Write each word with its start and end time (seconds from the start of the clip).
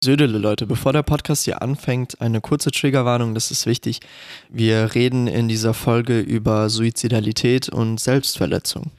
Södele, 0.00 0.38
Leute, 0.38 0.64
bevor 0.64 0.92
der 0.92 1.02
Podcast 1.02 1.44
hier 1.44 1.60
anfängt, 1.60 2.20
eine 2.20 2.40
kurze 2.40 2.70
Triggerwarnung, 2.70 3.34
das 3.34 3.50
ist 3.50 3.66
wichtig. 3.66 3.98
Wir 4.48 4.94
reden 4.94 5.26
in 5.26 5.48
dieser 5.48 5.74
Folge 5.74 6.20
über 6.20 6.70
Suizidalität 6.70 7.68
und 7.68 7.98
Selbstverletzung. 7.98 8.92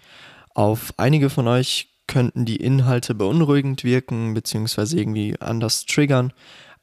Auf 0.54 0.94
einige 0.98 1.30
von 1.30 1.48
euch 1.48 1.88
könnten 2.06 2.44
die 2.44 2.58
Inhalte 2.58 3.16
beunruhigend 3.16 3.86
wirken, 3.86 4.34
beziehungsweise 4.34 5.00
irgendwie 5.00 5.40
anders 5.40 5.86
triggern. 5.86 6.34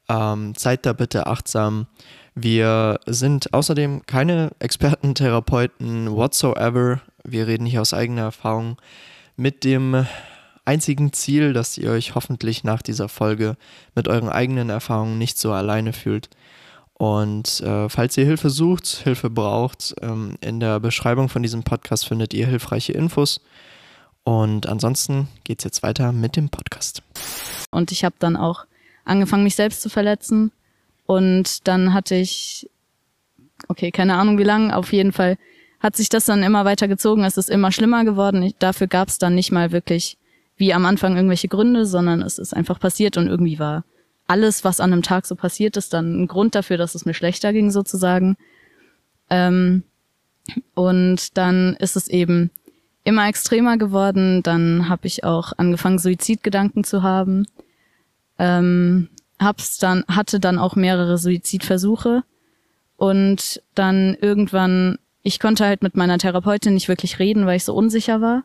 Ähm, 0.09 0.55
seid 0.57 0.87
da 0.87 0.93
bitte 0.93 1.27
achtsam. 1.27 1.85
Wir 2.33 2.99
sind 3.05 3.53
außerdem 3.53 4.07
keine 4.07 4.49
Experten, 4.57 5.13
Therapeuten 5.13 6.09
whatsoever. 6.11 7.01
Wir 7.23 7.45
reden 7.45 7.67
hier 7.67 7.81
aus 7.81 7.93
eigener 7.93 8.23
Erfahrung 8.23 8.77
mit 9.35 9.63
dem 9.63 10.07
einzigen 10.67 11.13
Ziel, 11.13 11.53
dass 11.53 11.77
ihr 11.77 11.89
euch 11.91 12.13
hoffentlich 12.13 12.63
nach 12.63 12.81
dieser 12.81 13.09
Folge 13.09 13.55
mit 13.95 14.07
euren 14.07 14.29
eigenen 14.29 14.69
Erfahrungen 14.69 15.17
nicht 15.17 15.37
so 15.37 15.53
alleine 15.53 15.93
fühlt. 15.93 16.29
Und 16.93 17.61
äh, 17.61 17.89
falls 17.89 18.17
ihr 18.17 18.25
Hilfe 18.25 18.49
sucht, 18.49 18.87
Hilfe 19.03 19.29
braucht, 19.29 19.95
ähm, 20.01 20.35
in 20.41 20.59
der 20.59 20.79
Beschreibung 20.79 21.29
von 21.29 21.43
diesem 21.43 21.63
Podcast 21.63 22.07
findet 22.07 22.33
ihr 22.33 22.47
hilfreiche 22.47 22.91
Infos. 22.91 23.39
Und 24.23 24.67
ansonsten 24.67 25.29
geht 25.43 25.59
es 25.59 25.63
jetzt 25.63 25.83
weiter 25.83 26.11
mit 26.11 26.35
dem 26.35 26.49
Podcast. 26.49 27.01
Und 27.71 27.91
ich 27.91 28.03
habe 28.03 28.15
dann 28.19 28.35
auch 28.35 28.65
angefangen, 29.05 29.43
mich 29.43 29.55
selbst 29.55 29.81
zu 29.81 29.89
verletzen. 29.89 30.51
Und 31.05 31.67
dann 31.67 31.93
hatte 31.93 32.15
ich, 32.15 32.69
okay, 33.69 33.91
keine 33.91 34.15
Ahnung 34.15 34.37
wie 34.37 34.43
lange, 34.43 34.75
auf 34.75 34.91
jeden 34.91 35.13
Fall 35.13 35.37
hat 35.79 35.95
sich 35.95 36.09
das 36.09 36.25
dann 36.25 36.43
immer 36.43 36.65
weiter 36.65 36.87
gezogen. 36.87 37.23
Es 37.23 37.37
ist 37.37 37.49
immer 37.49 37.71
schlimmer 37.71 38.03
geworden. 38.03 38.41
Ich, 38.43 38.55
dafür 38.57 38.87
gab 38.87 39.07
es 39.07 39.17
dann 39.17 39.35
nicht 39.35 39.51
mal 39.51 39.71
wirklich 39.71 40.17
wie 40.57 40.73
am 40.73 40.85
Anfang 40.85 41.15
irgendwelche 41.15 41.47
Gründe, 41.47 41.85
sondern 41.85 42.21
es 42.21 42.39
ist 42.39 42.53
einfach 42.53 42.79
passiert 42.79 43.17
und 43.17 43.27
irgendwie 43.27 43.59
war 43.59 43.83
alles, 44.27 44.63
was 44.63 44.79
an 44.79 44.91
einem 44.91 45.03
Tag 45.03 45.25
so 45.25 45.35
passiert 45.35 45.77
ist, 45.77 45.93
dann 45.93 46.23
ein 46.23 46.27
Grund 46.27 46.53
dafür, 46.53 46.77
dass 46.77 46.95
es 46.95 47.05
mir 47.05 47.13
schlechter 47.13 47.53
ging 47.53 47.71
sozusagen. 47.71 48.35
Ähm, 49.29 49.83
und 50.75 51.37
dann 51.37 51.75
ist 51.79 51.95
es 51.95 52.07
eben 52.07 52.51
immer 53.03 53.27
extremer 53.27 53.77
geworden. 53.77 54.43
Dann 54.43 54.89
habe 54.89 55.07
ich 55.07 55.23
auch 55.23 55.53
angefangen, 55.57 55.97
Suizidgedanken 55.97 56.83
zu 56.83 57.03
haben. 57.03 57.47
Ähm, 58.37 59.09
hab's 59.39 59.77
dann, 59.77 60.03
hatte 60.07 60.39
dann 60.39 60.59
auch 60.59 60.75
mehrere 60.75 61.17
Suizidversuche. 61.17 62.23
Und 62.97 63.61
dann 63.75 64.17
irgendwann, 64.19 64.97
ich 65.23 65.39
konnte 65.39 65.65
halt 65.65 65.83
mit 65.83 65.95
meiner 65.95 66.17
Therapeutin 66.17 66.73
nicht 66.73 66.87
wirklich 66.87 67.19
reden, 67.19 67.45
weil 67.45 67.57
ich 67.57 67.63
so 67.63 67.73
unsicher 67.73 68.21
war. 68.21 68.43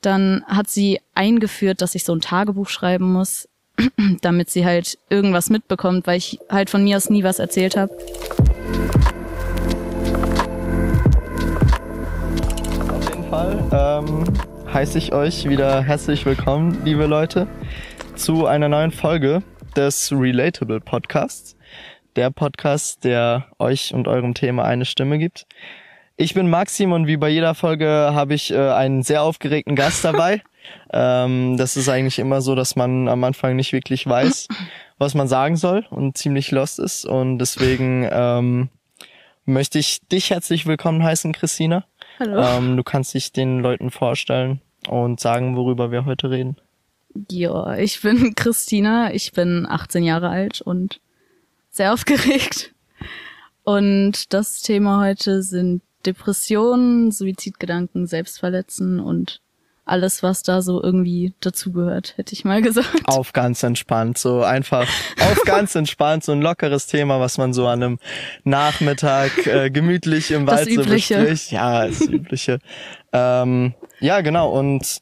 Dann 0.00 0.42
hat 0.46 0.70
sie 0.70 0.98
eingeführt, 1.14 1.82
dass 1.82 1.94
ich 1.94 2.04
so 2.04 2.14
ein 2.14 2.22
Tagebuch 2.22 2.70
schreiben 2.70 3.12
muss, 3.12 3.48
damit 4.22 4.48
sie 4.48 4.64
halt 4.64 4.96
irgendwas 5.10 5.50
mitbekommt, 5.50 6.06
weil 6.06 6.16
ich 6.16 6.38
halt 6.48 6.70
von 6.70 6.82
mir 6.82 6.96
aus 6.96 7.10
nie 7.10 7.22
was 7.22 7.38
erzählt 7.38 7.76
habe. 7.76 7.92
Auf 12.88 13.08
jeden 13.10 13.28
Fall 13.28 13.68
ähm, 13.72 14.24
heiße 14.72 14.96
ich 14.96 15.12
euch 15.12 15.46
wieder 15.46 15.82
herzlich 15.82 16.24
willkommen, 16.24 16.80
liebe 16.82 17.04
Leute, 17.04 17.46
zu 18.14 18.46
einer 18.46 18.70
neuen 18.70 18.92
Folge 18.92 19.42
des 19.76 20.10
Relatable 20.12 20.80
Podcasts. 20.80 21.56
Der 22.16 22.30
Podcast, 22.30 23.04
der 23.04 23.48
euch 23.58 23.92
und 23.92 24.08
eurem 24.08 24.32
Thema 24.32 24.64
eine 24.64 24.86
Stimme 24.86 25.18
gibt. 25.18 25.46
Ich 26.20 26.34
bin 26.34 26.50
Maxim 26.50 26.92
und 26.92 27.06
wie 27.06 27.16
bei 27.16 27.30
jeder 27.30 27.54
Folge 27.54 27.88
habe 27.88 28.34
ich 28.34 28.50
äh, 28.50 28.58
einen 28.58 29.02
sehr 29.02 29.22
aufgeregten 29.22 29.74
Gast 29.74 30.04
dabei. 30.04 30.42
ähm, 30.92 31.56
das 31.56 31.78
ist 31.78 31.88
eigentlich 31.88 32.18
immer 32.18 32.42
so, 32.42 32.54
dass 32.54 32.76
man 32.76 33.08
am 33.08 33.24
Anfang 33.24 33.56
nicht 33.56 33.72
wirklich 33.72 34.06
weiß, 34.06 34.48
was 34.98 35.14
man 35.14 35.28
sagen 35.28 35.56
soll 35.56 35.86
und 35.88 36.18
ziemlich 36.18 36.50
lost 36.50 36.78
ist. 36.78 37.06
Und 37.06 37.38
deswegen 37.38 38.06
ähm, 38.12 38.68
möchte 39.46 39.78
ich 39.78 40.06
dich 40.12 40.28
herzlich 40.28 40.66
willkommen 40.66 41.02
heißen, 41.02 41.32
Christina. 41.32 41.86
Hallo. 42.18 42.38
Ähm, 42.38 42.76
du 42.76 42.82
kannst 42.82 43.14
dich 43.14 43.32
den 43.32 43.60
Leuten 43.60 43.90
vorstellen 43.90 44.60
und 44.88 45.20
sagen, 45.20 45.56
worüber 45.56 45.90
wir 45.90 46.04
heute 46.04 46.28
reden. 46.28 46.58
Ja, 47.30 47.78
ich 47.78 48.02
bin 48.02 48.34
Christina, 48.36 49.10
ich 49.14 49.32
bin 49.32 49.66
18 49.66 50.04
Jahre 50.04 50.28
alt 50.28 50.60
und 50.60 51.00
sehr 51.70 51.94
aufgeregt. 51.94 52.74
Und 53.64 54.34
das 54.34 54.60
Thema 54.60 55.00
heute 55.00 55.42
sind 55.42 55.80
Depressionen, 56.06 57.10
Suizidgedanken, 57.10 58.06
Selbstverletzen 58.06 59.00
und 59.00 59.40
alles, 59.90 60.22
was 60.22 60.42
da 60.42 60.62
so 60.62 60.80
irgendwie 60.80 61.34
dazugehört, 61.40 62.16
hätte 62.16 62.32
ich 62.32 62.44
mal 62.44 62.62
gesagt. 62.62 63.02
Auf 63.06 63.32
ganz 63.32 63.62
entspannt, 63.62 64.18
so 64.18 64.42
einfach 64.42 64.88
auf 65.20 65.42
ganz 65.44 65.74
entspannt, 65.74 66.22
so 66.22 66.32
ein 66.32 66.40
lockeres 66.40 66.86
Thema, 66.86 67.18
was 67.18 67.38
man 67.38 67.52
so 67.52 67.66
an 67.66 67.82
einem 67.82 67.98
Nachmittag 68.44 69.46
äh, 69.46 69.70
gemütlich 69.70 70.30
im 70.30 70.46
Wald 70.46 70.68
das 70.68 70.74
so 70.74 70.82
Übliche. 70.82 71.16
bespricht. 71.16 71.50
Ja, 71.50 71.86
das 71.86 72.02
Übliche. 72.02 72.58
ähm, 73.12 73.74
ja, 73.98 74.20
genau. 74.20 74.50
Und 74.50 75.00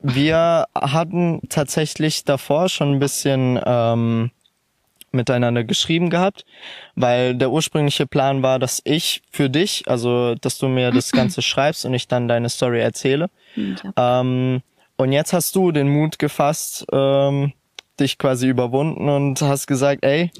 wir 0.00 0.66
hatten 0.74 1.40
tatsächlich 1.48 2.24
davor 2.24 2.68
schon 2.68 2.94
ein 2.94 2.98
bisschen 2.98 3.60
ähm, 3.64 4.30
miteinander 5.10 5.64
geschrieben 5.64 6.10
gehabt, 6.10 6.44
weil 6.94 7.34
der 7.34 7.50
ursprüngliche 7.50 8.06
Plan 8.06 8.42
war, 8.42 8.58
dass 8.58 8.80
ich 8.84 9.22
für 9.30 9.48
dich, 9.48 9.84
also 9.86 10.34
dass 10.34 10.58
du 10.58 10.68
mir 10.68 10.90
das 10.90 11.12
Ganze 11.12 11.42
schreibst 11.42 11.84
und 11.84 11.94
ich 11.94 12.08
dann 12.08 12.28
deine 12.28 12.48
Story 12.48 12.80
erzähle. 12.80 13.30
Ja. 13.56 14.20
Ähm, 14.20 14.62
und 14.96 15.12
jetzt 15.12 15.32
hast 15.32 15.54
du 15.54 15.72
den 15.72 15.88
Mut 15.88 16.18
gefasst, 16.18 16.84
ähm, 16.92 17.52
dich 18.00 18.18
quasi 18.18 18.48
überwunden 18.48 19.08
und 19.08 19.40
hast 19.42 19.66
gesagt, 19.66 20.04
ey, 20.04 20.30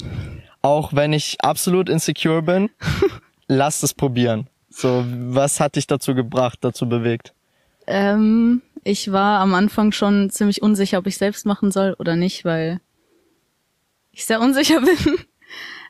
auch 0.63 0.93
wenn 0.93 1.13
ich 1.13 1.37
absolut 1.41 1.89
insecure 1.89 2.43
bin, 2.43 2.71
lass 3.47 3.83
es 3.83 3.95
probieren. 3.95 4.49
So, 4.69 5.05
was 5.07 5.61
hat 5.61 5.77
dich 5.77 5.87
dazu 5.87 6.15
gebracht, 6.15 6.59
dazu 6.61 6.89
bewegt? 6.89 7.33
Ähm, 7.87 8.63
ich 8.85 9.13
war 9.13 9.41
am 9.41 9.55
Anfang 9.55 9.93
schon 9.93 10.31
ziemlich 10.31 10.63
unsicher, 10.63 10.99
ob 10.99 11.07
ich 11.07 11.19
selbst 11.19 11.47
machen 11.47 11.71
soll 11.71 11.95
oder 11.99 12.17
nicht, 12.17 12.45
weil 12.45 12.81
ich 14.19 14.27
sehr 14.27 14.41
unsicher 14.41 14.81
bin. 14.83 15.19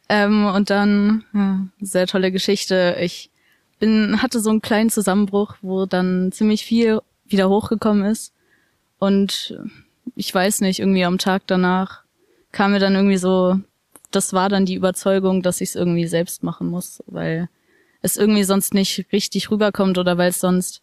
ähm, 0.08 0.46
und 0.46 0.70
dann, 0.70 1.24
ja, 1.34 1.60
sehr 1.80 2.06
tolle 2.06 2.30
Geschichte. 2.32 2.96
Ich 3.00 3.30
bin, 3.78 4.22
hatte 4.22 4.40
so 4.40 4.50
einen 4.50 4.62
kleinen 4.62 4.90
Zusammenbruch, 4.90 5.54
wo 5.62 5.86
dann 5.86 6.32
ziemlich 6.32 6.64
viel 6.64 7.00
wieder 7.26 7.48
hochgekommen 7.48 8.04
ist. 8.04 8.32
Und 8.98 9.58
ich 10.16 10.34
weiß 10.34 10.60
nicht, 10.62 10.80
irgendwie 10.80 11.04
am 11.04 11.18
Tag 11.18 11.42
danach 11.46 12.02
kam 12.50 12.72
mir 12.72 12.80
dann 12.80 12.94
irgendwie 12.94 13.18
so, 13.18 13.58
das 14.10 14.32
war 14.32 14.48
dann 14.48 14.64
die 14.66 14.74
Überzeugung, 14.74 15.42
dass 15.42 15.60
ich 15.60 15.70
es 15.70 15.74
irgendwie 15.76 16.06
selbst 16.06 16.42
machen 16.42 16.68
muss, 16.68 17.02
weil 17.06 17.48
es 18.00 18.16
irgendwie 18.16 18.44
sonst 18.44 18.74
nicht 18.74 19.06
richtig 19.12 19.50
rüberkommt 19.50 19.98
oder 19.98 20.16
weil 20.18 20.30
es 20.30 20.40
sonst 20.40 20.82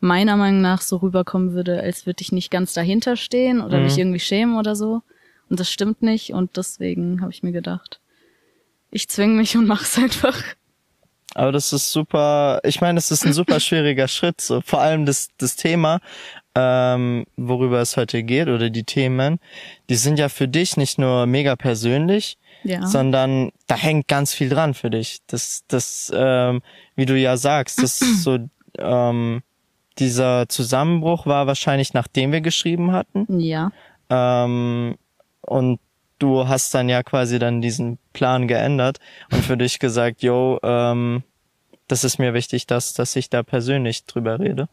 meiner 0.00 0.36
Meinung 0.36 0.60
nach 0.60 0.82
so 0.82 0.98
rüberkommen 0.98 1.54
würde, 1.54 1.80
als 1.80 2.04
würde 2.06 2.20
ich 2.20 2.32
nicht 2.32 2.50
ganz 2.50 2.74
dahinter 2.74 3.16
stehen 3.16 3.60
oder 3.62 3.78
Mhm. 3.78 3.84
mich 3.84 3.98
irgendwie 3.98 4.20
schämen 4.20 4.56
oder 4.58 4.76
so. 4.76 5.02
Und 5.48 5.60
das 5.60 5.70
stimmt 5.70 6.02
nicht 6.02 6.30
und 6.32 6.56
deswegen 6.56 7.20
habe 7.20 7.30
ich 7.32 7.42
mir 7.42 7.52
gedacht, 7.52 8.00
ich 8.90 9.08
zwing 9.08 9.36
mich 9.36 9.56
und 9.56 9.66
mach's 9.66 9.96
einfach. 9.98 10.42
Aber 11.34 11.52
das 11.52 11.72
ist 11.72 11.92
super, 11.92 12.60
ich 12.64 12.80
meine, 12.80 12.98
es 12.98 13.10
ist 13.10 13.24
ein 13.26 13.32
super 13.32 13.60
schwieriger 13.60 14.08
Schritt, 14.08 14.40
so 14.40 14.60
vor 14.62 14.80
allem 14.80 15.04
das, 15.06 15.28
das 15.38 15.54
Thema, 15.56 16.00
ähm, 16.54 17.26
worüber 17.36 17.80
es 17.80 17.96
heute 17.96 18.22
geht, 18.22 18.48
oder 18.48 18.70
die 18.70 18.84
Themen, 18.84 19.38
die 19.90 19.96
sind 19.96 20.18
ja 20.18 20.28
für 20.30 20.48
dich 20.48 20.76
nicht 20.78 20.98
nur 20.98 21.26
mega 21.26 21.54
persönlich, 21.56 22.38
Ja. 22.64 22.86
sondern 22.86 23.50
da 23.66 23.76
hängt 23.76 24.08
ganz 24.08 24.32
viel 24.32 24.48
dran 24.48 24.72
für 24.74 24.88
dich. 24.88 25.18
Das, 25.26 25.64
das, 25.68 26.10
ähm, 26.14 26.62
wie 26.94 27.04
du 27.06 27.16
ja 27.18 27.36
sagst, 27.36 27.82
das 27.82 28.00
ist 28.00 28.22
so, 28.22 28.38
ähm, 28.78 29.42
dieser 29.98 30.48
Zusammenbruch 30.48 31.26
war 31.26 31.46
wahrscheinlich 31.46 31.92
nachdem 31.94 32.32
wir 32.32 32.40
geschrieben 32.40 32.92
hatten. 32.92 33.26
ja. 33.40 33.70
Ähm, 34.08 34.96
und 35.46 35.80
du 36.18 36.48
hast 36.48 36.74
dann 36.74 36.88
ja 36.88 37.02
quasi 37.02 37.38
dann 37.38 37.60
diesen 37.60 37.98
Plan 38.12 38.48
geändert 38.48 38.98
und 39.32 39.44
für 39.44 39.56
dich 39.56 39.78
gesagt, 39.78 40.22
yo, 40.22 40.58
ähm, 40.62 41.22
das 41.88 42.04
ist 42.04 42.18
mir 42.18 42.34
wichtig, 42.34 42.66
dass, 42.66 42.94
dass 42.94 43.16
ich 43.16 43.30
da 43.30 43.42
persönlich 43.42 44.06
drüber 44.06 44.40
rede. 44.40 44.68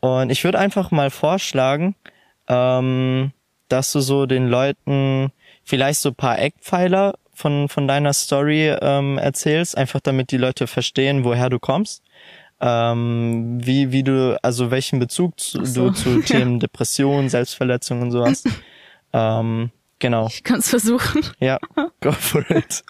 Und 0.00 0.30
ich 0.30 0.44
würde 0.44 0.58
einfach 0.58 0.90
mal 0.90 1.10
vorschlagen, 1.10 1.94
ähm, 2.48 3.32
dass 3.68 3.92
du 3.92 4.00
so 4.00 4.26
den 4.26 4.48
Leuten 4.48 5.32
vielleicht 5.64 6.00
so 6.00 6.10
ein 6.10 6.14
paar 6.14 6.38
Eckpfeiler 6.38 7.14
von, 7.32 7.68
von 7.68 7.88
deiner 7.88 8.12
Story 8.12 8.68
ähm, 8.80 9.18
erzählst, 9.18 9.76
einfach 9.76 10.00
damit 10.00 10.30
die 10.30 10.36
Leute 10.36 10.66
verstehen, 10.66 11.24
woher 11.24 11.48
du 11.48 11.58
kommst. 11.58 12.02
Ähm, 12.60 13.58
wie, 13.64 13.90
wie 13.90 14.02
du, 14.02 14.38
also 14.42 14.70
welchen 14.70 14.98
Bezug 14.98 15.40
zu, 15.40 15.64
so. 15.64 15.88
du 15.88 15.94
zu 15.94 16.20
Themen 16.24 16.60
Depression, 16.60 17.28
Selbstverletzung 17.28 18.02
und 18.02 18.10
so 18.10 18.24
hast. 18.24 18.48
ähm, 19.12 19.70
genau. 20.02 20.26
Ich 20.26 20.44
kann's 20.44 20.68
versuchen. 20.68 21.22
Ja, 21.40 21.58
go 22.00 22.12
for 22.12 22.44
it. 22.50 22.84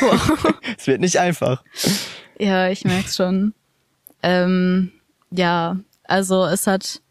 Wow. 0.00 0.54
es 0.78 0.86
wird 0.86 1.00
nicht 1.00 1.18
einfach. 1.18 1.62
Ja, 2.38 2.68
ich 2.68 2.84
merk's 2.84 3.16
schon. 3.16 3.52
Ähm, 4.22 4.92
ja, 5.30 5.76
also 6.04 6.44
es 6.46 6.66
hat 6.66 7.02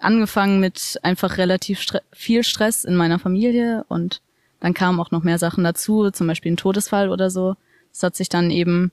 angefangen 0.00 0.58
mit 0.58 0.98
einfach 1.02 1.38
relativ 1.38 1.80
stre 1.80 2.02
viel 2.12 2.42
Stress 2.42 2.84
in 2.84 2.96
meiner 2.96 3.18
Familie 3.18 3.84
und 3.88 4.22
dann 4.60 4.74
kamen 4.74 4.98
auch 5.00 5.10
noch 5.10 5.22
mehr 5.22 5.38
Sachen 5.38 5.62
dazu, 5.62 6.10
zum 6.10 6.26
Beispiel 6.26 6.52
ein 6.52 6.56
Todesfall 6.56 7.10
oder 7.10 7.30
so. 7.30 7.54
Es 7.92 8.02
hat 8.02 8.16
sich 8.16 8.28
dann 8.28 8.50
eben 8.50 8.90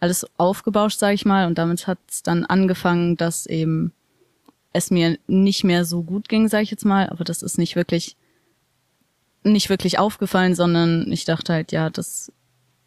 alles 0.00 0.26
aufgebauscht, 0.38 0.98
sage 0.98 1.14
ich 1.14 1.24
mal, 1.24 1.46
und 1.46 1.56
damit 1.58 1.86
hat 1.86 1.98
es 2.08 2.22
dann 2.22 2.44
angefangen, 2.44 3.16
dass 3.16 3.46
eben 3.46 3.92
es 4.72 4.90
mir 4.90 5.18
nicht 5.26 5.64
mehr 5.64 5.84
so 5.84 6.02
gut 6.02 6.28
ging, 6.28 6.48
sage 6.48 6.64
ich 6.64 6.70
jetzt 6.70 6.84
mal, 6.84 7.08
aber 7.08 7.24
das 7.24 7.42
ist 7.42 7.58
nicht 7.58 7.76
wirklich 7.76 8.16
nicht 9.42 9.70
wirklich 9.70 9.98
aufgefallen, 9.98 10.54
sondern 10.54 11.10
ich 11.10 11.24
dachte 11.24 11.52
halt, 11.52 11.72
ja, 11.72 11.90
das 11.90 12.32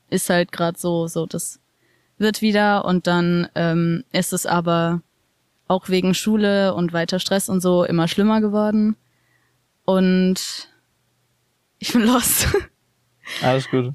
ist 0.09 0.29
halt 0.29 0.51
gerade 0.51 0.77
so, 0.77 1.07
so 1.07 1.25
das 1.25 1.59
wird 2.17 2.41
wieder 2.41 2.85
und 2.85 3.07
dann 3.07 3.47
ähm, 3.55 4.03
ist 4.11 4.33
es 4.33 4.45
aber 4.45 5.01
auch 5.67 5.89
wegen 5.89 6.13
Schule 6.13 6.73
und 6.73 6.94
weiter 6.94 7.19
Stress 7.19 7.50
und 7.50 7.61
so 7.61 7.83
immer 7.83 8.07
schlimmer 8.07 8.41
geworden 8.41 8.95
und 9.85 10.69
ich 11.79 11.91
bin 11.94 12.03
lost. 12.03 12.47
Alles 13.41 13.69
gut. 13.69 13.94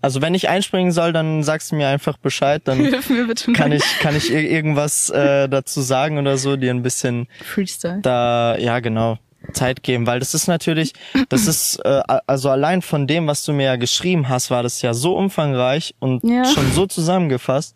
Also 0.00 0.22
wenn 0.22 0.34
ich 0.34 0.48
einspringen 0.48 0.92
soll, 0.92 1.12
dann 1.12 1.42
sagst 1.42 1.72
du 1.72 1.76
mir 1.76 1.88
einfach 1.88 2.16
Bescheid, 2.16 2.62
dann 2.64 2.92
kann 3.54 3.72
ich 3.72 3.82
kann 3.98 4.16
ich 4.16 4.32
irgendwas 4.32 5.10
äh, 5.10 5.48
dazu 5.48 5.80
sagen 5.82 6.16
oder 6.16 6.38
so, 6.38 6.56
dir 6.56 6.72
ein 6.72 6.82
bisschen 6.82 7.26
Freestyle. 7.42 8.00
Da 8.02 8.56
ja 8.56 8.78
genau 8.80 9.18
Zeit 9.52 9.82
geben, 9.82 10.06
weil 10.06 10.20
das 10.20 10.34
ist 10.34 10.46
natürlich, 10.46 10.92
das 11.28 11.46
ist 11.46 11.76
äh, 11.84 12.02
also 12.26 12.50
allein 12.50 12.82
von 12.82 13.06
dem, 13.06 13.26
was 13.26 13.44
du 13.44 13.52
mir 13.52 13.64
ja 13.64 13.76
geschrieben 13.76 14.28
hast, 14.28 14.50
war 14.50 14.62
das 14.62 14.82
ja 14.82 14.94
so 14.94 15.16
umfangreich 15.16 15.94
und 15.98 16.24
ja. 16.24 16.44
schon 16.44 16.70
so 16.72 16.86
zusammengefasst, 16.86 17.74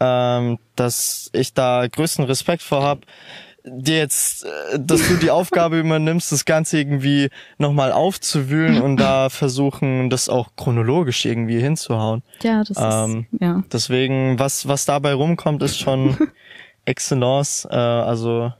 ähm, 0.00 0.58
dass 0.76 1.30
ich 1.32 1.54
da 1.54 1.86
größten 1.86 2.24
Respekt 2.24 2.62
vor 2.62 2.82
hab 2.82 3.04
dir 3.70 3.98
jetzt, 3.98 4.44
äh, 4.44 4.78
dass 4.78 5.06
du 5.08 5.16
die 5.16 5.30
Aufgabe 5.30 5.78
übernimmst, 5.80 6.32
das 6.32 6.44
Ganze 6.44 6.78
irgendwie 6.78 7.30
nochmal 7.58 7.92
aufzuwühlen 7.92 8.80
und 8.80 8.96
da 8.96 9.28
versuchen, 9.30 10.10
das 10.10 10.28
auch 10.28 10.48
chronologisch 10.56 11.24
irgendwie 11.24 11.60
hinzuhauen. 11.60 12.22
Ja, 12.42 12.62
das 12.64 12.76
ähm, 12.78 13.26
ist, 13.32 13.40
ja. 13.40 13.62
Deswegen, 13.72 14.38
was, 14.38 14.68
was 14.68 14.84
dabei 14.84 15.14
rumkommt, 15.14 15.62
ist 15.62 15.78
schon 15.78 16.16
Excellence, 16.84 17.66
äh, 17.70 17.76
also, 17.76 18.52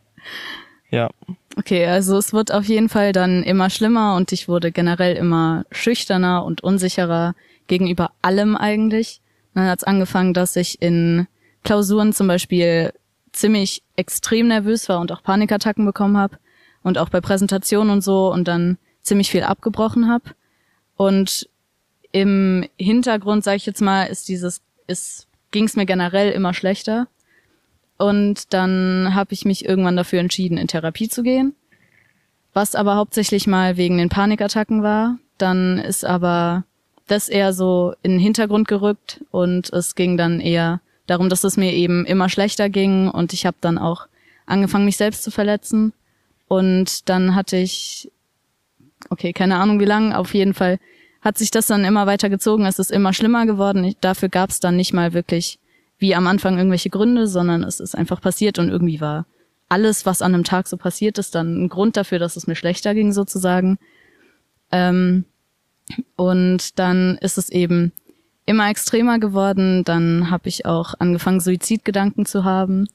ja. 0.91 1.11
Okay, 1.57 1.87
also 1.87 2.17
es 2.19 2.33
wird 2.33 2.53
auf 2.53 2.65
jeden 2.65 2.89
Fall 2.89 3.13
dann 3.13 3.43
immer 3.43 3.69
schlimmer 3.69 4.15
und 4.17 4.33
ich 4.33 4.49
wurde 4.49 4.71
generell 4.71 5.17
immer 5.17 5.65
schüchterner 5.73 6.45
und 6.45 6.63
unsicherer 6.63 7.35
gegenüber 7.67 8.13
allem 8.23 8.57
eigentlich. 8.57 9.21
dann 9.55 9.67
hat 9.67 9.81
es 9.81 9.85
angefangen, 9.85 10.35
dass 10.35 10.57
ich 10.57 10.81
in 10.81 11.27
Klausuren 11.65 12.13
zum 12.13 12.29
Beispiel 12.29 12.93
ziemlich 13.33 13.83
extrem 13.97 14.49
nervös 14.49 14.89
war 14.89 15.01
und 15.01 15.13
auch 15.13 15.23
Panikattacken 15.23 15.85
bekommen 15.85 16.17
habe 16.17 16.39
und 16.83 16.97
auch 16.97 17.09
bei 17.09 17.21
Präsentationen 17.21 17.93
und 17.93 18.03
so 18.03 18.33
und 18.33 18.49
dann 18.49 18.79
ziemlich 19.03 19.31
viel 19.31 19.43
abgebrochen 19.43 20.09
habe. 20.09 20.31
Und 20.97 21.49
im 22.13 22.67
Hintergrund, 22.77 23.45
sage 23.45 23.57
ich 23.57 23.67
jetzt 23.67 23.83
mal, 23.83 24.05
ist 24.05 24.29
dieses, 24.29 24.63
ist, 24.87 25.27
ging 25.51 25.65
es 25.65 25.77
mir 25.77 25.87
generell 25.87 26.31
immer 26.33 26.55
schlechter. 26.55 27.09
Und 27.99 28.55
dann 28.55 29.15
habe 29.15 29.35
ich 29.35 29.45
mich 29.45 29.65
irgendwann 29.65 29.97
dafür 29.97 30.21
entschieden, 30.21 30.57
in 30.57 30.69
Therapie 30.69 31.09
zu 31.09 31.23
gehen. 31.23 31.55
Was 32.55 32.75
aber 32.75 32.97
hauptsächlich 32.97 33.47
mal 33.47 33.77
wegen 33.77 33.99
den 33.99 34.09
Panikattacken 34.09 34.83
war. 34.83 35.19
Dann 35.37 35.79
ist 35.79 36.05
aber 36.05 36.65
das 37.07 37.29
eher 37.29 37.53
so 37.53 37.95
in 38.03 38.13
den 38.13 38.21
Hintergrund 38.21 38.69
gerückt 38.69 39.25
und 39.31 39.73
es 39.73 39.95
ging 39.95 40.17
dann 40.17 40.41
eher 40.41 40.81
darum, 41.07 41.29
dass 41.29 41.45
es 41.45 41.57
mir 41.57 41.73
eben 41.73 42.05
immer 42.05 42.29
schlechter 42.29 42.69
ging 42.69 43.09
und 43.09 43.33
ich 43.33 43.47
habe 43.47 43.57
dann 43.61 43.79
auch 43.79 44.07
angefangen, 44.47 44.85
mich 44.85 44.97
selbst 44.97 45.23
zu 45.23 45.31
verletzen. 45.31 45.93
Und 46.49 47.09
dann 47.09 47.35
hatte 47.35 47.57
ich, 47.57 48.11
okay, 49.11 49.33
keine 49.33 49.57
Ahnung 49.57 49.81
wie 49.81 49.85
lang, 49.85 50.13
auf 50.13 50.35
jeden 50.35 50.55
Fall 50.55 50.79
hat 51.21 51.39
sich 51.39 51.51
das 51.51 51.67
dann 51.67 51.85
immer 51.85 52.07
weiter 52.07 52.31
gezogen, 52.31 52.65
es 52.65 52.79
ist 52.79 52.93
immer 52.93 53.13
schlimmer 53.13 53.47
geworden. 53.47 53.85
Ich, 53.85 53.97
dafür 53.99 54.29
gab 54.29 54.51
es 54.51 54.61
dann 54.61 54.77
nicht 54.77 54.93
mal 54.93 55.13
wirklich 55.13 55.59
wie 55.99 56.15
am 56.15 56.27
Anfang 56.27 56.57
irgendwelche 56.57 56.91
Gründe, 56.91 57.27
sondern 57.27 57.65
es 57.65 57.81
ist 57.81 57.97
einfach 57.97 58.21
passiert 58.21 58.59
und 58.59 58.69
irgendwie 58.69 59.01
war 59.01 59.27
alles, 59.69 60.07
was 60.07 60.23
an 60.23 60.35
einem 60.35 60.45
Tag 60.45 60.67
so 60.67 60.77
passiert 60.77 61.19
ist, 61.19 61.35
dann 61.35 61.65
ein 61.65 61.69
Grund 61.69 61.97
dafür, 61.97 62.19
dass 62.19 62.37
es 62.37 62.47
mir 62.47 62.55
schlechter 62.55 62.95
ging 62.95 63.13
sozusagen. 63.13 63.79
Ähm, 64.73 65.25
und 66.17 66.79
dann 66.79 67.19
ist 67.21 67.39
es 67.39 67.51
eben 67.51 67.93
immer 68.47 68.71
extremer 68.71 69.19
geworden. 69.19 69.85
Dann 69.85 70.31
habe 70.31 70.49
ich 70.49 70.65
auch 70.67 70.95
angefangen, 70.99 71.41
Suizidgedanken 71.41 72.25
zu 72.27 72.45
haben. 72.45 72.89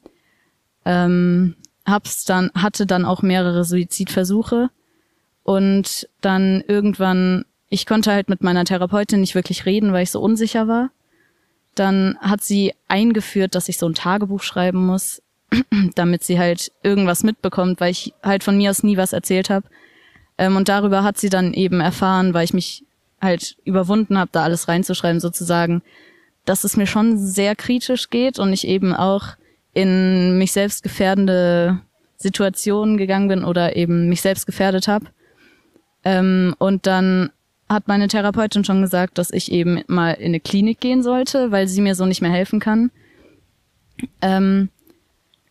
Ähm, 0.85 1.55
hab's 1.85 2.25
dann, 2.25 2.51
hatte 2.55 2.85
dann 2.85 3.05
auch 3.05 3.21
mehrere 3.21 3.63
Suizidversuche. 3.63 4.69
Und 5.43 6.09
dann 6.21 6.63
irgendwann, 6.67 7.45
ich 7.69 7.85
konnte 7.85 8.11
halt 8.11 8.29
mit 8.29 8.41
meiner 8.41 8.65
Therapeutin 8.65 9.19
nicht 9.21 9.35
wirklich 9.35 9.65
reden, 9.65 9.93
weil 9.93 10.03
ich 10.03 10.11
so 10.11 10.21
unsicher 10.21 10.67
war. 10.67 10.89
Dann 11.75 12.17
hat 12.19 12.43
sie 12.43 12.73
eingeführt, 12.87 13.55
dass 13.55 13.69
ich 13.69 13.77
so 13.77 13.87
ein 13.87 13.95
Tagebuch 13.95 14.43
schreiben 14.43 14.85
muss, 14.85 15.21
damit 15.95 16.23
sie 16.23 16.39
halt 16.39 16.71
irgendwas 16.83 17.23
mitbekommt, 17.23 17.79
weil 17.79 17.91
ich 17.91 18.13
halt 18.23 18.43
von 18.43 18.57
mir 18.57 18.69
aus 18.69 18.83
nie 18.83 18.97
was 18.97 19.13
erzählt 19.13 19.49
habe. 19.49 19.67
Ähm, 20.37 20.55
und 20.55 20.69
darüber 20.69 21.03
hat 21.03 21.17
sie 21.17 21.29
dann 21.29 21.53
eben 21.53 21.79
erfahren, 21.79 22.33
weil 22.33 22.45
ich 22.45 22.53
mich 22.53 22.83
halt 23.21 23.57
überwunden 23.63 24.17
habe, 24.17 24.29
da 24.31 24.43
alles 24.43 24.67
reinzuschreiben, 24.67 25.19
sozusagen, 25.19 25.81
dass 26.45 26.63
es 26.63 26.75
mir 26.75 26.87
schon 26.87 27.17
sehr 27.17 27.55
kritisch 27.55 28.09
geht 28.09 28.37
und 28.37 28.51
ich 28.51 28.67
eben 28.67 28.93
auch 28.93 29.29
in 29.73 30.37
mich 30.37 30.51
selbst 30.51 30.83
gefährdende 30.83 31.79
Situationen 32.17 32.97
gegangen 32.97 33.27
bin 33.27 33.43
oder 33.43 33.75
eben 33.75 34.09
mich 34.09 34.21
selbst 34.21 34.45
gefährdet 34.45 34.87
habe. 34.87 35.05
Ähm, 36.03 36.55
und 36.59 36.85
dann 36.85 37.31
hat 37.73 37.87
meine 37.87 38.07
Therapeutin 38.07 38.63
schon 38.63 38.81
gesagt, 38.81 39.17
dass 39.17 39.31
ich 39.31 39.51
eben 39.51 39.83
mal 39.87 40.11
in 40.11 40.27
eine 40.27 40.39
Klinik 40.39 40.79
gehen 40.79 41.03
sollte, 41.03 41.51
weil 41.51 41.67
sie 41.67 41.81
mir 41.81 41.95
so 41.95 42.05
nicht 42.05 42.21
mehr 42.21 42.31
helfen 42.31 42.59
kann. 42.59 42.91
Ähm, 44.21 44.69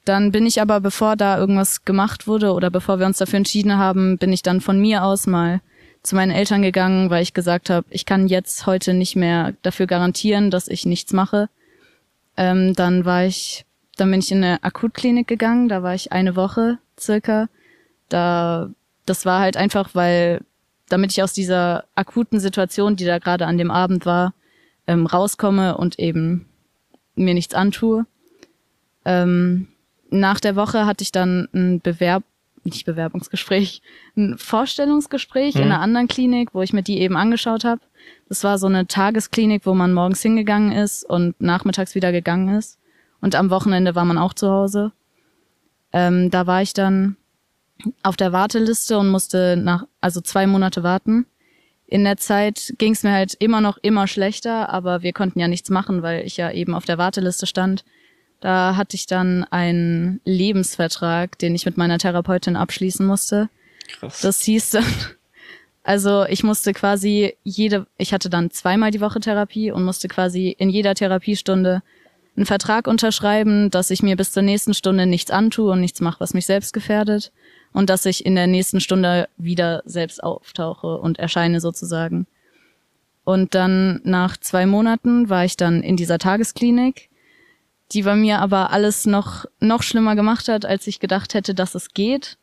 dann 0.04 0.32
bin 0.32 0.46
ich 0.46 0.60
aber, 0.60 0.80
bevor 0.80 1.16
da 1.16 1.38
irgendwas 1.38 1.84
gemacht 1.84 2.26
wurde 2.26 2.52
oder 2.52 2.70
bevor 2.70 2.98
wir 2.98 3.06
uns 3.06 3.18
dafür 3.18 3.36
entschieden 3.36 3.78
haben, 3.78 4.18
bin 4.18 4.32
ich 4.32 4.42
dann 4.42 4.60
von 4.60 4.80
mir 4.80 5.04
aus 5.04 5.26
mal 5.26 5.60
zu 6.02 6.16
meinen 6.16 6.32
Eltern 6.32 6.62
gegangen, 6.62 7.10
weil 7.10 7.22
ich 7.22 7.34
gesagt 7.34 7.70
habe, 7.70 7.86
ich 7.90 8.04
kann 8.04 8.26
jetzt 8.26 8.66
heute 8.66 8.94
nicht 8.94 9.14
mehr 9.14 9.54
dafür 9.62 9.86
garantieren, 9.86 10.50
dass 10.50 10.66
ich 10.66 10.84
nichts 10.84 11.12
mache. 11.12 11.48
Ähm, 12.36 12.74
dann 12.74 13.04
war 13.04 13.24
ich, 13.24 13.64
dann 13.96 14.10
bin 14.10 14.20
ich 14.20 14.32
in 14.32 14.42
eine 14.42 14.62
Akutklinik 14.64 15.28
gegangen, 15.28 15.68
da 15.68 15.82
war 15.84 15.94
ich 15.94 16.10
eine 16.10 16.34
Woche 16.34 16.78
circa. 16.98 17.48
Da, 18.08 18.70
das 19.06 19.24
war 19.24 19.40
halt 19.40 19.56
einfach, 19.56 19.90
weil, 19.94 20.40
damit 20.92 21.12
ich 21.12 21.22
aus 21.22 21.32
dieser 21.32 21.84
akuten 21.94 22.38
Situation, 22.38 22.96
die 22.96 23.04
da 23.04 23.18
gerade 23.18 23.46
an 23.46 23.58
dem 23.58 23.70
Abend 23.70 24.04
war, 24.04 24.34
ähm, 24.86 25.06
rauskomme 25.06 25.76
und 25.76 25.98
eben 25.98 26.46
mir 27.14 27.34
nichts 27.34 27.54
antue. 27.54 28.06
Ähm, 29.04 29.68
nach 30.10 30.40
der 30.40 30.54
Woche 30.54 30.86
hatte 30.86 31.02
ich 31.02 31.12
dann 31.12 31.48
ein 31.54 31.80
Bewerb 31.80 32.24
nicht 32.64 32.86
Bewerbungsgespräch, 32.86 33.82
ein 34.16 34.38
Vorstellungsgespräch 34.38 35.56
mhm. 35.56 35.62
in 35.62 35.66
einer 35.66 35.80
anderen 35.80 36.06
Klinik, 36.06 36.54
wo 36.54 36.62
ich 36.62 36.72
mir 36.72 36.82
die 36.82 37.00
eben 37.00 37.16
angeschaut 37.16 37.64
habe. 37.64 37.80
Das 38.28 38.44
war 38.44 38.58
so 38.58 38.66
eine 38.66 38.86
Tagesklinik, 38.86 39.66
wo 39.66 39.74
man 39.74 39.92
morgens 39.92 40.22
hingegangen 40.22 40.72
ist 40.72 41.04
und 41.04 41.40
nachmittags 41.40 41.94
wieder 41.94 42.12
gegangen 42.12 42.56
ist. 42.56 42.78
Und 43.20 43.34
am 43.34 43.50
Wochenende 43.50 43.94
war 43.94 44.04
man 44.04 44.18
auch 44.18 44.34
zu 44.34 44.48
Hause. 44.48 44.92
Ähm, 45.92 46.30
da 46.30 46.46
war 46.46 46.62
ich 46.62 46.72
dann 46.72 47.16
auf 48.02 48.16
der 48.16 48.32
Warteliste 48.32 48.98
und 48.98 49.08
musste 49.08 49.56
nach, 49.56 49.86
also 50.00 50.20
zwei 50.20 50.46
Monate 50.46 50.82
warten. 50.82 51.26
In 51.86 52.04
der 52.04 52.16
Zeit 52.16 52.74
ging 52.78 52.92
es 52.92 53.02
mir 53.02 53.12
halt 53.12 53.34
immer 53.34 53.60
noch 53.60 53.76
immer 53.82 54.06
schlechter, 54.06 54.70
aber 54.70 55.02
wir 55.02 55.12
konnten 55.12 55.38
ja 55.38 55.48
nichts 55.48 55.68
machen, 55.68 56.02
weil 56.02 56.24
ich 56.24 56.36
ja 56.36 56.50
eben 56.50 56.74
auf 56.74 56.84
der 56.84 56.98
Warteliste 56.98 57.46
stand. 57.46 57.84
Da 58.40 58.76
hatte 58.76 58.96
ich 58.96 59.06
dann 59.06 59.44
einen 59.44 60.20
Lebensvertrag, 60.24 61.38
den 61.38 61.54
ich 61.54 61.66
mit 61.66 61.76
meiner 61.76 61.98
Therapeutin 61.98 62.56
abschließen 62.56 63.04
musste. 63.04 63.48
Krass. 63.98 64.20
Das 64.20 64.40
hieß 64.40 64.70
dann, 64.70 64.86
also 65.82 66.24
ich 66.24 66.42
musste 66.42 66.72
quasi 66.72 67.36
jede, 67.44 67.86
ich 67.98 68.14
hatte 68.14 68.30
dann 68.30 68.50
zweimal 68.50 68.90
die 68.90 69.00
Woche 69.00 69.20
Therapie 69.20 69.70
und 69.70 69.84
musste 69.84 70.08
quasi 70.08 70.48
in 70.48 70.70
jeder 70.70 70.94
Therapiestunde 70.94 71.82
einen 72.36 72.46
Vertrag 72.46 72.86
unterschreiben, 72.86 73.68
dass 73.70 73.90
ich 73.90 74.02
mir 74.02 74.16
bis 74.16 74.32
zur 74.32 74.42
nächsten 74.42 74.72
Stunde 74.72 75.06
nichts 75.06 75.30
antue 75.30 75.72
und 75.72 75.80
nichts 75.80 76.00
mache, 76.00 76.20
was 76.20 76.32
mich 76.32 76.46
selbst 76.46 76.72
gefährdet 76.72 77.32
und 77.72 77.90
dass 77.90 78.06
ich 78.06 78.24
in 78.26 78.34
der 78.34 78.46
nächsten 78.46 78.80
Stunde 78.80 79.28
wieder 79.36 79.82
selbst 79.84 80.22
auftauche 80.22 80.98
und 80.98 81.18
erscheine 81.18 81.60
sozusagen. 81.60 82.26
Und 83.24 83.54
dann 83.54 84.00
nach 84.04 84.36
zwei 84.36 84.66
Monaten 84.66 85.28
war 85.28 85.44
ich 85.44 85.56
dann 85.56 85.82
in 85.82 85.96
dieser 85.96 86.18
Tagesklinik 86.18 87.08
die 87.92 88.02
bei 88.02 88.16
mir 88.16 88.38
aber 88.38 88.70
alles 88.70 89.06
noch, 89.06 89.44
noch 89.60 89.82
schlimmer 89.82 90.16
gemacht 90.16 90.48
hat, 90.48 90.64
als 90.64 90.86
ich 90.86 91.00
gedacht 91.00 91.34
hätte, 91.34 91.54
dass 91.54 91.74
es 91.74 91.92
geht, 91.94 92.38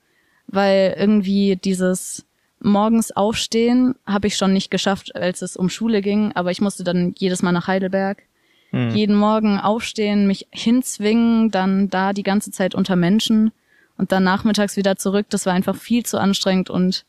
weil 0.47 0.95
irgendwie 0.97 1.55
dieses 1.55 2.25
morgens 2.59 3.11
aufstehen 3.11 3.95
habe 4.05 4.27
ich 4.27 4.35
schon 4.35 4.53
nicht 4.53 4.69
geschafft, 4.69 5.15
als 5.15 5.41
es 5.41 5.55
um 5.55 5.69
Schule 5.69 6.01
ging, 6.01 6.33
aber 6.33 6.51
ich 6.51 6.61
musste 6.61 6.83
dann 6.83 7.13
jedes 7.17 7.41
Mal 7.41 7.51
nach 7.51 7.67
Heidelberg. 7.67 8.23
Mhm. 8.71 8.89
Jeden 8.91 9.15
Morgen 9.15 9.59
aufstehen, 9.59 10.27
mich 10.27 10.47
hinzwingen, 10.51 11.49
dann 11.51 11.89
da 11.89 12.13
die 12.13 12.23
ganze 12.23 12.51
Zeit 12.51 12.75
unter 12.75 12.95
Menschen 12.95 13.51
und 13.99 14.11
dann 14.13 14.23
nachmittags 14.23 14.77
wieder 14.77 14.95
zurück. 14.95 15.27
Das 15.29 15.45
war 15.45 15.53
einfach 15.53 15.75
viel 15.75 16.05
zu 16.05 16.19
anstrengend 16.19 16.69
und 16.69 17.05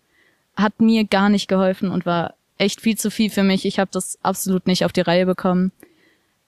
hat 0.56 0.80
mir 0.80 1.04
gar 1.04 1.28
nicht 1.28 1.48
geholfen 1.48 1.90
und 1.90 2.04
war 2.04 2.34
echt 2.58 2.80
viel 2.80 2.98
zu 2.98 3.10
viel 3.10 3.30
für 3.30 3.44
mich. 3.44 3.64
Ich 3.64 3.78
habe 3.78 3.90
das 3.92 4.18
absolut 4.22 4.66
nicht 4.66 4.84
auf 4.84 4.92
die 4.92 5.00
Reihe 5.00 5.24
bekommen 5.24 5.72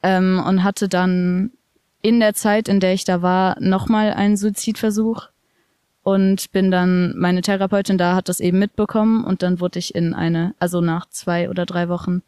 ähm, 0.02 0.42
und 0.44 0.64
hatte 0.64 0.88
dann 0.88 1.52
in 2.02 2.18
der 2.18 2.34
Zeit, 2.34 2.68
in 2.68 2.80
der 2.80 2.92
ich 2.92 3.04
da 3.04 3.22
war, 3.22 3.56
nochmal 3.61 4.12
einen 4.12 4.37
Suizidversuch 4.37 5.28
und 6.02 6.50
bin 6.50 6.72
dann, 6.72 7.16
meine 7.16 7.42
Therapeutin 7.42 7.96
da 7.96 8.16
hat 8.16 8.28
das 8.28 8.40
eben 8.40 8.58
mitbekommen 8.58 9.25
und 9.25 9.44
dann 9.44 9.61
wurde 9.61 9.78
ich 9.78 9.94
in 9.94 10.12
eine, 10.12 10.54
also 10.58 10.80
nach 10.80 11.08
zwei 11.08 11.49
oder 11.49 11.64
drei 11.64 11.88
Wochen 11.88 12.22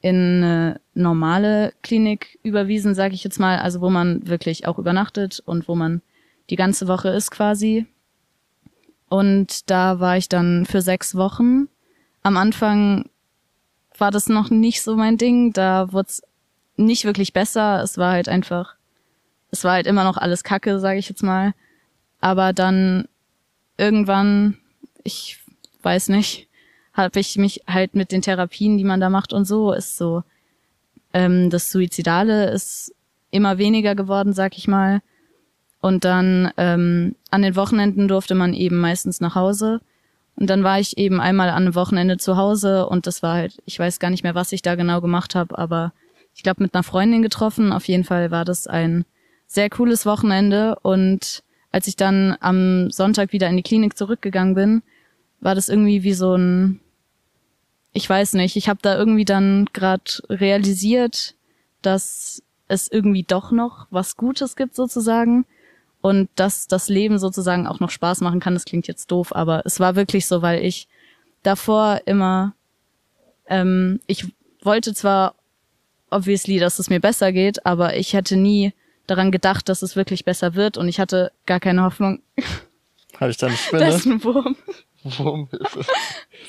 in 0.00 0.16
eine 0.16 0.80
normale 0.94 1.72
Klinik 1.82 2.38
überwiesen, 2.44 2.94
sage 2.94 3.14
ich 3.14 3.24
jetzt 3.24 3.40
mal, 3.40 3.58
also 3.58 3.80
wo 3.80 3.90
man 3.90 4.26
wirklich 4.28 4.68
auch 4.68 4.78
übernachtet 4.78 5.42
und 5.44 5.66
wo 5.66 5.74
man 5.74 6.02
die 6.52 6.56
ganze 6.56 6.86
Woche 6.86 7.08
ist 7.08 7.30
quasi. 7.30 7.86
Und 9.08 9.70
da 9.70 10.00
war 10.00 10.18
ich 10.18 10.28
dann 10.28 10.66
für 10.66 10.82
sechs 10.82 11.14
Wochen. 11.14 11.68
Am 12.22 12.36
Anfang 12.36 13.08
war 13.96 14.10
das 14.10 14.28
noch 14.28 14.50
nicht 14.50 14.82
so 14.82 14.94
mein 14.94 15.16
Ding, 15.16 15.54
da 15.54 15.94
wurde 15.94 16.08
es 16.10 16.22
nicht 16.76 17.06
wirklich 17.06 17.32
besser. 17.32 17.82
Es 17.82 17.96
war 17.96 18.12
halt 18.12 18.28
einfach, 18.28 18.74
es 19.50 19.64
war 19.64 19.72
halt 19.72 19.86
immer 19.86 20.04
noch 20.04 20.18
alles 20.18 20.44
Kacke, 20.44 20.78
sage 20.78 20.98
ich 20.98 21.08
jetzt 21.08 21.22
mal. 21.22 21.54
Aber 22.20 22.52
dann 22.52 23.08
irgendwann, 23.78 24.58
ich 25.04 25.38
weiß 25.82 26.10
nicht, 26.10 26.48
habe 26.92 27.18
ich 27.18 27.38
mich 27.38 27.62
halt 27.66 27.94
mit 27.94 28.12
den 28.12 28.20
Therapien, 28.20 28.76
die 28.76 28.84
man 28.84 29.00
da 29.00 29.08
macht 29.08 29.32
und 29.32 29.46
so, 29.46 29.72
ist 29.72 29.96
so, 29.96 30.22
ähm, 31.14 31.48
das 31.48 31.70
Suizidale 31.72 32.50
ist 32.50 32.94
immer 33.30 33.56
weniger 33.56 33.94
geworden, 33.94 34.34
sag 34.34 34.58
ich 34.58 34.68
mal. 34.68 35.00
Und 35.82 36.04
dann 36.04 36.52
ähm, 36.58 37.16
an 37.30 37.42
den 37.42 37.56
Wochenenden 37.56 38.06
durfte 38.06 38.36
man 38.36 38.54
eben 38.54 38.78
meistens 38.78 39.20
nach 39.20 39.34
Hause. 39.34 39.80
Und 40.36 40.48
dann 40.48 40.62
war 40.62 40.78
ich 40.78 40.96
eben 40.96 41.20
einmal 41.20 41.50
an 41.50 41.64
einem 41.64 41.74
Wochenende 41.74 42.18
zu 42.18 42.36
Hause 42.36 42.86
und 42.86 43.08
das 43.08 43.22
war 43.22 43.34
halt, 43.34 43.60
ich 43.66 43.78
weiß 43.78 43.98
gar 43.98 44.08
nicht 44.08 44.22
mehr, 44.22 44.36
was 44.36 44.52
ich 44.52 44.62
da 44.62 44.76
genau 44.76 45.00
gemacht 45.00 45.34
habe, 45.34 45.58
aber 45.58 45.92
ich 46.34 46.44
glaube 46.44 46.62
mit 46.62 46.72
einer 46.72 46.84
Freundin 46.84 47.20
getroffen. 47.20 47.72
Auf 47.72 47.88
jeden 47.88 48.04
Fall 48.04 48.30
war 48.30 48.44
das 48.44 48.68
ein 48.68 49.04
sehr 49.48 49.68
cooles 49.70 50.06
Wochenende 50.06 50.76
und 50.82 51.42
als 51.72 51.88
ich 51.88 51.96
dann 51.96 52.36
am 52.38 52.90
Sonntag 52.92 53.32
wieder 53.32 53.48
in 53.48 53.56
die 53.56 53.62
Klinik 53.64 53.98
zurückgegangen 53.98 54.54
bin, 54.54 54.82
war 55.40 55.56
das 55.56 55.68
irgendwie 55.68 56.04
wie 56.04 56.14
so 56.14 56.36
ein, 56.36 56.78
ich 57.92 58.08
weiß 58.08 58.34
nicht, 58.34 58.54
ich 58.54 58.68
habe 58.68 58.78
da 58.82 58.96
irgendwie 58.96 59.24
dann 59.24 59.66
gerade 59.72 60.04
realisiert, 60.30 61.34
dass 61.82 62.40
es 62.68 62.86
irgendwie 62.86 63.24
doch 63.24 63.50
noch 63.50 63.88
was 63.90 64.16
Gutes 64.16 64.54
gibt 64.54 64.76
sozusagen 64.76 65.44
und 66.02 66.28
dass 66.34 66.66
das 66.66 66.88
Leben 66.88 67.18
sozusagen 67.18 67.66
auch 67.66 67.80
noch 67.80 67.90
Spaß 67.90 68.20
machen 68.20 68.40
kann. 68.40 68.54
Das 68.54 68.66
klingt 68.66 68.86
jetzt 68.86 69.10
doof, 69.10 69.34
aber 69.34 69.62
es 69.64 69.80
war 69.80 69.96
wirklich 69.96 70.26
so, 70.26 70.42
weil 70.42 70.62
ich 70.62 70.88
davor 71.42 72.02
immer, 72.04 72.54
ähm, 73.46 74.00
ich 74.06 74.26
wollte 74.62 74.92
zwar 74.94 75.34
obviously, 76.10 76.58
dass 76.58 76.78
es 76.78 76.90
mir 76.90 77.00
besser 77.00 77.32
geht, 77.32 77.64
aber 77.64 77.96
ich 77.96 78.12
hätte 78.12 78.36
nie 78.36 78.74
daran 79.06 79.32
gedacht, 79.32 79.68
dass 79.68 79.82
es 79.82 79.96
wirklich 79.96 80.24
besser 80.24 80.54
wird 80.54 80.76
und 80.76 80.88
ich 80.88 81.00
hatte 81.00 81.32
gar 81.46 81.60
keine 81.60 81.82
Hoffnung. 81.82 82.20
Habe 83.18 83.30
ich 83.30 83.36
da 83.36 83.46
eine 83.46 83.56
Spinne? 83.56 83.86
Das 83.86 83.96
ist 83.96 84.06
ein 84.06 84.22
Wurm. 84.24 84.56
Wurmhilfe. 85.04 85.84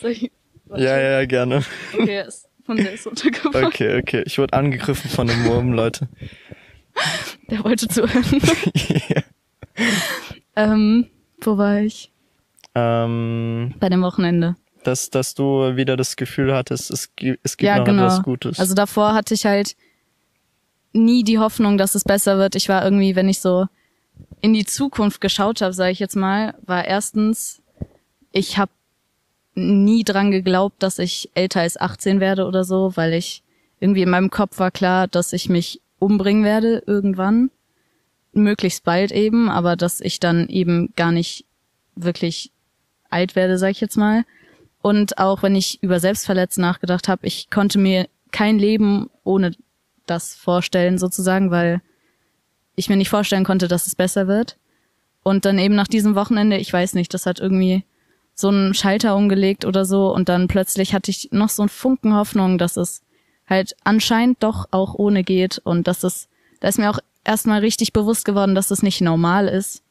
Soll 0.02 0.12
ich, 0.12 0.32
Ja, 0.70 1.00
ja, 1.00 1.20
ja, 1.20 1.26
gerne. 1.26 1.64
Okay, 1.94 2.26
von 2.66 2.78
der 2.78 2.94
ist 2.94 3.06
runtergefallen. 3.06 3.66
Okay, 3.66 4.00
okay. 4.00 4.24
Ich 4.26 4.38
wurde 4.38 4.54
angegriffen 4.54 5.10
von 5.10 5.30
einem 5.30 5.46
Wurm, 5.46 5.74
Leute. 5.74 6.08
Der 7.50 7.64
wollte 7.64 7.88
zuhören. 7.88 8.24
ja. 9.10 9.24
ähm, 10.56 11.08
wo 11.42 11.58
war 11.58 11.82
ich? 11.82 12.12
ähm, 12.76 13.74
Bei 13.80 13.90
dem 13.90 14.02
Wochenende. 14.02 14.56
dass, 14.84 15.10
dass 15.10 15.34
du 15.34 15.76
wieder 15.76 15.96
das 15.96 16.16
Gefühl 16.16 16.54
hattest, 16.54 16.92
es 16.92 17.16
gibt, 17.16 17.40
es 17.44 17.58
gibt 17.58 17.68
ja, 17.68 17.78
noch 17.78 17.86
genau. 17.86 18.06
etwas 18.06 18.24
Gutes. 18.24 18.60
Also 18.60 18.74
davor 18.74 19.14
hatte 19.14 19.34
ich 19.34 19.46
halt 19.46 19.76
nie 20.92 21.24
die 21.24 21.40
Hoffnung, 21.40 21.78
dass 21.78 21.96
es 21.96 22.04
besser 22.04 22.38
wird. 22.38 22.56
Ich 22.56 22.70
war 22.70 22.84
irgendwie, 22.84 23.16
wenn 23.16 23.30
ich 23.30 23.40
so 23.40 23.68
in 24.42 24.54
die 24.54 24.66
Zukunft 24.66 25.22
geschaut 25.22 25.62
habe, 25.62 25.74
sage 25.74 25.92
ich 25.92 26.00
jetzt 26.00 26.16
mal, 26.16 26.54
war 26.66 26.86
erstens, 26.86 27.62
ich 28.32 28.58
habe 28.58 28.72
nie 29.56 30.04
dran 30.04 30.32
geglaubt, 30.32 30.82
dass 30.84 31.00
ich 31.00 31.30
älter 31.34 31.62
als 31.62 31.80
18 31.80 32.20
werde 32.20 32.46
oder 32.46 32.64
so, 32.64 32.92
weil 32.96 33.14
ich 33.14 33.44
irgendwie 33.80 34.02
in 34.02 34.10
meinem 34.10 34.30
Kopf 34.30 34.60
war 34.60 34.72
klar, 34.72 35.08
dass 35.08 35.34
ich 35.34 35.50
mich 35.50 35.82
umbringen 36.00 36.44
werde 36.44 36.84
irgendwann, 36.86 37.52
möglichst 38.34 38.84
bald 38.84 39.12
eben, 39.12 39.50
aber 39.50 39.76
dass 39.76 40.02
ich 40.02 40.20
dann 40.20 40.48
eben 40.48 40.94
gar 40.96 41.12
nicht 41.12 41.46
wirklich 41.96 42.52
alt 43.10 43.36
werde, 43.36 43.58
sage 43.58 43.72
ich 43.72 43.82
jetzt 43.82 43.98
mal. 43.98 44.26
Und 44.82 45.18
auch 45.18 45.44
wenn 45.44 45.56
ich 45.56 45.82
über 45.82 46.00
Selbstverletzen 46.00 46.62
nachgedacht 46.62 47.08
habe, 47.08 47.26
ich 47.26 47.50
konnte 47.50 47.80
mir 47.80 48.08
kein 48.32 48.60
Leben 48.60 49.10
ohne 49.24 49.52
das 50.06 50.36
vorstellen 50.36 50.98
sozusagen, 50.98 51.52
weil 51.52 51.82
ich 52.76 52.90
mir 52.90 52.98
nicht 52.98 53.10
vorstellen 53.10 53.46
konnte, 53.46 53.68
dass 53.68 53.88
es 53.88 53.96
besser 53.96 54.28
wird. 54.28 54.58
Und 55.24 55.46
dann 55.46 55.58
eben 55.58 55.76
nach 55.76 55.88
diesem 55.88 56.16
Wochenende, 56.16 56.58
ich 56.58 56.74
weiß 56.74 56.96
nicht, 56.96 57.14
das 57.14 57.26
hat 57.26 57.40
irgendwie 57.40 57.86
so 58.36 58.50
einen 58.50 58.74
Schalter 58.74 59.16
umgelegt 59.16 59.64
oder 59.64 59.86
so 59.86 60.14
und 60.14 60.28
dann 60.28 60.48
plötzlich 60.48 60.94
hatte 60.94 61.12
ich 61.12 61.30
noch 61.32 61.50
so 61.50 61.62
einen 61.62 61.70
Funken 61.70 62.16
Hoffnung, 62.16 62.58
dass 62.58 62.78
es 62.78 63.04
halt 63.48 63.76
anscheinend 63.84 64.42
doch 64.42 64.68
auch 64.72 64.96
ohne 64.96 65.24
geht 65.24 65.60
und 65.64 65.88
dass 65.88 66.04
es, 66.04 66.28
da 66.60 66.68
ist 66.68 66.80
mir 66.80 66.90
auch 66.90 67.00
erstmal 67.24 67.60
richtig 67.62 67.94
bewusst 67.94 68.26
geworden, 68.26 68.56
dass 68.56 68.72
es 68.72 68.84
nicht 68.84 69.02
normal 69.02 69.48
ist, 69.48 69.84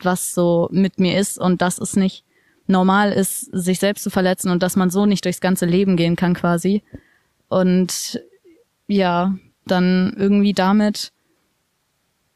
was 0.00 0.34
so 0.34 0.68
mit 0.72 0.98
mir 0.98 1.18
ist 1.18 1.38
und 1.38 1.62
dass 1.62 1.78
es 1.78 1.96
nicht 1.96 2.24
normal 2.66 3.12
ist, 3.12 3.48
sich 3.52 3.78
selbst 3.78 4.02
zu 4.04 4.10
verletzen 4.10 4.50
und 4.50 4.62
dass 4.62 4.76
man 4.76 4.90
so 4.90 5.06
nicht 5.06 5.24
durchs 5.24 5.40
ganze 5.40 5.66
Leben 5.66 5.96
gehen 5.96 6.16
kann 6.16 6.34
quasi. 6.34 6.82
Und 7.48 8.20
ja, 8.86 9.34
dann 9.66 10.14
irgendwie 10.16 10.52
damit 10.52 11.12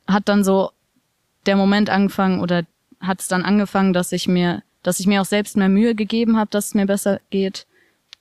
hat 0.07 0.29
dann 0.29 0.45
so 0.45 0.71
der 1.47 1.57
Moment 1.57 1.91
angefangen 1.91 2.41
oder 2.41 2.65
hat 3.01 3.21
es 3.21 3.29
dann 3.29 3.43
angefangen, 3.43 3.93
dass 3.93 4.13
ich 4.13 4.29
mir, 4.29 4.63
dass 4.83 5.01
ich 5.01 5.07
mir 5.07 5.21
auch 5.21 5.27
selbst 5.27 5.57
mehr 5.57 5.69
Mühe 5.69 5.95
gegeben 5.95 6.37
habe, 6.37 6.51
dass 6.51 6.67
es 6.69 6.75
mir 6.75 6.87
besser 6.87 7.21
geht. 7.31 7.67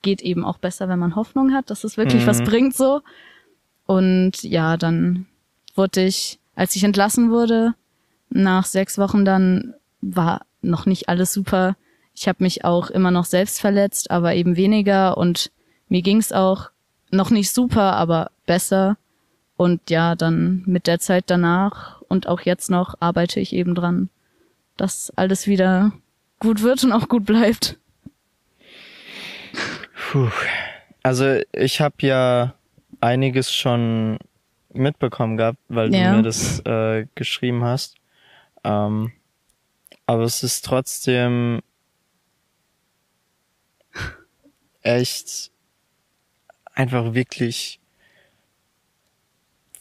Geht 0.01 0.21
eben 0.21 0.43
auch 0.43 0.57
besser, 0.57 0.89
wenn 0.89 0.99
man 0.99 1.15
Hoffnung 1.15 1.53
hat, 1.53 1.69
dass 1.69 1.83
es 1.83 1.97
wirklich 1.97 2.23
Mhm. 2.23 2.27
was 2.27 2.43
bringt 2.43 2.75
so. 2.75 3.01
Und 3.85 4.43
ja, 4.43 4.77
dann 4.77 5.25
wurde 5.75 6.05
ich, 6.05 6.39
als 6.55 6.75
ich 6.75 6.83
entlassen 6.83 7.31
wurde, 7.31 7.73
nach 8.29 8.65
sechs 8.65 8.97
Wochen 8.97 9.25
dann 9.25 9.73
war 10.01 10.45
noch 10.61 10.85
nicht 10.85 11.09
alles 11.09 11.33
super. 11.33 11.75
Ich 12.15 12.27
habe 12.27 12.43
mich 12.43 12.63
auch 12.63 12.89
immer 12.89 13.11
noch 13.11 13.25
selbst 13.25 13.59
verletzt, 13.61 14.11
aber 14.11 14.35
eben 14.35 14.55
weniger 14.55 15.17
und 15.17 15.51
mir 15.89 16.01
ging's 16.01 16.31
auch 16.31 16.69
noch 17.11 17.29
nicht 17.29 17.51
super, 17.51 17.93
aber 17.93 18.31
besser. 18.45 18.97
Und 19.55 19.89
ja, 19.89 20.15
dann 20.15 20.63
mit 20.65 20.87
der 20.87 20.99
Zeit 20.99 21.25
danach 21.27 22.01
und 22.07 22.27
auch 22.27 22.41
jetzt 22.41 22.69
noch 22.69 22.95
arbeite 22.99 23.39
ich 23.39 23.53
eben 23.53 23.75
dran, 23.75 24.09
dass 24.77 25.11
alles 25.15 25.47
wieder 25.47 25.93
gut 26.39 26.61
wird 26.61 26.83
und 26.83 26.91
auch 26.91 27.07
gut 27.07 27.25
bleibt. 27.25 27.77
Puh. 30.11 30.29
Also 31.03 31.39
ich 31.51 31.81
habe 31.81 31.95
ja 31.99 32.53
einiges 33.01 33.53
schon 33.53 34.17
mitbekommen 34.73 35.37
gehabt, 35.37 35.59
weil 35.69 35.93
Ja. 35.93 36.11
du 36.11 36.17
mir 36.17 36.23
das 36.23 36.59
äh, 36.65 37.07
geschrieben 37.15 37.63
hast. 37.63 37.95
Ähm, 38.63 39.11
aber 40.05 40.23
es 40.23 40.43
ist 40.43 40.65
trotzdem 40.65 41.61
echt 44.81 45.51
einfach 46.73 47.13
wirklich 47.13 47.79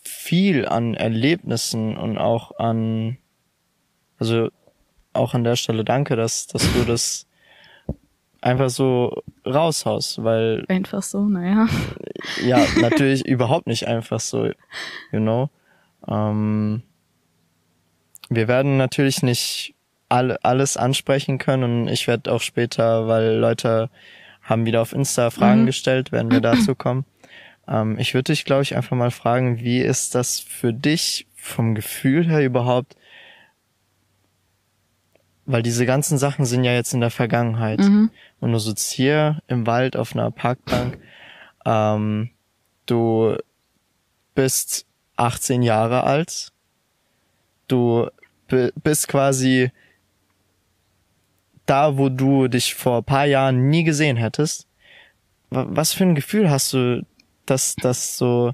viel 0.02 0.66
an 0.66 0.94
Erlebnissen 0.94 1.96
und 1.96 2.18
auch 2.18 2.58
an, 2.58 3.18
also 4.18 4.50
auch 5.12 5.34
an 5.34 5.44
der 5.44 5.56
Stelle 5.56 5.84
danke, 5.84 6.16
dass, 6.16 6.46
dass 6.46 6.62
du 6.72 6.84
das 6.84 7.26
einfach 8.42 8.70
so 8.70 9.22
raushaust, 9.46 10.22
weil 10.22 10.64
Einfach 10.68 11.02
so, 11.02 11.24
naja. 11.24 11.68
ja, 12.44 12.66
natürlich 12.80 13.24
überhaupt 13.26 13.66
nicht 13.66 13.86
einfach 13.86 14.20
so, 14.20 14.46
you 14.46 15.20
know. 15.20 15.48
Ähm, 16.08 16.82
wir 18.28 18.48
werden 18.48 18.76
natürlich 18.76 19.22
nicht 19.22 19.74
alle, 20.08 20.42
alles 20.44 20.76
ansprechen 20.76 21.38
können 21.38 21.82
und 21.82 21.88
ich 21.88 22.06
werde 22.06 22.32
auch 22.32 22.40
später, 22.40 23.08
weil 23.08 23.36
Leute 23.36 23.88
haben 24.42 24.66
wieder 24.66 24.82
auf 24.82 24.92
Insta 24.92 25.30
Fragen 25.30 25.62
Mhm. 25.62 25.66
gestellt, 25.66 26.12
werden 26.12 26.30
wir 26.32 26.40
dazu 26.40 26.74
kommen. 26.74 27.04
Ähm, 27.68 27.98
ich 27.98 28.12
würde 28.14 28.32
dich, 28.32 28.44
glaube 28.44 28.62
ich, 28.62 28.76
einfach 28.76 28.96
mal 28.96 29.10
fragen, 29.10 29.60
wie 29.60 29.78
ist 29.78 30.14
das 30.14 30.40
für 30.40 30.72
dich 30.72 31.26
vom 31.36 31.74
Gefühl 31.74 32.28
her 32.28 32.44
überhaupt? 32.44 32.96
Weil 35.44 35.62
diese 35.62 35.86
ganzen 35.86 36.18
Sachen 36.18 36.44
sind 36.44 36.62
ja 36.64 36.72
jetzt 36.72 36.94
in 36.94 37.00
der 37.00 37.10
Vergangenheit. 37.10 37.80
Mhm. 37.80 38.10
Und 38.40 38.52
du 38.52 38.58
sitzt 38.58 38.92
hier 38.92 39.40
im 39.48 39.66
Wald 39.66 39.96
auf 39.96 40.14
einer 40.14 40.30
Parkbank. 40.30 40.98
Ähm, 41.64 42.30
du 42.86 43.36
bist 44.34 44.86
18 45.16 45.62
Jahre 45.62 46.04
alt. 46.04 46.52
Du 47.68 48.08
bi- 48.48 48.70
bist 48.82 49.08
quasi 49.08 49.70
da, 51.66 51.96
wo 51.98 52.08
du 52.08 52.48
dich 52.48 52.74
vor 52.74 52.98
ein 52.98 53.04
paar 53.04 53.26
Jahren 53.26 53.68
nie 53.68 53.84
gesehen 53.84 54.16
hättest. 54.16 54.66
was 55.50 55.92
für 55.92 56.04
ein 56.04 56.14
Gefühl 56.14 56.50
hast 56.50 56.72
du, 56.72 57.04
dass 57.46 57.74
das 57.76 58.16
so 58.16 58.52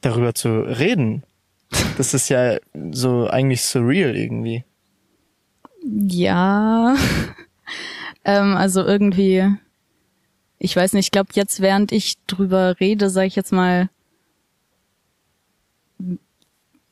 darüber 0.00 0.34
zu 0.34 0.60
reden? 0.60 1.22
Das 1.96 2.12
ist 2.14 2.28
ja 2.28 2.58
so 2.92 3.28
eigentlich 3.28 3.62
surreal 3.64 4.14
irgendwie. 4.14 4.64
Ja. 5.88 6.96
ähm, 8.24 8.56
also 8.56 8.82
irgendwie, 8.82 9.44
ich 10.58 10.74
weiß 10.74 10.92
nicht, 10.94 11.06
ich 11.06 11.10
glaube 11.12 11.30
jetzt, 11.34 11.60
während 11.60 11.92
ich 11.92 12.16
drüber 12.26 12.80
rede, 12.80 13.08
sage 13.08 13.28
ich 13.28 13.36
jetzt 13.36 13.52
mal, 13.52 13.88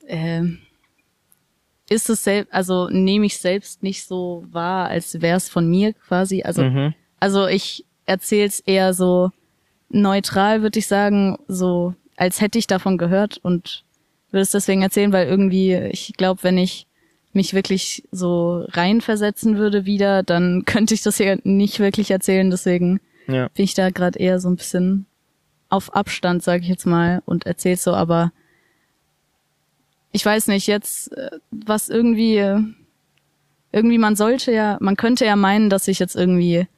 äh, 0.06 0.42
ist 1.88 2.08
es 2.08 2.24
selbst, 2.24 2.52
also 2.54 2.88
nehme 2.88 3.26
ich 3.26 3.38
selbst 3.38 3.82
nicht 3.82 4.06
so 4.06 4.44
wahr, 4.50 4.88
als 4.88 5.20
wäre 5.20 5.36
es 5.36 5.48
von 5.48 5.68
mir 5.68 5.92
quasi. 5.92 6.42
Also, 6.42 6.62
mhm. 6.62 6.94
also 7.20 7.46
ich 7.46 7.84
erzähle 8.06 8.46
es 8.46 8.60
eher 8.60 8.94
so 8.94 9.30
neutral, 9.88 10.62
würde 10.62 10.78
ich 10.78 10.86
sagen, 10.86 11.36
so 11.48 11.94
als 12.16 12.40
hätte 12.40 12.58
ich 12.58 12.66
davon 12.66 12.96
gehört 12.96 13.38
und 13.38 13.84
würde 14.30 14.42
es 14.42 14.52
deswegen 14.52 14.82
erzählen, 14.82 15.12
weil 15.12 15.26
irgendwie, 15.26 15.74
ich 15.74 16.14
glaube, 16.16 16.42
wenn 16.42 16.58
ich 16.58 16.86
mich 17.34 17.54
wirklich 17.54 18.04
so 18.10 18.64
reinversetzen 18.68 19.56
würde 19.56 19.84
wieder, 19.84 20.22
dann 20.22 20.64
könnte 20.66 20.94
ich 20.94 21.02
das 21.02 21.16
hier 21.16 21.38
nicht 21.44 21.80
wirklich 21.80 22.10
erzählen. 22.10 22.50
Deswegen 22.50 23.00
ja. 23.26 23.48
bin 23.48 23.64
ich 23.64 23.74
da 23.74 23.90
gerade 23.90 24.18
eher 24.18 24.40
so 24.40 24.48
ein 24.48 24.56
bisschen 24.56 25.06
auf 25.68 25.94
Abstand, 25.94 26.42
sage 26.42 26.62
ich 26.62 26.68
jetzt 26.68 26.86
mal, 26.86 27.22
und 27.24 27.46
erzähl 27.46 27.76
so, 27.76 27.94
aber 27.94 28.32
ich 30.12 30.24
weiß 30.24 30.46
nicht, 30.46 30.68
jetzt, 30.68 31.12
äh, 31.16 31.30
was 31.50 31.88
irgendwie, 31.88 32.36
irgendwie 33.72 33.98
man 33.98 34.14
sollte 34.14 34.52
ja, 34.52 34.78
man 34.80 34.96
könnte 34.96 35.24
ja 35.24 35.34
meinen, 35.34 35.70
dass 35.70 35.88
ich 35.88 35.98
jetzt 35.98 36.14
irgendwie 36.14 36.68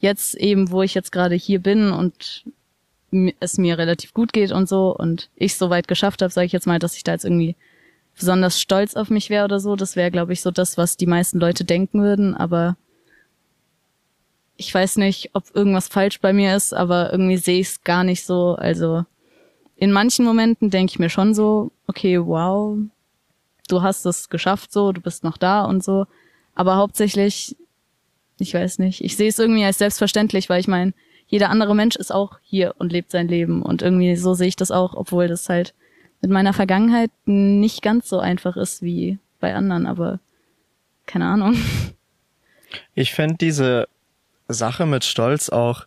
jetzt 0.00 0.34
eben, 0.36 0.70
wo 0.70 0.82
ich 0.82 0.94
jetzt 0.94 1.12
gerade 1.12 1.34
hier 1.34 1.60
bin 1.60 1.92
und 1.92 2.44
es 3.40 3.58
mir 3.58 3.78
relativ 3.78 4.14
gut 4.14 4.32
geht 4.32 4.52
und 4.52 4.68
so 4.68 4.94
und 4.96 5.28
ich 5.36 5.56
so 5.56 5.70
weit 5.70 5.88
geschafft 5.88 6.22
habe, 6.22 6.32
sage 6.32 6.46
ich 6.46 6.52
jetzt 6.52 6.66
mal, 6.66 6.78
dass 6.78 6.96
ich 6.96 7.04
da 7.04 7.12
jetzt 7.12 7.24
irgendwie 7.24 7.56
besonders 8.18 8.60
stolz 8.60 8.94
auf 8.94 9.10
mich 9.10 9.30
wäre 9.30 9.44
oder 9.44 9.60
so. 9.60 9.76
Das 9.76 9.96
wäre, 9.96 10.10
glaube 10.10 10.32
ich, 10.32 10.40
so 10.40 10.50
das, 10.50 10.76
was 10.76 10.96
die 10.96 11.06
meisten 11.06 11.38
Leute 11.38 11.64
denken 11.64 12.02
würden. 12.02 12.34
Aber 12.34 12.76
ich 14.56 14.74
weiß 14.74 14.96
nicht, 14.96 15.30
ob 15.34 15.44
irgendwas 15.54 15.88
falsch 15.88 16.20
bei 16.20 16.32
mir 16.32 16.56
ist, 16.56 16.74
aber 16.74 17.12
irgendwie 17.12 17.36
sehe 17.36 17.60
ich 17.60 17.68
es 17.68 17.84
gar 17.84 18.04
nicht 18.04 18.26
so. 18.26 18.56
Also 18.56 19.04
in 19.76 19.92
manchen 19.92 20.24
Momenten 20.24 20.70
denke 20.70 20.90
ich 20.90 20.98
mir 20.98 21.10
schon 21.10 21.32
so, 21.32 21.70
okay, 21.86 22.20
wow, 22.20 22.76
du 23.68 23.82
hast 23.82 24.04
es 24.04 24.28
geschafft 24.28 24.72
so, 24.72 24.92
du 24.92 25.00
bist 25.00 25.22
noch 25.22 25.36
da 25.36 25.64
und 25.64 25.84
so. 25.84 26.06
Aber 26.54 26.76
hauptsächlich, 26.76 27.56
ich 28.38 28.52
weiß 28.52 28.80
nicht, 28.80 29.04
ich 29.04 29.16
sehe 29.16 29.28
es 29.28 29.38
irgendwie 29.38 29.64
als 29.64 29.78
selbstverständlich, 29.78 30.48
weil 30.48 30.60
ich 30.60 30.68
meine, 30.68 30.92
jeder 31.28 31.50
andere 31.50 31.76
Mensch 31.76 31.94
ist 31.94 32.12
auch 32.12 32.38
hier 32.42 32.74
und 32.78 32.90
lebt 32.90 33.12
sein 33.12 33.28
Leben. 33.28 33.62
Und 33.62 33.82
irgendwie 33.82 34.16
so 34.16 34.34
sehe 34.34 34.48
ich 34.48 34.56
das 34.56 34.72
auch, 34.72 34.94
obwohl 34.94 35.28
das 35.28 35.48
halt 35.48 35.74
mit 36.20 36.30
meiner 36.30 36.52
Vergangenheit 36.52 37.10
nicht 37.26 37.82
ganz 37.82 38.08
so 38.08 38.18
einfach 38.18 38.56
ist 38.56 38.82
wie 38.82 39.18
bei 39.40 39.54
anderen, 39.54 39.86
aber 39.86 40.20
keine 41.06 41.26
Ahnung. 41.26 41.56
Ich 42.94 43.14
finde 43.14 43.36
diese 43.36 43.88
Sache 44.46 44.84
mit 44.84 45.02
Stolz 45.02 45.48
auch 45.48 45.86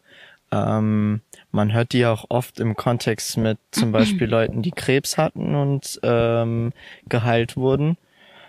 ähm, 0.51 1.21
man 1.51 1.73
hört 1.73 1.93
die 1.93 2.05
auch 2.05 2.25
oft 2.29 2.59
im 2.59 2.75
Kontext 2.75 3.37
mit 3.37 3.57
zum 3.71 3.91
Beispiel 3.91 4.27
Leuten, 4.27 4.61
die 4.61 4.71
Krebs 4.71 5.17
hatten 5.17 5.55
und 5.55 5.99
ähm, 6.03 6.73
geheilt 7.07 7.57
wurden. 7.57 7.97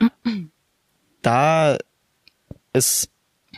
Da 1.24 1.78
ist 2.72 3.08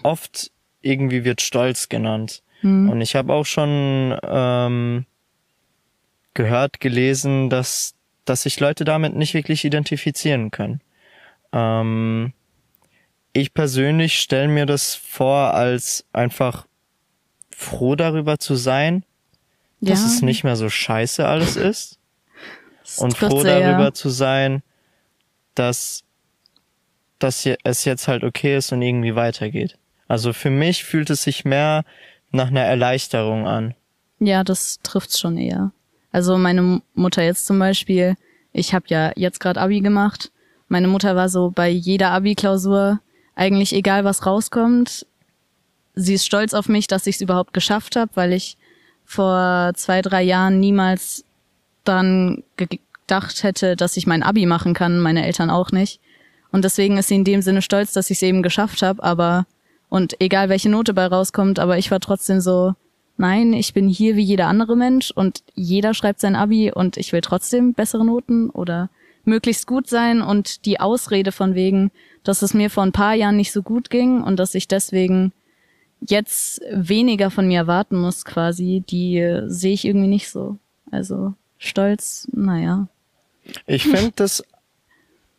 oft 0.03 0.51
irgendwie 0.83 1.25
wird 1.25 1.41
Stolz 1.41 1.89
genannt. 1.89 2.43
Mhm. 2.61 2.91
Und 2.91 3.01
ich 3.01 3.17
habe 3.17 3.33
auch 3.33 3.47
schon 3.47 4.15
ähm, 4.23 5.07
gehört, 6.35 6.81
gelesen, 6.81 7.49
dass, 7.49 7.95
dass 8.25 8.43
sich 8.43 8.61
Leute 8.61 8.85
damit 8.85 9.15
nicht 9.15 9.35
wirklich 9.35 9.65
identifizieren 9.65 10.51
können. 10.51 10.81
Ähm, 11.53 12.33
ich 13.33 13.53
persönlich 13.53 14.21
stelle 14.21 14.49
mir 14.49 14.67
das 14.67 14.95
vor 14.95 15.55
als 15.55 16.05
einfach 16.13 16.67
froh 17.51 17.97
darüber 17.97 18.39
zu 18.39 18.55
sein, 18.55 19.05
dass 19.81 20.01
ja. 20.01 20.07
es 20.07 20.23
nicht 20.23 20.45
mehr 20.45 20.57
so 20.57 20.69
scheiße 20.69 21.27
alles 21.27 21.57
ist. 21.57 21.99
und 22.99 23.17
froh 23.17 23.43
darüber 23.43 23.93
zu 23.93 24.09
sein, 24.09 24.63
dass, 25.55 26.05
dass 27.19 27.47
es 27.65 27.85
jetzt 27.85 28.09
halt 28.09 28.25
okay 28.25 28.57
ist 28.57 28.73
und 28.73 28.83
irgendwie 28.83 29.15
weitergeht. 29.15 29.79
Also 30.09 30.33
für 30.33 30.51
mich 30.51 30.85
fühlt 30.85 31.11
es 31.11 31.23
sich 31.23 31.45
mehr 31.45 31.85
nach 32.31 32.49
einer 32.49 32.63
Erleichterung 32.63 33.47
an. 33.47 33.75
Ja, 34.19 34.45
das 34.45 34.81
trifft's 34.83 35.19
schon 35.19 35.39
eher. 35.39 35.73
Also 36.15 36.39
meine 36.39 36.81
Mutter 36.95 37.25
jetzt 37.25 37.45
zum 37.45 37.59
Beispiel, 37.59 38.15
ich 38.53 38.73
habe 38.73 38.85
ja 38.87 39.11
jetzt 39.17 39.41
gerade 39.41 39.61
Abi 39.61 39.81
gemacht. 39.81 40.31
Meine 40.69 40.87
Mutter 40.87 41.17
war 41.17 41.29
so 41.29 41.51
bei 41.51 41.69
jeder 41.69 42.13
Abi-Klausur 42.13 43.01
eigentlich 43.35 43.73
egal, 43.73 44.05
was 44.05 44.25
rauskommt, 44.25 45.07
sie 45.97 46.15
ist 46.15 46.25
stolz 46.25 46.55
auf 46.55 46.69
mich, 46.69 46.87
dass 46.87 47.09
ich 47.09 47.17
es 47.17 47.21
überhaupt 47.21 47.53
geschafft 47.53 47.97
habe, 47.97 48.13
weil 48.15 48.33
ich 48.33 48.57
vor 49.05 49.73
zwei, 49.75 50.03
drei 50.03 50.23
Jahren 50.23 50.61
niemals 50.61 51.25
dann 51.83 52.45
gedacht 52.57 53.43
hätte, 53.43 53.75
dass 53.75 53.97
ich 53.97 54.07
mein 54.07 54.23
Abi 54.23 54.47
machen 54.47 54.73
kann, 54.73 55.01
meine 55.01 55.27
Eltern 55.27 55.51
auch 55.51 55.73
nicht. 55.73 55.99
Und 56.53 56.65
deswegen 56.65 56.97
ist 56.97 57.09
sie 57.09 57.17
in 57.17 57.25
dem 57.25 57.43
Sinne 57.43 57.61
stolz, 57.61 57.93
dass 57.93 58.09
ich 58.09 58.19
es 58.19 58.23
eben 58.23 58.45
geschafft 58.45 58.83
habe, 58.83 59.03
aber 59.03 59.47
und 59.89 60.21
egal 60.21 60.49
welche 60.49 60.71
Note 60.71 60.95
bei 60.95 61.07
rauskommt, 61.07 61.59
aber 61.59 61.77
ich 61.77 61.91
war 61.91 61.99
trotzdem 61.99 62.41
so, 62.41 62.77
nein, 63.17 63.53
ich 63.53 63.75
bin 63.75 63.89
hier 63.89 64.17
wie 64.17 64.23
jeder 64.23 64.47
andere 64.47 64.77
Mensch 64.77 65.11
und 65.11 65.43
jeder 65.55 65.95
schreibt 65.95 66.21
sein 66.21 66.37
Abi 66.37 66.73
und 66.73 66.97
ich 66.97 67.13
will 67.13 67.21
trotzdem 67.21 67.75
bessere 67.75 68.05
Noten 68.05 68.51
oder 68.51 68.91
möglichst 69.25 69.67
gut 69.67 69.89
sein 69.89 70.21
und 70.21 70.67
die 70.67 70.81
Ausrede 70.81 71.33
von 71.33 71.55
wegen, 71.55 71.91
dass 72.23 72.43
es 72.43 72.55
mir 72.55 72.71
vor 72.71 72.83
ein 72.83 72.93
paar 72.93 73.15
Jahren 73.15 73.37
nicht 73.37 73.53
so 73.53 73.63
gut 73.63 73.91
ging 73.91 74.23
und 74.23 74.37
dass 74.39 74.55
ich 74.55 74.69
deswegen 74.69 75.33
jetzt 76.01 76.61
weniger 76.71 77.31
von 77.31 77.47
mir 77.47 77.59
erwarten 77.59 77.99
muss, 77.99 78.25
quasi, 78.25 78.83
die 78.89 79.19
äh, 79.19 79.49
sehe 79.49 79.73
ich 79.73 79.85
irgendwie 79.85 80.09
nicht 80.09 80.31
so. 80.31 80.59
Also 80.91 81.35
stolz, 81.59 82.29
naja. 82.33 82.89
Ich 83.67 83.83
finde 83.89 84.13
das 84.17 84.45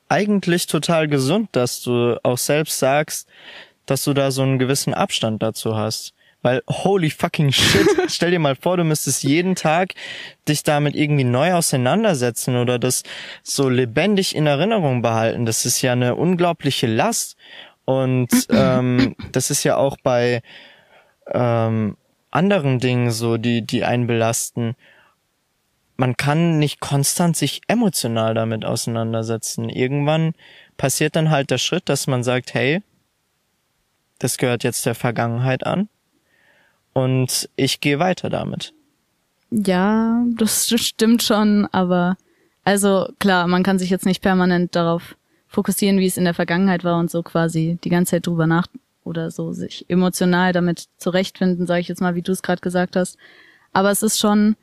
eigentlich 0.09 0.67
total 0.67 1.07
gesund, 1.07 1.49
dass 1.51 1.81
du 1.81 2.19
auch 2.23 2.37
selbst 2.37 2.79
sagst, 2.79 3.27
dass 3.85 4.03
du 4.03 4.13
da 4.13 4.31
so 4.31 4.41
einen 4.41 4.59
gewissen 4.59 4.93
Abstand 4.93 5.43
dazu 5.43 5.75
hast. 5.75 6.14
Weil 6.45 6.61
holy 6.69 7.09
fucking 7.09 7.51
shit, 7.51 7.87
stell 8.07 8.29
dir 8.29 8.37
mal 8.37 8.55
vor, 8.55 8.77
du 8.77 8.83
müsstest 8.83 9.23
jeden 9.23 9.55
Tag 9.55 9.95
dich 10.47 10.61
damit 10.61 10.93
irgendwie 10.95 11.23
neu 11.23 11.53
auseinandersetzen 11.53 12.55
oder 12.55 12.77
das 12.77 13.01
so 13.41 13.67
lebendig 13.67 14.35
in 14.35 14.45
Erinnerung 14.45 15.01
behalten. 15.01 15.47
Das 15.47 15.65
ist 15.65 15.81
ja 15.81 15.93
eine 15.93 16.13
unglaubliche 16.13 16.85
Last. 16.85 17.35
Und 17.85 18.29
ähm, 18.51 19.15
das 19.31 19.49
ist 19.49 19.63
ja 19.63 19.77
auch 19.77 19.97
bei 20.03 20.43
ähm, 21.31 21.97
anderen 22.29 22.77
Dingen 22.77 23.09
so, 23.09 23.37
die, 23.37 23.65
die 23.65 23.83
einen 23.83 24.05
belasten. 24.05 24.75
Man 25.97 26.15
kann 26.15 26.59
nicht 26.59 26.79
konstant 26.79 27.35
sich 27.35 27.61
emotional 27.67 28.35
damit 28.35 28.65
auseinandersetzen. 28.65 29.67
Irgendwann 29.67 30.35
passiert 30.77 31.15
dann 31.15 31.31
halt 31.31 31.49
der 31.49 31.57
Schritt, 31.57 31.89
dass 31.89 32.05
man 32.05 32.23
sagt, 32.23 32.53
hey, 32.53 32.83
das 34.19 34.37
gehört 34.37 34.63
jetzt 34.63 34.85
der 34.85 34.93
Vergangenheit 34.93 35.65
an 35.65 35.89
und 36.95 37.49
ich 37.57 37.81
gehe 37.81 37.99
weiter 37.99 38.29
damit. 38.29 38.73
Ja, 39.51 40.23
das 40.37 40.67
stimmt 40.67 41.21
schon, 41.21 41.67
aber 41.71 42.17
also 42.63 43.07
klar, 43.19 43.47
man 43.47 43.63
kann 43.63 43.77
sich 43.77 43.89
jetzt 43.89 44.05
nicht 44.05 44.21
permanent 44.21 44.75
darauf 44.75 45.15
fokussieren, 45.47 45.99
wie 45.99 46.07
es 46.07 46.17
in 46.17 46.23
der 46.23 46.33
Vergangenheit 46.33 46.83
war 46.83 46.97
und 46.97 47.11
so 47.11 47.21
quasi 47.21 47.77
die 47.83 47.89
ganze 47.89 48.11
Zeit 48.11 48.27
drüber 48.27 48.47
nach 48.47 48.67
oder 49.03 49.29
so 49.29 49.51
sich 49.51 49.85
emotional 49.87 50.51
damit 50.51 50.85
zurechtfinden, 50.97 51.67
sage 51.67 51.81
ich 51.81 51.87
jetzt 51.89 52.01
mal, 52.01 52.15
wie 52.15 52.23
du 52.23 52.31
es 52.31 52.41
gerade 52.41 52.61
gesagt 52.61 52.95
hast. 52.95 53.17
Aber 53.71 53.91
es 53.91 54.01
ist 54.01 54.17
schon, 54.17 54.55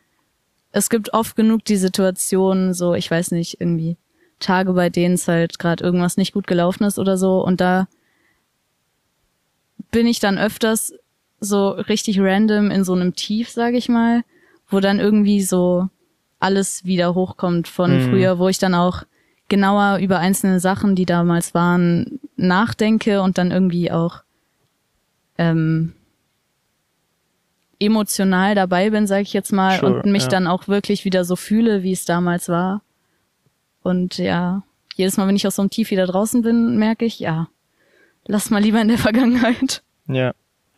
es 0.72 0.90
gibt 0.90 1.12
oft 1.12 1.36
genug 1.36 1.64
die 1.66 1.76
Situation, 1.76 2.74
so 2.74 2.94
ich 2.94 3.10
weiß 3.10 3.30
nicht, 3.32 3.60
irgendwie 3.60 3.96
Tage, 4.40 4.72
bei 4.72 4.90
denen 4.90 5.14
es 5.14 5.28
halt 5.28 5.58
gerade 5.58 5.84
irgendwas 5.84 6.16
nicht 6.16 6.32
gut 6.32 6.46
gelaufen 6.46 6.84
ist 6.84 6.98
oder 6.98 7.16
so 7.16 7.44
und 7.44 7.60
da 7.60 7.88
bin 9.90 10.06
ich 10.06 10.18
dann 10.18 10.38
öfters 10.38 10.94
so 11.42 11.70
richtig 11.70 12.20
random 12.20 12.70
in 12.70 12.84
so 12.84 12.94
einem 12.94 13.14
Tief, 13.14 13.50
sage 13.50 13.76
ich 13.76 13.88
mal, 13.88 14.22
wo 14.68 14.80
dann 14.80 15.00
irgendwie 15.00 15.42
so 15.42 15.88
alles 16.38 16.84
wieder 16.84 17.14
hochkommt 17.14 17.68
von 17.68 17.98
mhm. 17.98 18.10
früher, 18.10 18.38
wo 18.38 18.48
ich 18.48 18.58
dann 18.58 18.74
auch 18.74 19.02
genauer 19.48 19.98
über 19.98 20.18
einzelne 20.18 20.60
Sachen, 20.60 20.94
die 20.94 21.04
damals 21.04 21.52
waren, 21.52 22.20
nachdenke 22.36 23.22
und 23.22 23.38
dann 23.38 23.50
irgendwie 23.50 23.90
auch 23.90 24.22
ähm, 25.36 25.92
emotional 27.78 28.54
dabei 28.54 28.90
bin, 28.90 29.06
sage 29.06 29.22
ich 29.22 29.32
jetzt 29.32 29.52
mal, 29.52 29.80
sure, 29.80 30.02
und 30.02 30.10
mich 30.10 30.24
ja. 30.24 30.28
dann 30.28 30.46
auch 30.46 30.68
wirklich 30.68 31.04
wieder 31.04 31.24
so 31.24 31.36
fühle, 31.36 31.82
wie 31.82 31.92
es 31.92 32.04
damals 32.04 32.48
war. 32.48 32.82
Und 33.82 34.18
ja, 34.18 34.62
jedes 34.94 35.16
Mal, 35.16 35.26
wenn 35.26 35.36
ich 35.36 35.46
aus 35.46 35.56
so 35.56 35.62
einem 35.62 35.70
Tief 35.70 35.90
wieder 35.90 36.06
draußen 36.06 36.42
bin, 36.42 36.76
merke 36.78 37.04
ich, 37.04 37.18
ja, 37.18 37.48
lass 38.26 38.50
mal 38.50 38.62
lieber 38.62 38.80
in 38.80 38.88
der 38.88 38.98
Vergangenheit. 39.08 39.82
Ja, 40.06 40.32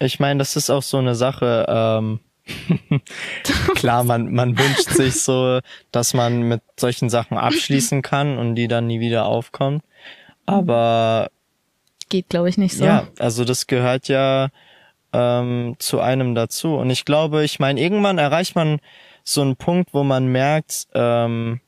Ich 0.05 0.21
meine, 0.21 0.39
das 0.39 0.57
ist 0.57 0.71
auch 0.71 0.83
so 0.83 0.99
eine 0.99 1.15
Sache. 1.15 1.67
Ähm, 1.69 2.21
klar, 3.75 4.05
man, 4.05 4.33
man 4.33 4.59
wünscht 4.59 4.91
sich 4.91 5.23
so, 5.23 5.61
dass 5.93 6.15
man 6.15 6.43
mit 6.43 6.63
solchen 6.79 7.09
Sachen 7.09 7.39
abschließen 7.39 8.03
kann 8.03 8.39
und 8.39 8.55
die 8.55 8.69
dann 8.69 8.87
nie 8.87 9.01
wieder 9.01 9.27
aufkommen. 9.27 9.83
Aber 10.47 11.31
geht, 12.09 12.29
glaube 12.29 12.49
ich, 12.49 12.59
nicht 12.59 12.77
so. 12.77 12.85
Ja, 12.85 13.09
also 13.19 13.45
das 13.45 13.67
gehört 13.67 14.09
ja 14.09 14.51
ähm, 15.13 15.77
zu 15.79 16.01
einem 16.01 16.35
dazu. 16.35 16.75
Und 16.75 16.91
ich 16.91 17.05
glaube, 17.05 17.45
ich 17.45 17.59
meine, 17.59 17.81
irgendwann 17.81 18.19
erreicht 18.19 18.55
man 18.55 18.81
so 19.23 19.41
einen 19.41 19.57
Punkt, 19.57 19.95
wo 19.95 20.05
man 20.05 20.27
merkt, 20.27 20.87
ähm, 20.95 21.61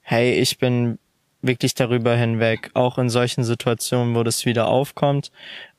hey, 0.00 0.32
ich 0.40 0.58
bin 0.58 0.98
wirklich 1.42 1.74
darüber 1.74 2.16
hinweg. 2.16 2.70
Auch 2.74 2.98
in 2.98 3.10
solchen 3.10 3.44
Situationen, 3.44 4.14
wo 4.14 4.22
das 4.22 4.46
wieder 4.46 4.68
aufkommt, 4.68 5.30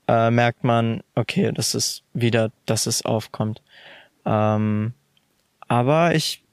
äh, 0.08 0.32
merkt 0.32 0.64
man, 0.64 1.02
okay, 1.16 1.52
das 1.54 1.76
ist 1.76 2.04
wieder, 2.14 2.52
dass 2.66 2.86
es 2.86 3.06
aufkommt. 3.06 3.62
Ähm, 4.26 4.94
aber 5.68 6.16
ich, 6.16 6.44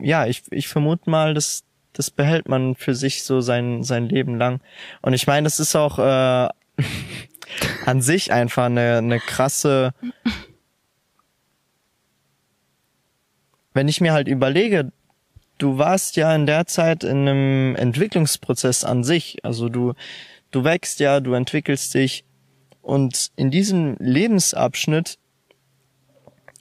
ja, 0.00 0.26
ich, 0.26 0.42
ich 0.50 0.68
vermute 0.68 1.08
mal, 1.08 1.34
dass 1.34 1.64
das 1.92 2.10
behält 2.10 2.48
man 2.48 2.76
für 2.76 2.94
sich 2.94 3.24
so 3.24 3.40
sein, 3.40 3.82
sein 3.82 4.08
Leben 4.08 4.38
lang. 4.38 4.60
Und 5.02 5.12
ich 5.12 5.26
meine, 5.26 5.44
das 5.44 5.60
ist 5.60 5.74
auch 5.74 5.98
äh, 5.98 6.48
an 7.86 8.00
sich 8.00 8.32
einfach 8.32 8.66
eine, 8.66 8.98
eine 8.98 9.18
krasse. 9.18 9.92
Wenn 13.74 13.88
ich 13.88 14.00
mir 14.00 14.12
halt 14.12 14.28
überlege, 14.28 14.92
du 15.58 15.78
warst 15.78 16.16
ja 16.16 16.34
in 16.34 16.46
der 16.46 16.66
Zeit 16.66 17.04
in 17.04 17.28
einem 17.28 17.76
Entwicklungsprozess 17.76 18.84
an 18.84 19.04
sich. 19.04 19.44
Also 19.44 19.68
du, 19.68 19.94
du 20.50 20.64
wächst 20.64 21.00
ja, 21.00 21.20
du 21.20 21.34
entwickelst 21.34 21.94
dich 21.94 22.24
und 22.82 23.30
in 23.36 23.50
diesem 23.50 23.96
Lebensabschnitt 23.98 25.18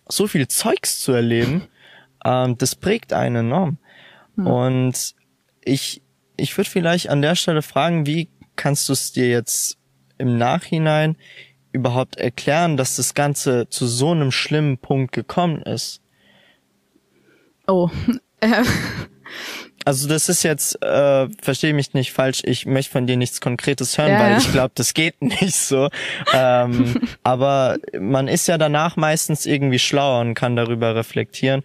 so 0.08 0.28
viel 0.28 0.48
Zeugs 0.48 1.00
zu 1.00 1.12
erleben, 1.12 1.68
ähm, 2.26 2.58
das 2.58 2.76
prägt 2.76 3.14
einen 3.14 3.48
enorm. 3.48 3.78
Hm. 4.36 4.48
Und 4.48 5.16
ich, 5.64 6.02
ich 6.38 6.58
würde 6.58 6.70
vielleicht 6.70 7.10
an 7.10 7.22
der 7.22 7.36
Stelle 7.36 7.62
fragen, 7.62 8.06
wie 8.06 8.30
kannst 8.56 8.90
du 8.90 8.94
es 8.94 9.12
dir 9.12 9.30
jetzt 9.30 9.78
im 10.18 10.38
Nachhinein 10.38 11.16
überhaupt 11.72 12.18
erklären, 12.18 12.78
dass 12.78 12.96
das 12.96 13.14
Ganze 13.14 13.70
zu 13.70 13.88
so 13.88 14.12
einem 14.12 14.32
schlimmen 14.32 14.78
Punkt 14.78 15.14
gekommen 15.14 15.62
ist? 15.62 16.02
Oh, 17.68 17.90
äh, 18.40 18.64
also 19.90 20.08
das 20.08 20.30
ist 20.30 20.44
jetzt, 20.44 20.80
äh, 20.84 21.28
verstehe 21.42 21.74
mich 21.74 21.96
nicht 21.96 22.14
falsch, 22.14 22.44
ich 22.46 22.68
möchte 22.68 22.92
von 22.92 23.08
dir 23.08 23.18
nichts 23.18 23.42
Konkretes 23.42 23.98
hören, 23.98 24.12
ja, 24.12 24.20
weil 24.20 24.38
ich 24.38 24.52
glaube, 24.52 24.72
das 24.76 24.94
geht 24.94 25.20
nicht 25.22 25.56
so. 25.56 25.90
ähm, 26.32 27.02
aber 27.24 27.78
man 28.00 28.28
ist 28.28 28.48
ja 28.48 28.60
danach 28.60 28.98
meistens 28.98 29.48
irgendwie 29.48 29.80
schlauer 29.80 30.22
und 30.22 30.36
kann 30.36 30.56
darüber 30.56 30.94
reflektieren. 30.94 31.64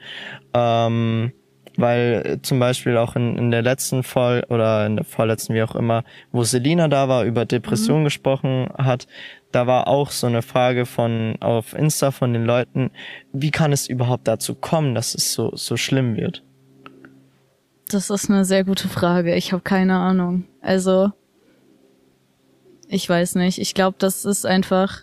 Ähm, 0.55 1.33
weil 1.77 2.39
zum 2.41 2.61
Beispiel 2.61 2.97
auch 2.97 3.15
in, 3.15 3.37
in 3.37 3.51
der 3.51 3.61
letzten 3.61 4.05
Folge 4.05 4.47
oder 4.49 4.87
in 4.87 4.97
der 4.97 5.05
vorletzten, 5.05 5.53
wie 5.53 5.63
auch 5.63 5.75
immer, 5.75 6.03
wo 6.33 6.45
Selina 6.45 6.89
da 6.89 7.11
war, 7.11 7.25
über 7.25 7.45
Depression 7.45 8.01
mhm. 8.01 8.05
gesprochen 8.05 8.69
hat, 8.79 9.07
da 9.53 9.67
war 9.67 9.87
auch 9.87 10.11
so 10.11 10.29
eine 10.29 10.41
Frage 10.41 10.87
von 10.87 11.37
auf 11.41 11.75
Insta 11.75 12.11
von 12.11 12.33
den 12.33 12.47
Leuten, 12.47 12.91
wie 13.35 13.51
kann 13.51 13.73
es 13.73 13.87
überhaupt 13.87 14.27
dazu 14.29 14.55
kommen, 14.55 14.95
dass 14.95 15.15
es 15.15 15.35
so, 15.35 15.51
so 15.55 15.77
schlimm 15.77 16.17
wird? 16.17 16.43
Das 17.89 18.11
ist 18.11 18.31
eine 18.31 18.45
sehr 18.45 18.65
gute 18.65 18.89
Frage. 18.89 19.35
Ich 19.35 19.53
habe 19.53 19.63
keine 19.63 19.97
Ahnung. 19.97 20.45
Also, 20.61 21.13
ich 22.89 23.09
weiß 23.09 23.35
nicht. 23.37 23.59
Ich 23.59 23.75
glaube, 23.75 23.97
das 23.99 24.25
ist 24.25 24.47
einfach 24.47 25.03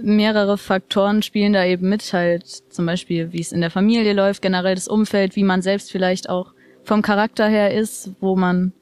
mehrere 0.00 0.58
Faktoren 0.58 1.22
spielen 1.22 1.52
da 1.52 1.64
eben 1.64 1.88
mit, 1.88 2.12
halt 2.12 2.46
zum 2.46 2.86
Beispiel, 2.86 3.32
wie 3.32 3.40
es 3.40 3.52
in 3.52 3.60
der 3.60 3.70
Familie 3.70 4.12
läuft, 4.12 4.42
generell 4.42 4.74
das 4.74 4.88
Umfeld, 4.88 5.36
wie 5.36 5.42
man 5.42 5.62
selbst 5.62 5.90
vielleicht 5.90 6.28
auch 6.28 6.52
vom 6.84 7.02
Charakter 7.02 7.48
her 7.48 7.74
ist, 7.74 8.12
wo 8.20 8.36
man 8.36 8.72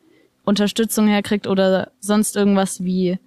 Unterstützung 0.45 1.09
herkriegt 1.09 1.47
oder 1.47 1.91
sonst 2.01 2.37
irgendwas 2.37 2.85
wie 2.85 3.19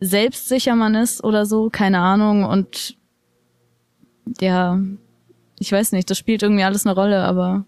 selbstsicher 0.00 0.76
man 0.76 0.94
ist 0.94 1.24
oder 1.24 1.46
so, 1.46 1.70
keine 1.70 2.00
Ahnung. 2.00 2.44
Und 2.44 2.96
ja, 4.40 4.78
ich 5.58 5.72
weiß 5.72 5.92
nicht, 5.92 6.10
das 6.10 6.18
spielt 6.18 6.42
irgendwie 6.42 6.64
alles 6.64 6.86
eine 6.86 6.94
Rolle, 6.94 7.24
aber 7.24 7.64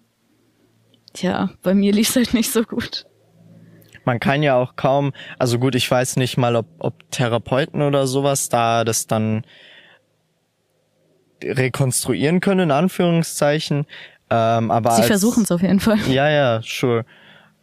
Tja, 1.16 1.50
bei 1.62 1.74
mir 1.74 1.92
lief's 1.92 2.14
halt 2.14 2.34
nicht 2.34 2.52
so 2.52 2.62
gut. 2.62 3.06
Man 4.04 4.20
kann 4.20 4.42
ja 4.42 4.54
auch 4.54 4.76
kaum, 4.76 5.12
also 5.38 5.58
gut, 5.58 5.74
ich 5.74 5.90
weiß 5.90 6.16
nicht 6.16 6.36
mal, 6.36 6.54
ob, 6.56 6.66
ob 6.78 7.10
Therapeuten 7.10 7.82
oder 7.82 8.06
sowas 8.06 8.48
da 8.48 8.84
das 8.84 9.06
dann 9.06 9.44
rekonstruieren 11.42 12.40
können, 12.40 12.60
in 12.60 12.70
Anführungszeichen. 12.70 13.86
Ähm, 14.30 14.70
aber 14.70 14.92
Sie 14.92 15.02
versuchen 15.02 15.44
es 15.44 15.50
auf 15.50 15.62
jeden 15.62 15.80
Fall. 15.80 15.98
Ja, 16.08 16.28
ja, 16.28 16.60
sure. 16.62 17.04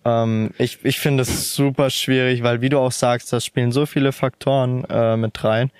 Ähm, 0.03 0.51
ich 0.57 0.83
ich 0.83 0.99
finde 0.99 1.21
es 1.21 1.53
super 1.53 1.89
schwierig, 1.89 2.43
weil 2.43 2.61
wie 2.61 2.69
du 2.69 2.79
auch 2.79 2.91
sagst, 2.91 3.31
da 3.31 3.39
spielen 3.39 3.71
so 3.71 3.85
viele 3.85 4.11
Faktoren 4.11 4.83
äh, 4.89 5.15
mit 5.15 5.43
rein. 5.43 5.71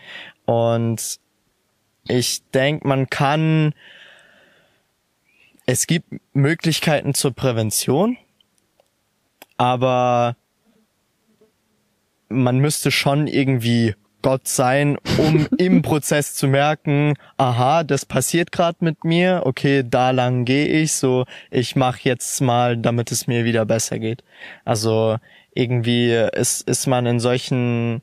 Und 0.46 1.20
ich 2.08 2.44
denke, 2.54 2.88
man 2.88 3.10
kann 3.10 3.74
es 5.66 5.88
gibt 5.88 6.08
Möglichkeiten 6.34 7.14
zur 7.14 7.34
Prävention, 7.34 8.18
aber 9.58 10.36
man 12.30 12.60
müsste 12.60 12.92
schon 12.92 13.28
irgendwie 13.28 13.96
Gott 14.22 14.48
sein, 14.48 14.98
um 15.18 15.48
im 15.58 15.82
Prozess 15.82 16.34
zu 16.34 16.48
merken, 16.48 17.14
aha, 17.38 17.84
das 17.84 18.06
passiert 18.06 18.52
gerade 18.52 18.78
mit 18.82 19.04
mir, 19.04 19.44
okay, 19.46 19.84
da 19.88 20.12
lang 20.12 20.46
gehe 20.46 20.66
ich, 20.68 20.94
so 20.94 21.26
ich 21.52 21.76
mache 21.76 22.00
jetzt 22.04 22.42
mal, 22.42 22.78
damit 22.78 23.12
es 23.12 23.28
mir 23.28 23.46
wieder 23.46 23.66
besser 23.66 24.00
geht. 24.00 24.24
Also 24.66 25.18
irgendwie 25.54 26.12
ist, 26.14 26.68
ist 26.68 26.88
man 26.88 27.06
in 27.06 27.20
solchen 27.20 28.02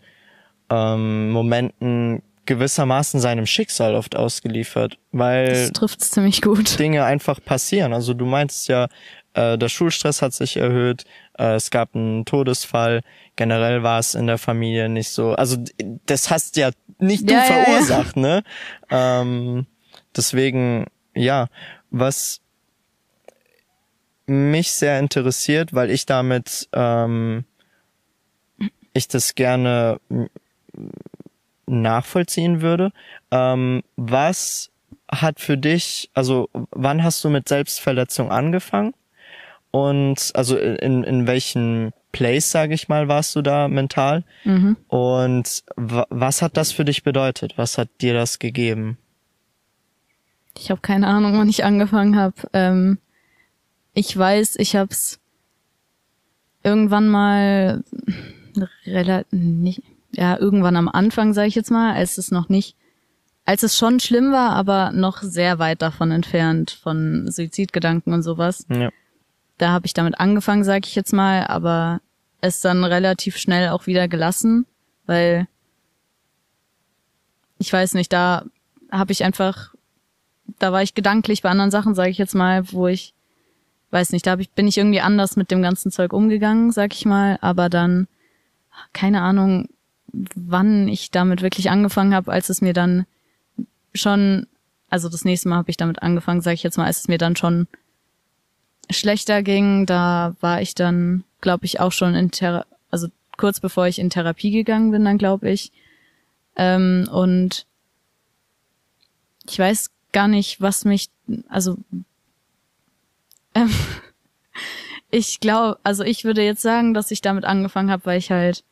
ähm, 0.71 1.31
Momenten 1.31 2.23
gewissermaßen 2.51 3.21
seinem 3.21 3.47
Schicksal 3.47 3.95
oft 3.95 4.17
ausgeliefert, 4.17 4.99
weil 5.13 5.47
das 5.47 5.71
trifft's 5.71 6.11
ziemlich 6.11 6.43
gut. 6.43 6.81
Dinge 6.81 7.05
einfach 7.05 7.39
passieren. 7.41 7.93
Also 7.93 8.13
du 8.13 8.27
meinst 8.27 8.67
ja, 8.67 8.89
äh, 9.35 9.57
der 9.57 9.69
Schulstress 9.69 10.21
hat 10.21 10.33
sich 10.33 10.57
erhöht, 10.57 11.05
äh, 11.39 11.55
es 11.55 11.71
gab 11.71 11.95
einen 11.95 12.25
Todesfall, 12.25 13.03
generell 13.37 13.85
war 13.85 14.01
es 14.01 14.17
in 14.17 14.27
der 14.27 14.37
Familie 14.37 14.89
nicht 14.89 15.11
so. 15.11 15.35
Also 15.35 15.59
das 16.07 16.29
hast 16.29 16.57
ja 16.57 16.73
nicht 16.99 17.31
du 17.31 17.35
ja, 17.35 17.43
verursacht, 17.43 18.17
ja, 18.17 18.23
ja. 18.23 18.29
ne? 18.35 18.43
Ähm, 18.91 19.67
deswegen, 20.17 20.87
ja, 21.15 21.47
was 21.93 22.41
mich 24.27 24.73
sehr 24.73 24.99
interessiert, 24.99 25.73
weil 25.73 25.93
ich 25.93 26.05
damit 26.05 26.69
ähm, 26.73 27.45
ich 28.93 29.07
das 29.07 29.37
gerne 29.37 30.01
nachvollziehen 31.71 32.61
würde. 32.61 32.93
Ähm, 33.31 33.83
was 33.97 34.71
hat 35.11 35.41
für 35.41 35.57
dich, 35.57 36.11
also 36.15 36.49
wann 36.53 37.03
hast 37.03 37.23
du 37.25 37.31
mit 37.31 37.49
Selbstverletzung 37.49 38.31
angefangen? 38.31 38.95
Und 39.71 40.33
also 40.35 40.57
in, 40.57 41.05
in 41.05 41.27
welchem 41.27 41.93
Place, 42.13 42.51
sage 42.51 42.75
ich 42.75 42.89
mal, 42.89 43.09
warst 43.09 43.37
du 43.37 43.43
da 43.43 43.69
mental? 43.69 44.25
Mhm. 44.45 44.77
Und 44.89 45.63
was 45.77 46.43
hat 46.43 46.57
das 46.57 46.73
für 46.73 46.85
dich 46.85 47.05
bedeutet? 47.05 47.57
Was 47.57 47.79
hat 47.79 47.89
dir 48.01 48.15
das 48.15 48.39
gegeben? 48.39 48.99
Ich 50.59 50.71
habe 50.71 50.81
keine 50.81 51.07
Ahnung, 51.07 51.39
wann 51.39 51.49
ich 51.49 51.65
angefangen 51.65 52.17
habe. 52.17 52.35
Ähm, 52.53 52.99
ich 53.95 54.17
weiß, 54.17 54.57
ich 54.57 54.75
habe 54.75 54.91
es 54.91 55.21
irgendwann 56.63 57.09
mal 57.09 57.85
relativ 58.87 59.27
nicht 59.33 59.83
ja, 60.13 60.39
irgendwann 60.39 60.77
am 60.77 60.89
Anfang, 60.89 61.33
sage 61.33 61.49
ich 61.49 61.55
jetzt 61.55 61.71
mal, 61.71 61.95
als 61.95 62.19
es 62.19 62.31
noch 62.31 62.49
nicht, 62.49 62.77
als 63.45 63.63
es 63.63 63.77
schon 63.77 64.01
schlimm 64.01 64.33
war, 64.33 64.51
aber 64.51 64.93
noch 64.93 65.23
sehr 65.23 65.59
weit 65.59 65.83
davon 65.83 66.11
entfernt, 66.11 66.71
von 66.71 67.31
Suizidgedanken 67.31 68.13
und 68.13 68.23
sowas. 68.23 68.67
Ja. 68.69 68.91
Da 69.59 69.71
habe 69.71 69.87
ich 69.87 69.95
damit 69.95 70.19
angefangen, 70.19 70.65
sage 70.65 70.87
ich 70.87 70.95
jetzt 70.95 71.13
mal, 71.13 71.47
aber 71.47 72.01
es 72.41 72.61
dann 72.61 72.85
relativ 72.85 73.37
schnell 73.37 73.69
auch 73.69 73.87
wieder 73.87 74.09
gelassen, 74.09 74.67
weil 75.07 75.47
ich 77.59 77.73
weiß 77.73 77.95
nicht, 77.95 78.13
da 78.13 78.45
habe 78.91 79.13
ich 79.13 79.23
einfach, 79.23 79.75
da 80.59 80.73
war 80.73 80.83
ich 80.83 80.95
gedanklich 80.95 81.43
bei 81.43 81.51
anderen 81.51 81.71
Sachen, 81.71 81.95
sage 81.95 82.11
ich 82.11 82.19
jetzt 82.19 82.35
mal, 82.35 82.73
wo 82.73 82.89
ich, 82.89 83.15
weiß 83.91 84.13
nicht, 84.13 84.27
da 84.27 84.33
hab 84.33 84.41
ich, 84.41 84.51
bin 84.51 84.67
ich 84.67 84.79
irgendwie 84.79 85.01
anders 85.01 85.37
mit 85.37 85.51
dem 85.51 85.63
ganzen 85.63 85.91
Zeug 85.91 86.13
umgegangen, 86.13 86.73
sag 86.73 86.95
ich 86.95 87.05
mal, 87.05 87.39
aber 87.43 87.69
dann, 87.69 88.09
keine 88.93 89.21
Ahnung, 89.21 89.69
wann 90.13 90.89
ich 90.89 91.11
damit 91.11 91.43
wirklich 91.43 91.71
angefangen 91.71 92.15
habe, 92.15 92.33
als 92.33 92.49
es 92.49 92.61
mir 92.61 92.73
dann 92.73 93.07
schon, 93.95 94.47
also 94.89 95.09
das 95.09 95.25
nächste 95.25 95.49
Mal 95.49 95.57
habe 95.57 95.71
ich 95.71 95.77
damit 95.77 96.03
angefangen, 96.03 96.41
sage 96.41 96.55
ich 96.55 96.63
jetzt 96.63 96.79
mal, 96.79 96.87
als 96.87 97.01
es 97.01 97.09
mir 97.09 97.19
dann 97.19 97.37
schon 97.37 97.67
schlechter 98.91 99.43
ging, 99.43 99.87
da 99.87 100.35
war 100.41 100.61
ich 100.61 100.75
dann, 100.75 101.25
glaube 101.41 101.65
ich, 101.67 101.81
auch 101.81 101.93
schon 101.93 102.15
in 102.15 102.31
Thera 102.31 102.67
also 102.91 103.09
kurz 103.37 103.61
bevor 103.61 103.87
ich 103.87 103.99
in 103.99 104.11
Therapie 104.11 104.51
gegangen 104.51 104.91
bin, 104.91 105.05
dann 105.05 105.19
glaube 105.19 105.51
ich. 105.51 105.73
Ähm, 106.57 107.09
und 107.11 107.67
ich 109.49 109.59
weiß 109.59 109.91
gar 110.13 110.29
nicht, 110.29 110.61
was 110.61 110.85
mich, 110.85 111.09
also 111.49 111.79
ähm, 113.55 113.73
ich 115.11 115.41
glaube, 115.41 115.79
also 115.83 116.03
ich 116.05 116.25
würde 116.25 116.43
jetzt 116.43 116.63
sagen, 116.63 116.95
dass 116.95 117.11
ich 117.11 117.21
damit 117.21 117.45
angefangen 117.45 117.91
habe, 117.91 118.05
weil 118.07 118.19
ich 118.19 118.31
halt 118.31 118.65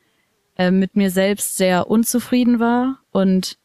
äh, 0.59 0.71
mit 0.71 0.97
mir 0.97 1.11
selbst 1.11 1.57
sehr 1.57 1.91
unzufrieden 1.91 2.61
war 2.61 2.99
und 3.13 3.57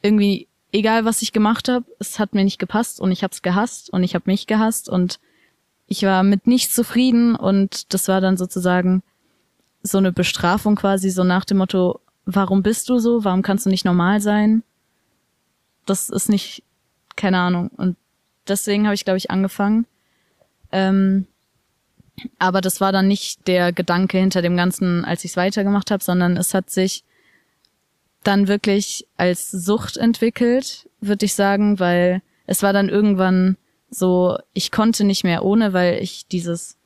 irgendwie 0.00 0.48
egal 0.72 1.04
was 1.04 1.22
ich 1.22 1.32
gemacht 1.32 1.68
habe, 1.68 1.84
es 1.98 2.18
hat 2.18 2.34
mir 2.34 2.44
nicht 2.44 2.58
gepasst 2.58 3.00
und 3.00 3.12
ich 3.12 3.22
habe 3.22 3.32
es 3.32 3.42
gehasst 3.42 3.90
und 3.90 4.02
ich 4.02 4.14
habe 4.14 4.24
mich 4.26 4.46
gehasst 4.46 4.88
und 4.88 5.20
ich 5.86 6.02
war 6.02 6.22
mit 6.22 6.46
nichts 6.46 6.74
zufrieden 6.74 7.36
und 7.36 7.92
das 7.92 8.08
war 8.08 8.20
dann 8.20 8.36
sozusagen 8.36 9.02
so 9.82 9.98
eine 9.98 10.12
Bestrafung 10.12 10.76
quasi 10.76 11.10
so 11.10 11.24
nach 11.24 11.44
dem 11.44 11.58
Motto, 11.58 12.00
warum 12.24 12.62
bist 12.62 12.88
du 12.88 12.98
so? 12.98 13.24
Warum 13.24 13.42
kannst 13.42 13.66
du 13.66 13.70
nicht 13.70 13.84
normal 13.84 14.20
sein? 14.20 14.62
Das 15.84 16.08
ist 16.08 16.28
nicht, 16.28 16.62
keine 17.16 17.38
Ahnung. 17.38 17.68
Und 17.76 17.96
deswegen 18.48 18.86
habe 18.86 18.94
ich, 18.94 19.04
glaube 19.04 19.18
ich, 19.18 19.30
angefangen. 19.30 19.86
Ähm, 20.70 21.26
aber 22.38 22.60
das 22.60 22.80
war 22.80 22.92
dann 22.92 23.08
nicht 23.08 23.46
der 23.46 23.72
Gedanke 23.72 24.18
hinter 24.18 24.42
dem 24.42 24.56
Ganzen, 24.56 25.04
als 25.04 25.24
ich 25.24 25.32
es 25.32 25.36
weitergemacht 25.36 25.90
habe, 25.90 26.02
sondern 26.02 26.36
es 26.36 26.54
hat 26.54 26.70
sich 26.70 27.04
dann 28.22 28.48
wirklich 28.48 29.06
als 29.16 29.50
Sucht 29.50 29.96
entwickelt, 29.96 30.88
würde 31.00 31.26
ich 31.26 31.34
sagen, 31.34 31.80
weil 31.80 32.22
es 32.46 32.62
war 32.62 32.72
dann 32.72 32.88
irgendwann 32.88 33.56
so, 33.90 34.38
ich 34.54 34.70
konnte 34.70 35.04
nicht 35.04 35.24
mehr 35.24 35.44
ohne, 35.44 35.72
weil 35.72 36.02
ich 36.02 36.26
dieses, 36.26 36.76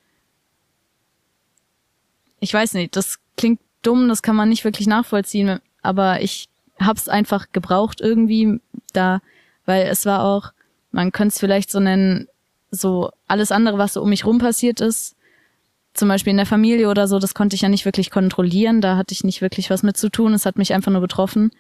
ich 2.41 2.53
weiß 2.53 2.75
nicht, 2.75 2.97
das 2.97 3.19
klingt 3.37 3.61
dumm, 3.83 4.09
das 4.09 4.23
kann 4.23 4.37
man 4.37 4.49
nicht 4.49 4.65
wirklich 4.65 4.87
nachvollziehen, 4.87 5.61
aber 5.83 6.21
ich 6.21 6.49
hab's 6.81 7.09
einfach 7.09 7.47
gebraucht 7.53 8.01
irgendwie 8.01 8.61
da, 8.93 9.21
weil 9.67 9.87
es 9.87 10.07
war 10.07 10.25
auch, 10.25 10.53
man 10.91 11.13
könnte 11.13 11.35
es 11.35 11.39
vielleicht 11.39 11.71
so 11.71 11.81
nennen, 11.81 12.29
so 12.71 13.11
alles 13.29 13.53
andere, 13.53 13.79
was 13.79 13.93
so 13.93 14.03
um 14.03 14.11
mich 14.11 14.25
rum 14.25 14.39
passiert 14.39 14.81
ist, 14.81 15.16
zum 15.97 16.09
Beispiel 16.09 16.31
in 16.33 16.37
der 16.37 16.47
Familie 16.47 16.89
oder 16.89 17.09
so, 17.09 17.19
das 17.19 17.35
konnte 17.35 17.57
ich 17.57 17.63
ja 17.63 17.69
nicht 17.69 17.85
wirklich 17.85 18.11
kontrollieren, 18.11 18.81
da 18.81 18.97
hatte 18.97 19.13
ich 19.13 19.25
nicht 19.25 19.41
wirklich 19.41 19.71
was 19.71 19.83
mit 19.83 19.97
zu 19.97 20.11
tun, 20.11 20.35
es 20.35 20.47
hat 20.47 20.59
mich 20.59 20.73
einfach 20.73 20.93
nur 20.93 21.01
betroffen. 21.01 21.51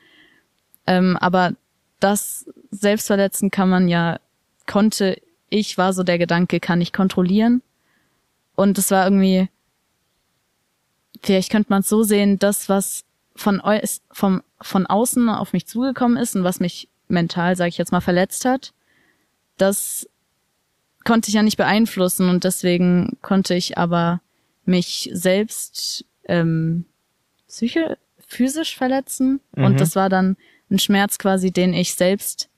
Ähm, 0.86 1.16
aber 1.16 1.52
das 2.00 2.46
Selbstverletzen 2.70 3.50
kann 3.50 3.68
man 3.68 3.88
ja, 3.88 4.20
konnte 4.66 5.20
ich, 5.48 5.78
war 5.78 5.92
so 5.92 6.02
der 6.02 6.18
Gedanke, 6.18 6.60
kann 6.60 6.80
ich 6.80 6.92
kontrollieren. 6.92 7.62
Und 8.54 8.78
es 8.78 8.90
war 8.90 9.04
irgendwie, 9.04 9.48
vielleicht 11.22 11.50
könnte 11.50 11.70
man 11.70 11.80
es 11.80 11.88
so 11.88 12.02
sehen, 12.02 12.38
das, 12.38 12.68
was 12.68 13.04
von, 13.34 13.62
vom, 14.10 14.42
von 14.60 14.86
außen 14.86 15.28
auf 15.28 15.52
mich 15.52 15.66
zugekommen 15.66 16.16
ist 16.16 16.36
und 16.36 16.44
was 16.44 16.60
mich 16.60 16.88
mental, 17.08 17.56
sage 17.56 17.68
ich 17.68 17.78
jetzt 17.78 17.92
mal, 17.92 18.00
verletzt 18.00 18.44
hat, 18.44 18.72
das 19.58 20.08
konnte 21.04 21.28
ich 21.28 21.34
ja 21.34 21.42
nicht 21.42 21.56
beeinflussen 21.56 22.28
und 22.28 22.44
deswegen 22.44 23.16
konnte 23.22 23.54
ich 23.54 23.78
aber 23.78 24.20
mich 24.66 25.10
selbst 25.12 26.04
ähm, 26.28 26.84
psychisch, 27.48 27.96
physisch 28.26 28.76
verletzen. 28.76 29.40
Mhm. 29.54 29.64
Und 29.64 29.80
das 29.80 29.96
war 29.96 30.08
dann 30.08 30.36
ein 30.70 30.78
Schmerz 30.78 31.18
quasi, 31.18 31.50
den 31.50 31.72
ich 31.74 31.94
selbst 31.94 32.48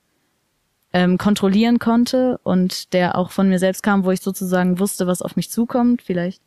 ähm, 0.93 1.17
kontrollieren 1.17 1.79
konnte 1.79 2.39
und 2.43 2.93
der 2.93 3.15
auch 3.15 3.31
von 3.31 3.49
mir 3.49 3.59
selbst 3.59 3.83
kam, 3.83 4.03
wo 4.03 4.11
ich 4.11 4.21
sozusagen 4.21 4.79
wusste, 4.79 5.07
was 5.07 5.21
auf 5.21 5.35
mich 5.35 5.51
zukommt. 5.51 6.01
Vielleicht 6.01 6.41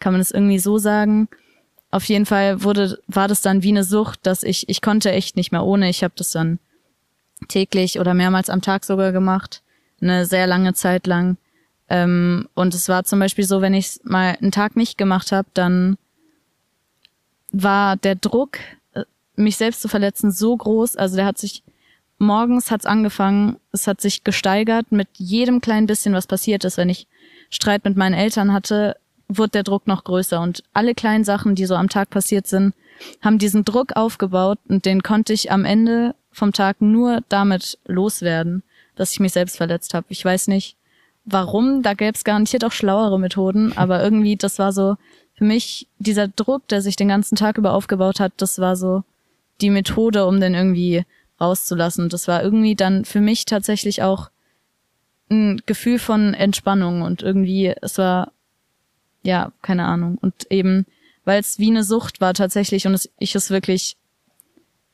kann 0.00 0.12
man 0.12 0.20
es 0.20 0.32
irgendwie 0.32 0.58
so 0.58 0.78
sagen. 0.78 1.28
Auf 1.90 2.04
jeden 2.04 2.26
Fall 2.26 2.62
wurde, 2.64 2.98
war 3.06 3.28
das 3.28 3.42
dann 3.42 3.62
wie 3.62 3.70
eine 3.70 3.84
Sucht, 3.84 4.26
dass 4.26 4.42
ich, 4.42 4.68
ich 4.68 4.82
konnte 4.82 5.12
echt 5.12 5.36
nicht 5.36 5.52
mehr 5.52 5.64
ohne. 5.64 5.88
Ich 5.88 6.02
habe 6.02 6.14
das 6.16 6.32
dann 6.32 6.58
täglich 7.48 8.00
oder 8.00 8.12
mehrmals 8.12 8.50
am 8.50 8.60
Tag 8.60 8.84
sogar 8.84 9.12
gemacht, 9.12 9.62
eine 10.00 10.26
sehr 10.26 10.46
lange 10.46 10.74
Zeit 10.74 11.06
lang. 11.06 11.36
Ähm, 11.88 12.48
und 12.54 12.74
es 12.74 12.88
war 12.88 13.04
zum 13.04 13.18
Beispiel 13.18 13.44
so, 13.44 13.60
wenn 13.60 13.74
ich 13.74 14.00
mal 14.02 14.36
einen 14.40 14.52
Tag 14.52 14.76
nicht 14.76 14.98
gemacht 14.98 15.32
habe, 15.32 15.48
dann 15.54 15.96
war 17.52 17.96
der 17.96 18.16
Druck, 18.16 18.58
äh, 18.94 19.04
mich 19.36 19.56
selbst 19.56 19.82
zu 19.82 19.88
verletzen, 19.88 20.32
so 20.32 20.56
groß. 20.56 20.96
Also 20.96 21.16
der 21.16 21.26
hat 21.26 21.38
sich 21.38 21.62
morgens 22.18 22.70
hat's 22.70 22.86
angefangen, 22.86 23.56
es 23.72 23.86
hat 23.86 24.00
sich 24.00 24.24
gesteigert 24.24 24.90
mit 24.90 25.08
jedem 25.14 25.60
kleinen 25.60 25.86
bisschen, 25.86 26.14
was 26.14 26.26
passiert 26.26 26.64
ist. 26.64 26.76
Wenn 26.76 26.88
ich 26.88 27.06
Streit 27.50 27.84
mit 27.84 27.96
meinen 27.96 28.14
Eltern 28.14 28.52
hatte, 28.52 28.96
wurde 29.28 29.50
der 29.50 29.62
Druck 29.62 29.86
noch 29.86 30.04
größer. 30.04 30.40
Und 30.40 30.62
alle 30.72 30.94
kleinen 30.94 31.24
Sachen, 31.24 31.54
die 31.54 31.66
so 31.66 31.74
am 31.74 31.88
Tag 31.88 32.10
passiert 32.10 32.46
sind, 32.46 32.74
haben 33.20 33.38
diesen 33.38 33.64
Druck 33.64 33.94
aufgebaut 33.94 34.58
und 34.68 34.86
den 34.86 35.02
konnte 35.02 35.32
ich 35.32 35.52
am 35.52 35.64
Ende 35.64 36.14
vom 36.32 36.52
Tag 36.52 36.80
nur 36.80 37.20
damit 37.28 37.78
loswerden, 37.86 38.62
dass 38.94 39.12
ich 39.12 39.20
mich 39.20 39.32
selbst 39.32 39.56
verletzt 39.56 39.94
habe. 39.94 40.06
Ich 40.08 40.24
weiß 40.24 40.48
nicht, 40.48 40.75
warum, 41.26 41.82
da 41.82 41.94
gäbe 41.94 42.14
es 42.14 42.24
garantiert 42.24 42.64
auch 42.64 42.72
schlauere 42.72 43.18
Methoden, 43.18 43.72
aber 43.76 44.02
irgendwie, 44.02 44.36
das 44.36 44.58
war 44.58 44.72
so, 44.72 44.96
für 45.34 45.44
mich, 45.44 45.86
dieser 45.98 46.28
Druck, 46.28 46.66
der 46.68 46.80
sich 46.80 46.96
den 46.96 47.08
ganzen 47.08 47.36
Tag 47.36 47.58
über 47.58 47.72
aufgebaut 47.72 48.20
hat, 48.20 48.32
das 48.38 48.58
war 48.58 48.74
so 48.74 49.04
die 49.60 49.70
Methode, 49.70 50.26
um 50.26 50.40
den 50.40 50.54
irgendwie 50.54 51.04
rauszulassen. 51.38 52.08
Das 52.08 52.26
war 52.26 52.42
irgendwie 52.42 52.74
dann 52.74 53.04
für 53.04 53.20
mich 53.20 53.44
tatsächlich 53.44 54.02
auch 54.02 54.30
ein 55.30 55.60
Gefühl 55.66 55.98
von 55.98 56.32
Entspannung 56.32 57.02
und 57.02 57.22
irgendwie, 57.22 57.74
es 57.82 57.98
war, 57.98 58.32
ja, 59.22 59.52
keine 59.60 59.84
Ahnung. 59.84 60.16
Und 60.20 60.50
eben, 60.50 60.86
weil 61.24 61.40
es 61.40 61.58
wie 61.58 61.70
eine 61.70 61.84
Sucht 61.84 62.20
war 62.20 62.32
tatsächlich 62.32 62.86
und 62.86 62.94
es, 62.94 63.10
ich 63.18 63.34
es 63.34 63.50
wirklich 63.50 63.96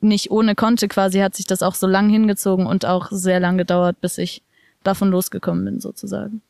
nicht 0.01 0.31
ohne 0.31 0.55
konnte 0.55 0.89
quasi, 0.89 1.19
hat 1.19 1.35
sich 1.35 1.45
das 1.47 1.63
auch 1.63 1.75
so 1.75 1.87
lang 1.87 2.09
hingezogen 2.09 2.65
und 2.65 2.85
auch 2.85 3.07
sehr 3.11 3.39
lang 3.39 3.57
gedauert, 3.57 4.01
bis 4.01 4.17
ich 4.17 4.41
davon 4.83 5.09
losgekommen 5.09 5.65
bin, 5.65 5.79
sozusagen. 5.79 6.41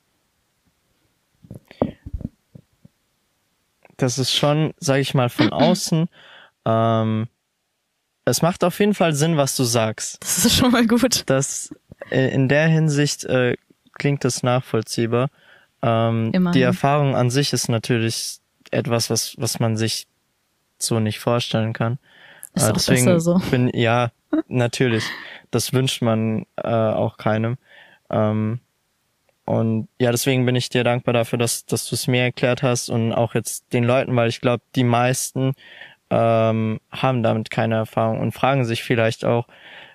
Das 3.98 4.18
ist 4.18 4.34
schon, 4.34 4.74
sage 4.80 5.02
ich 5.02 5.14
mal, 5.14 5.30
von 5.30 5.50
außen. 5.52 6.08
Ähm, 6.66 7.28
es 8.26 8.42
macht 8.42 8.64
auf 8.64 8.80
jeden 8.80 8.94
Fall 8.94 9.14
Sinn, 9.14 9.38
was 9.38 9.56
du 9.56 9.64
sagst. 9.64 10.22
Das 10.22 10.46
ist 10.46 10.56
schon 10.56 10.72
mal 10.72 10.88
gut. 10.88 11.24
Das 11.28 11.74
äh, 12.10 12.34
in 12.34 12.48
der 12.48 12.68
Hinsicht 12.68 13.26
äh, 13.26 13.56
klingt 13.94 14.24
das 14.24 14.44
nachvollziehbar. 14.44 15.30
Ähm, 15.82 16.32
die 16.54 16.62
Erfahrung 16.62 17.16
an 17.16 17.30
sich 17.30 17.52
ist 17.52 17.68
natürlich 17.68 18.40
etwas, 18.72 19.10
was 19.10 19.36
was 19.38 19.60
man 19.60 19.76
sich 19.76 20.08
so 20.78 21.00
nicht 21.00 21.20
vorstellen 21.20 21.74
kann. 21.74 22.00
Ist 22.54 22.64
äh, 22.64 22.70
auch 22.70 22.74
deswegen 22.74 23.06
besser 23.06 23.20
so. 23.20 23.42
Bin, 23.52 23.70
ja, 23.74 24.12
natürlich. 24.48 25.04
Das 25.52 25.74
wünscht 25.74 26.02
man 26.02 26.46
äh, 26.56 26.70
auch 26.70 27.18
keinem. 27.18 27.58
Ähm, 28.14 28.60
und 29.46 29.90
ja, 30.00 30.12
deswegen 30.12 30.46
bin 30.46 30.56
ich 30.56 30.70
dir 30.70 30.86
dankbar 30.86 31.14
dafür, 31.14 31.38
dass, 31.38 31.66
dass 31.66 31.90
du 31.90 31.96
es 31.96 32.08
mir 32.08 32.22
erklärt 32.22 32.64
hast 32.64 32.90
und 32.90 33.12
auch 33.12 33.36
jetzt 33.36 33.74
den 33.74 33.84
Leuten, 33.84 34.16
weil 34.16 34.30
ich 34.30 34.40
glaube, 34.40 34.64
die 34.76 34.86
meisten 34.86 35.54
ähm, 36.10 36.80
haben 36.92 37.24
damit 37.24 37.50
keine 37.50 37.76
Erfahrung 37.76 38.22
und 38.22 38.32
fragen 38.32 38.64
sich 38.64 38.84
vielleicht 38.84 39.26
auch, 39.26 39.48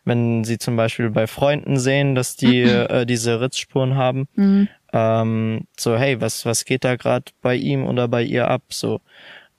wenn 0.04 0.44
sie 0.44 0.58
zum 0.58 0.76
Beispiel 0.76 1.10
bei 1.10 1.26
Freunden 1.26 1.78
sehen, 1.78 2.14
dass 2.14 2.36
die 2.36 2.62
äh, 2.62 3.06
diese 3.06 3.40
Ritzspuren 3.40 3.94
haben, 3.94 4.28
mhm. 4.34 4.68
ähm, 4.92 5.66
so 5.78 5.96
hey, 5.96 6.20
was 6.20 6.44
was 6.44 6.64
geht 6.64 6.84
da 6.84 6.96
gerade 6.96 7.32
bei 7.40 7.54
ihm 7.54 7.86
oder 7.86 8.08
bei 8.08 8.22
ihr 8.22 8.48
ab? 8.48 8.62
So, 8.68 9.00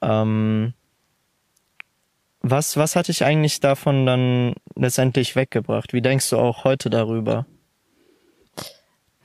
ähm, 0.01 0.73
was 2.41 2.77
was 2.77 2.95
hat 2.95 3.07
dich 3.07 3.23
eigentlich 3.23 3.59
davon 3.59 4.05
dann 4.05 4.53
letztendlich 4.75 5.35
weggebracht? 5.35 5.93
Wie 5.93 6.01
denkst 6.01 6.29
du 6.29 6.37
auch 6.37 6.63
heute 6.63 6.89
darüber? 6.89 7.45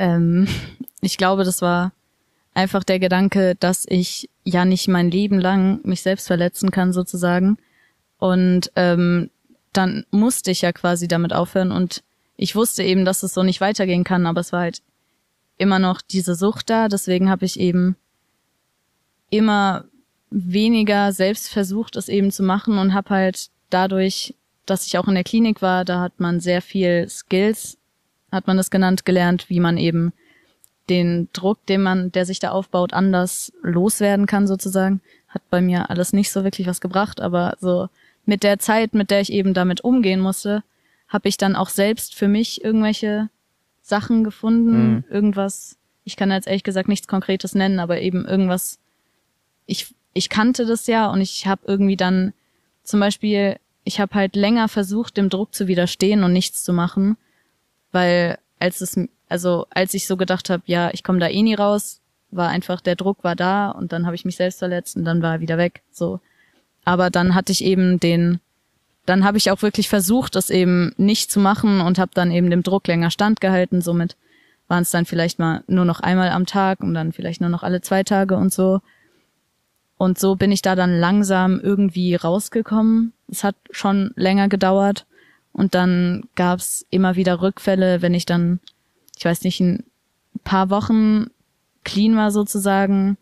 Ähm, 0.04 0.46
ich 1.00 1.16
glaube, 1.16 1.44
das 1.44 1.62
war 1.62 1.92
einfach 2.52 2.84
der 2.84 3.00
Gedanke, 3.00 3.56
dass 3.56 3.86
ich 3.88 4.28
ja 4.44 4.64
nicht 4.64 4.86
mein 4.86 5.10
Leben 5.10 5.40
lang 5.40 5.80
mich 5.82 6.02
selbst 6.02 6.26
verletzen 6.26 6.70
kann 6.70 6.92
sozusagen. 6.92 7.56
Und 8.18 8.70
ähm, 8.76 9.30
dann 9.72 10.04
musste 10.10 10.50
ich 10.50 10.62
ja 10.62 10.72
quasi 10.72 11.08
damit 11.08 11.32
aufhören 11.32 11.72
und 11.72 12.04
ich 12.36 12.54
wusste 12.54 12.82
eben, 12.82 13.04
dass 13.04 13.22
es 13.22 13.34
so 13.34 13.42
nicht 13.42 13.60
weitergehen 13.60 14.04
kann, 14.04 14.26
aber 14.26 14.40
es 14.40 14.52
war 14.52 14.60
halt 14.60 14.82
immer 15.56 15.78
noch 15.78 16.00
diese 16.00 16.34
Sucht 16.34 16.70
da. 16.70 16.88
Deswegen 16.88 17.30
habe 17.30 17.44
ich 17.44 17.58
eben 17.58 17.96
immer 19.30 19.84
weniger 20.30 21.12
selbst 21.12 21.48
versucht, 21.48 21.96
es 21.96 22.08
eben 22.08 22.30
zu 22.30 22.42
machen 22.42 22.78
und 22.78 22.94
habe 22.94 23.10
halt 23.10 23.50
dadurch, 23.70 24.34
dass 24.66 24.86
ich 24.86 24.98
auch 24.98 25.08
in 25.08 25.14
der 25.14 25.24
Klinik 25.24 25.62
war, 25.62 25.84
da 25.84 26.00
hat 26.00 26.18
man 26.18 26.40
sehr 26.40 26.62
viel 26.62 27.08
Skills 27.08 27.78
hat 28.34 28.46
man 28.46 28.56
das 28.56 28.70
genannt, 28.70 29.04
gelernt, 29.04 29.48
wie 29.48 29.60
man 29.60 29.78
eben 29.78 30.12
den 30.88 31.28
Druck, 31.32 31.64
den 31.66 31.82
man, 31.82 32.12
der 32.12 32.26
sich 32.26 32.40
da 32.40 32.50
aufbaut, 32.50 32.92
anders 32.92 33.52
loswerden 33.62 34.26
kann 34.26 34.46
sozusagen. 34.46 35.00
Hat 35.28 35.42
bei 35.50 35.60
mir 35.60 35.90
alles 35.90 36.12
nicht 36.12 36.30
so 36.30 36.44
wirklich 36.44 36.66
was 36.66 36.80
gebracht, 36.80 37.20
aber 37.20 37.56
so 37.60 37.88
mit 38.26 38.42
der 38.42 38.58
Zeit, 38.58 38.94
mit 38.94 39.10
der 39.10 39.20
ich 39.20 39.32
eben 39.32 39.54
damit 39.54 39.82
umgehen 39.82 40.20
musste, 40.20 40.62
habe 41.08 41.28
ich 41.28 41.36
dann 41.36 41.56
auch 41.56 41.68
selbst 41.68 42.14
für 42.14 42.28
mich 42.28 42.64
irgendwelche 42.64 43.28
Sachen 43.82 44.24
gefunden, 44.24 44.94
mhm. 44.94 45.04
irgendwas, 45.08 45.76
ich 46.04 46.16
kann 46.16 46.30
jetzt 46.30 46.46
ehrlich 46.46 46.64
gesagt 46.64 46.88
nichts 46.88 47.08
Konkretes 47.08 47.54
nennen, 47.54 47.78
aber 47.78 48.00
eben 48.00 48.24
irgendwas, 48.26 48.78
ich, 49.66 49.94
ich 50.12 50.28
kannte 50.28 50.66
das 50.66 50.86
ja 50.86 51.06
und 51.10 51.20
ich 51.20 51.46
habe 51.46 51.62
irgendwie 51.66 51.96
dann 51.96 52.32
zum 52.82 53.00
Beispiel 53.00 53.56
ich 53.84 54.00
habe 54.00 54.14
halt 54.14 54.34
länger 54.34 54.68
versucht, 54.68 55.16
dem 55.16 55.28
Druck 55.28 55.54
zu 55.54 55.68
widerstehen 55.68 56.24
und 56.24 56.32
nichts 56.32 56.64
zu 56.64 56.72
machen, 56.72 57.16
weil 57.94 58.38
als 58.58 58.80
es, 58.80 58.98
also 59.28 59.66
als 59.70 59.94
ich 59.94 60.06
so 60.06 60.16
gedacht 60.16 60.50
habe, 60.50 60.62
ja, 60.66 60.90
ich 60.92 61.04
komme 61.04 61.20
da 61.20 61.28
eh 61.28 61.42
nie 61.42 61.54
raus, 61.54 62.00
war 62.30 62.48
einfach 62.48 62.80
der 62.80 62.96
Druck 62.96 63.22
war 63.22 63.36
da 63.36 63.70
und 63.70 63.92
dann 63.92 64.04
habe 64.06 64.16
ich 64.16 64.24
mich 64.24 64.36
selbst 64.36 64.58
verletzt 64.58 64.96
und 64.96 65.04
dann 65.04 65.22
war 65.22 65.34
er 65.34 65.40
wieder 65.40 65.56
weg. 65.56 65.82
So, 65.92 66.20
aber 66.84 67.10
dann 67.10 67.34
hatte 67.34 67.52
ich 67.52 67.64
eben 67.64 68.00
den, 68.00 68.40
dann 69.06 69.24
habe 69.24 69.38
ich 69.38 69.50
auch 69.50 69.62
wirklich 69.62 69.88
versucht, 69.88 70.34
das 70.34 70.50
eben 70.50 70.92
nicht 70.96 71.30
zu 71.30 71.38
machen 71.38 71.80
und 71.80 71.98
habe 71.98 72.10
dann 72.14 72.32
eben 72.32 72.50
dem 72.50 72.62
Druck 72.64 72.86
länger 72.88 73.10
standgehalten. 73.10 73.80
Somit 73.80 74.16
waren 74.66 74.82
es 74.82 74.90
dann 74.90 75.04
vielleicht 75.04 75.38
mal 75.38 75.62
nur 75.66 75.84
noch 75.84 76.00
einmal 76.00 76.30
am 76.30 76.46
Tag 76.46 76.80
und 76.80 76.94
dann 76.94 77.12
vielleicht 77.12 77.40
nur 77.40 77.50
noch 77.50 77.62
alle 77.62 77.80
zwei 77.80 78.02
Tage 78.02 78.36
und 78.36 78.52
so. 78.52 78.80
Und 79.96 80.18
so 80.18 80.34
bin 80.34 80.50
ich 80.50 80.62
da 80.62 80.74
dann 80.74 80.98
langsam 80.98 81.60
irgendwie 81.60 82.16
rausgekommen. 82.16 83.12
Es 83.30 83.44
hat 83.44 83.54
schon 83.70 84.12
länger 84.16 84.48
gedauert. 84.48 85.06
Und 85.54 85.74
dann 85.74 86.24
gab's 86.34 86.84
immer 86.90 87.16
wieder 87.16 87.40
Rückfälle, 87.40 88.02
wenn 88.02 88.12
ich 88.12 88.26
dann, 88.26 88.60
ich 89.16 89.24
weiß 89.24 89.42
nicht, 89.42 89.60
ein 89.60 89.84
paar 90.42 90.68
Wochen 90.68 91.28
clean 91.84 92.16
war 92.16 92.32
sozusagen, 92.32 93.16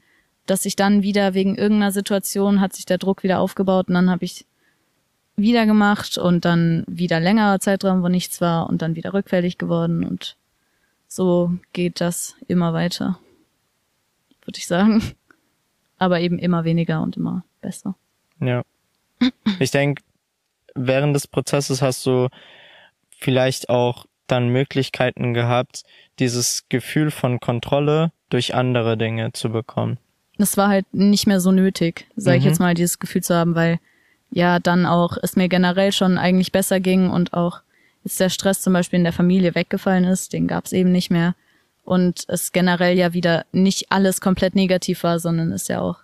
dass 0.46 0.64
ich 0.64 0.74
dann 0.74 1.02
wieder 1.02 1.34
wegen 1.34 1.56
irgendeiner 1.56 1.92
Situation 1.92 2.60
hat 2.60 2.72
sich 2.72 2.86
der 2.86 2.98
Druck 2.98 3.22
wieder 3.22 3.38
aufgebaut 3.38 3.88
und 3.88 3.94
dann 3.94 4.10
habe 4.10 4.24
ich 4.24 4.46
wieder 5.36 5.66
gemacht 5.66 6.18
und 6.18 6.44
dann 6.44 6.84
wieder 6.86 7.20
längerer 7.20 7.60
Zeitraum, 7.60 8.02
wo 8.02 8.08
nichts 8.08 8.40
war 8.40 8.68
und 8.68 8.82
dann 8.82 8.96
wieder 8.96 9.12
rückfällig 9.12 9.58
geworden 9.58 10.04
und 10.04 10.36
so 11.06 11.52
geht 11.74 12.00
das 12.00 12.36
immer 12.48 12.72
weiter, 12.72 13.18
würde 14.44 14.58
ich 14.58 14.66
sagen. 14.66 15.02
Aber 15.98 16.20
eben 16.20 16.38
immer 16.38 16.64
weniger 16.64 17.02
und 17.02 17.16
immer 17.16 17.44
besser. 17.60 17.94
Ja. 18.40 18.62
Ich 19.60 19.70
denke, 19.70 20.02
während 20.74 21.14
des 21.14 21.26
Prozesses 21.26 21.82
hast 21.82 22.04
du 22.06 22.28
vielleicht 23.18 23.68
auch 23.68 24.06
dann 24.26 24.48
Möglichkeiten 24.48 25.34
gehabt, 25.34 25.82
dieses 26.18 26.64
Gefühl 26.68 27.10
von 27.10 27.40
Kontrolle 27.40 28.12
durch 28.30 28.54
andere 28.54 28.96
Dinge 28.96 29.32
zu 29.32 29.50
bekommen. 29.50 29.98
Es 30.38 30.56
war 30.56 30.68
halt 30.68 30.86
nicht 30.92 31.26
mehr 31.26 31.40
so 31.40 31.52
nötig, 31.52 32.06
sage 32.16 32.38
ich 32.38 32.44
Mhm. 32.44 32.48
jetzt 32.48 32.58
mal, 32.58 32.74
dieses 32.74 32.98
Gefühl 32.98 33.22
zu 33.22 33.34
haben, 33.34 33.54
weil 33.54 33.78
ja 34.30 34.58
dann 34.58 34.86
auch 34.86 35.18
es 35.22 35.36
mir 35.36 35.48
generell 35.48 35.92
schon 35.92 36.18
eigentlich 36.18 36.52
besser 36.52 36.80
ging 36.80 37.10
und 37.10 37.34
auch 37.34 37.60
jetzt 38.04 38.18
der 38.18 38.30
Stress 38.30 38.62
zum 38.62 38.72
Beispiel 38.72 38.98
in 38.98 39.04
der 39.04 39.12
Familie 39.12 39.54
weggefallen 39.54 40.04
ist, 40.04 40.32
den 40.32 40.48
gab 40.48 40.64
es 40.64 40.72
eben 40.72 40.90
nicht 40.90 41.10
mehr. 41.10 41.34
Und 41.84 42.24
es 42.28 42.52
generell 42.52 42.96
ja 42.96 43.12
wieder 43.12 43.44
nicht 43.52 43.92
alles 43.92 44.20
komplett 44.20 44.54
negativ 44.54 45.02
war, 45.02 45.18
sondern 45.18 45.52
es 45.52 45.68
ja 45.68 45.80
auch 45.80 45.98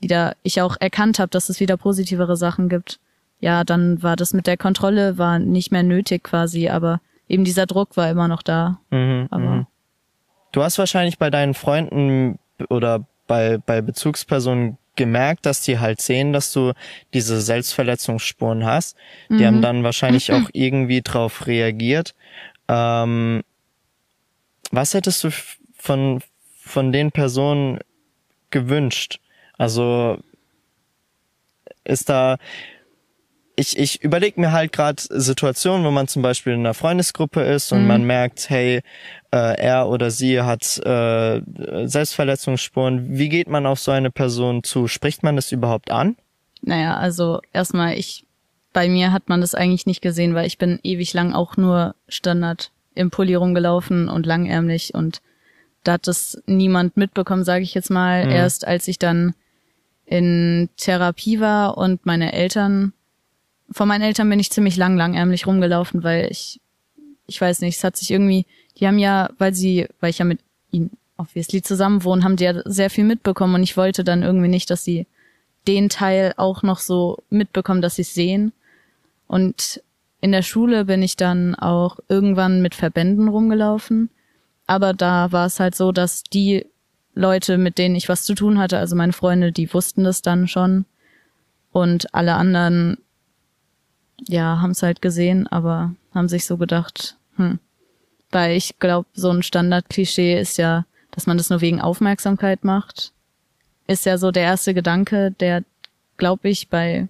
wieder, 0.00 0.36
ich 0.42 0.60
auch 0.60 0.76
erkannt 0.80 1.18
habe, 1.18 1.30
dass 1.30 1.48
es 1.48 1.60
wieder 1.60 1.76
positivere 1.76 2.36
Sachen 2.36 2.68
gibt. 2.68 2.98
Ja, 3.42 3.64
dann 3.64 4.02
war 4.04 4.14
das 4.14 4.32
mit 4.32 4.46
der 4.46 4.56
Kontrolle, 4.56 5.18
war 5.18 5.40
nicht 5.40 5.72
mehr 5.72 5.82
nötig 5.82 6.22
quasi, 6.22 6.68
aber 6.68 7.00
eben 7.28 7.42
dieser 7.42 7.66
Druck 7.66 7.96
war 7.96 8.08
immer 8.08 8.28
noch 8.28 8.42
da. 8.42 8.78
Mhm, 8.90 9.26
Aber 9.30 9.44
mhm. 9.44 9.66
Du 10.52 10.62
hast 10.62 10.78
wahrscheinlich 10.78 11.18
bei 11.18 11.28
deinen 11.28 11.54
Freunden 11.54 12.38
oder 12.68 13.04
bei, 13.26 13.58
bei 13.58 13.80
Bezugspersonen 13.80 14.78
gemerkt, 14.94 15.46
dass 15.46 15.62
die 15.62 15.78
halt 15.78 16.00
sehen, 16.00 16.32
dass 16.32 16.52
du 16.52 16.72
diese 17.14 17.40
Selbstverletzungsspuren 17.40 18.64
hast. 18.64 18.96
Die 19.30 19.46
haben 19.46 19.62
dann 19.62 19.82
wahrscheinlich 19.82 20.30
auch 20.32 20.50
irgendwie 20.52 21.00
drauf 21.00 21.46
reagiert. 21.46 22.14
Ähm, 22.68 23.42
was 24.70 24.94
hättest 24.94 25.24
du 25.24 25.30
von, 25.78 26.20
von 26.60 26.92
den 26.92 27.10
Personen 27.10 27.78
gewünscht? 28.50 29.18
Also 29.56 30.18
ist 31.84 32.08
da, 32.08 32.36
ich, 33.56 33.78
ich 33.78 34.02
überlege 34.02 34.40
mir 34.40 34.52
halt 34.52 34.72
gerade 34.72 35.02
Situationen, 35.08 35.86
wo 35.86 35.90
man 35.90 36.08
zum 36.08 36.22
Beispiel 36.22 36.54
in 36.54 36.60
einer 36.60 36.74
Freundesgruppe 36.74 37.42
ist 37.42 37.72
und 37.72 37.86
man 37.86 38.04
merkt, 38.04 38.48
hey, 38.48 38.82
äh, 39.30 39.58
er 39.58 39.88
oder 39.88 40.10
sie 40.10 40.40
hat 40.40 40.78
äh, 40.84 41.42
Selbstverletzungsspuren. 41.86 43.16
Wie 43.18 43.28
geht 43.28 43.48
man 43.48 43.66
auf 43.66 43.78
so 43.78 43.90
eine 43.90 44.10
Person 44.10 44.62
zu? 44.62 44.88
Spricht 44.88 45.22
man 45.22 45.36
das 45.36 45.52
überhaupt 45.52 45.90
an? 45.90 46.16
Naja, 46.62 46.96
also 46.96 47.40
erstmal, 47.52 47.98
ich, 47.98 48.24
bei 48.72 48.88
mir 48.88 49.12
hat 49.12 49.28
man 49.28 49.40
das 49.40 49.54
eigentlich 49.54 49.86
nicht 49.86 50.00
gesehen, 50.00 50.34
weil 50.34 50.46
ich 50.46 50.58
bin 50.58 50.78
ewig 50.82 51.12
lang 51.12 51.34
auch 51.34 51.56
nur 51.56 51.94
Standard 52.08 52.70
im 52.94 53.10
Pulli 53.10 53.34
rumgelaufen 53.34 54.08
und 54.08 54.26
langärmlich 54.26 54.94
und 54.94 55.20
da 55.84 55.92
hat 55.94 56.06
das 56.06 56.40
niemand 56.46 56.96
mitbekommen, 56.96 57.44
sage 57.44 57.64
ich 57.64 57.74
jetzt 57.74 57.90
mal. 57.90 58.30
Erst 58.30 58.66
als 58.66 58.86
ich 58.86 58.98
dann 58.98 59.34
in 60.04 60.68
Therapie 60.76 61.40
war 61.40 61.76
und 61.76 62.06
meine 62.06 62.32
Eltern, 62.32 62.92
von 63.72 63.88
meinen 63.88 64.02
Eltern 64.02 64.28
bin 64.28 64.40
ich 64.40 64.50
ziemlich 64.50 64.76
lang 64.76 64.96
langärmlich 64.96 65.46
rumgelaufen, 65.46 66.02
weil 66.02 66.28
ich, 66.30 66.60
ich 67.26 67.40
weiß 67.40 67.60
nicht, 67.60 67.76
es 67.76 67.84
hat 67.84 67.96
sich 67.96 68.10
irgendwie, 68.10 68.46
die 68.78 68.86
haben 68.86 68.98
ja, 68.98 69.30
weil 69.38 69.54
sie, 69.54 69.86
weil 70.00 70.10
ich 70.10 70.18
ja 70.18 70.24
mit 70.24 70.40
ihnen 70.70 70.90
obviously 71.16 71.62
zusammen 71.62 72.04
wohne, 72.04 72.24
haben 72.24 72.36
die 72.36 72.44
ja 72.44 72.62
sehr 72.64 72.90
viel 72.90 73.04
mitbekommen 73.04 73.54
und 73.54 73.62
ich 73.62 73.76
wollte 73.76 74.04
dann 74.04 74.22
irgendwie 74.22 74.48
nicht, 74.48 74.70
dass 74.70 74.84
sie 74.84 75.06
den 75.66 75.88
Teil 75.88 76.34
auch 76.36 76.62
noch 76.62 76.78
so 76.78 77.22
mitbekommen, 77.30 77.82
dass 77.82 77.96
sie 77.96 78.02
es 78.02 78.14
sehen. 78.14 78.52
Und 79.28 79.82
in 80.20 80.32
der 80.32 80.42
Schule 80.42 80.84
bin 80.84 81.02
ich 81.02 81.16
dann 81.16 81.54
auch 81.54 81.98
irgendwann 82.08 82.62
mit 82.62 82.74
Verbänden 82.74 83.28
rumgelaufen. 83.28 84.10
Aber 84.66 84.92
da 84.92 85.32
war 85.32 85.46
es 85.46 85.60
halt 85.60 85.74
so, 85.74 85.92
dass 85.92 86.22
die 86.24 86.66
Leute, 87.14 87.58
mit 87.58 87.78
denen 87.78 87.94
ich 87.94 88.08
was 88.08 88.24
zu 88.24 88.34
tun 88.34 88.58
hatte, 88.58 88.78
also 88.78 88.96
meine 88.96 89.12
Freunde, 89.12 89.52
die 89.52 89.72
wussten 89.72 90.04
das 90.04 90.22
dann 90.22 90.48
schon. 90.48 90.84
Und 91.72 92.14
alle 92.14 92.34
anderen, 92.34 92.98
ja, 94.28 94.60
haben 94.60 94.70
es 94.72 94.82
halt 94.82 95.02
gesehen, 95.02 95.46
aber 95.46 95.94
haben 96.14 96.28
sich 96.28 96.44
so 96.44 96.56
gedacht, 96.56 97.16
hm. 97.36 97.58
Weil 98.30 98.56
ich 98.56 98.78
glaube, 98.78 99.08
so 99.12 99.30
ein 99.30 99.42
Standardklischee 99.42 100.40
ist 100.40 100.56
ja, 100.56 100.86
dass 101.10 101.26
man 101.26 101.36
das 101.36 101.50
nur 101.50 101.60
wegen 101.60 101.82
Aufmerksamkeit 101.82 102.64
macht 102.64 103.12
ist 103.86 104.06
ja 104.06 104.18
so 104.18 104.30
der 104.30 104.44
erste 104.44 104.74
Gedanke, 104.74 105.30
der, 105.30 105.64
glaube 106.16 106.48
ich, 106.48 106.68
bei 106.68 107.08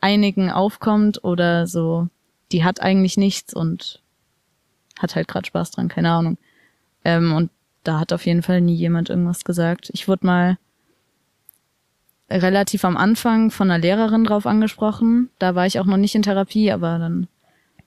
einigen 0.00 0.50
aufkommt 0.50 1.24
oder 1.24 1.66
so, 1.66 2.08
die 2.52 2.64
hat 2.64 2.80
eigentlich 2.80 3.16
nichts 3.16 3.54
und 3.54 4.02
hat 4.98 5.14
halt 5.14 5.28
gerade 5.28 5.46
Spaß 5.46 5.72
dran, 5.72 5.88
keine 5.88 6.10
Ahnung. 6.10 6.38
Ähm, 7.04 7.32
und 7.32 7.50
da 7.84 8.00
hat 8.00 8.12
auf 8.12 8.26
jeden 8.26 8.42
Fall 8.42 8.60
nie 8.60 8.74
jemand 8.74 9.08
irgendwas 9.08 9.44
gesagt. 9.44 9.90
Ich 9.92 10.08
wurde 10.08 10.26
mal 10.26 10.58
relativ 12.30 12.84
am 12.84 12.96
Anfang 12.96 13.50
von 13.50 13.70
einer 13.70 13.80
Lehrerin 13.80 14.24
drauf 14.24 14.46
angesprochen. 14.46 15.30
Da 15.38 15.54
war 15.54 15.66
ich 15.66 15.80
auch 15.80 15.84
noch 15.86 15.96
nicht 15.96 16.14
in 16.14 16.22
Therapie, 16.22 16.70
aber 16.70 16.98
dann 16.98 17.26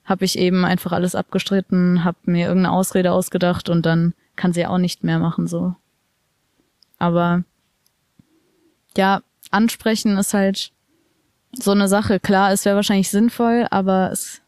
habe 0.04 0.24
ich 0.24 0.38
eben 0.38 0.64
einfach 0.64 0.92
alles 0.92 1.14
abgestritten, 1.14 2.04
habe 2.04 2.18
mir 2.24 2.48
irgendeine 2.48 2.74
Ausrede 2.74 3.12
ausgedacht 3.12 3.68
und 3.70 3.86
dann 3.86 4.12
kann 4.36 4.52
sie 4.52 4.66
auch 4.66 4.78
nicht 4.78 5.02
mehr 5.02 5.18
machen 5.18 5.46
so. 5.46 5.74
Aber 6.98 7.44
ja, 8.96 9.22
ansprechen 9.50 10.16
ist 10.18 10.34
halt 10.34 10.72
so 11.52 11.70
eine 11.70 11.88
Sache. 11.88 12.20
Klar, 12.20 12.52
es 12.52 12.64
wäre 12.64 12.76
wahrscheinlich 12.76 13.10
sinnvoll, 13.10 13.66
aber 13.70 14.10
es 14.12 14.42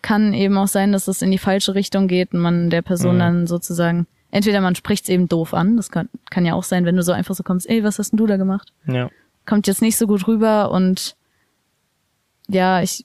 kann 0.00 0.34
eben 0.34 0.56
auch 0.58 0.68
sein, 0.68 0.92
dass 0.92 1.08
es 1.08 1.22
in 1.22 1.30
die 1.30 1.38
falsche 1.38 1.74
Richtung 1.74 2.08
geht 2.08 2.32
und 2.34 2.40
man 2.40 2.70
der 2.70 2.82
Person 2.82 3.16
Mhm. 3.16 3.20
dann 3.20 3.46
sozusagen, 3.46 4.06
entweder 4.32 4.60
man 4.60 4.74
spricht 4.74 5.04
es 5.04 5.10
eben 5.10 5.28
doof 5.28 5.54
an, 5.54 5.76
das 5.76 5.90
kann, 5.90 6.08
kann 6.30 6.44
ja 6.44 6.54
auch 6.54 6.64
sein, 6.64 6.84
wenn 6.84 6.96
du 6.96 7.04
so 7.04 7.12
einfach 7.12 7.36
so 7.36 7.44
kommst, 7.44 7.68
ey, 7.68 7.84
was 7.84 8.00
hast 8.00 8.10
denn 8.10 8.16
du 8.16 8.26
da 8.26 8.36
gemacht? 8.36 8.72
Ja. 8.86 9.08
Kommt 9.46 9.68
jetzt 9.68 9.82
nicht 9.82 9.96
so 9.96 10.08
gut 10.08 10.26
rüber 10.26 10.72
und 10.72 11.14
ja, 12.48 12.82
ich 12.82 13.04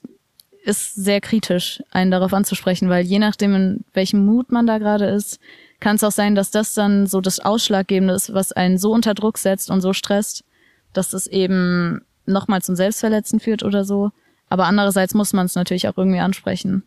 ist 0.64 0.96
sehr 0.96 1.20
kritisch, 1.20 1.82
einen 1.90 2.10
darauf 2.10 2.34
anzusprechen, 2.34 2.88
weil 2.88 3.04
je 3.04 3.18
nachdem, 3.18 3.54
in 3.54 3.84
welchem 3.94 4.26
Mut 4.26 4.50
man 4.50 4.66
da 4.66 4.78
gerade 4.78 5.06
ist, 5.06 5.38
kann 5.80 5.96
es 5.96 6.04
auch 6.04 6.12
sein, 6.12 6.34
dass 6.34 6.50
das 6.50 6.74
dann 6.74 7.06
so 7.06 7.20
das 7.20 7.40
Ausschlaggebende 7.40 8.12
ist, 8.14 8.34
was 8.34 8.52
einen 8.52 8.76
so 8.76 8.92
unter 8.92 9.14
Druck 9.14 9.38
setzt 9.38 9.70
und 9.70 9.80
so 9.80 9.92
stresst, 9.92 10.44
dass 10.92 11.12
es 11.12 11.26
eben 11.26 12.02
nochmal 12.26 12.60
zum 12.62 12.74
Selbstverletzen 12.74 13.40
führt 13.40 13.62
oder 13.62 13.84
so. 13.84 14.10
Aber 14.50 14.64
andererseits 14.64 15.14
muss 15.14 15.32
man 15.32 15.46
es 15.46 15.54
natürlich 15.54 15.88
auch 15.88 15.96
irgendwie 15.96 16.20
ansprechen. 16.20 16.82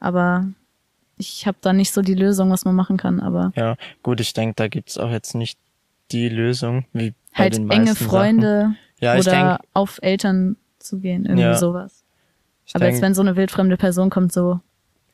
Aber 0.00 0.48
ich 1.16 1.46
habe 1.46 1.56
da 1.60 1.72
nicht 1.72 1.92
so 1.92 2.02
die 2.02 2.14
Lösung, 2.14 2.50
was 2.50 2.64
man 2.64 2.74
machen 2.74 2.96
kann. 2.96 3.20
Aber 3.20 3.52
Ja, 3.56 3.76
gut, 4.02 4.20
ich 4.20 4.32
denke, 4.32 4.54
da 4.56 4.68
gibt's 4.68 4.98
auch 4.98 5.10
jetzt 5.10 5.34
nicht 5.34 5.58
die 6.10 6.28
Lösung, 6.28 6.84
wie 6.92 7.10
bei 7.10 7.44
halt 7.44 7.54
den 7.56 7.70
enge 7.70 7.86
meisten 7.90 8.04
Freunde 8.04 8.60
Sachen. 8.62 8.78
Ja, 9.00 9.14
ich 9.16 9.26
oder 9.26 9.30
denk- 9.32 9.60
auf 9.74 9.98
Eltern 10.02 10.56
zu 10.78 10.98
gehen, 10.98 11.24
irgendwie 11.24 11.42
Ja. 11.44 11.54
sowas. 11.56 12.04
Aber 12.72 12.84
denk- 12.84 12.94
jetzt, 12.96 13.02
wenn 13.02 13.14
so 13.14 13.22
eine 13.22 13.36
wildfremde 13.36 13.76
Person 13.76 14.10
kommt, 14.10 14.32
so, 14.32 14.60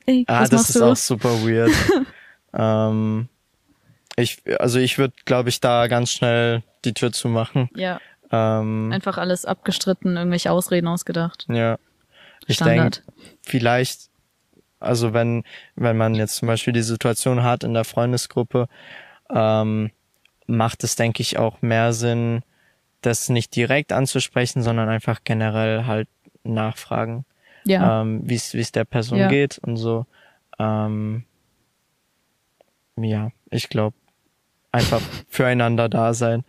ey, 0.05 0.23
Ah, 0.27 0.41
was 0.41 0.49
das 0.49 0.59
machst 0.61 0.69
ist 0.71 0.79
du? 0.79 0.85
auch 0.85 0.95
super 0.95 1.29
weird. 1.45 1.71
ähm, 2.53 3.27
ich, 4.15 4.41
also 4.59 4.79
ich 4.79 4.97
würde, 4.97 5.13
glaube 5.25 5.49
ich, 5.49 5.59
da 5.61 5.87
ganz 5.87 6.11
schnell 6.11 6.63
die 6.85 6.93
Tür 6.93 7.11
zumachen. 7.11 7.69
Ja, 7.75 7.99
Ähm, 8.31 8.91
einfach 8.93 9.17
alles 9.17 9.45
abgestritten, 9.45 10.15
irgendwelche 10.15 10.51
Ausreden 10.51 10.87
ausgedacht. 10.87 11.45
ja. 11.49 11.77
Ich 12.47 12.57
denke, 12.57 13.01
vielleicht, 13.43 14.09
also 14.81 15.13
wenn, 15.13 15.43
wenn 15.75 15.97
man 15.97 16.15
jetzt 16.15 16.35
zum 16.37 16.47
Beispiel 16.47 16.73
die 16.73 16.81
Situation 16.81 17.43
hat 17.43 17.63
in 17.63 17.73
der 17.73 17.83
Freundesgruppe, 17.85 18.67
ähm, 19.29 19.91
macht 20.47 20.83
es, 20.83 20.95
denke 20.95 21.21
ich, 21.21 21.37
auch 21.37 21.61
mehr 21.61 21.93
Sinn, 21.93 22.43
das 23.01 23.29
nicht 23.29 23.55
direkt 23.55 23.93
anzusprechen, 23.93 24.61
sondern 24.61 24.89
einfach 24.89 25.21
generell 25.23 25.85
halt 25.85 26.07
nachfragen, 26.43 27.25
Ja. 27.63 28.01
ähm, 28.01 28.21
wie 28.25 28.35
es 28.35 28.53
wie 28.53 28.59
es 28.59 28.71
der 28.71 28.85
Person 28.85 29.19
Ja. 29.19 29.27
geht 29.27 29.59
und 29.59 29.77
so. 29.77 30.05
Ähm, 30.59 31.23
ja, 32.97 33.31
ich 33.49 33.69
glaube, 33.69 33.95
einfach 34.71 35.01
füreinander 35.27 35.89
da 35.89 36.13
sein. 36.13 36.43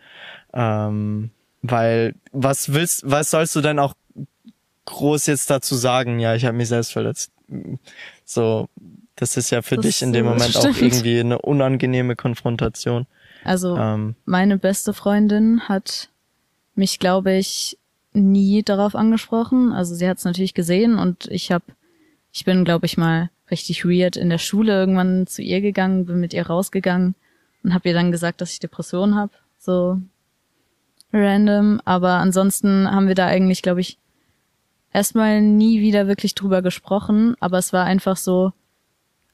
Ähm, 0.53 1.31
weil 1.61 2.15
was 2.31 2.73
willst, 2.73 3.09
was 3.09 3.31
sollst 3.31 3.55
du 3.55 3.61
denn 3.61 3.79
auch 3.79 3.95
groß 4.85 5.27
jetzt 5.27 5.49
dazu 5.49 5.75
sagen? 5.75 6.19
Ja, 6.19 6.35
ich 6.35 6.45
habe 6.45 6.57
mich 6.57 6.67
selbst 6.67 6.91
verletzt. 6.91 7.31
So, 8.25 8.67
das 9.15 9.37
ist 9.37 9.49
ja 9.51 9.61
für 9.61 9.75
Das 9.75 9.85
dich 9.85 10.01
in 10.01 10.13
dem 10.13 10.25
Moment 10.25 10.55
auch 10.55 10.61
stimmt. 10.61 10.81
irgendwie 10.81 11.19
eine 11.19 11.39
unangenehme 11.39 12.15
Konfrontation. 12.15 13.05
Also 13.43 13.75
Ähm, 13.77 14.15
meine 14.25 14.57
beste 14.57 14.93
Freundin 14.93 15.67
hat 15.67 16.09
mich, 16.75 16.99
glaube 16.99 17.33
ich, 17.33 17.77
nie 18.13 18.63
darauf 18.63 18.95
angesprochen. 18.95 19.71
Also 19.73 19.95
sie 19.95 20.07
hat 20.07 20.17
es 20.17 20.25
natürlich 20.25 20.53
gesehen 20.53 20.97
und 20.97 21.27
ich 21.27 21.51
habe, 21.51 21.65
ich 22.31 22.45
bin, 22.45 22.63
glaube 22.63 22.85
ich, 22.85 22.97
mal 22.97 23.29
richtig 23.51 23.85
weird 23.85 24.15
in 24.15 24.29
der 24.29 24.37
Schule 24.37 24.71
irgendwann 24.73 25.27
zu 25.27 25.41
ihr 25.41 25.61
gegangen, 25.61 26.05
bin 26.05 26.19
mit 26.19 26.33
ihr 26.33 26.47
rausgegangen 26.47 27.15
und 27.63 27.73
habe 27.73 27.89
ihr 27.89 27.93
dann 27.93 28.11
gesagt, 28.11 28.41
dass 28.41 28.51
ich 28.53 28.59
Depressionen 28.59 29.15
habe. 29.15 29.33
So 29.59 29.99
random. 31.11 31.81
Aber 31.85 32.13
ansonsten 32.13 32.89
haben 32.89 33.07
wir 33.07 33.15
da 33.15 33.27
eigentlich, 33.27 33.61
glaube 33.61 33.81
ich, 33.81 33.97
erstmal 34.93 35.41
nie 35.41 35.81
wieder 35.81 36.07
wirklich 36.07 36.35
drüber 36.35 36.61
gesprochen. 36.61 37.35
Aber 37.39 37.57
es 37.57 37.73
war 37.73 37.83
einfach 37.85 38.15
so, 38.15 38.53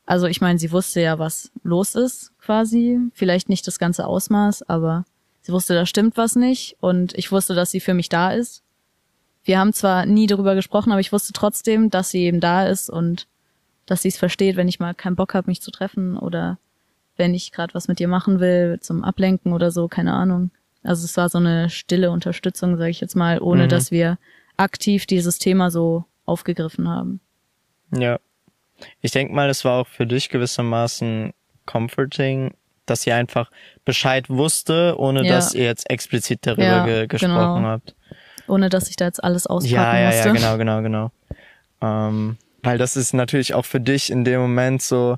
also 0.05 0.25
ich 0.25 0.41
meine, 0.41 0.57
sie 0.57 0.71
wusste 0.71 1.01
ja, 1.01 1.19
was 1.19 1.51
los 1.63 1.95
ist, 1.95 2.31
quasi. 2.39 2.99
Vielleicht 3.13 3.49
nicht 3.49 3.67
das 3.67 3.77
ganze 3.77 4.07
Ausmaß, 4.07 4.63
aber 4.63 5.05
sie 5.41 5.51
wusste, 5.51 5.75
da 5.75 5.85
stimmt 5.85 6.17
was 6.17 6.35
nicht. 6.35 6.77
Und 6.79 7.13
ich 7.17 7.31
wusste, 7.31 7.53
dass 7.53 7.71
sie 7.71 7.79
für 7.79 7.93
mich 7.93 8.09
da 8.09 8.31
ist. 8.31 8.63
Wir 9.43 9.59
haben 9.59 9.73
zwar 9.73 10.05
nie 10.05 10.27
darüber 10.27 10.55
gesprochen, 10.55 10.91
aber 10.91 11.01
ich 11.01 11.11
wusste 11.13 11.33
trotzdem, 11.33 11.89
dass 11.89 12.09
sie 12.09 12.23
eben 12.23 12.39
da 12.39 12.65
ist 12.67 12.89
und 12.89 13.27
dass 13.85 14.01
sie 14.01 14.09
es 14.09 14.17
versteht, 14.17 14.55
wenn 14.55 14.67
ich 14.67 14.79
mal 14.79 14.93
keinen 14.93 15.15
Bock 15.15 15.33
habe, 15.33 15.49
mich 15.49 15.61
zu 15.61 15.71
treffen 15.71 16.17
oder 16.17 16.57
wenn 17.17 17.33
ich 17.33 17.51
gerade 17.51 17.73
was 17.73 17.87
mit 17.87 17.99
ihr 17.99 18.07
machen 18.07 18.39
will, 18.39 18.79
zum 18.81 19.03
Ablenken 19.03 19.51
oder 19.53 19.71
so, 19.71 19.87
keine 19.87 20.13
Ahnung. 20.13 20.51
Also 20.83 21.03
es 21.05 21.17
war 21.17 21.29
so 21.29 21.37
eine 21.39 21.69
stille 21.69 22.11
Unterstützung, 22.11 22.77
sage 22.77 22.91
ich 22.91 23.01
jetzt 23.01 23.15
mal, 23.15 23.41
ohne 23.41 23.65
Mhm. 23.65 23.69
dass 23.69 23.91
wir 23.91 24.17
aktiv 24.59 25.05
dieses 25.05 25.39
Thema 25.39 25.71
so 25.71 26.05
aufgegriffen 26.25 26.87
haben. 26.89 27.19
Ja. 27.95 28.19
Ich 29.01 29.11
denke 29.11 29.33
mal, 29.33 29.49
es 29.49 29.65
war 29.65 29.81
auch 29.81 29.87
für 29.87 30.05
dich 30.07 30.29
gewissermaßen 30.29 31.33
comforting, 31.65 32.53
dass 32.85 33.05
ihr 33.05 33.15
einfach 33.15 33.51
Bescheid 33.85 34.29
wusste, 34.29 34.95
ohne 34.97 35.23
Ja. 35.25 35.33
dass 35.35 35.53
ihr 35.53 35.65
jetzt 35.65 35.89
explizit 35.89 36.39
darüber 36.43 36.63
Ja, 36.63 36.85
ge 36.85 37.07
gesprochen 37.07 37.55
genau. 37.55 37.67
habt. 37.67 37.95
Ohne 38.47 38.69
dass 38.69 38.89
ich 38.89 38.95
da 38.95 39.05
jetzt 39.05 39.23
alles 39.23 39.45
auspacken 39.47 39.73
Ja, 39.75 39.97
ja, 39.99 40.07
musste. 40.07 40.27
ja, 40.27 40.33
genau, 40.33 40.57
genau, 40.57 40.81
genau. 40.81 41.11
Ähm, 41.81 42.37
weil 42.63 42.77
das 42.77 42.95
ist 42.97 43.13
natürlich 43.13 43.53
auch 43.53 43.65
für 43.65 43.79
dich 43.79 44.09
in 44.11 44.23
dem 44.23 44.41
Moment 44.41 44.81
so, 44.81 45.17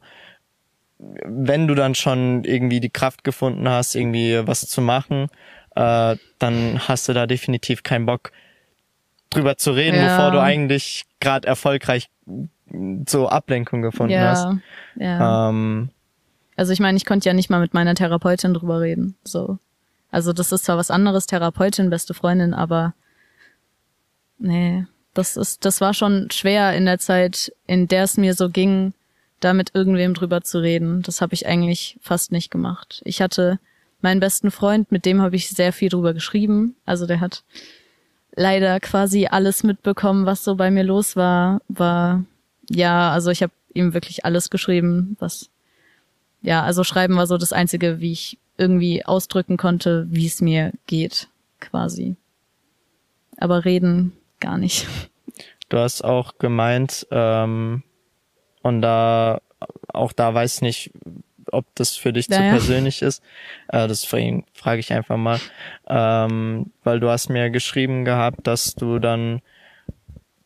wenn 1.00 1.68
du 1.68 1.74
dann 1.76 1.96
schon 1.96 2.44
irgendwie 2.44 2.80
die 2.80 2.90
Kraft 2.90 3.24
gefunden 3.24 3.68
hast, 3.68 3.96
irgendwie 3.96 4.46
was 4.46 4.62
zu 4.68 4.82
machen, 4.82 5.28
äh, 5.76 6.16
dann 6.40 6.88
hast 6.88 7.08
du 7.10 7.14
da 7.14 7.26
definitiv 7.26 7.84
keinen 7.84 8.06
Bock 8.06 8.32
drüber 9.32 9.58
zu 9.58 9.72
reden, 9.72 9.98
Ja. 9.98 10.16
bevor 10.16 10.32
du 10.32 10.42
eigentlich 10.42 11.06
gerade 11.20 11.48
erfolgreich 11.48 12.10
so 13.08 13.28
Ablenkung 13.28 13.82
gefunden 13.82 14.18
hast. 14.20 14.46
ja, 14.96 15.06
ja. 15.20 15.50
Ähm, 15.50 15.90
Also 16.56 16.72
ich 16.74 16.80
meine, 16.80 16.96
ich 16.98 17.06
konnte 17.06 17.28
ja 17.28 17.34
nicht 17.34 17.50
mal 17.50 17.60
mit 17.60 17.74
meiner 17.74 17.96
Therapeutin 17.96 18.54
drüber 18.54 18.80
reden. 18.82 19.16
So. 19.24 19.58
Also 20.12 20.32
das 20.34 20.52
ist 20.52 20.66
zwar 20.66 20.78
was 20.78 20.92
anderes, 20.92 21.26
Therapeutin, 21.26 21.90
beste 21.90 22.14
Freundin, 22.14 22.54
aber 22.54 22.94
nee, 24.38 24.86
das 25.14 25.38
ist, 25.38 25.66
das 25.66 25.82
war 25.82 25.94
schon 25.94 26.30
schwer 26.32 26.74
in 26.76 26.86
der 26.86 27.00
Zeit, 27.00 27.52
in 27.68 27.88
der 27.88 28.04
es 28.04 28.18
mir 28.18 28.34
so 28.34 28.50
ging, 28.50 28.94
da 29.40 29.54
mit 29.54 29.72
irgendwem 29.74 30.14
drüber 30.14 30.42
zu 30.42 30.60
reden. 30.60 31.02
Das 31.02 31.22
habe 31.22 31.34
ich 31.34 31.48
eigentlich 31.48 31.98
fast 32.02 32.32
nicht 32.32 32.52
gemacht. 32.52 33.02
Ich 33.06 33.22
hatte 33.22 33.60
meinen 34.02 34.20
besten 34.20 34.52
Freund, 34.52 34.92
mit 34.92 35.06
dem 35.06 35.22
habe 35.22 35.36
ich 35.36 35.50
sehr 35.50 35.74
viel 35.74 35.90
drüber 35.90 36.14
geschrieben. 36.14 36.76
Also 36.86 37.06
der 37.08 37.20
hat 37.20 37.44
leider 38.36 38.80
quasi 38.80 39.28
alles 39.28 39.64
mitbekommen, 39.64 40.26
was 40.26 40.44
so 40.44 40.56
bei 40.56 40.72
mir 40.72 40.84
los 40.84 41.16
war. 41.16 41.62
War 41.68 42.24
ja, 42.70 43.12
also 43.12 43.32
ich 43.32 43.44
habe 43.44 43.54
ihm 43.74 43.94
wirklich 43.94 44.26
alles 44.26 44.50
geschrieben, 44.50 45.16
was 45.20 45.50
ja, 46.42 46.64
also 46.64 46.84
schreiben 46.84 47.18
war 47.18 47.28
so 47.28 47.38
das 47.38 47.54
einzige, 47.54 48.00
wie 48.00 48.14
ich 48.14 48.40
irgendwie 48.58 49.06
ausdrücken 49.06 49.58
konnte, 49.58 50.08
wie 50.10 50.26
es 50.26 50.42
mir 50.42 50.72
geht, 50.88 51.28
quasi. 51.60 52.16
Aber 53.38 53.66
reden 53.66 54.14
gar 54.40 54.58
nicht. 54.58 54.88
Du 55.70 55.78
hast 55.78 56.04
auch 56.04 56.38
gemeint, 56.38 57.08
ähm, 57.12 57.84
und 58.62 58.82
da 58.82 59.42
auch 59.88 60.12
da 60.14 60.34
weiß 60.34 60.56
ich 60.56 60.62
nicht, 60.62 60.92
ob 61.52 61.66
das 61.76 61.96
für 61.96 62.14
dich 62.14 62.28
Ja, 62.28 62.38
zu 62.38 62.42
persönlich 62.44 63.02
ist. 63.02 63.22
Äh, 63.70 63.88
deswegen 63.88 64.46
frage 64.54 64.80
ich 64.80 64.92
einfach 64.94 65.18
mal, 65.18 65.40
ähm, 65.88 66.72
weil 66.84 67.00
du 67.00 67.10
hast 67.10 67.30
mir 67.30 67.50
geschrieben 67.50 68.06
gehabt, 68.06 68.48
dass 68.48 68.76
du 68.76 69.00
dann 69.00 69.42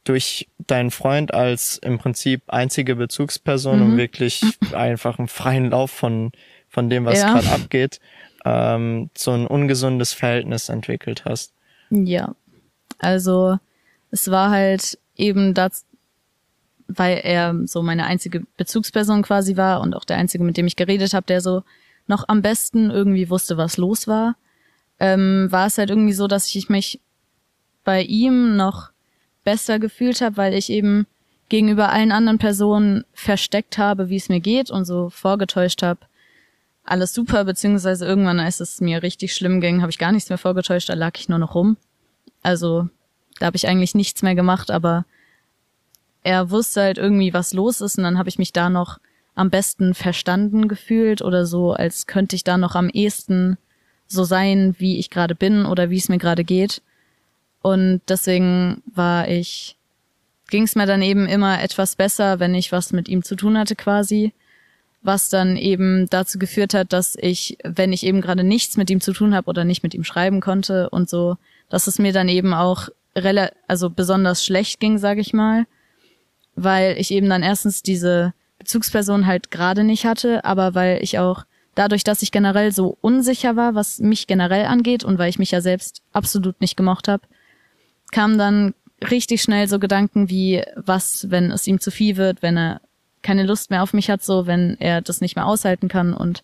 durch 0.03 0.47
deinen 0.59 0.91
Freund 0.91 1.33
als 1.33 1.77
im 1.79 1.97
Prinzip 1.97 2.43
einzige 2.47 2.95
Bezugsperson 2.95 3.79
Mhm. 3.79 3.85
und 3.85 3.97
wirklich 3.97 4.43
einfach 4.73 5.17
einen 5.19 5.27
freien 5.27 5.69
Lauf 5.71 5.91
von 5.91 6.31
von 6.69 6.89
dem, 6.89 7.05
was 7.05 7.19
Ja. 7.21 7.31
gerade 7.33 7.49
abgeht, 7.51 8.01
ähm, 8.43 9.09
so 9.15 9.31
ein 9.31 9.47
ungesundes 9.47 10.11
Verhältnis 10.11 10.67
entwickelt 10.67 11.23
hast. 11.23 11.53
Ja. 11.89 12.35
Also 12.99 13.57
es 14.11 14.29
war 14.29 14.49
halt 14.49 14.99
eben 15.15 15.53
das, 15.53 15.85
weil 16.87 17.21
er 17.23 17.55
so 17.65 17.81
meine 17.81 18.05
einzige 18.05 18.43
Bezugsperson 18.57 19.23
quasi 19.23 19.57
war 19.57 19.81
und 19.81 19.95
auch 19.95 20.05
der 20.05 20.17
einzige, 20.17 20.43
mit 20.43 20.57
dem 20.57 20.67
ich 20.67 20.75
geredet 20.75 21.13
habe, 21.13 21.25
der 21.25 21.41
so 21.41 21.63
noch 22.07 22.27
am 22.27 22.41
besten 22.41 22.91
irgendwie 22.91 23.29
wusste, 23.29 23.57
was 23.57 23.77
los 23.77 24.07
war, 24.07 24.35
ähm, 24.99 25.47
war 25.49 25.67
es 25.67 25.77
halt 25.77 25.89
irgendwie 25.89 26.13
so, 26.13 26.27
dass 26.27 26.53
ich 26.53 26.69
mich 26.69 26.99
bei 27.83 28.01
ihm 28.03 28.55
noch 28.55 28.89
besser 29.43 29.79
gefühlt 29.79 30.21
habe, 30.21 30.37
weil 30.37 30.53
ich 30.53 30.69
eben 30.69 31.07
gegenüber 31.49 31.91
allen 31.91 32.11
anderen 32.11 32.39
Personen 32.39 33.05
versteckt 33.13 33.77
habe, 33.77 34.09
wie 34.09 34.15
es 34.15 34.29
mir 34.29 34.39
geht 34.39 34.71
und 34.71 34.85
so 34.85 35.09
vorgetäuscht 35.09 35.83
habe, 35.83 35.99
alles 36.83 37.13
super, 37.13 37.45
beziehungsweise 37.45 38.05
irgendwann, 38.05 38.39
als 38.39 38.59
es 38.59 38.79
mir 38.81 39.03
richtig 39.03 39.33
schlimm 39.35 39.61
ging, 39.61 39.81
habe 39.81 39.91
ich 39.91 39.97
gar 39.97 40.11
nichts 40.11 40.29
mehr 40.29 40.37
vorgetäuscht, 40.37 40.89
da 40.89 40.93
lag 40.93 41.13
ich 41.17 41.29
nur 41.29 41.39
noch 41.39 41.55
rum. 41.55 41.77
Also 42.43 42.89
da 43.39 43.47
habe 43.47 43.57
ich 43.57 43.67
eigentlich 43.67 43.95
nichts 43.95 44.21
mehr 44.21 44.35
gemacht, 44.35 44.69
aber 44.71 45.05
er 46.25 46.49
wusste 46.49 46.81
halt 46.81 46.97
irgendwie, 46.97 47.35
was 47.35 47.53
los 47.53 47.81
ist 47.81 47.99
und 47.99 48.03
dann 48.03 48.17
habe 48.17 48.29
ich 48.29 48.39
mich 48.39 48.51
da 48.51 48.71
noch 48.71 48.99
am 49.35 49.51
besten 49.51 49.93
verstanden 49.93 50.67
gefühlt 50.67 51.21
oder 51.21 51.45
so, 51.45 51.73
als 51.73 52.07
könnte 52.07 52.35
ich 52.35 52.43
da 52.43 52.57
noch 52.57 52.73
am 52.73 52.89
ehesten 52.89 53.57
so 54.07 54.23
sein, 54.23 54.73
wie 54.79 54.97
ich 54.97 55.11
gerade 55.11 55.35
bin 55.35 55.67
oder 55.67 55.91
wie 55.91 55.97
es 55.97 56.09
mir 56.09 56.17
gerade 56.17 56.43
geht. 56.43 56.81
Und 57.61 58.01
deswegen 58.09 58.81
war 58.95 59.27
ich, 59.27 59.77
ging 60.49 60.63
es 60.63 60.75
mir 60.75 60.87
dann 60.87 61.03
eben 61.03 61.27
immer 61.27 61.61
etwas 61.61 61.95
besser, 61.95 62.39
wenn 62.39 62.55
ich 62.55 62.71
was 62.71 62.91
mit 62.91 63.07
ihm 63.07 63.21
zu 63.21 63.35
tun 63.35 63.55
hatte 63.55 63.75
quasi, 63.75 64.33
was 65.03 65.29
dann 65.29 65.57
eben 65.57 66.07
dazu 66.09 66.39
geführt 66.39 66.73
hat, 66.73 66.91
dass 66.91 67.15
ich, 67.21 67.59
wenn 67.63 67.93
ich 67.93 68.03
eben 68.03 68.21
gerade 68.21 68.43
nichts 68.43 68.77
mit 68.77 68.89
ihm 68.89 68.99
zu 68.99 69.13
tun 69.13 69.35
habe 69.35 69.47
oder 69.47 69.63
nicht 69.63 69.83
mit 69.83 69.93
ihm 69.93 70.03
schreiben 70.03 70.41
konnte 70.41 70.89
und 70.89 71.07
so, 71.07 71.37
dass 71.69 71.85
es 71.85 71.99
mir 71.99 72.13
dann 72.13 72.29
eben 72.29 72.55
auch 72.55 72.89
also 73.67 73.91
besonders 73.91 74.43
schlecht 74.43 74.79
ging, 74.79 74.97
sage 74.97 75.21
ich 75.21 75.31
mal, 75.31 75.67
weil 76.55 76.97
ich 76.97 77.11
eben 77.11 77.29
dann 77.29 77.43
erstens 77.43 77.81
diese 77.81 78.33
Bezugsperson 78.59 79.25
halt 79.25 79.51
gerade 79.51 79.83
nicht 79.83 80.05
hatte, 80.05 80.43
aber 80.45 80.75
weil 80.75 81.03
ich 81.03 81.19
auch 81.19 81.45
dadurch, 81.75 82.03
dass 82.03 82.21
ich 82.21 82.31
generell 82.31 82.71
so 82.71 82.97
unsicher 83.01 83.55
war, 83.55 83.75
was 83.75 83.99
mich 83.99 84.27
generell 84.27 84.65
angeht 84.65 85.03
und 85.03 85.17
weil 85.17 85.29
ich 85.29 85.39
mich 85.39 85.51
ja 85.51 85.61
selbst 85.61 86.01
absolut 86.13 86.61
nicht 86.61 86.77
gemocht 86.77 87.07
habe, 87.07 87.23
kamen 88.11 88.37
dann 88.37 88.73
richtig 89.09 89.41
schnell 89.41 89.67
so 89.67 89.77
Gedanken 89.77 90.29
wie, 90.29 90.63
was, 90.75 91.29
wenn 91.29 91.51
es 91.51 91.67
ihm 91.67 91.79
zu 91.79 91.91
viel 91.91 92.15
wird, 92.17 92.41
wenn 92.41 92.57
er 92.57 92.81
keine 93.21 93.43
Lust 93.43 93.71
mehr 93.71 93.83
auf 93.83 93.93
mich 93.93 94.09
hat, 94.09 94.23
so 94.23 94.47
wenn 94.47 94.77
er 94.79 95.01
das 95.01 95.19
nicht 95.19 95.35
mehr 95.35 95.45
aushalten 95.45 95.87
kann 95.87 96.13
und 96.13 96.43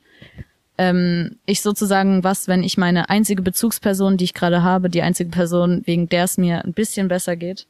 ähm, 0.78 1.38
ich 1.46 1.62
sozusagen, 1.62 2.24
was, 2.24 2.48
wenn 2.48 2.64
ich 2.64 2.78
meine 2.78 3.10
einzige 3.10 3.42
Bezugsperson, 3.42 4.18
die 4.18 4.24
ich 4.24 4.34
gerade 4.34 4.64
habe, 4.64 4.90
die 4.90 5.02
einzige 5.02 5.30
Person, 5.30 5.84
wegen 5.86 6.10
der 6.10 6.24
es 6.24 6.38
mir 6.38 6.66
ein 6.66 6.74
bisschen 6.74 7.08
besser 7.08 7.36
geht, 7.36 7.68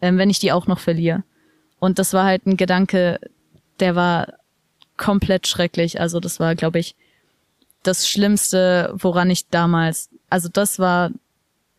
ähm, 0.00 0.16
wenn 0.16 0.30
ich 0.30 0.38
die 0.38 0.52
auch 0.52 0.66
noch 0.66 0.78
verliere. 0.78 1.24
Und 1.78 1.98
das 1.98 2.12
war 2.12 2.24
halt 2.24 2.46
ein 2.46 2.56
Gedanke, 2.56 3.20
der 3.80 3.94
war 3.94 4.34
komplett 4.96 5.46
schrecklich. 5.46 6.00
Also 6.00 6.20
das 6.20 6.40
war, 6.40 6.54
glaube 6.54 6.78
ich, 6.78 6.96
das 7.82 8.08
Schlimmste, 8.08 8.92
woran 8.94 9.30
ich 9.30 9.48
damals, 9.48 10.10
also 10.30 10.48
das 10.48 10.78
war 10.78 11.10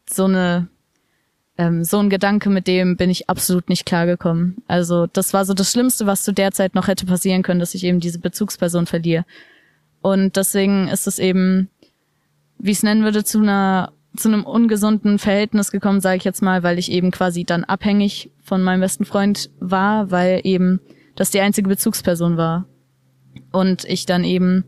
so 0.10 0.26
eine, 0.26 0.68
ähm, 1.58 1.84
so 1.84 2.00
ein 2.00 2.10
Gedanke, 2.10 2.50
mit 2.50 2.68
dem 2.68 2.96
bin 2.96 3.10
ich 3.10 3.30
absolut 3.30 3.68
nicht 3.70 3.86
klargekommen. 3.86 4.58
Also 4.68 5.08
das 5.08 5.34
war 5.34 5.44
so 5.46 5.54
das 5.54 5.72
Schlimmste, 5.72 6.06
was 6.06 6.24
zu 6.24 6.32
der 6.32 6.52
Zeit 6.52 6.76
noch 6.76 6.88
hätte 6.88 7.06
passieren 7.06 7.44
können, 7.44 7.60
dass 7.60 7.76
ich 7.76 7.84
eben 7.84 8.00
diese 8.00 8.20
Bezugsperson 8.20 8.86
verliere. 8.86 9.26
Und 10.02 10.38
deswegen 10.38 10.88
ist 10.88 11.08
es 11.08 11.20
eben, 11.20 11.70
wie 12.60 12.72
ich 12.72 12.78
es 12.78 12.84
nennen 12.84 13.04
würde, 13.04 13.24
zu 13.24 13.40
einer 13.40 13.92
zu 14.18 14.28
einem 14.28 14.44
ungesunden 14.44 15.20
Verhältnis 15.20 15.72
gekommen, 15.72 16.02
sage 16.02 16.18
ich 16.18 16.24
jetzt 16.24 16.42
mal, 16.42 16.64
weil 16.64 16.80
ich 16.80 16.92
eben 16.92 17.12
quasi 17.12 17.44
dann 17.44 17.64
abhängig 17.64 18.32
von 18.42 18.64
meinem 18.64 18.82
besten 18.82 19.06
Freund 19.06 19.50
war, 19.60 20.12
weil 20.12 20.42
eben 20.44 20.80
das 21.16 21.32
die 21.32 21.40
einzige 21.40 21.70
Bezugsperson 21.70 22.38
war. 22.38 22.66
Und 23.52 23.86
ich 23.86 24.06
dann 24.06 24.24
eben 24.24 24.66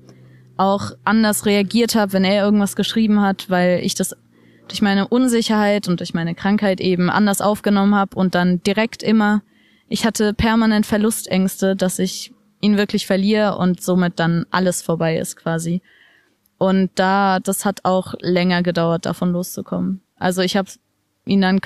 auch 0.57 0.91
anders 1.03 1.45
reagiert 1.45 1.95
habe, 1.95 2.13
wenn 2.13 2.23
er 2.23 2.43
irgendwas 2.43 2.75
geschrieben 2.75 3.21
hat, 3.21 3.49
weil 3.49 3.79
ich 3.83 3.95
das 3.95 4.15
durch 4.67 4.81
meine 4.81 5.07
Unsicherheit 5.07 5.87
und 5.87 5.99
durch 5.99 6.13
meine 6.13 6.35
Krankheit 6.35 6.79
eben 6.79 7.09
anders 7.09 7.41
aufgenommen 7.41 7.95
habe 7.95 8.15
und 8.15 8.35
dann 8.35 8.61
direkt 8.63 9.01
immer, 9.01 9.41
ich 9.87 10.05
hatte 10.05 10.33
permanent 10.33 10.85
Verlustängste, 10.85 11.75
dass 11.75 11.97
ich 11.97 12.33
ihn 12.61 12.77
wirklich 12.77 13.07
verliere 13.07 13.57
und 13.57 13.81
somit 13.81 14.19
dann 14.19 14.45
alles 14.51 14.81
vorbei 14.81 15.17
ist 15.17 15.35
quasi. 15.35 15.81
Und 16.60 16.91
da, 16.95 17.39
das 17.39 17.66
hat 17.66 17.80
auch 17.84 18.14
länger 18.20 18.62
gedauert, 18.62 19.05
davon 19.05 19.32
loszukommen. 19.32 20.01
Also 20.18 20.41
ich 20.41 20.55
habe 20.55 20.70
ihn 21.26 21.41
dann 21.41 21.60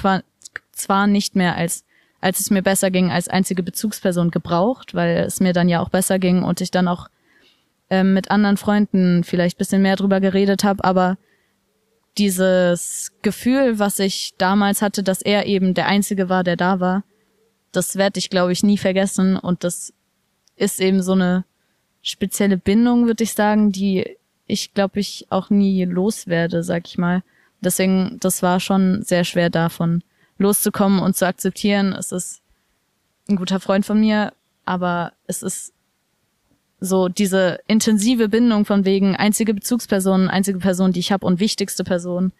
zwar 0.71 1.07
nicht 1.07 1.35
mehr 1.35 1.55
als, 1.55 1.83
als 2.21 2.39
es 2.39 2.51
mir 2.51 2.61
besser 2.61 2.91
ging, 2.91 3.11
als 3.11 3.27
einzige 3.27 3.63
Bezugsperson 3.63 4.31
gebraucht, 4.31 4.93
weil 4.93 5.17
es 5.17 5.39
mir 5.39 5.51
dann 5.51 5.67
ja 5.67 5.81
auch 5.81 5.89
besser 5.89 6.19
ging 6.19 6.43
und 6.43 6.61
ich 6.61 6.69
dann 6.71 6.87
auch 6.87 7.09
ähm, 7.89 8.13
mit 8.13 8.31
anderen 8.31 8.55
Freunden 8.55 9.23
vielleicht 9.23 9.57
bisschen 9.57 9.81
mehr 9.81 9.95
drüber 9.95 10.19
geredet 10.19 10.63
habe, 10.63 10.83
aber 10.83 11.17
dieses 12.17 13.11
Gefühl, 13.23 13.79
was 13.79 13.97
ich 13.99 14.35
damals 14.37 14.81
hatte, 14.81 15.01
dass 15.03 15.21
er 15.21 15.47
eben 15.47 15.73
der 15.73 15.87
Einzige 15.87 16.29
war, 16.29 16.43
der 16.43 16.55
da 16.55 16.79
war, 16.79 17.03
das 17.71 17.95
werde 17.95 18.19
ich, 18.19 18.29
glaube 18.29 18.51
ich, 18.51 18.61
nie 18.61 18.77
vergessen. 18.77 19.35
Und 19.35 19.63
das 19.63 19.93
ist 20.55 20.79
eben 20.79 21.01
so 21.01 21.13
eine 21.13 21.45
spezielle 22.03 22.57
Bindung, 22.57 23.07
würde 23.07 23.23
ich 23.23 23.33
sagen, 23.33 23.71
die 23.71 24.17
ich, 24.53 24.73
glaube 24.73 24.99
ich, 24.99 25.25
auch 25.29 25.49
nie 25.49 25.83
loswerde, 25.83 26.63
sag 26.63 26.87
ich 26.87 26.97
mal. 26.97 27.23
Deswegen, 27.59 28.17
das 28.19 28.43
war 28.43 28.59
schon 28.59 29.03
sehr 29.03 29.23
schwer 29.23 29.49
davon 29.49 30.03
loszukommen 30.37 30.99
und 30.99 31.15
zu 31.15 31.25
akzeptieren. 31.25 31.93
Es 31.93 32.11
ist 32.11 32.41
ein 33.27 33.35
guter 33.35 33.59
Freund 33.59 33.85
von 33.85 33.99
mir, 33.99 34.33
aber 34.65 35.13
es 35.27 35.41
ist 35.41 35.73
so 36.79 37.07
diese 37.07 37.59
intensive 37.67 38.29
Bindung 38.29 38.65
von 38.65 38.85
wegen 38.85 39.15
einzige 39.15 39.53
Bezugsperson, 39.53 40.29
einzige 40.29 40.59
Person, 40.59 40.91
die 40.91 40.99
ich 40.99 41.11
habe 41.11 41.25
und 41.25 41.39
wichtigste 41.39 41.83
Person, 41.83 42.33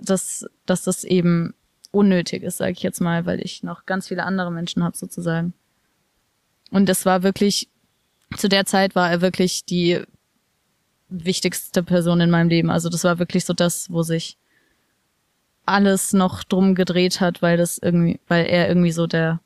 dass, 0.00 0.44
dass 0.66 0.82
das 0.82 1.04
eben 1.04 1.54
unnötig 1.92 2.42
ist, 2.42 2.58
sage 2.58 2.72
ich 2.72 2.82
jetzt 2.82 3.00
mal, 3.00 3.24
weil 3.24 3.40
ich 3.40 3.62
noch 3.62 3.86
ganz 3.86 4.08
viele 4.08 4.24
andere 4.24 4.50
Menschen 4.50 4.82
habe 4.82 4.96
sozusagen. 4.96 5.54
Und 6.70 6.88
das 6.88 7.06
war 7.06 7.22
wirklich, 7.22 7.68
zu 8.36 8.48
der 8.48 8.66
Zeit 8.66 8.94
war 8.94 9.10
er 9.10 9.20
wirklich 9.20 9.64
die 9.64 10.02
wichtigste 11.12 11.82
Person 11.82 12.20
in 12.20 12.30
meinem 12.30 12.48
Leben. 12.48 12.70
Also 12.70 12.88
das 12.88 13.04
war 13.04 13.18
wirklich 13.18 13.44
so 13.44 13.52
das, 13.52 13.90
wo 13.90 14.02
sich 14.02 14.36
alles 15.66 16.12
noch 16.12 16.42
drum 16.44 16.74
gedreht 16.74 17.20
hat, 17.20 17.42
weil 17.42 17.56
das 17.56 17.78
irgendwie, 17.78 18.20
weil 18.28 18.46
er 18.46 18.68
irgendwie 18.68 18.92
so 18.92 19.06
der 19.06 19.40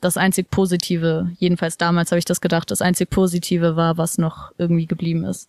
das 0.00 0.16
einzig 0.16 0.50
Positive, 0.50 1.30
jedenfalls 1.38 1.78
damals 1.78 2.12
habe 2.12 2.18
ich 2.18 2.24
das 2.24 2.40
gedacht, 2.40 2.70
das 2.70 2.82
einzig 2.82 3.10
Positive 3.10 3.76
war, 3.76 3.96
was 3.96 4.18
noch 4.18 4.52
irgendwie 4.58 4.86
geblieben 4.86 5.24
ist. 5.24 5.48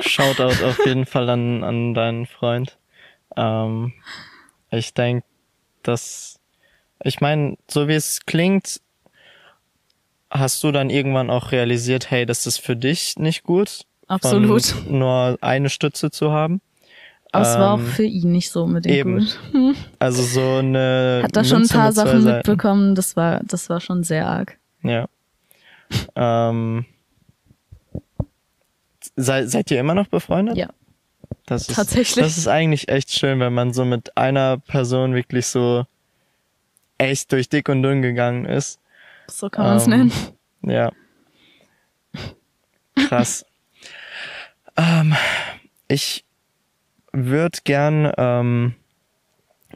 Shoutout 0.00 0.64
auf 0.64 0.86
jeden 0.86 1.04
Fall 1.04 1.28
an, 1.28 1.64
an 1.64 1.94
deinen 1.94 2.26
Freund. 2.26 2.78
Ähm, 3.36 3.92
ich 4.70 4.94
denke, 4.94 5.26
dass, 5.82 6.40
ich 7.02 7.20
meine, 7.20 7.58
so 7.68 7.88
wie 7.88 7.94
es 7.94 8.24
klingt, 8.24 8.80
hast 10.32 10.64
du 10.64 10.72
dann 10.72 10.90
irgendwann 10.90 11.30
auch 11.30 11.52
realisiert, 11.52 12.10
hey, 12.10 12.26
das 12.26 12.46
ist 12.46 12.58
für 12.58 12.74
dich 12.74 13.18
nicht 13.18 13.44
gut. 13.44 13.82
Absolut. 14.08 14.74
Nur 14.88 15.38
eine 15.40 15.70
Stütze 15.70 16.10
zu 16.10 16.32
haben. 16.32 16.60
Aber 17.30 17.46
es 17.46 17.58
war 17.58 17.74
auch 17.74 17.78
ähm, 17.78 17.86
für 17.86 18.04
ihn 18.04 18.32
nicht 18.32 18.50
so 18.50 18.64
unbedingt 18.64 18.94
eben. 18.94 19.18
gut. 19.18 19.76
Also 19.98 20.22
so 20.22 20.58
eine. 20.58 21.20
Hat 21.22 21.34
da 21.34 21.44
schon 21.44 21.62
ein 21.62 21.68
paar 21.68 21.92
Sachen 21.92 22.24
mitbekommen, 22.24 22.94
das 22.94 23.16
war, 23.16 23.40
das 23.44 23.70
war 23.70 23.80
schon 23.80 24.04
sehr 24.04 24.26
arg. 24.26 24.58
Ja. 24.82 25.06
ähm, 26.16 26.84
sei, 29.16 29.46
seid 29.46 29.70
ihr 29.70 29.80
immer 29.80 29.94
noch 29.94 30.08
befreundet? 30.08 30.56
Ja. 30.56 30.68
Das 31.46 31.68
ist, 31.68 31.76
Tatsächlich. 31.76 32.24
Das 32.24 32.36
ist 32.36 32.48
eigentlich 32.48 32.88
echt 32.88 33.12
schön, 33.12 33.40
wenn 33.40 33.54
man 33.54 33.72
so 33.72 33.84
mit 33.84 34.16
einer 34.16 34.58
Person 34.58 35.14
wirklich 35.14 35.46
so 35.46 35.86
echt 36.98 37.32
durch 37.32 37.48
dick 37.48 37.68
und 37.68 37.82
dünn 37.82 38.02
gegangen 38.02 38.44
ist. 38.44 38.78
So 39.26 39.50
kann 39.50 39.66
man 39.66 39.76
es 39.76 39.84
ähm, 39.86 39.90
nennen. 39.90 40.12
Ja. 40.62 40.92
Krass. 43.08 43.44
ähm, 44.76 45.14
ich 45.88 46.24
würde 47.12 47.58
gern, 47.64 48.12
ähm, 48.16 48.74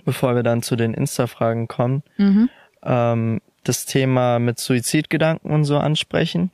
bevor 0.05 0.35
wir 0.35 0.43
dann 0.43 0.63
zu 0.63 0.77
den 0.77 0.95
Insta-Fragen 0.95 1.69
kommen, 1.69 2.03
mhm. 2.17 2.49
ähm, 2.83 3.41
das 3.65 3.85
Thema 3.85 4.39
mit 4.39 4.59
Suizidgedanken 4.59 5.51
und 5.51 5.65
so 5.65 5.79
ansprechen. 5.79 6.51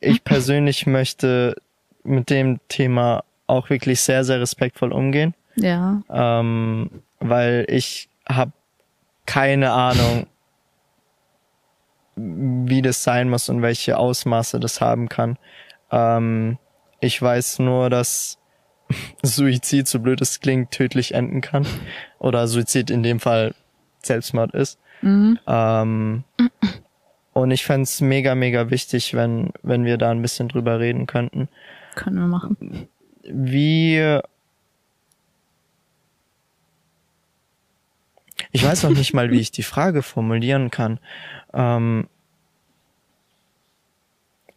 Ich 0.00 0.24
persönlich 0.24 0.86
möchte 0.86 1.56
mit 2.04 2.30
dem 2.30 2.58
Thema 2.68 3.24
auch 3.46 3.70
wirklich 3.70 4.00
sehr, 4.00 4.24
sehr 4.24 4.40
respektvoll 4.40 4.92
umgehen. 4.92 5.34
Ja. 5.56 6.02
Ähm, 6.10 6.90
weil 7.20 7.66
ich 7.68 8.08
habe 8.28 8.52
keine 9.26 9.72
Ahnung, 9.72 10.26
wie 12.16 12.82
das 12.82 13.02
sein 13.02 13.30
muss 13.30 13.48
und 13.48 13.62
welche 13.62 13.98
Ausmaße 13.98 14.60
das 14.60 14.80
haben 14.80 15.08
kann. 15.08 15.38
Ähm, 15.90 16.58
ich 17.00 17.20
weiß 17.20 17.58
nur, 17.60 17.90
dass 17.90 18.38
Suizid, 19.22 19.88
so 19.88 20.00
blöd 20.00 20.20
es 20.20 20.40
klingt, 20.40 20.70
tödlich 20.70 21.14
enden 21.14 21.40
kann. 21.40 21.66
Oder 22.18 22.46
Suizid 22.46 22.90
in 22.90 23.02
dem 23.02 23.20
Fall 23.20 23.54
Selbstmord 24.02 24.54
ist. 24.54 24.78
Mhm. 25.00 25.38
Ähm, 25.46 26.24
und 27.32 27.50
ich 27.50 27.64
fände 27.64 27.88
mega, 28.00 28.34
mega 28.34 28.70
wichtig, 28.70 29.14
wenn, 29.14 29.52
wenn 29.62 29.84
wir 29.84 29.96
da 29.96 30.10
ein 30.10 30.22
bisschen 30.22 30.48
drüber 30.48 30.80
reden 30.80 31.06
könnten. 31.06 31.48
Können 31.94 32.18
wir 32.18 32.26
machen. 32.26 32.88
Wie. 33.24 34.20
Ich 38.52 38.64
weiß 38.64 38.82
noch 38.84 38.90
nicht 38.90 39.14
mal, 39.14 39.30
wie 39.30 39.40
ich 39.40 39.50
die 39.50 39.62
Frage 39.62 40.02
formulieren 40.02 40.70
kann. 40.70 41.00
Ähm, 41.54 42.06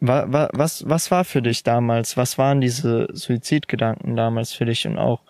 was, 0.02 0.88
was 0.88 1.12
war 1.12 1.24
für 1.24 1.42
dich 1.42 1.64
damals? 1.64 2.18
Was 2.18 2.38
waren 2.38 2.62
diese 2.62 3.08
Suizidgedanken 3.14 4.16
damals 4.16 4.54
für 4.54 4.66
dich 4.66 4.86
und 4.86 4.98
auch 4.98 5.22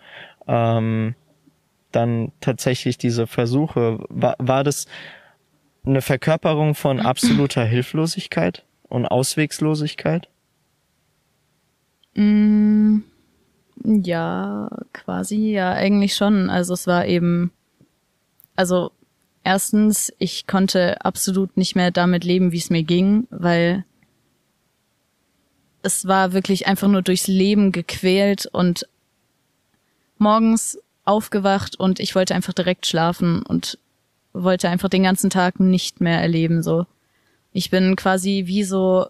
ähm, 0.47 1.15
dann 1.91 2.31
tatsächlich 2.41 2.97
diese 2.97 3.27
Versuche? 3.27 3.99
War, 4.09 4.35
war 4.39 4.63
das 4.63 4.87
eine 5.85 6.01
Verkörperung 6.01 6.75
von 6.75 6.99
absoluter 6.99 7.63
Hilflosigkeit 7.65 8.65
und 8.89 9.05
Auswegslosigkeit? 9.05 10.27
Mm, 12.15 12.99
ja, 13.83 14.69
quasi, 14.93 15.51
ja, 15.51 15.71
eigentlich 15.71 16.15
schon. 16.15 16.49
Also 16.49 16.73
es 16.73 16.87
war 16.87 17.05
eben, 17.05 17.51
also 18.55 18.91
erstens, 19.43 20.11
ich 20.17 20.47
konnte 20.47 21.03
absolut 21.03 21.55
nicht 21.57 21.75
mehr 21.75 21.91
damit 21.91 22.23
leben, 22.23 22.51
wie 22.51 22.57
es 22.57 22.69
mir 22.69 22.83
ging, 22.83 23.27
weil 23.29 23.85
es 25.81 26.07
war 26.07 26.33
wirklich 26.33 26.67
einfach 26.67 26.87
nur 26.87 27.03
durchs 27.03 27.27
Leben 27.27 27.71
gequält 27.71 28.47
und 28.47 28.87
morgens 30.17 30.79
aufgewacht 31.05 31.79
und 31.79 31.99
ich 31.99 32.15
wollte 32.15 32.33
einfach 32.33 32.53
direkt 32.53 32.87
schlafen 32.87 33.43
und 33.43 33.77
wollte 34.33 34.69
einfach 34.69 34.89
den 34.89 35.03
ganzen 35.03 35.29
Tag 35.29 35.59
nicht 35.59 36.01
mehr 36.01 36.19
erleben, 36.19 36.63
so. 36.63 36.87
Ich 37.53 37.69
bin 37.69 37.95
quasi 37.95 38.43
wie 38.47 38.63
so 38.63 39.07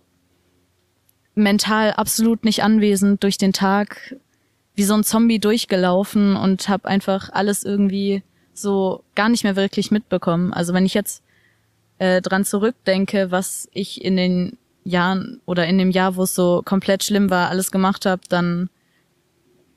mental 1.34 1.93
absolut 1.93 2.43
nicht 2.43 2.62
anwesend 2.62 3.24
durch 3.24 3.38
den 3.38 3.54
Tag, 3.54 4.16
wie 4.76 4.84
so 4.84 4.93
ein 4.93 5.04
Zombie 5.04 5.39
durchgelaufen 5.39 6.36
und 6.36 6.70
habe 6.70 6.88
einfach 6.88 7.30
alles 7.32 7.64
irgendwie 7.64 8.22
so 8.58 9.03
gar 9.16 9.30
nicht 9.30 9.43
mehr 9.43 9.56
wirklich 9.56 9.91
mitbekommen. 9.91 10.53
Also 10.53 10.74
wenn 10.74 10.86
ich 10.86 10.93
jetzt 10.93 11.24
äh, 11.97 12.22
dran 12.22 12.45
zurückdenke, 12.45 13.32
was 13.32 13.70
ich 13.74 14.03
in 14.03 14.18
den 14.18 14.58
Jahren 14.84 15.41
oder 15.45 15.66
in 15.68 15.78
dem 15.78 15.91
Jahr, 15.91 16.16
wo 16.16 16.24
es 16.24 16.36
so 16.36 16.62
komplett 16.64 17.03
schlimm 17.03 17.30
war, 17.30 17.49
alles 17.49 17.72
gemacht 17.72 18.06
habe, 18.06 18.22
dann 18.30 18.70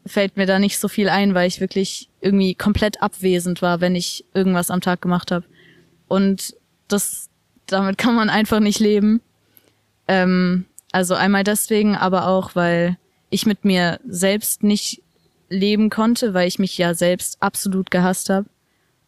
fällt 0.07 0.37
mir 0.37 0.47
da 0.47 0.59
nicht 0.59 0.79
so 0.79 0.89
viel 0.89 1.09
ein, 1.09 1.35
weil 1.35 1.49
ich 1.49 1.61
wirklich 1.61 2.09
irgendwie 2.21 2.55
komplett 2.55 3.03
abwesend 3.03 3.63
war, 3.63 3.81
wenn 3.81 3.95
ich 3.95 4.25
irgendwas 4.35 4.71
am 4.71 4.81
Tag 4.81 5.03
gemacht 5.03 5.31
habe. 5.31 5.45
Und 6.09 6.55
das, 6.89 7.29
damit 7.67 7.99
kann 7.99 8.15
man 8.15 8.31
einfach 8.31 8.61
nicht 8.61 8.81
leben. 8.81 9.21
Ähm, 10.07 10.65
also 10.93 11.15
einmal 11.15 11.45
deswegen, 11.45 11.97
aber 11.97 12.27
auch, 12.27 12.55
weil 12.55 12.97
ich 13.31 13.45
mit 13.45 13.65
mir 13.65 14.01
selbst 14.07 14.63
nicht 14.63 15.03
leben 15.51 15.91
konnte, 15.91 16.33
weil 16.35 16.49
ich 16.49 16.59
mich 16.59 16.77
ja 16.79 16.95
selbst 16.95 17.43
absolut 17.43 17.91
gehasst 17.91 18.31
habe 18.31 18.47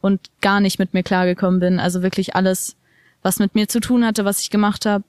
und 0.01 0.21
gar 0.41 0.61
nicht 0.61 0.79
mit 0.79 0.95
mir 0.95 1.03
klargekommen 1.03 1.61
bin. 1.61 1.81
Also 1.81 2.03
wirklich 2.03 2.35
alles, 2.35 2.77
was 3.23 3.39
mit 3.39 3.55
mir 3.55 3.69
zu 3.69 3.81
tun 3.81 4.05
hatte, 4.05 4.25
was 4.25 4.41
ich 4.41 4.51
gemacht 4.51 4.87
habe, 4.87 5.05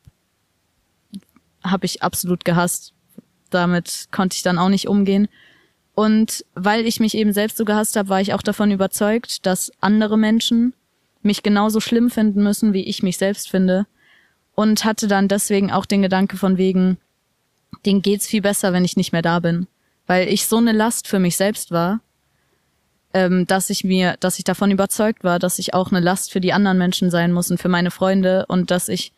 habe 1.63 1.85
ich 1.85 2.03
absolut 2.03 2.45
gehasst. 2.45 2.93
damit 3.49 4.07
konnte 4.11 4.37
ich 4.37 4.43
dann 4.43 4.57
auch 4.57 4.69
nicht 4.69 4.87
umgehen. 4.87 5.27
Und 5.93 6.45
weil 6.55 6.87
ich 6.87 7.01
mich 7.01 7.15
eben 7.15 7.33
selbst 7.33 7.57
so 7.57 7.65
gehasst 7.65 7.97
habe, 7.97 8.07
war 8.07 8.21
ich 8.21 8.33
auch 8.33 8.41
davon 8.41 8.71
überzeugt, 8.71 9.45
dass 9.45 9.73
andere 9.81 10.17
Menschen 10.17 10.73
mich 11.21 11.43
genauso 11.43 11.81
schlimm 11.81 12.09
finden 12.09 12.43
müssen, 12.43 12.73
wie 12.73 12.85
ich 12.85 13.03
mich 13.03 13.17
selbst 13.17 13.49
finde. 13.49 13.87
Und 14.55 14.85
hatte 14.85 15.07
dann 15.07 15.27
deswegen 15.27 15.69
auch 15.69 15.85
den 15.85 16.01
Gedanke 16.01 16.37
von 16.37 16.57
wegen, 16.57 16.97
denen 17.85 18.01
geht's 18.01 18.25
viel 18.25 18.41
besser, 18.41 18.71
wenn 18.71 18.85
ich 18.85 18.95
nicht 18.95 19.11
mehr 19.11 19.21
da 19.21 19.39
bin. 19.39 19.67
Weil 20.07 20.29
ich 20.29 20.45
so 20.45 20.57
eine 20.57 20.71
Last 20.71 21.07
für 21.07 21.19
mich 21.19 21.35
selbst 21.35 21.71
war, 21.71 21.99
ähm, 23.13 23.45
dass 23.47 23.69
ich 23.69 23.83
mir, 23.83 24.15
dass 24.19 24.37
ich 24.37 24.43
davon 24.43 24.71
überzeugt 24.71 25.23
war, 25.23 25.39
dass 25.39 25.59
ich 25.59 25.73
auch 25.73 25.91
eine 25.91 25.99
Last 25.99 26.31
für 26.31 26.41
die 26.41 26.53
anderen 26.53 26.77
Menschen 26.77 27.09
sein 27.09 27.31
muss 27.31 27.51
und 27.51 27.59
für 27.59 27.69
meine 27.69 27.91
Freunde 27.91 28.45
und 28.47 28.71
dass 28.71 28.87
ich 28.87 29.13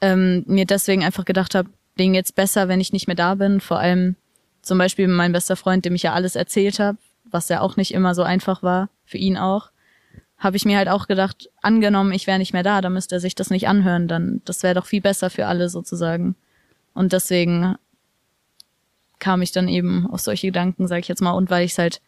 ähm, 0.00 0.44
mir 0.46 0.64
deswegen 0.64 1.04
einfach 1.04 1.24
gedacht 1.24 1.54
habe, 1.54 1.70
denen 1.98 2.14
geht's 2.14 2.32
besser, 2.32 2.68
wenn 2.68 2.80
ich 2.80 2.92
nicht 2.92 3.06
mehr 3.06 3.16
da 3.16 3.34
bin. 3.34 3.60
Vor 3.60 3.78
allem 3.78 4.16
zum 4.62 4.78
Beispiel 4.78 5.08
mein 5.08 5.32
bester 5.32 5.56
Freund, 5.56 5.84
dem 5.84 5.94
ich 5.94 6.02
ja 6.02 6.12
alles 6.12 6.36
erzählt 6.36 6.78
habe, 6.78 6.98
was 7.24 7.48
ja 7.48 7.60
auch 7.60 7.76
nicht 7.76 7.92
immer 7.92 8.14
so 8.14 8.22
einfach 8.22 8.62
war, 8.62 8.88
für 9.04 9.18
ihn 9.18 9.36
auch, 9.36 9.70
habe 10.38 10.56
ich 10.56 10.64
mir 10.64 10.78
halt 10.78 10.88
auch 10.88 11.08
gedacht, 11.08 11.50
angenommen, 11.60 12.12
ich 12.12 12.26
wäre 12.26 12.38
nicht 12.38 12.52
mehr 12.52 12.62
da, 12.62 12.80
dann 12.80 12.92
müsste 12.92 13.16
er 13.16 13.20
sich 13.20 13.34
das 13.34 13.50
nicht 13.50 13.68
anhören, 13.68 14.08
dann 14.08 14.40
das 14.44 14.62
wäre 14.62 14.74
doch 14.74 14.86
viel 14.86 15.00
besser 15.00 15.30
für 15.30 15.46
alle 15.46 15.68
sozusagen. 15.68 16.36
Und 16.94 17.12
deswegen 17.12 17.74
kam 19.18 19.42
ich 19.42 19.50
dann 19.50 19.68
eben 19.68 20.06
auf 20.08 20.20
solche 20.20 20.46
Gedanken, 20.46 20.86
sage 20.86 21.00
ich 21.00 21.08
jetzt 21.08 21.22
mal, 21.22 21.32
und 21.32 21.50
weil 21.50 21.64
ich 21.64 21.72
es 21.72 21.78
halt 21.78 22.00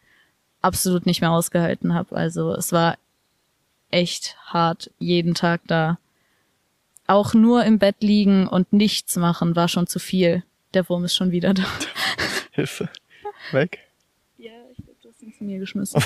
absolut 0.61 1.05
nicht 1.05 1.21
mehr 1.21 1.31
ausgehalten 1.31 1.93
habe. 1.93 2.15
Also 2.15 2.53
es 2.53 2.71
war 2.71 2.97
echt 3.89 4.37
hart, 4.45 4.91
jeden 4.99 5.33
Tag 5.35 5.61
da. 5.67 5.97
Auch 7.07 7.33
nur 7.33 7.65
im 7.65 7.77
Bett 7.79 7.97
liegen 7.99 8.47
und 8.47 8.71
nichts 8.71 9.15
machen 9.17 9.55
war 9.55 9.67
schon 9.67 9.87
zu 9.87 9.99
viel. 9.99 10.43
Der 10.73 10.87
Wurm 10.87 11.03
ist 11.03 11.15
schon 11.15 11.31
wieder 11.31 11.53
da. 11.53 11.63
Hilfe. 12.51 12.89
Weg. 13.51 13.79
Ja, 14.37 14.51
ich 14.71 14.77
glaube, 14.77 14.95
du 15.01 15.09
hast 15.09 15.21
ihn 15.21 15.33
zu 15.33 15.43
mir 15.43 15.59
geschmissen. 15.59 16.01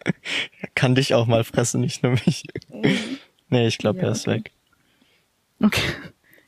Kann 0.74 0.94
dich 0.94 1.14
auch 1.14 1.26
mal 1.26 1.44
fressen, 1.44 1.80
nicht 1.80 2.02
nur 2.02 2.12
mich. 2.12 2.44
nee, 3.48 3.66
ich 3.66 3.78
glaube, 3.78 4.00
Ja, 4.00 4.04
er 4.06 4.12
ist 4.12 4.28
okay. 4.28 4.36
weg. 4.38 4.50
Okay. 5.62 5.82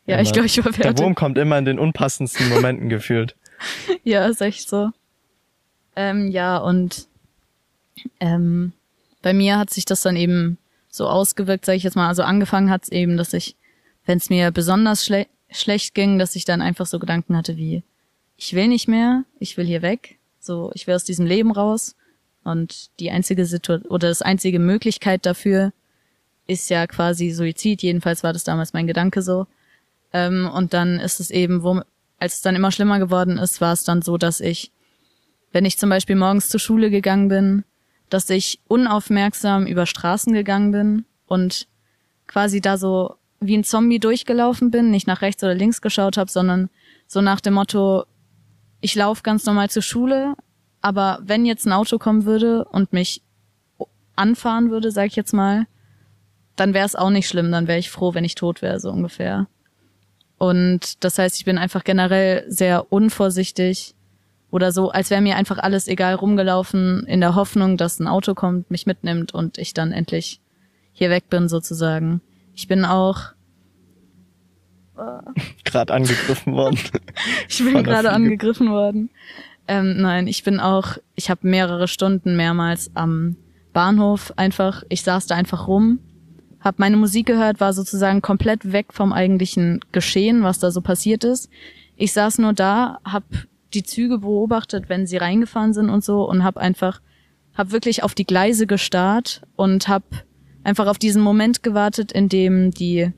Ja, 0.07 0.20
ich 0.20 0.33
glaube, 0.33 0.47
ich 0.47 0.55
Der 0.55 0.66
überwerte. 0.66 1.03
Wurm 1.03 1.14
kommt 1.14 1.39
immer 1.39 1.57
in 1.59 1.64
den 1.64 1.78
unpassendsten 1.78 2.49
Momenten 2.49 2.89
gefühlt. 2.89 3.37
Ja, 4.05 4.26
ist 4.26 4.41
echt 4.41 4.70
so. 4.70 4.91
Ähm, 5.95 6.28
ja, 6.31 6.57
und 6.57 7.07
ähm, 8.20 8.72
bei 9.22 9.32
mir 9.32 9.59
hat 9.59 9.70
sich 9.70 9.84
das 9.84 10.03
dann 10.03 10.16
eben 10.16 10.59
so 10.88 11.07
ausgewirkt, 11.09 11.64
sage 11.64 11.76
ich 11.76 11.84
jetzt 11.84 11.96
mal. 11.96 12.09
Also 12.09 12.22
angefangen 12.22 12.70
hat 12.70 12.84
es 12.84 12.88
eben, 12.90 13.16
dass 13.16 13.32
ich, 13.32 13.57
wenn 14.07 14.18
es 14.18 14.30
mir 14.30 14.51
besonders 14.51 15.05
schle 15.05 15.26
schlecht 15.53 15.94
ging, 15.94 16.20
dass 16.20 16.36
ich 16.36 16.44
dann 16.44 16.62
einfach 16.62 16.86
so 16.86 17.01
Gedanken 17.01 17.36
hatte 17.36 17.57
wie, 17.57 17.82
ich 18.36 18.55
will 18.55 18.68
nicht 18.68 18.86
mehr, 18.86 19.24
ich 19.40 19.57
will 19.57 19.66
hier 19.66 19.82
weg, 19.82 20.18
so, 20.38 20.70
ich 20.74 20.86
will 20.86 20.94
aus 20.94 21.05
diesem 21.05 21.26
Leben 21.26 21.51
raus. 21.51 21.96
Und 22.44 22.90
die 23.01 23.11
einzige 23.11 23.44
Situation 23.44 23.90
oder 23.90 24.09
das 24.09 24.22
einzige 24.22 24.59
Möglichkeit 24.59 25.26
dafür 25.26 25.72
ist 26.46 26.70
ja 26.70 26.86
quasi 26.86 27.30
Suizid. 27.30 27.82
Jedenfalls 27.82 28.22
war 28.22 28.32
das 28.32 28.44
damals 28.44 28.72
mein 28.72 28.86
Gedanke 28.86 29.22
so. 29.22 29.46
Ähm, 30.12 30.48
und 30.53 30.72
dann 30.72 30.98
ist 30.98 31.20
es 31.20 31.30
eben, 31.30 31.62
wo, 31.62 31.82
als 32.18 32.34
es 32.34 32.40
dann 32.42 32.57
immer 32.57 32.72
schlimmer 32.72 32.98
geworden 32.98 33.38
ist, 33.38 33.61
war 33.61 33.72
es 33.72 33.84
dann 33.84 34.03
so, 34.03 34.16
dass 34.16 34.40
ich, 34.40 34.72
wenn 35.53 35.64
ich 35.64 35.78
zum 35.78 35.90
Beispiel 35.90 36.16
morgens 36.16 36.48
zur 36.48 36.61
Schule 36.61 36.90
gegangen 36.90 37.28
bin, 37.28 37.64
dass 38.11 38.28
ich 38.28 38.61
unaufmerksam 38.68 39.66
über 39.66 39.86
Straßen 39.86 40.32
gegangen 40.32 40.72
bin 40.72 41.04
und 41.26 41.66
quasi 42.26 42.61
da 42.61 42.76
so 42.76 43.16
wie 43.40 43.56
ein 43.56 43.64
Zombie 43.64 43.98
durchgelaufen 43.98 44.70
bin, 44.70 44.90
nicht 44.90 45.06
nach 45.06 45.22
rechts 45.22 45.42
oder 45.42 45.54
links 45.54 45.80
geschaut 45.80 46.16
habe, 46.18 46.30
sondern 46.30 46.68
so 47.06 47.22
nach 47.22 47.40
dem 47.40 47.54
Motto, 47.54 48.04
ich 48.80 48.94
laufe 48.94 49.22
ganz 49.22 49.46
normal 49.46 49.70
zur 49.70 49.82
Schule, 49.82 50.34
aber 50.82 51.20
wenn 51.22 51.46
jetzt 51.46 51.66
ein 51.66 51.72
Auto 51.72 51.98
kommen 51.98 52.24
würde 52.24 52.64
und 52.66 52.92
mich 52.92 53.22
anfahren 54.16 54.70
würde, 54.70 54.90
sag 54.90 55.06
ich 55.06 55.16
jetzt 55.16 55.32
mal, 55.32 55.66
dann 56.56 56.74
wäre 56.74 56.86
es 56.86 56.96
auch 56.96 57.11
nicht 57.11 57.28
schlimm, 57.28 57.50
dann 57.50 57.66
wäre 57.66 57.78
ich 57.78 57.90
froh, 57.90 58.12
wenn 58.12 58.24
ich 58.24 58.34
tot 58.34 58.61
wäre, 58.61 58.80
so 58.80 58.90
ungefähr. 58.90 59.46
Und 60.36 61.04
das 61.04 61.18
heißt, 61.18 61.36
ich 61.36 61.44
bin 61.44 61.58
einfach 61.58 61.84
generell 61.84 62.44
sehr 62.48 62.92
unvorsichtig 62.92 63.94
oder 64.51 64.72
so, 64.72 64.90
als 64.90 65.11
wäre 65.11 65.20
mir 65.20 65.36
einfach 65.36 65.59
alles 65.59 65.88
egal 65.88 66.14
rumgelaufen, 66.14 67.05
in 67.07 67.20
der 67.20 67.34
Hoffnung, 67.34 67.76
dass 67.76 68.01
ein 68.01 68.09
Auto 68.09 68.34
kommt, 68.34 68.70
mich 68.70 68.86
mitnimmt 68.86 69.32
und 69.32 69.59
ich 69.59 69.74
dann 69.74 69.92
endlich 69.92 70.40
hier 70.92 71.11
weg 71.11 71.28
bin, 71.30 71.48
sozusagen. 71.48 72.20
Ich 72.55 72.68
bin 72.68 72.84
auch, 72.84 73.32
Gerade 75.64 75.92
angegriffen 75.94 76.53
worden. 76.55 76.78
ich 77.48 77.64
bin 77.64 77.82
gerade 77.82 78.11
angegriffen 78.11 78.70
worden. 78.70 79.11
Ähm, 79.68 80.01
nein, 80.01 80.26
ich 80.26 80.42
bin 80.44 80.61
auch, 80.61 80.98
ich 81.14 81.30
habe 81.30 81.46
mehrere 81.46 81.88
Stunden 81.88 82.36
mehrmals 82.36 82.90
am 82.94 83.36
Bahnhof 83.72 84.32
einfach, 84.36 84.82
ich 84.88 85.03
saß 85.03 85.26
da 85.26 85.36
einfach 85.36 85.68
rum, 85.68 86.01
habe 86.61 86.76
meine 86.80 86.96
Musik 86.96 87.26
gehört, 87.26 87.61
war 87.61 87.72
sozusagen 87.72 88.20
komplett 88.20 88.72
weg 88.72 88.92
vom 88.92 89.12
eigentlichen 89.12 89.80
Geschehen, 89.92 90.42
was 90.42 90.59
da 90.59 90.70
so 90.70 90.80
passiert 90.80 91.24
ist. 91.24 91.48
Ich 91.96 92.12
saß 92.12 92.38
nur 92.38 92.53
da, 92.53 92.98
habe 93.05 93.26
die 93.75 93.83
Züge 93.83 94.18
beobachtet, 94.18 94.89
wenn 94.89 95.07
sie 95.07 95.16
reingefahren 95.16 95.73
sind 95.73 95.91
und 95.91 96.05
so 96.05 96.29
und 96.29 96.45
habe 96.45 96.61
einfach, 96.61 97.01
habe 97.55 97.73
wirklich 97.73 98.03
auf 98.03 98.14
die 98.14 98.27
Gleise 98.27 98.66
gestarrt 98.66 99.43
und 99.57 99.89
habe 99.89 100.05
einfach 100.64 100.87
auf 100.87 100.99
diesen 100.99 101.23
Moment 101.23 101.62
gewartet, 101.62 102.12
in 102.12 102.29
dem 102.29 102.71
die, 102.71 103.12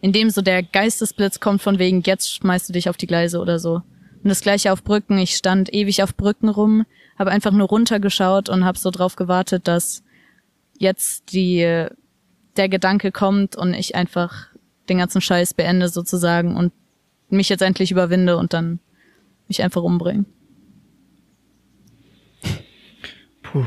in 0.00 0.12
dem 0.12 0.30
so 0.30 0.42
der 0.42 0.62
Geistesblitz 0.62 1.40
kommt 1.40 1.62
von 1.62 1.78
wegen, 1.78 2.02
jetzt 2.02 2.32
schmeißt 2.34 2.68
du 2.68 2.72
dich 2.72 2.88
auf 2.88 2.96
die 2.96 3.06
Gleise 3.06 3.40
oder 3.40 3.58
so. 3.58 3.82
Und 4.22 4.30
das 4.30 4.40
gleiche 4.40 4.72
auf 4.72 4.82
Brücken. 4.82 5.18
Ich 5.18 5.36
stand 5.36 5.72
ewig 5.72 6.02
auf 6.02 6.16
Brücken 6.16 6.48
rum, 6.48 6.86
habe 7.18 7.30
einfach 7.30 7.52
nur 7.52 7.68
runtergeschaut 7.68 8.48
und 8.48 8.64
habe 8.64 8.78
so 8.78 8.90
drauf 8.90 9.16
gewartet, 9.16 9.68
dass 9.68 10.02
jetzt 10.78 11.32
die 11.32 11.86
der 12.56 12.68
Gedanke 12.68 13.12
kommt 13.12 13.56
und 13.56 13.74
ich 13.74 13.94
einfach 13.94 14.46
den 14.88 14.98
ganzen 14.98 15.20
Scheiß 15.20 15.54
beende 15.54 15.88
sozusagen 15.88 16.56
und 16.56 16.72
mich 17.28 17.48
jetzt 17.48 17.62
endlich 17.62 17.90
überwinde 17.90 18.36
und 18.36 18.52
dann 18.52 18.78
mich 19.48 19.62
einfach 19.62 19.82
umbringen. 19.82 20.26
Puh. 23.42 23.64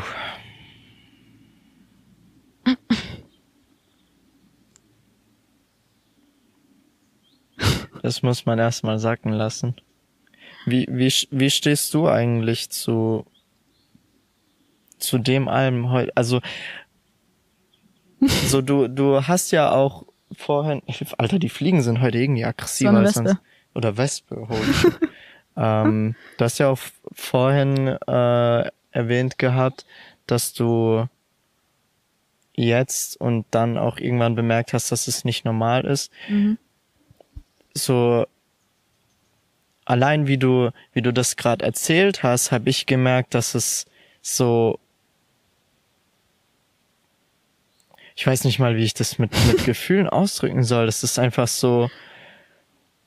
Das 8.01 8.21
muss 8.21 8.45
man 8.45 8.59
erstmal 8.59 8.99
sacken 8.99 9.31
lassen. 9.31 9.75
Wie, 10.65 10.87
wie, 10.89 11.11
wie 11.31 11.49
stehst 11.49 11.93
du 11.93 12.07
eigentlich 12.07 12.69
zu, 12.69 13.25
zu 14.97 15.17
dem 15.17 15.47
allem 15.47 15.89
heute? 15.89 16.11
Also, 16.15 16.41
so 18.47 18.61
du, 18.61 18.87
du 18.87 19.27
hast 19.27 19.51
ja 19.51 19.71
auch 19.71 20.05
vorhin, 20.31 20.81
Alter, 21.17 21.39
die 21.39 21.49
Fliegen 21.49 21.81
sind 21.81 22.01
heute 22.01 22.17
irgendwie 22.17 22.45
aggressiver 22.45 22.93
als 22.93 23.13
sonst. 23.13 23.37
Oder 23.73 23.95
Wespe, 23.97 24.47
holy. 24.47 24.93
Ähm, 25.57 26.15
du 26.37 26.45
hast 26.45 26.59
ja 26.59 26.69
auch 26.69 26.79
vorhin 27.11 27.87
äh, 27.87 28.69
erwähnt 28.91 29.39
gehabt, 29.39 29.85
dass 30.27 30.53
du 30.53 31.07
jetzt 32.53 33.19
und 33.19 33.45
dann 33.51 33.77
auch 33.77 33.97
irgendwann 33.97 34.35
bemerkt 34.35 34.73
hast, 34.73 34.91
dass 34.91 35.07
es 35.07 35.25
nicht 35.25 35.45
normal 35.45 35.85
ist. 35.85 36.11
Mhm. 36.27 36.57
So 37.73 38.25
allein 39.85 40.27
wie 40.27 40.37
du 40.37 40.71
wie 40.93 41.01
du 41.01 41.13
das 41.13 41.37
gerade 41.37 41.65
erzählt 41.65 42.23
hast, 42.23 42.51
habe 42.51 42.69
ich 42.69 42.85
gemerkt, 42.85 43.33
dass 43.33 43.55
es 43.55 43.85
so 44.21 44.79
ich 48.15 48.25
weiß 48.25 48.45
nicht 48.45 48.57
mal, 48.57 48.75
wie 48.75 48.83
ich 48.83 48.95
das 48.95 49.19
mit 49.19 49.31
mit 49.47 49.63
Gefühlen 49.65 50.09
ausdrücken 50.09 50.63
soll. 50.63 50.87
Das 50.87 51.03
ist 51.03 51.19
einfach 51.19 51.47
so 51.47 51.89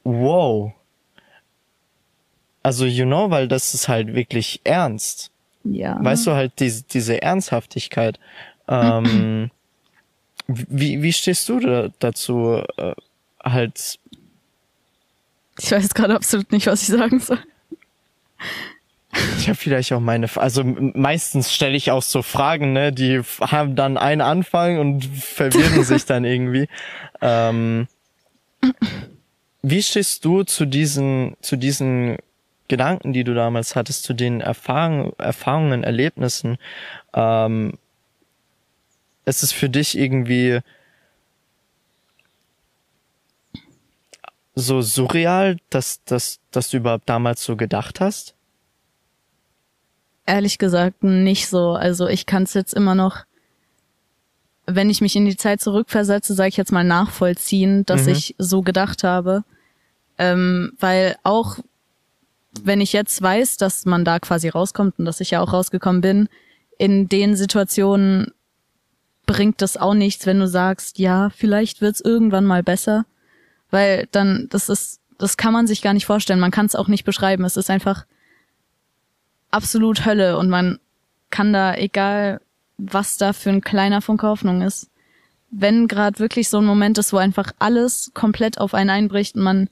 wow. 0.05 0.73
Also 2.63 2.85
you 2.85 3.05
know, 3.05 3.31
weil 3.31 3.49
das 3.49 3.75
ist 3.75 3.89
halt 3.89 4.15
wirklich 4.15 4.61
ernst. 4.65 5.31
Ja. 5.65 6.03
Weißt 6.03 6.27
du 6.27 6.33
halt 6.33 6.53
diese, 6.59 6.83
diese 6.85 7.23
Ernsthaftigkeit. 7.23 8.19
Ähm, 8.69 9.51
wie, 10.47 11.03
wie 11.03 11.13
stehst 11.13 11.49
du 11.49 11.61
da, 11.61 11.89
dazu? 11.99 12.63
Äh, 12.77 12.95
halt, 13.43 13.99
Ich 15.59 15.71
weiß 15.71 15.95
gerade 15.95 16.15
absolut 16.15 16.53
nicht, 16.53 16.67
was 16.67 16.83
ich 16.83 16.89
sagen 16.89 17.21
soll. 17.21 17.39
ich 19.39 19.49
habe 19.49 19.57
vielleicht 19.57 19.93
auch 19.93 20.01
meine, 20.01 20.29
also 20.37 20.63
meistens 20.65 21.53
stelle 21.53 21.77
ich 21.77 21.91
auch 21.91 22.03
so 22.03 22.23
Fragen, 22.23 22.73
ne, 22.73 22.93
die 22.93 23.21
haben 23.41 23.77
dann 23.77 23.97
einen 23.97 24.21
Anfang 24.21 24.79
und 24.79 25.05
verwirren 25.05 25.85
sich 25.85 26.05
dann 26.05 26.25
irgendwie. 26.25 26.69
Ähm, 27.21 27.89
wie 29.63 29.83
stehst 29.83 30.25
du 30.25 30.43
zu 30.43 30.67
diesen, 30.67 31.37
zu 31.41 31.57
diesen 31.57 32.19
Gedanken, 32.71 33.13
die 33.13 33.25
du 33.25 33.35
damals 33.35 33.77
hattest, 33.77 34.05
zu 34.05 34.15
den 34.15 34.41
Erfahrungen, 34.41 35.13
Erfahrungen, 35.19 35.83
Erlebnissen? 35.85 36.57
Ähm, 37.13 37.75
ist 39.27 39.43
es 39.43 39.53
für 39.53 39.69
dich 39.69 39.99
irgendwie 39.99 40.61
so 44.55 44.83
surreal, 44.83 45.57
dass, 45.71 46.03
dass, 46.05 46.39
dass 46.51 46.71
du 46.71 46.79
überhaupt 46.79 47.09
damals 47.09 47.45
so 47.45 47.57
gedacht 47.57 48.01
hast? 48.01 48.35
Ehrlich 50.27 50.59
gesagt 50.59 51.03
nicht 51.03 51.49
so. 51.49 51.73
Also 51.73 52.07
ich 52.07 52.25
kann 52.27 52.45
es 52.45 52.55
jetzt 52.55 52.75
immer 52.75 52.95
noch, 52.95 53.25
wenn 54.67 54.91
ich 54.91 55.01
mich 55.01 55.17
in 55.17 55.25
die 55.25 55.37
Zeit 55.37 55.61
zurückversetze, 55.61 56.35
sage 56.35 56.51
ich 56.51 56.57
jetzt 56.57 56.73
mal 56.73 56.85
nachvollziehen, 56.85 57.85
dass 57.87 58.07
Mhm. 58.07 58.13
ich 58.13 58.35
so 58.39 58.63
gedacht 58.63 59.03
habe. 59.03 59.45
Ähm, 60.19 60.73
weil 60.79 61.17
auch 61.23 61.59
wenn 62.63 62.81
ich 62.81 62.93
jetzt 62.93 63.21
weiß, 63.21 63.57
dass 63.57 63.87
man 63.87 64.05
da 64.05 64.19
quasi 64.19 64.49
rauskommt 64.49 64.99
und 64.99 65.05
dass 65.05 65.21
ich 65.21 65.31
ja 65.31 65.41
auch 65.41 65.53
rausgekommen 65.53 66.01
bin, 66.01 66.29
in 66.79 67.09
den 67.09 67.37
Situationen 67.37 68.33
bringt 69.27 69.63
das 69.63 69.77
auch 69.77 69.95
nichts, 69.95 70.27
wenn 70.27 70.41
du 70.41 70.49
sagst, 70.49 70.99
ja, 70.99 71.31
vielleicht 71.31 71.81
wird's 71.81 72.01
irgendwann 72.01 72.45
mal 72.45 72.63
besser, 72.63 73.05
weil 73.71 74.09
dann 74.11 74.49
das 74.51 74.69
ist, 74.69 75.01
das 75.19 75.37
kann 75.37 75.53
man 75.53 75.67
sich 75.67 75.83
gar 75.83 75.93
nicht 75.93 76.07
vorstellen, 76.07 76.41
man 76.41 76.51
kann 76.51 76.67
es 76.67 76.75
auch 76.75 76.89
nicht 76.89 77.05
beschreiben. 77.05 77.45
Es 77.45 77.57
ist 77.57 77.71
einfach 77.71 78.07
absolut 79.51 80.05
Hölle. 80.07 80.39
Und 80.39 80.49
man 80.49 80.79
kann 81.31 81.53
da, 81.53 81.75
egal 81.75 82.41
was 82.79 83.19
da 83.19 83.33
für 83.33 83.51
ein 83.51 83.61
kleiner 83.61 84.01
Funke 84.01 84.27
Hoffnung 84.27 84.63
ist, 84.63 84.91
wenn 85.51 85.89
gerade 85.89 86.19
wirklich 86.19 86.49
so 86.49 86.59
ein 86.59 86.65
Moment 86.65 86.97
ist, 86.99 87.13
wo 87.13 87.19
einfach 87.19 87.53
alles 87.59 88.13
komplett 88.15 88.59
auf 88.59 88.73
einen 88.73 88.91
einbricht 88.91 89.37
und 89.37 89.43
man 89.43 89.69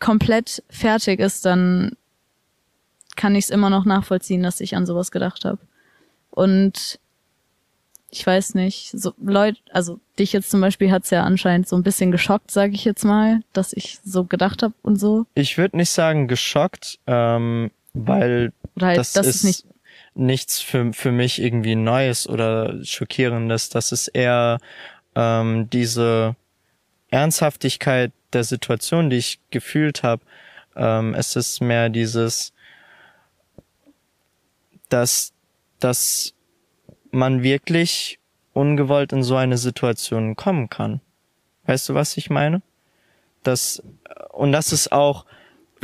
komplett 0.00 0.62
fertig 0.68 1.20
ist, 1.20 1.44
dann 1.44 1.96
kann 3.16 3.34
ich 3.34 3.44
es 3.44 3.50
immer 3.50 3.70
noch 3.70 3.84
nachvollziehen, 3.84 4.42
dass 4.42 4.60
ich 4.60 4.76
an 4.76 4.86
sowas 4.86 5.10
gedacht 5.10 5.44
habe. 5.44 5.58
Und 6.30 7.00
ich 8.10 8.26
weiß 8.26 8.54
nicht, 8.54 8.90
so 8.92 9.12
Leute, 9.22 9.58
also 9.72 10.00
dich 10.18 10.32
jetzt 10.32 10.50
zum 10.50 10.60
Beispiel 10.60 10.90
hat's 10.92 11.10
ja 11.10 11.24
anscheinend 11.24 11.68
so 11.68 11.76
ein 11.76 11.82
bisschen 11.82 12.12
geschockt, 12.12 12.50
sage 12.50 12.74
ich 12.74 12.84
jetzt 12.84 13.04
mal, 13.04 13.40
dass 13.52 13.72
ich 13.72 13.98
so 14.04 14.24
gedacht 14.24 14.62
habe 14.62 14.74
und 14.82 14.96
so. 14.96 15.26
Ich 15.34 15.58
würde 15.58 15.76
nicht 15.76 15.90
sagen 15.90 16.28
geschockt, 16.28 16.98
ähm, 17.06 17.70
weil 17.94 18.52
halt, 18.80 18.98
das, 18.98 19.12
das 19.12 19.26
ist 19.26 19.36
ist 19.36 19.44
nicht. 19.44 19.66
nichts 20.14 20.60
für, 20.60 20.92
für 20.92 21.12
mich 21.12 21.40
irgendwie 21.40 21.74
Neues 21.74 22.28
oder 22.28 22.84
Schockierendes. 22.84 23.70
Das 23.70 23.92
ist 23.92 24.08
eher 24.08 24.58
ähm, 25.14 25.68
diese 25.70 26.36
Ernsthaftigkeit 27.10 28.12
der 28.36 28.44
Situation, 28.44 29.10
die 29.10 29.16
ich 29.16 29.40
gefühlt 29.50 30.02
habe. 30.02 30.22
Ähm, 30.76 31.14
es 31.14 31.34
ist 31.36 31.60
mehr 31.60 31.88
dieses, 31.88 32.52
dass, 34.90 35.32
dass 35.80 36.34
man 37.10 37.42
wirklich 37.42 38.20
ungewollt 38.52 39.12
in 39.12 39.22
so 39.22 39.36
eine 39.36 39.58
Situation 39.58 40.36
kommen 40.36 40.68
kann. 40.68 41.00
Weißt 41.64 41.88
du, 41.88 41.94
was 41.94 42.16
ich 42.16 42.30
meine? 42.30 42.62
Das, 43.42 43.82
und 44.32 44.52
dass 44.52 44.72
es 44.72 44.92
auch 44.92 45.24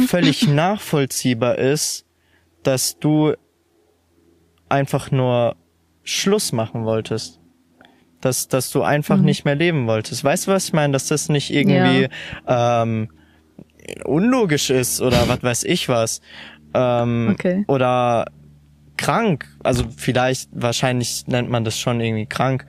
völlig 0.06 0.46
nachvollziehbar 0.48 1.58
ist, 1.58 2.04
dass 2.62 2.98
du 2.98 3.34
einfach 4.68 5.10
nur 5.10 5.56
Schluss 6.02 6.52
machen 6.52 6.84
wolltest. 6.84 7.41
Dass, 8.22 8.48
dass 8.48 8.70
du 8.70 8.82
einfach 8.82 9.18
Mhm. 9.18 9.24
nicht 9.26 9.44
mehr 9.44 9.54
leben 9.56 9.86
wolltest. 9.86 10.24
Weißt 10.24 10.46
du, 10.46 10.52
was 10.52 10.64
ich 10.66 10.72
meine? 10.72 10.94
Dass 10.94 11.08
das 11.08 11.28
nicht 11.28 11.50
irgendwie 11.52 12.08
ähm, 12.46 13.08
unlogisch 14.04 14.70
ist 14.70 15.00
oder 15.02 15.28
was 15.28 15.42
weiß 15.42 15.64
ich 15.64 15.88
was. 15.88 16.20
Ähm, 16.72 17.30
Okay. 17.32 17.64
Oder 17.68 18.26
krank. 18.96 19.46
Also 19.62 19.84
vielleicht, 19.96 20.48
wahrscheinlich 20.52 21.26
nennt 21.26 21.50
man 21.50 21.64
das 21.64 21.78
schon 21.78 22.00
irgendwie 22.00 22.26
krank. 22.26 22.64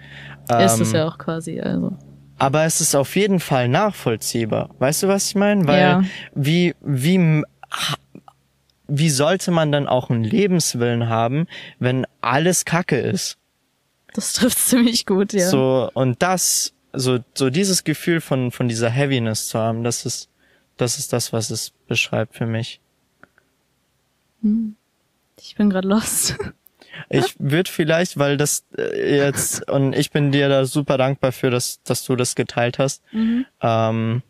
ist 0.59 0.81
es 0.81 0.91
Ähm, 0.91 0.95
ja 0.97 1.07
auch 1.07 1.17
quasi, 1.17 1.61
also. 1.61 1.95
aber 2.39 2.63
es 2.65 2.81
ist 2.81 2.95
auf 2.95 3.15
jeden 3.15 3.39
Fall 3.39 3.69
nachvollziehbar. 3.69 4.69
Weißt 4.79 5.03
du, 5.03 5.07
was 5.07 5.27
ich 5.27 5.35
meine? 5.35 5.67
Weil 5.67 5.79
Ja. 5.79 6.03
wie, 6.33 6.73
wie, 6.81 7.43
wie 8.87 9.09
sollte 9.09 9.51
man 9.51 9.71
dann 9.71 9.87
auch 9.87 10.09
einen 10.09 10.23
Lebenswillen 10.23 11.07
haben, 11.09 11.45
wenn 11.79 12.05
alles 12.21 12.65
Kacke 12.65 12.97
ist? 12.97 13.37
Das 14.13 14.33
trifft 14.33 14.57
ziemlich 14.67 15.05
gut, 15.05 15.33
ja. 15.33 15.49
So, 15.49 15.89
und 15.93 16.21
das, 16.21 16.73
so, 16.93 17.19
so 17.33 17.49
dieses 17.49 17.83
Gefühl 17.83 18.21
von, 18.21 18.51
von 18.51 18.67
dieser 18.67 18.89
Heaviness 18.89 19.47
zu 19.47 19.59
haben, 19.59 19.83
das 19.83 20.05
ist, 20.05 20.29
das 20.77 20.99
ist 20.99 21.13
das, 21.13 21.33
was 21.33 21.49
es 21.49 21.71
beschreibt 21.87 22.35
für 22.35 22.45
mich. 22.45 22.79
Ich 25.39 25.55
bin 25.55 25.69
gerade 25.69 25.87
lost. 25.87 26.37
Ich 27.09 27.35
würde 27.39 27.71
vielleicht, 27.71 28.19
weil 28.19 28.37
das 28.37 28.65
äh, 28.77 29.17
jetzt, 29.17 29.69
und 29.69 29.93
ich 29.93 30.11
bin 30.11 30.31
dir 30.31 30.47
da 30.47 30.65
super 30.65 30.97
dankbar 30.97 31.31
für, 31.31 31.49
dass, 31.49 31.81
dass 31.81 32.05
du 32.05 32.15
das 32.15 32.35
geteilt 32.35 32.77
hast. 32.77 33.03
Ähm, 33.61 34.21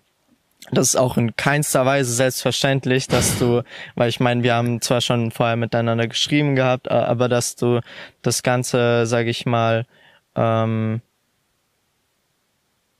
das 0.72 0.90
ist 0.90 0.96
auch 0.96 1.18
in 1.18 1.36
keinster 1.36 1.86
Weise 1.86 2.14
selbstverständlich, 2.14 3.08
dass 3.08 3.40
du, 3.40 3.64
weil 3.96 4.10
ich 4.10 4.20
meine, 4.20 4.44
wir 4.44 4.56
haben 4.56 4.82
zwar 4.82 5.02
schon 5.02 5.32
vorher 5.32 5.56
miteinander 5.56 6.08
geschrieben 6.08 6.56
gehabt, 6.56 6.90
aber 6.90 7.30
dass 7.30 7.56
du 7.56 7.82
das 8.22 8.44
Ganze, 8.44 9.06
sage 9.06 9.30
ich 9.30 9.46
mal, 9.46 9.86
ähm, 10.36 11.02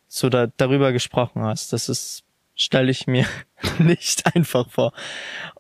so 0.08 0.30
da, 0.30 0.48
darüber 0.58 0.92
gesprochen 0.92 1.44
hast. 1.44 1.74
Das 1.74 1.90
ist, 1.90 2.24
stelle 2.56 2.92
ich 2.92 3.08
mir 3.08 3.26
nicht 3.80 4.36
einfach 4.36 4.70
vor. 4.70 4.94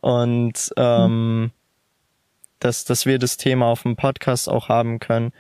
Und 0.02 0.72
ähm, 0.78 1.52
dass, 2.60 2.86
dass 2.86 3.06
wir 3.06 3.20
das 3.20 3.38
Thema 3.38 3.66
auf 3.66 3.84
dem 3.84 3.96
Podcast 3.96 4.48
auch 4.48 4.70
haben 4.70 5.00
können. 5.00 5.34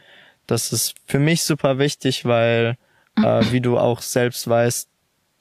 Das 0.45 0.73
ist 0.73 0.95
für 1.05 1.19
mich 1.19 1.43
super 1.43 1.77
wichtig, 1.77 2.25
weil, 2.25 2.77
äh, 3.17 3.45
wie 3.51 3.61
du 3.61 3.77
auch 3.77 4.01
selbst 4.01 4.47
weißt, 4.47 4.89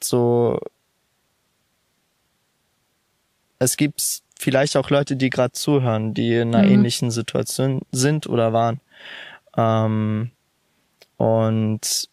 so 0.02 0.60
es 3.64 3.76
gibt 3.76 4.22
vielleicht 4.38 4.76
auch 4.76 4.90
Leute, 4.90 5.16
die 5.16 5.30
gerade 5.30 5.52
zuhören, 5.52 6.14
die 6.14 6.34
in 6.34 6.54
einer 6.54 6.66
Mhm. 6.66 6.72
ähnlichen 6.72 7.10
Situation 7.10 7.82
sind 7.92 8.26
oder 8.26 8.52
waren. 8.52 8.80
Ähm, 9.56 10.30
und 11.16 12.08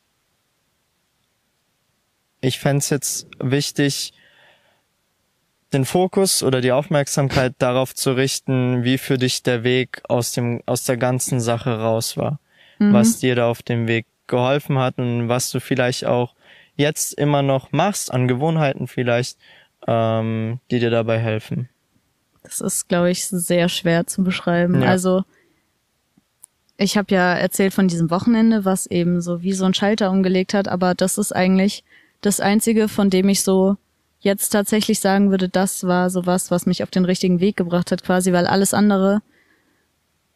ich 2.41 2.59
fänd's 2.59 2.89
jetzt 2.89 3.27
wichtig, 3.39 4.13
den 5.73 5.85
Fokus 5.85 6.41
oder 6.43 6.61
die 6.61 6.71
Aufmerksamkeit 6.71 7.53
darauf 7.59 7.93
zu 7.93 8.13
richten, 8.13 8.83
wie 8.83 8.97
für 8.97 9.17
dich 9.17 9.43
der 9.43 9.63
Weg 9.63 10.01
aus 10.07 10.31
dem, 10.31 10.61
aus 10.65 10.83
der 10.83 10.97
ganzen 10.97 11.39
Sache 11.39 11.79
raus 11.79 12.17
war. 12.17 12.39
Mhm. 12.79 12.93
Was 12.93 13.19
dir 13.19 13.35
da 13.35 13.49
auf 13.49 13.61
dem 13.61 13.87
Weg 13.87 14.05
geholfen 14.27 14.77
hat 14.77 14.97
und 14.97 15.27
was 15.27 15.51
du 15.51 15.59
vielleicht 15.59 16.05
auch 16.05 16.35
jetzt 16.75 17.13
immer 17.13 17.41
noch 17.41 17.71
machst, 17.71 18.11
an 18.11 18.27
Gewohnheiten 18.27 18.87
vielleicht, 18.87 19.37
ähm, 19.87 20.59
die 20.71 20.79
dir 20.79 20.89
dabei 20.89 21.19
helfen. 21.19 21.69
Das 22.43 22.61
ist, 22.61 22.87
glaube 22.87 23.11
ich, 23.11 23.27
sehr 23.27 23.69
schwer 23.69 24.07
zu 24.07 24.23
beschreiben. 24.23 24.81
Ja. 24.81 24.89
Also 24.89 25.23
ich 26.77 26.97
habe 26.97 27.13
ja 27.13 27.33
erzählt 27.33 27.73
von 27.73 27.87
diesem 27.87 28.09
Wochenende, 28.09 28.63
was 28.63 28.87
eben 28.87 29.21
so 29.21 29.41
wie 29.41 29.53
so 29.53 29.65
ein 29.65 29.73
Schalter 29.73 30.09
umgelegt 30.11 30.53
hat, 30.53 30.67
aber 30.67 30.95
das 30.95 31.17
ist 31.17 31.35
eigentlich 31.35 31.83
das 32.21 32.39
Einzige, 32.39 32.87
von 32.87 33.09
dem 33.09 33.27
ich 33.29 33.43
so 33.43 33.77
jetzt 34.19 34.49
tatsächlich 34.49 34.99
sagen 34.99 35.31
würde, 35.31 35.49
das 35.49 35.85
war 35.85 36.09
so 36.09 36.25
was, 36.25 36.51
was 36.51 36.65
mich 36.65 36.83
auf 36.83 36.89
den 36.89 37.05
richtigen 37.05 37.39
Weg 37.39 37.57
gebracht 37.57 37.91
hat, 37.91 38.03
quasi, 38.03 38.33
weil 38.33 38.47
alles 38.47 38.73
andere 38.73 39.21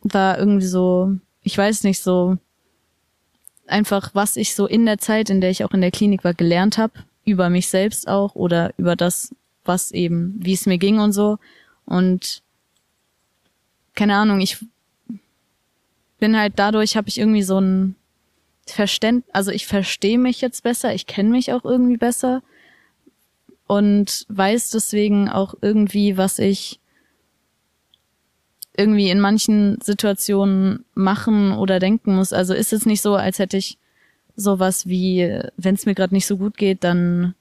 war 0.02 0.38
irgendwie 0.38 0.66
so, 0.66 1.16
ich 1.44 1.58
weiß 1.58 1.84
nicht, 1.84 2.02
so 2.02 2.38
einfach, 3.68 4.12
was 4.14 4.36
ich 4.36 4.56
so 4.56 4.68
in 4.68 4.86
der 4.86 4.98
Zeit, 4.98 5.30
in 5.30 5.42
der 5.42 5.50
ich 5.50 5.64
auch 5.64 5.72
in 5.72 5.82
der 5.82 5.92
Klinik 5.92 6.24
war, 6.24 6.34
gelernt 6.34 6.78
habe, 6.78 6.94
über 7.26 7.50
mich 7.50 7.68
selbst 7.70 8.08
auch 8.08 8.36
oder 8.36 8.74
über 8.78 8.96
das, 8.96 9.34
was 9.66 9.92
eben, 9.92 10.36
wie 10.38 10.54
es 10.54 10.66
mir 10.66 10.78
ging 10.78 11.00
und 11.00 11.14
so. 11.14 11.40
Und 11.86 12.42
keine 13.96 14.16
Ahnung, 14.16 14.42
ich 14.42 14.58
bin 16.20 16.38
halt 16.38 16.54
dadurch, 16.58 16.96
habe 16.96 17.10
ich 17.10 17.18
irgendwie 17.18 17.44
so 17.44 17.60
ein 17.60 17.96
Verständ, 18.66 19.26
also 19.34 19.52
ich 19.52 19.68
verstehe 19.68 20.18
mich 20.18 20.42
jetzt 20.42 20.64
besser, 20.64 20.94
ich 20.94 21.06
kenne 21.06 21.30
mich 21.30 21.52
auch 21.52 21.66
irgendwie 21.66 21.98
besser 21.98 22.42
und 23.68 24.26
weiß 24.30 24.72
deswegen 24.72 25.30
auch 25.30 25.56
irgendwie, 25.62 26.18
was 26.18 26.40
ich 26.40 26.80
irgendwie 28.76 29.10
in 29.10 29.20
manchen 29.20 29.80
Situationen 29.82 30.86
machen 30.96 31.52
oder 31.52 31.80
denken 31.80 32.16
muss. 32.16 32.34
Also 32.34 32.54
ist 32.54 32.74
es 32.74 32.86
nicht 32.86 33.02
so, 33.02 33.16
als 33.16 33.40
hätte 33.40 33.58
ich 33.58 33.78
sowas 34.36 34.88
wie, 34.88 35.40
wenn 35.58 35.76
es 35.76 35.86
mir 35.86 35.96
gerade 35.96 36.14
nicht 36.14 36.26
so 36.26 36.38
gut 36.38 36.58
geht, 36.58 36.84
dann 36.84 37.36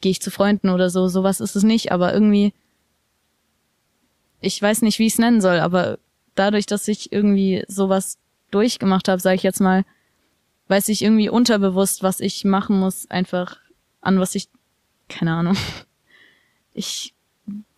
gehe 0.00 0.10
ich 0.10 0.22
zu 0.22 0.30
Freunden 0.30 0.68
oder 0.68 0.90
so. 0.90 1.08
Sowas 1.08 1.40
ist 1.40 1.56
es 1.56 1.62
nicht, 1.62 1.92
aber 1.92 2.12
irgendwie, 2.12 2.52
ich 4.40 4.60
weiß 4.60 4.82
nicht, 4.82 4.98
wie 4.98 5.06
ich 5.06 5.14
es 5.14 5.18
nennen 5.18 5.40
soll, 5.40 5.60
aber 5.60 5.98
dadurch, 6.34 6.66
dass 6.66 6.88
ich 6.88 7.12
irgendwie 7.12 7.64
sowas 7.68 8.18
durchgemacht 8.50 9.08
habe, 9.08 9.20
sage 9.20 9.36
ich 9.36 9.42
jetzt 9.42 9.60
mal, 9.60 9.84
weiß 10.68 10.88
ich 10.88 11.02
irgendwie 11.02 11.28
unterbewusst, 11.28 12.02
was 12.02 12.20
ich 12.20 12.44
machen 12.44 12.78
muss, 12.78 13.10
einfach 13.10 13.58
an 14.00 14.18
was 14.18 14.34
ich, 14.34 14.48
keine 15.08 15.32
Ahnung. 15.32 15.56
Ich 16.74 17.12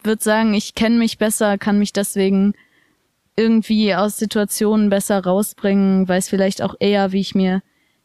würde 0.04 0.22
sagen, 0.22 0.54
ich 0.54 0.76
kenne 0.76 0.98
mich 0.98 1.18
besser, 1.18 1.58
kann 1.58 1.80
mich 1.80 1.92
deswegen 1.92 2.54
irgendwie 3.34 3.92
aus 3.92 4.16
Situationen 4.18 4.88
besser 4.88 5.24
rausbringen, 5.24 6.06
weiß 6.06 6.28
vielleicht 6.28 6.62
auch 6.62 6.76
eher, 6.78 7.10
wie 7.10 7.18
ich 7.18 7.34
mir 7.34 7.60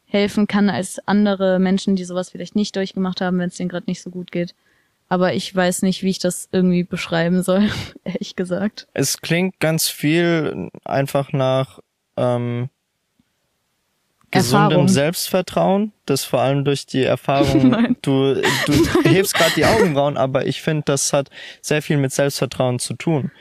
helfen 0.10 0.48
kann 0.48 0.70
als 0.70 1.00
andere 1.08 1.60
Menschen, 1.60 1.96
die 1.96 2.04
sowas 2.04 2.32
vielleicht 2.32 2.56
nicht 2.56 2.76
durchgemacht 2.76 3.22
haben, 3.22 3.40
wenn 3.40 3.50
es 3.50 3.56
denen 3.56 3.70
gerade 3.70 3.86
nicht 3.88 4.02
so 4.02 4.10
gut 4.10 4.32
geht. 4.32 4.56
Aber 5.08 5.34
ich 5.34 5.56
weiß 5.56 5.84
nicht, 5.84 6.04
wie 6.04 6.10
ich 6.10 6.20
das 6.20 6.50
irgendwie 6.52 6.84
beschreiben 6.84 7.42
soll, 7.42 7.70
ehrlich 8.04 8.36
gesagt. 8.36 8.88
Es 8.94 9.22
klingt 9.22 9.60
ganz 9.60 9.88
viel 9.88 10.70
einfach 10.84 11.32
nach 11.32 11.80
ähm, 12.18 12.70
gesundem 14.32 14.64
Erfahrung. 14.64 14.88
Selbstvertrauen, 14.88 15.92
das 16.06 16.24
vor 16.24 16.42
allem 16.42 16.64
durch 16.64 16.86
die 16.86 17.04
Erfahrung, 17.04 17.96
du, 18.02 18.36
du 18.36 18.74
hebst 19.04 19.34
gerade 19.34 19.54
die 19.56 19.66
Augenbrauen, 19.66 20.18
aber 20.18 20.46
ich 20.46 20.62
finde, 20.62 20.84
das 20.86 21.14
hat 21.14 21.30
sehr 21.62 21.82
viel 21.82 21.98
mit 21.98 22.12
Selbstvertrauen 22.12 22.80
zu 22.80 22.94
tun. 22.96 23.32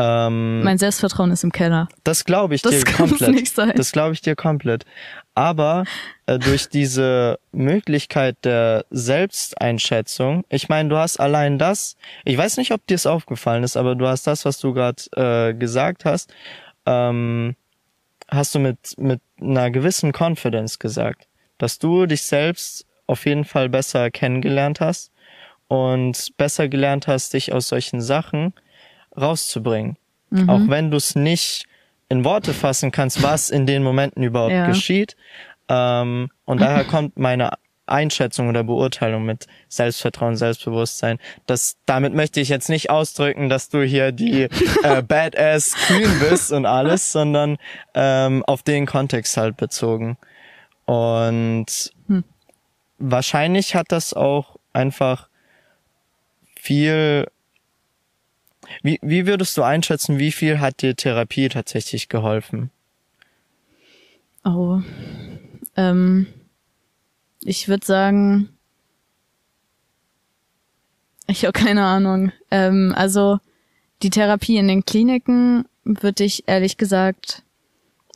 Ähm, 0.00 0.62
Mein 0.62 0.78
Selbstvertrauen 0.78 1.32
ist 1.32 1.42
im 1.42 1.50
Keller. 1.50 1.88
das 2.04 2.24
glaube 2.24 2.54
ich 2.54 2.62
Das 2.62 2.72
dir 2.84 2.84
komplett. 2.96 3.30
nicht 3.32 3.52
sein. 3.54 3.72
Das 3.76 3.90
glaube 3.92 4.12
ich 4.14 4.20
dir 4.20 4.36
komplett. 4.36 4.84
Aber 5.34 5.84
äh, 6.26 6.38
durch 6.38 6.68
diese 6.68 7.38
Möglichkeit 7.52 8.36
der 8.44 8.84
Selbsteinschätzung, 8.90 10.44
ich 10.48 10.68
meine, 10.68 10.88
du 10.88 10.96
hast 10.96 11.18
allein 11.18 11.58
das, 11.58 11.96
ich 12.24 12.36
weiß 12.36 12.56
nicht, 12.58 12.72
ob 12.72 12.86
dir 12.86 12.94
es 12.94 13.06
aufgefallen 13.06 13.64
ist, 13.64 13.76
aber 13.76 13.94
du 13.94 14.06
hast 14.06 14.26
das, 14.26 14.44
was 14.44 14.58
du 14.58 14.72
gerade 14.72 15.02
äh, 15.16 15.54
gesagt 15.54 16.04
hast, 16.04 16.32
ähm, 16.86 17.56
hast 18.28 18.54
du 18.54 18.58
mit, 18.58 18.78
mit 18.98 19.20
einer 19.40 19.70
gewissen 19.70 20.12
Confidence 20.12 20.78
gesagt, 20.78 21.26
dass 21.58 21.78
du 21.78 22.06
dich 22.06 22.22
selbst 22.22 22.86
auf 23.06 23.24
jeden 23.26 23.44
Fall 23.44 23.68
besser 23.68 24.10
kennengelernt 24.10 24.80
hast 24.80 25.10
und 25.68 26.36
besser 26.36 26.68
gelernt 26.68 27.06
hast, 27.06 27.32
dich 27.34 27.52
aus 27.52 27.68
solchen 27.68 28.00
Sachen 28.00 28.52
rauszubringen. 29.20 29.96
Mhm. 30.30 30.48
Auch 30.50 30.68
wenn 30.68 30.90
du 30.90 30.96
es 30.96 31.14
nicht 31.14 31.66
in 32.08 32.24
Worte 32.24 32.54
fassen 32.54 32.90
kannst, 32.90 33.22
was 33.22 33.50
in 33.50 33.66
den 33.66 33.82
Momenten 33.82 34.22
überhaupt 34.22 34.52
Ja. 34.52 34.66
geschieht. 34.66 35.16
Ähm, 35.68 36.30
und 36.46 36.60
daher 36.60 36.84
kommt 36.84 37.18
meine 37.18 37.50
Einschätzung 37.86 38.48
oder 38.50 38.64
Beurteilung 38.64 39.24
mit 39.24 39.46
Selbstvertrauen, 39.68 40.36
Selbstbewusstsein. 40.36 41.18
Das, 41.46 41.76
damit 41.86 42.12
möchte 42.14 42.40
ich 42.40 42.48
jetzt 42.50 42.68
nicht 42.68 42.90
ausdrücken, 42.90 43.48
dass 43.48 43.68
du 43.70 43.82
hier 43.82 44.12
die 44.12 44.42
äh, 44.82 45.02
Badass 45.02 45.74
Queen 45.74 46.18
bist 46.20 46.52
und 46.52 46.66
alles, 46.66 47.12
sondern 47.12 47.56
ähm, 47.94 48.44
auf 48.46 48.62
den 48.62 48.84
Kontext 48.86 49.36
halt 49.38 49.56
bezogen. 49.56 50.16
Und 50.84 51.92
Hm. 52.08 52.24
wahrscheinlich 52.98 53.74
hat 53.74 53.86
das 53.92 54.12
auch 54.14 54.56
einfach 54.72 55.28
viel. 56.56 57.26
Wie, 58.82 58.98
wie 59.02 59.26
würdest 59.26 59.56
du 59.56 59.62
einschätzen, 59.62 60.18
wie 60.18 60.32
viel 60.32 60.60
hat 60.60 60.82
dir 60.82 60.94
Therapie 60.94 61.48
tatsächlich 61.48 62.08
geholfen? 62.08 62.70
Oh. 64.44 64.80
Ähm, 65.76 66.26
ich 67.40 67.68
würde 67.68 67.84
sagen, 67.84 68.48
ich 71.26 71.44
habe 71.44 71.52
keine 71.52 71.84
Ahnung. 71.84 72.32
Ähm, 72.50 72.92
also 72.96 73.38
die 74.02 74.10
Therapie 74.10 74.56
in 74.56 74.68
den 74.68 74.84
Kliniken, 74.84 75.66
würde 75.84 76.24
ich 76.24 76.48
ehrlich 76.48 76.76
gesagt 76.76 77.42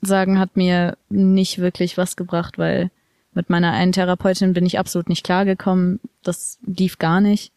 sagen, 0.00 0.38
hat 0.38 0.56
mir 0.56 0.96
nicht 1.08 1.58
wirklich 1.58 1.96
was 1.96 2.16
gebracht, 2.16 2.58
weil 2.58 2.90
mit 3.34 3.48
meiner 3.48 3.72
einen 3.72 3.92
Therapeutin 3.92 4.52
bin 4.52 4.66
ich 4.66 4.78
absolut 4.78 5.08
nicht 5.08 5.24
klargekommen. 5.24 6.00
Das 6.22 6.58
lief 6.66 6.98
gar 6.98 7.20
nicht. 7.20 7.52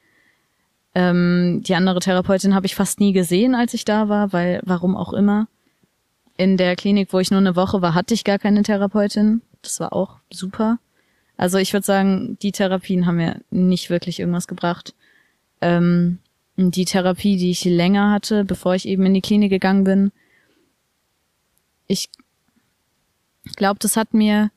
Ähm, 0.96 1.62
die 1.64 1.76
andere 1.76 2.00
Therapeutin 2.00 2.56
habe 2.56 2.66
ich 2.66 2.76
fast 2.76 3.02
nie 3.02 3.12
gesehen, 3.12 3.54
als 3.54 3.74
ich 3.74 3.84
da 3.84 4.08
war, 4.08 4.32
weil 4.32 4.62
warum 4.64 4.96
auch 4.96 5.12
immer. 5.12 5.48
In 6.38 6.58
der 6.58 6.76
Klinik, 6.78 7.12
wo 7.12 7.20
ich 7.20 7.32
nur 7.32 7.40
eine 7.40 7.58
Woche 7.58 7.82
war, 7.82 7.94
hatte 7.94 8.14
ich 8.14 8.24
gar 8.24 8.40
keine 8.40 8.64
Therapeutin. 8.64 9.42
Das 9.62 9.80
war 9.82 9.94
auch 9.94 10.18
super. 10.32 10.80
Also 11.38 11.58
ich 11.58 11.74
würde 11.74 11.86
sagen, 11.86 12.38
die 12.42 12.54
Therapien 12.54 13.06
haben 13.06 13.18
mir 13.18 13.42
nicht 13.52 13.90
wirklich 13.90 14.20
irgendwas 14.20 14.48
gebracht. 14.48 14.94
Ähm, 15.60 16.20
die 16.56 16.86
Therapie, 16.86 17.36
die 17.36 17.52
ich 17.52 17.66
länger 17.66 18.12
hatte, 18.12 18.46
bevor 18.46 18.76
ich 18.76 18.88
eben 18.88 19.06
in 19.06 19.14
die 19.14 19.22
Klinik 19.22 19.50
gegangen 19.50 19.84
bin, 19.84 20.12
ich 21.88 22.10
glaube, 23.58 23.80
das 23.80 23.98
hat 23.98 24.14
mir, 24.14 24.50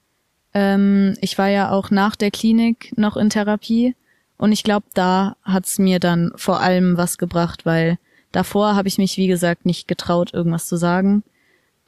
ähm, 0.54 1.16
ich 1.20 1.36
war 1.36 1.48
ja 1.48 1.72
auch 1.72 1.90
nach 1.90 2.14
der 2.14 2.30
Klinik 2.30 2.96
noch 2.96 3.16
in 3.16 3.30
Therapie 3.30 3.96
und 4.38 4.52
ich 4.52 4.62
glaube, 4.62 4.86
da 4.94 5.36
hat's 5.42 5.78
mir 5.78 5.98
dann 5.98 6.32
vor 6.36 6.60
allem 6.60 6.96
was 6.96 7.18
gebracht, 7.18 7.66
weil 7.66 7.98
davor 8.30 8.76
habe 8.76 8.88
ich 8.88 8.96
mich, 8.96 9.16
wie 9.16 9.26
gesagt, 9.26 9.66
nicht 9.66 9.88
getraut, 9.88 10.32
irgendwas 10.32 10.66
zu 10.66 10.76
sagen. 10.76 11.24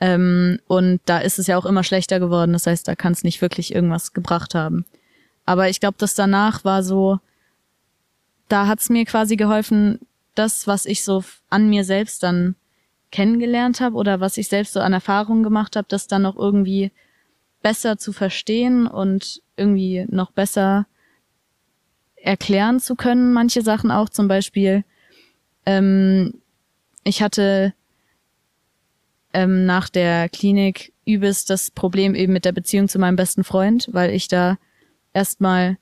Ähm, 0.01 0.59
und 0.67 1.01
da 1.05 1.19
ist 1.19 1.39
es 1.39 1.47
ja 1.47 1.57
auch 1.57 1.67
immer 1.67 1.85
schlechter 1.85 2.19
geworden. 2.19 2.53
Das 2.53 2.67
heißt, 2.67 2.89
da 2.89 2.97
kann 2.97 3.13
es 3.13 3.23
nicht 3.23 3.41
wirklich 3.41 3.73
irgendwas 3.73 4.13
gebracht 4.13 4.55
haben. 4.55 4.85
Aber 5.47 5.69
ich 5.69 5.79
glaube, 5.79 5.97
das 5.99 6.15
danach 6.15 6.65
war 6.65 6.83
so, 6.83 7.21
da 8.49 8.67
hat's 8.67 8.91
mir 8.91 9.05
quasi 9.05 9.37
geholfen, 9.37 10.01
das, 10.35 10.67
was 10.67 10.87
ich 10.87 11.05
so 11.05 11.23
an 11.51 11.71
mir 11.71 11.85
selbst 11.85 12.23
dann 12.23 12.57
kennengelernt 13.13 13.81
habe 13.81 13.97
oder 13.97 14.21
was 14.21 14.37
ich 14.37 14.49
selbst 14.49 14.73
so 14.73 14.81
an 14.81 14.93
Erfahrungen 14.93 15.43
gemacht 15.43 15.77
habe, 15.77 15.87
das 15.89 16.09
dann 16.09 16.23
noch 16.23 16.37
irgendwie 16.37 16.91
besser 17.63 17.99
zu 17.99 18.13
verstehen 18.13 18.87
und 18.87 19.43
irgendwie 19.57 20.07
noch 20.09 20.31
besser 20.33 20.87
erklären 22.23 22.81
zu 22.81 22.95
können, 22.97 23.33
manche 23.33 23.63
Sachen 23.63 23.91
auch. 23.91 24.09
Zum 24.09 24.29
Beispiel, 24.29 24.85
ähm, 25.67 26.35
ich 27.05 27.23
hatte 27.23 27.75
ähm, 29.33 29.67
nach 29.67 29.89
der 29.89 30.29
Klinik 30.29 30.93
übelst 31.05 31.51
das 31.51 31.71
Problem 31.71 32.15
eben 32.15 32.33
mit 32.33 32.45
der 32.45 32.53
Beziehung 32.53 32.89
zu 32.89 32.99
meinem 32.99 33.17
besten 33.17 33.45
Freund, 33.45 33.89
weil 33.93 34.11
ich 34.11 34.29
da 34.29 34.59
erstmal, 35.13 35.79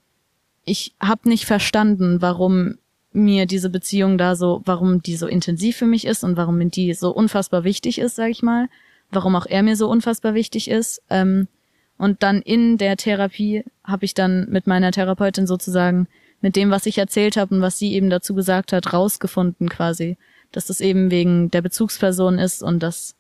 ich 0.64 0.94
habe 1.00 1.28
nicht 1.28 1.44
verstanden, 1.44 2.20
warum 2.22 2.78
mir 3.12 3.46
diese 3.46 3.70
Beziehung 3.70 4.18
da 4.18 4.36
so, 4.36 4.62
warum 4.64 5.02
die 5.02 5.16
so 5.16 5.26
intensiv 5.26 5.76
für 5.76 5.86
mich 5.86 6.06
ist 6.06 6.24
und 6.24 6.36
warum 6.36 6.70
die 6.70 6.94
so 6.94 7.10
unfassbar 7.10 7.64
wichtig 7.64 7.98
ist, 7.98 8.16
sag 8.16 8.30
ich 8.30 8.42
mal, 8.42 8.68
warum 9.10 9.34
auch 9.34 9.46
er 9.46 9.62
mir 9.62 9.76
so 9.76 9.88
unfassbar 9.88 10.34
wichtig 10.34 10.70
ist. 10.70 11.02
Ähm, 11.08 11.48
und 11.96 12.22
dann 12.22 12.42
in 12.42 12.78
der 12.78 12.96
Therapie 12.96 13.64
habe 13.82 14.04
ich 14.04 14.14
dann 14.14 14.48
mit 14.50 14.66
meiner 14.66 14.92
Therapeutin 14.92 15.46
sozusagen 15.46 16.06
mit 16.40 16.56
dem, 16.56 16.70
was 16.70 16.86
ich 16.86 16.98
erzählt 16.98 17.36
habe 17.36 17.54
und 17.54 17.62
was 17.62 17.78
sie 17.78 17.92
eben 17.94 18.10
dazu 18.10 18.34
gesagt 18.34 18.72
hat, 18.72 18.92
rausgefunden 18.92 19.68
quasi, 19.68 20.16
dass 20.52 20.66
das 20.66 20.80
eben 20.80 21.10
wegen 21.10 21.50
der 21.50 21.62
Bezugsperson 21.62 22.38
ist 22.38 22.62
und 22.62 22.82
dass 22.82 23.14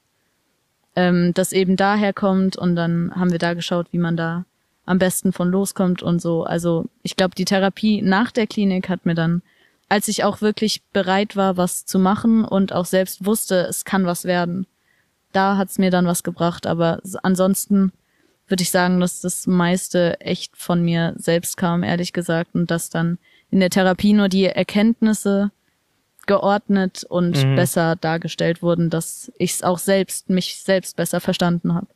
ähm, 0.96 1.32
das 1.34 1.52
eben 1.52 1.76
daher 1.76 2.12
kommt 2.12 2.56
und 2.56 2.76
dann 2.76 3.12
haben 3.14 3.32
wir 3.32 3.38
da 3.38 3.54
geschaut, 3.54 3.88
wie 3.92 3.98
man 3.98 4.16
da 4.16 4.44
am 4.86 4.98
besten 4.98 5.32
von 5.32 5.50
loskommt 5.50 6.02
und 6.02 6.20
so. 6.20 6.44
Also 6.44 6.86
ich 7.02 7.16
glaube, 7.16 7.34
die 7.34 7.44
Therapie 7.44 8.00
nach 8.02 8.30
der 8.30 8.46
Klinik 8.46 8.88
hat 8.88 9.04
mir 9.04 9.14
dann, 9.14 9.42
als 9.88 10.08
ich 10.08 10.24
auch 10.24 10.40
wirklich 10.40 10.82
bereit 10.92 11.36
war, 11.36 11.56
was 11.56 11.84
zu 11.84 11.98
machen 11.98 12.44
und 12.44 12.72
auch 12.72 12.86
selbst 12.86 13.26
wusste, 13.26 13.66
es 13.68 13.84
kann 13.84 14.06
was 14.06 14.24
werden, 14.24 14.66
da 15.32 15.58
hat's 15.58 15.78
mir 15.78 15.90
dann 15.90 16.06
was 16.06 16.22
gebracht. 16.22 16.66
Aber 16.66 17.00
ansonsten 17.22 17.92
würde 18.48 18.62
ich 18.62 18.70
sagen, 18.70 19.00
dass 19.00 19.20
das 19.20 19.46
meiste 19.46 20.20
echt 20.20 20.56
von 20.56 20.82
mir 20.82 21.14
selbst 21.16 21.56
kam, 21.56 21.82
ehrlich 21.82 22.12
gesagt, 22.12 22.54
und 22.54 22.70
dass 22.70 22.90
dann 22.90 23.18
in 23.50 23.60
der 23.60 23.70
Therapie 23.70 24.12
nur 24.12 24.28
die 24.28 24.44
Erkenntnisse 24.46 25.50
geordnet 26.26 27.04
und 27.04 27.36
Mhm. 27.44 27.54
besser 27.56 27.96
dargestellt 27.96 28.62
wurden, 28.62 28.90
dass 28.90 29.32
ich 29.38 29.52
es 29.52 29.62
auch 29.62 29.78
selbst, 29.78 30.28
mich 30.28 30.56
selbst 30.56 30.96
besser 30.96 31.20
verstanden 31.20 31.74
habe. 31.74 31.86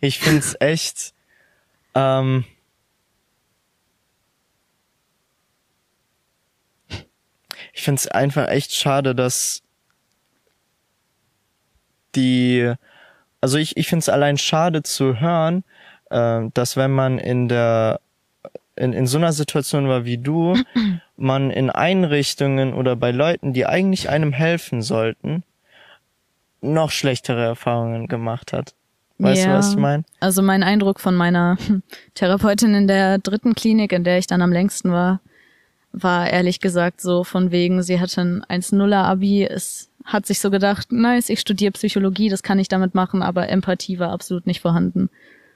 Ich 0.00 0.20
find's 0.20 0.54
echt. 0.60 1.12
Ähm, 1.96 2.44
ich 7.72 7.82
find's 7.82 8.06
einfach 8.06 8.48
echt 8.48 8.72
schade, 8.72 9.14
dass 9.16 9.63
die. 12.16 12.72
Also 13.40 13.58
ich, 13.58 13.76
ich 13.76 13.88
find's 13.88 14.08
allein 14.08 14.38
schade 14.38 14.82
zu 14.82 15.20
hören, 15.20 15.64
äh, 16.10 16.42
dass 16.54 16.76
wenn 16.76 16.92
man 16.92 17.18
in 17.18 17.48
der 17.48 18.00
in, 18.76 18.92
in 18.92 19.06
so 19.06 19.18
einer 19.18 19.32
Situation 19.32 19.88
war 19.88 20.04
wie 20.04 20.18
du, 20.18 20.56
man 21.16 21.50
in 21.50 21.70
Einrichtungen 21.70 22.74
oder 22.74 22.96
bei 22.96 23.10
Leuten, 23.10 23.52
die 23.52 23.66
eigentlich 23.66 24.08
einem 24.08 24.32
helfen 24.32 24.82
sollten, 24.82 25.44
noch 26.60 26.90
schlechtere 26.90 27.44
Erfahrungen 27.44 28.08
gemacht 28.08 28.52
hat. 28.52 28.74
Weißt 29.18 29.46
du, 29.46 29.50
was 29.50 29.70
ich 29.70 29.76
meine? 29.76 30.04
Also 30.18 30.42
mein 30.42 30.64
Eindruck 30.64 30.98
von 30.98 31.14
meiner 31.14 31.56
Therapeutin 32.14 32.74
in 32.74 32.88
der 32.88 33.18
dritten 33.18 33.54
Klinik, 33.54 33.92
in 33.92 34.02
der 34.02 34.18
ich 34.18 34.26
dann 34.26 34.42
am 34.42 34.52
längsten 34.52 34.90
war, 34.90 35.20
war 35.94 36.28
ehrlich 36.28 36.60
gesagt 36.60 37.00
so 37.00 37.22
von 37.24 37.52
wegen, 37.52 37.82
sie 37.82 38.00
hatte 38.00 38.20
ein 38.20 38.44
1-0er 38.44 39.04
Abi, 39.04 39.44
es 39.44 39.90
hat 40.04 40.26
sich 40.26 40.40
so 40.40 40.50
gedacht, 40.50 40.90
nice, 40.92 41.28
ich 41.28 41.40
studiere 41.40 41.72
Psychologie, 41.72 42.28
das 42.28 42.42
kann 42.42 42.58
ich 42.58 42.68
damit 42.68 42.94
machen, 42.94 43.22
aber 43.22 43.48
Empathie 43.48 43.98
war 43.98 44.10
absolut 44.10 44.46
nicht 44.46 44.60
vorhanden. 44.60 45.08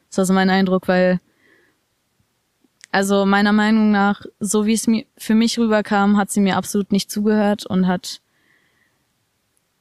Das 0.08 0.18
war 0.18 0.24
so 0.24 0.32
mein 0.32 0.48
Eindruck, 0.48 0.86
weil 0.86 1.20
also 2.90 3.26
meiner 3.26 3.52
Meinung 3.52 3.90
nach, 3.90 4.24
so 4.40 4.64
wie 4.64 4.72
es 4.72 4.86
mir 4.86 5.04
für 5.18 5.34
mich 5.34 5.58
rüberkam, 5.58 6.16
hat 6.16 6.30
sie 6.30 6.40
mir 6.40 6.56
absolut 6.56 6.92
nicht 6.92 7.10
zugehört 7.10 7.66
und 7.66 7.86
hat 7.86 8.20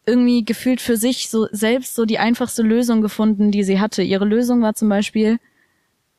irgendwie 0.06 0.44
gefühlt 0.44 0.82
für 0.82 0.98
sich 0.98 1.30
so 1.30 1.48
selbst 1.52 1.96
so 1.96 2.06
die 2.06 2.20
einfachste 2.20 2.64
Lösung 2.64 3.02
gefunden, 3.02 3.52
die 3.52 3.64
sie 3.64 3.80
hatte. 3.80 4.02
Ihre 4.02 4.26
Lösung 4.26 4.62
war 4.62 4.74
zum 4.74 4.90
Beispiel, 4.90 5.40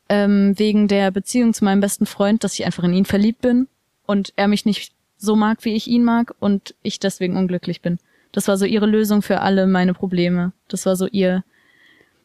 ähm, 0.09 0.59
wegen 0.59 0.89
der 0.89 1.11
Beziehung 1.11 1.53
zu 1.53 1.65
meinem 1.65 1.81
besten 1.81 2.07
Freund, 2.07 2.45
dass 2.45 2.55
ich 2.55 2.65
einfach 2.65 2.85
in 2.85 2.95
ihn 2.95 3.05
verliebt 3.05 3.43
bin 3.43 3.67
und 4.09 4.33
er 4.35 4.49
mich 4.49 4.65
nicht 4.67 4.93
so 5.19 5.37
mag, 5.37 5.65
wie 5.65 5.75
ich 5.75 5.87
ihn 5.87 6.03
mag 6.03 6.35
und 6.41 6.75
ich 6.83 6.99
deswegen 6.99 7.37
unglücklich 7.37 7.81
bin. 7.83 7.99
Das 8.33 8.49
war 8.49 8.57
so 8.57 8.65
ihre 8.65 8.87
Lösung 8.87 9.23
für 9.23 9.41
alle 9.41 9.67
meine 9.67 9.95
Probleme. 9.95 10.53
Das 10.69 10.85
war 10.87 10.97
so 10.97 11.07
ihr. 11.07 11.45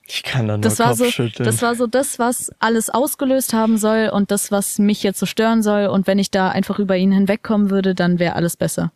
Ich 0.06 0.24
kann 0.24 0.48
da 0.48 0.56
nur 0.58 0.62
Das 0.62 0.80
war 0.80 0.90
Kopf 0.90 0.98
so, 0.98 1.06
schütteln. 1.06 1.46
das 1.46 1.62
war 1.62 1.76
so 1.76 1.88
das, 1.88 2.20
was 2.20 2.52
alles 2.60 2.90
ausgelöst 2.90 3.54
haben 3.54 3.78
soll 3.78 4.10
und 4.12 4.32
das, 4.32 4.52
was 4.52 4.80
mich 4.80 5.02
jetzt 5.04 5.20
so 5.20 5.26
stören 5.26 5.62
soll. 5.64 5.86
Und 5.88 6.08
wenn 6.08 6.20
ich 6.20 6.30
da 6.32 6.50
einfach 6.50 6.78
über 6.80 6.98
ihn 6.98 7.12
hinwegkommen 7.12 7.70
würde, 7.70 7.96
dann 7.96 8.20
wäre 8.20 8.36
alles 8.36 8.58
besser. 8.58 8.92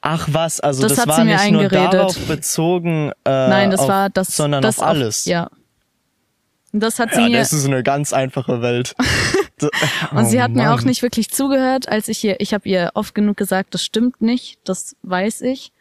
Ach 0.00 0.28
was, 0.32 0.60
also 0.60 0.82
Das 0.82 0.92
das, 0.92 1.00
hat 1.00 1.08
war 1.08 1.16
sie 1.16 1.24
mir 1.24 1.36
nicht 1.36 1.50
nur 1.52 1.62
eingeredet. 1.62 1.92
darauf 1.94 2.18
bezogen, 2.26 3.12
äh, 3.24 3.30
Nein, 3.48 3.70
das 3.70 3.80
auf, 3.80 3.88
war 3.88 4.10
das, 4.10 4.36
sondern 4.36 4.62
das 4.62 4.78
auf 4.80 4.86
alles. 4.86 5.24
ja. 5.26 5.50
Das 6.72 6.98
hat 6.98 7.12
sie 7.12 7.22
ja, 7.22 7.28
mir 7.28 7.38
das 7.38 7.52
ist 7.52 7.66
eine 7.66 7.82
ganz 7.82 8.12
einfache 8.12 8.62
Welt. 8.62 8.94
Und 10.12 10.26
sie 10.26 10.38
Oh 10.38 10.42
hat 10.42 10.52
mir 10.52 10.72
auch 10.72 10.82
nicht 10.82 11.02
wirklich 11.02 11.30
zugehört, 11.30 11.88
als 11.88 12.08
ich 12.08 12.22
ihr, 12.24 12.40
ich 12.40 12.54
habe 12.54 12.68
ihr 12.68 12.92
oft 12.94 13.14
genug 13.14 13.36
gesagt, 13.36 13.74
das 13.74 13.84
stimmt 13.84 14.22
nicht, 14.22 14.58
das 14.64 14.96
weiß 15.02 15.42
ich. 15.42 15.72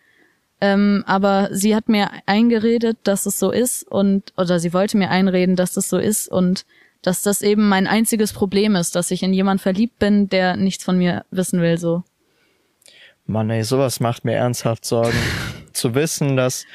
Ähm, 0.62 1.04
aber 1.08 1.50
sie 1.52 1.76
hat 1.76 1.88
mir 1.88 2.10
eingeredet, 2.26 2.98
dass 3.04 3.26
es 3.26 3.40
so 3.40 3.52
ist 3.52 3.84
und, 3.84 4.34
oder 4.36 4.60
sie 4.60 4.74
wollte 4.74 4.98
mir 4.98 5.10
einreden, 5.10 5.56
dass 5.56 5.74
das 5.74 5.88
so 5.88 5.98
ist 5.98 6.28
und 6.28 6.66
dass 7.02 7.22
das 7.22 7.42
eben 7.42 7.70
mein 7.70 7.88
einziges 7.88 8.34
Problem 8.34 8.76
ist, 8.76 8.96
dass 8.96 9.12
ich 9.12 9.24
in 9.24 9.32
jemand 9.32 9.62
verliebt 9.62 10.00
bin, 10.00 10.28
der 10.28 10.58
nichts 10.58 10.84
von 10.84 10.98
mir 10.98 11.24
wissen 11.32 11.62
will, 11.62 11.78
so. 11.78 12.04
Mann, 13.26 13.50
ey, 13.50 13.64
sowas 13.64 14.00
macht 14.00 14.26
mir 14.26 14.34
ernsthaft 14.34 14.84
Sorgen. 14.84 15.18
Zu 15.74 15.96
wissen, 15.96 16.36
dass 16.36 16.66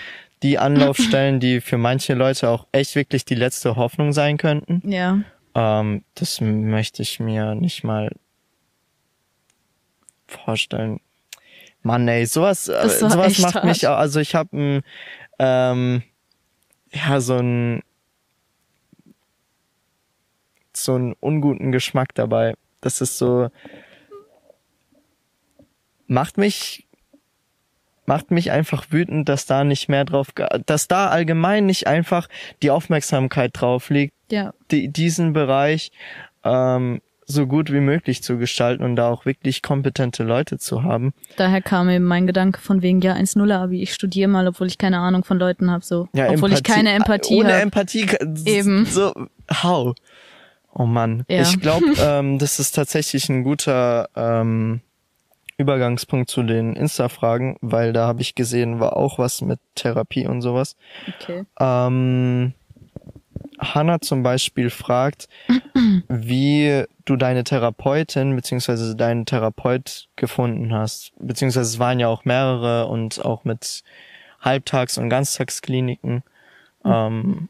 die 0.44 0.58
Anlaufstellen, 0.58 1.40
die 1.40 1.60
für 1.60 1.78
manche 1.78 2.14
Leute 2.14 2.48
auch 2.50 2.66
echt 2.70 2.94
wirklich 2.94 3.24
die 3.24 3.34
letzte 3.34 3.74
Hoffnung 3.76 4.12
sein 4.12 4.36
könnten, 4.36 4.82
Ja. 4.88 5.20
ähm, 5.54 6.04
das 6.14 6.40
möchte 6.40 7.02
ich 7.02 7.18
mir 7.18 7.54
nicht 7.56 7.82
mal 7.82 8.10
vorstellen. 10.28 11.00
Mann, 11.82 12.06
ey, 12.08 12.26
sowas, 12.26 12.68
äh, 12.68 12.88
sowas 12.88 13.38
macht 13.38 13.54
hart. 13.56 13.64
mich 13.64 13.86
auch, 13.88 13.96
also 13.96 14.20
ich 14.20 14.34
habe 14.34 14.56
ein, 14.56 14.82
ähm, 15.38 16.02
ja, 16.92 17.20
so 17.20 17.36
ein, 17.38 17.82
so 20.74 20.94
einen 20.94 21.14
unguten 21.20 21.72
Geschmack 21.72 22.14
dabei. 22.14 22.54
Das 22.82 23.00
ist 23.00 23.16
so, 23.18 23.48
macht 26.06 26.36
mich, 26.36 26.83
macht 28.06 28.30
mich 28.30 28.50
einfach 28.50 28.86
wütend, 28.90 29.28
dass 29.28 29.46
da 29.46 29.64
nicht 29.64 29.88
mehr 29.88 30.04
drauf, 30.04 30.28
dass 30.66 30.88
da 30.88 31.08
allgemein 31.08 31.66
nicht 31.66 31.86
einfach 31.86 32.28
die 32.62 32.70
Aufmerksamkeit 32.70 33.50
drauf 33.54 33.90
liegt, 33.90 34.14
Ja. 34.30 34.52
die, 34.70 34.88
diesen 34.88 35.32
Bereich 35.32 35.90
ähm, 36.44 37.00
so 37.26 37.46
gut 37.46 37.72
wie 37.72 37.80
möglich 37.80 38.22
zu 38.22 38.36
gestalten 38.36 38.84
und 38.84 38.96
da 38.96 39.08
auch 39.08 39.24
wirklich 39.24 39.62
kompetente 39.62 40.24
Leute 40.24 40.58
zu 40.58 40.82
haben. 40.82 41.14
Daher 41.36 41.62
kam 41.62 41.88
eben 41.88 42.04
mein 42.04 42.26
Gedanke 42.26 42.60
von 42.60 42.82
wegen, 42.82 43.00
ja, 43.00 43.14
1-0 43.14 43.50
Abi, 43.50 43.80
ich 43.82 43.94
studiere 43.94 44.28
mal, 44.28 44.46
obwohl 44.46 44.66
ich 44.66 44.76
keine 44.76 44.98
Ahnung 44.98 45.24
von 45.24 45.38
Leuten 45.38 45.70
habe, 45.70 45.82
so. 45.82 46.06
Ja, 46.12 46.28
obwohl 46.28 46.52
ich 46.52 46.58
Empathie- 46.58 46.74
keine 46.74 46.92
Empathie 46.92 47.36
Ohne 47.36 47.52
habe. 47.54 47.62
Empathie. 47.62 48.06
Eben. 48.44 48.84
So, 48.84 49.14
how? 49.62 49.94
Oh 50.74 50.84
Mann. 50.84 51.24
Ja. 51.28 51.40
Ich 51.42 51.58
glaube, 51.60 51.86
ähm, 51.98 52.38
das 52.38 52.58
ist 52.58 52.72
tatsächlich 52.72 53.30
ein 53.30 53.42
guter 53.42 54.10
ähm, 54.16 54.82
Übergangspunkt 55.56 56.30
zu 56.30 56.42
den 56.42 56.74
Insta-Fragen, 56.74 57.56
weil 57.60 57.92
da 57.92 58.06
habe 58.06 58.22
ich 58.22 58.34
gesehen, 58.34 58.80
war 58.80 58.96
auch 58.96 59.18
was 59.18 59.40
mit 59.40 59.60
Therapie 59.74 60.26
und 60.26 60.42
sowas. 60.42 60.76
Okay. 61.20 61.44
Ähm, 61.60 62.54
Hanna 63.58 64.00
zum 64.00 64.22
Beispiel 64.22 64.70
fragt, 64.70 65.28
wie 66.08 66.84
du 67.04 67.16
deine 67.16 67.44
Therapeutin 67.44 68.34
beziehungsweise 68.34 68.96
deinen 68.96 69.26
Therapeut 69.26 70.08
gefunden 70.16 70.72
hast. 70.74 71.12
Beziehungsweise 71.18 71.68
es 71.68 71.78
waren 71.78 72.00
ja 72.00 72.08
auch 72.08 72.24
mehrere 72.24 72.86
und 72.86 73.24
auch 73.24 73.44
mit 73.44 73.82
Halbtags- 74.40 74.98
und 74.98 75.08
Ganztagskliniken. 75.08 76.22
Ähm, 76.84 77.48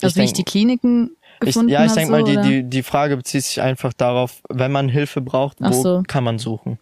Also 0.00 0.16
wie 0.16 0.24
ich 0.24 0.32
die 0.32 0.44
Kliniken 0.44 1.16
ich, 1.44 1.54
gefunden 1.54 1.70
ja, 1.70 1.84
ich 1.84 1.92
denke 1.92 2.10
mal, 2.10 2.20
so, 2.20 2.26
die, 2.26 2.40
die, 2.40 2.62
die 2.64 2.82
Frage 2.82 3.16
bezieht 3.16 3.44
sich 3.44 3.60
einfach 3.60 3.92
darauf, 3.92 4.42
wenn 4.48 4.72
man 4.72 4.88
Hilfe 4.88 5.20
braucht, 5.20 5.60
wo 5.60 5.72
so. 5.72 6.02
kann 6.06 6.24
man 6.24 6.38
suchen? 6.38 6.78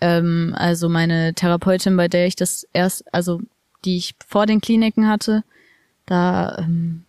Ähm, 0.00 0.54
also 0.56 0.88
meine 0.88 1.34
Therapeutin, 1.34 1.96
bei 1.96 2.08
der 2.08 2.26
ich 2.26 2.36
das 2.36 2.66
erst, 2.72 3.12
also 3.12 3.40
die 3.84 3.96
ich 3.96 4.14
vor 4.26 4.46
den 4.46 4.60
Kliniken 4.60 5.08
hatte, 5.08 5.44
da, 6.06 6.58
ähm, 6.58 7.04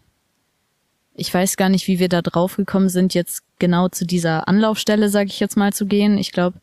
ich 1.15 1.33
weiß 1.33 1.57
gar 1.57 1.69
nicht, 1.69 1.87
wie 1.87 1.99
wir 1.99 2.09
da 2.09 2.21
drauf 2.21 2.55
gekommen 2.55 2.89
sind, 2.89 3.13
jetzt 3.13 3.43
genau 3.59 3.89
zu 3.89 4.05
dieser 4.05 4.47
Anlaufstelle, 4.47 5.09
sage 5.09 5.27
ich 5.27 5.39
jetzt 5.39 5.57
mal, 5.57 5.73
zu 5.73 5.85
gehen. 5.85 6.17
Ich 6.17 6.31
glaube, 6.31 6.59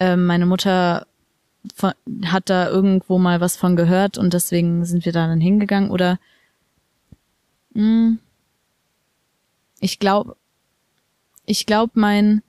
ähm, 0.00 0.26
meine 0.26 0.46
Mutter 0.46 1.06
von, 1.74 1.92
hat 2.26 2.50
da 2.50 2.68
irgendwo 2.68 3.18
mal 3.18 3.40
was 3.40 3.56
von 3.56 3.76
gehört 3.76 4.18
und 4.18 4.32
deswegen 4.32 4.84
sind 4.84 5.04
wir 5.04 5.12
da 5.12 5.26
dann 5.26 5.40
hingegangen. 5.40 5.90
Oder 5.90 6.18
mh, 7.74 8.16
ich 9.80 9.98
glaube, 9.98 10.36
ich 11.44 11.66
glaube, 11.66 11.92
mein 11.94 12.42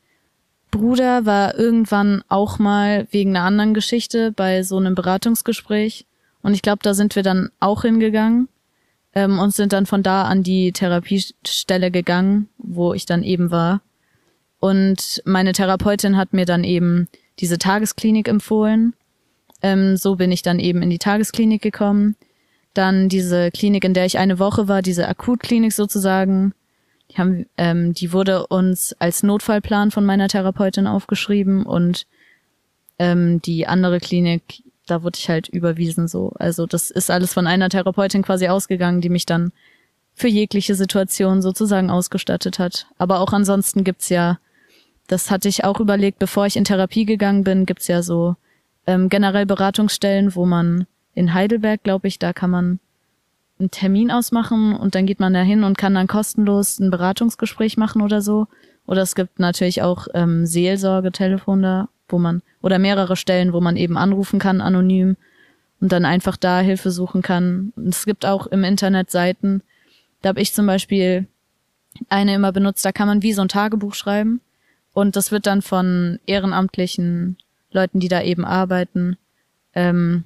Bruder 0.72 1.26
war 1.26 1.56
irgendwann 1.56 2.24
auch 2.28 2.60
mal 2.60 3.08
wegen 3.12 3.36
einer 3.36 3.46
anderen 3.46 3.74
Geschichte 3.74 4.32
bei 4.32 4.64
so 4.64 4.78
einem 4.78 4.96
Beratungsgespräch. 4.96 6.06
Und 6.42 6.54
ich 6.54 6.62
glaube, 6.62 6.80
da 6.84 6.94
sind 6.94 7.16
wir 7.16 7.24
dann 7.24 7.50
auch 7.60 7.84
hingegangen 7.84 8.48
ähm, 9.14 9.40
und 9.40 9.54
sind 9.54 9.74
dann 9.74 9.86
von 9.86 10.04
da 10.04 10.24
an 10.24 10.44
die 10.44 10.72
Therapiestelle 10.72 11.92
gegangen, 11.92 12.50
wo 12.58 12.94
ich 12.94 13.06
dann 13.06 13.24
eben 13.24 13.52
war. 13.52 13.82
Und 14.60 15.22
meine 15.26 15.54
Therapeutin 15.54 16.18
hat 16.18 16.34
mir 16.34 16.46
dann 16.46 16.64
eben 16.64 17.08
diese 17.40 17.58
Tagesklinik 17.58 18.28
empfohlen. 18.28 18.94
Ähm, 19.62 19.98
so 19.98 20.16
bin 20.16 20.32
ich 20.32 20.42
dann 20.42 20.60
eben 20.60 20.82
in 20.82 20.90
die 20.90 21.00
Tagesklinik 21.00 21.62
gekommen. 21.62 22.16
Dann 22.74 23.10
diese 23.10 23.52
Klinik, 23.52 23.84
in 23.84 23.94
der 23.94 24.06
ich 24.06 24.18
eine 24.18 24.40
Woche 24.40 24.68
war, 24.68 24.82
diese 24.82 25.08
Akutklinik 25.08 25.74
sozusagen. 25.74 26.54
Die, 27.18 27.22
haben, 27.22 27.46
ähm, 27.58 27.94
die 27.94 28.14
wurde 28.14 28.46
uns 28.48 28.96
als 29.00 29.24
Notfallplan 29.24 29.92
von 29.92 30.06
meiner 30.06 30.28
Therapeutin 30.28 30.86
aufgeschrieben 30.86 31.66
und 31.66 32.06
ähm, 33.00 33.42
die 33.42 33.68
andere 33.68 34.00
Klinik, 34.00 34.64
da 34.86 35.04
wurde 35.04 35.18
ich 35.18 35.28
halt 35.28 35.48
überwiesen 35.48 36.08
so. 36.08 36.32
Also 36.38 36.66
das 36.66 36.92
ist 36.92 37.10
alles 37.10 37.34
von 37.34 37.48
einer 37.48 37.70
Therapeutin 37.70 38.22
quasi 38.22 38.48
ausgegangen, 38.48 39.02
die 39.02 39.10
mich 39.10 39.26
dann 39.26 39.52
für 40.14 40.28
jegliche 40.28 40.76
Situation 40.76 41.42
sozusagen 41.42 41.90
ausgestattet 41.90 42.60
hat. 42.60 42.88
Aber 42.98 43.20
auch 43.20 43.34
ansonsten 43.34 43.84
gibt's 43.84 44.10
ja, 44.10 44.40
das 45.08 45.32
hatte 45.32 45.48
ich 45.48 45.64
auch 45.64 45.80
überlegt, 45.80 46.20
bevor 46.20 46.46
ich 46.46 46.56
in 46.56 46.66
Therapie 46.66 47.06
gegangen 47.06 47.44
bin, 47.44 47.66
gibt's 47.66 47.88
ja 47.88 48.02
so 48.02 48.36
ähm, 48.86 49.10
generell 49.10 49.46
Beratungsstellen, 49.46 50.36
wo 50.36 50.46
man 50.46 50.86
in 51.14 51.34
Heidelberg, 51.34 51.84
glaube 51.84 52.08
ich, 52.08 52.20
da 52.20 52.34
kann 52.34 52.50
man 52.50 52.80
einen 53.60 53.72
Termin 53.72 54.12
ausmachen 54.12 54.76
und 54.76 54.96
dann 54.96 55.06
geht 55.06 55.20
man 55.20 55.34
da 55.34 55.42
hin 55.42 55.64
und 55.64 55.78
kann 55.78 55.96
dann 55.96 56.08
kostenlos 56.08 56.80
ein 56.80 56.92
Beratungsgespräch 56.92 57.78
machen 57.78 58.02
oder 58.02 58.22
so. 58.22 58.48
Oder 58.86 59.02
es 59.02 59.16
gibt 59.16 59.40
natürlich 59.40 59.82
auch 59.82 60.08
ähm, 60.14 60.46
Seelsorgetelefon 60.46 61.62
da, 61.62 61.90
wo 62.08 62.20
man, 62.20 62.42
oder 62.62 62.80
mehrere 62.80 63.16
Stellen, 63.16 63.54
wo 63.54 63.60
man 63.60 63.76
eben 63.76 63.98
anrufen 63.98 64.40
kann, 64.40 64.62
anonym 64.62 65.18
und 65.82 65.92
dann 65.92 66.06
einfach 66.06 66.38
da 66.38 66.60
Hilfe 66.60 66.92
suchen 66.92 67.22
kann. 67.22 67.74
Und 67.76 67.90
es 67.90 68.06
gibt 68.06 68.26
auch 68.26 68.48
im 68.48 68.64
Internet 68.64 69.12
Seiten, 69.12 69.62
da 70.22 70.30
habe 70.30 70.42
ich 70.42 70.54
zum 70.54 70.66
Beispiel 70.66 71.28
eine 72.10 72.36
immer 72.36 72.52
benutzt, 72.52 72.86
da 72.86 72.92
kann 72.92 73.08
man 73.08 73.24
wie 73.24 73.34
so 73.34 73.42
ein 73.42 73.50
Tagebuch 73.50 73.94
schreiben 73.94 74.42
und 74.94 75.16
das 75.16 75.32
wird 75.32 75.46
dann 75.46 75.62
von 75.62 76.20
ehrenamtlichen 76.26 77.38
Leuten, 77.72 78.00
die 78.00 78.08
da 78.08 78.22
eben 78.22 78.46
arbeiten, 78.46 79.18
ähm, 79.74 80.24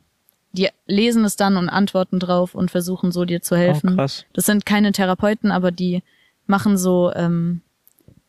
die 0.53 0.69
lesen 0.85 1.23
es 1.25 1.35
dann 1.35 1.57
und 1.57 1.69
antworten 1.69 2.19
drauf 2.19 2.55
und 2.55 2.71
versuchen 2.71 3.11
so 3.11 3.25
dir 3.25 3.41
zu 3.41 3.55
helfen. 3.55 3.93
Oh, 3.93 3.95
krass. 3.95 4.25
Das 4.33 4.45
sind 4.45 4.65
keine 4.65 4.91
Therapeuten, 4.91 5.51
aber 5.51 5.71
die 5.71 6.03
machen 6.47 6.77
so, 6.77 7.11
ähm, 7.15 7.61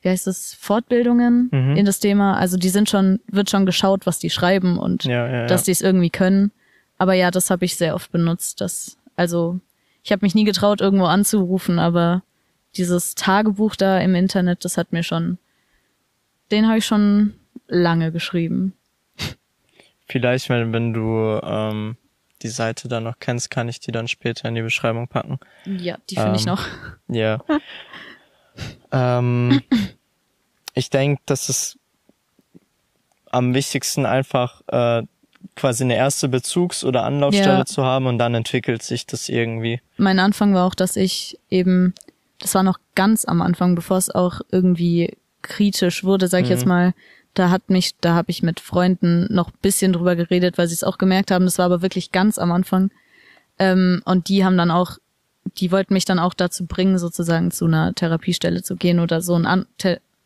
wie 0.03 0.09
heißt 0.09 0.27
es, 0.29 0.55
Fortbildungen 0.55 1.49
Mhm. 1.53 1.77
in 1.77 1.85
das 1.85 1.99
Thema. 2.01 2.37
Also 2.37 2.57
die 2.57 2.68
sind 2.68 2.89
schon, 2.89 3.20
wird 3.27 3.51
schon 3.51 3.66
geschaut, 3.66 4.07
was 4.07 4.18
die 4.18 4.31
schreiben 4.31 4.79
und 4.79 5.05
Ja, 5.05 5.27
ja, 5.27 5.33
ja. 5.43 5.47
dass 5.47 5.64
die 5.64 5.73
es 5.73 5.81
irgendwie 5.81 6.11
können. 6.11 6.53
Aber 6.99 7.14
ja, 7.14 7.31
das 7.31 7.51
habe 7.51 7.64
ich 7.64 7.77
sehr 7.77 7.95
oft 7.97 8.12
benutzt. 8.12 8.61
Das, 8.61 8.97
also 9.16 9.59
ich 10.05 10.12
habe 10.12 10.25
mich 10.25 10.35
nie 10.37 10.45
getraut, 10.45 10.81
irgendwo 10.81 11.07
anzurufen, 11.07 11.79
aber 11.81 12.23
dieses 12.77 13.14
Tagebuch 13.16 13.75
da 13.77 13.99
im 13.99 14.14
Internet, 14.14 14.64
das 14.64 14.77
hat 14.77 14.93
mir 14.93 15.03
schon, 15.03 15.39
den 16.53 16.66
habe 16.68 16.79
ich 16.79 16.87
schon 16.87 17.35
lange 17.68 18.12
geschrieben. 18.12 18.75
Vielleicht, 20.07 20.49
wenn, 20.49 20.73
wenn 20.73 20.93
du 20.93 21.41
ähm, 21.43 21.97
die 22.43 22.49
Seite 22.49 22.88
dann 22.88 23.05
noch 23.05 23.18
kennst, 23.20 23.51
kann 23.51 23.68
ich 23.68 23.80
die 23.80 23.93
dann 23.93 24.09
später 24.09 24.49
in 24.49 24.55
die 24.55 24.62
Beschreibung 24.62 25.09
packen. 25.09 25.38
Ja, 25.64 25.99
die 26.11 26.16
finde 26.16 26.36
ich 26.36 26.43
Ähm, 26.47 26.53
noch. 26.55 26.64
Ja. 27.09 27.40
ähm, 28.90 29.62
ich 30.74 30.90
denke, 30.90 31.22
dass 31.26 31.49
es 31.49 31.78
am 33.30 33.55
wichtigsten 33.55 34.05
einfach 34.07 34.61
äh, 34.68 35.03
quasi 35.57 35.84
eine 35.84 35.97
erste 35.97 36.28
Bezugs- 36.28 36.84
oder 36.84 37.05
Anlaufstelle 37.05 37.59
Ja. 37.59 37.64
zu 37.64 37.84
haben 37.84 38.07
und 38.07 38.18
dann 38.18 38.34
entwickelt 38.34 38.82
sich 38.82 39.07
das 39.07 39.28
irgendwie. 39.28 39.80
Mein 39.97 40.18
Anfang 40.18 40.55
war 40.55 40.66
auch, 40.66 40.74
dass 40.74 40.97
ich 40.97 41.38
eben 41.51 41.95
das 42.38 42.55
war 42.57 42.64
noch 42.64 42.78
ganz 42.97 43.24
am 43.24 43.40
Anfang, 43.40 43.76
bevor 43.76 43.97
es 43.99 44.11
auch 44.11 44.40
irgendwie 44.51 45.16
kritisch 45.43 46.03
wurde, 46.03 46.26
sag 46.26 46.40
ich 46.40 46.47
Mhm. 46.47 46.51
jetzt 46.53 46.66
mal. 46.66 46.95
Da 47.35 47.51
hat 47.51 47.70
mich, 47.70 47.97
da 48.01 48.14
habe 48.14 48.30
ich 48.30 48.43
mit 48.43 48.61
Freunden 48.61 49.26
noch 49.33 49.49
ein 49.49 49.59
bisschen 49.62 49.93
drüber 49.93 50.16
geredet, 50.16 50.59
weil 50.59 50.68
sie 50.68 50.74
es 50.74 50.85
auch 50.85 50.99
gemerkt 50.99 51.30
haben. 51.30 51.45
Das 51.45 51.59
war 51.59 51.66
aber 51.66 51.83
wirklich 51.83 52.12
ganz 52.12 52.39
am 52.39 52.53
Anfang. 52.53 52.91
Ähm, 53.59 54.03
und 54.05 54.28
die 54.28 54.45
haben 54.45 54.57
dann 54.57 54.70
auch, 54.70 54.99
die 55.57 55.72
wollten 55.72 55.95
mich 55.95 56.05
dann 56.05 56.18
auch 56.18 56.35
dazu 56.35 56.66
bringen, 56.66 56.99
sozusagen 56.99 57.51
zu 57.51 57.66
einer 57.66 57.95
Therapiestelle 57.95 58.62
zu 58.62 58.76
gehen 58.76 59.01
oder 59.01 59.22
so 59.22 59.35
einen, 59.35 59.47
An 59.47 59.66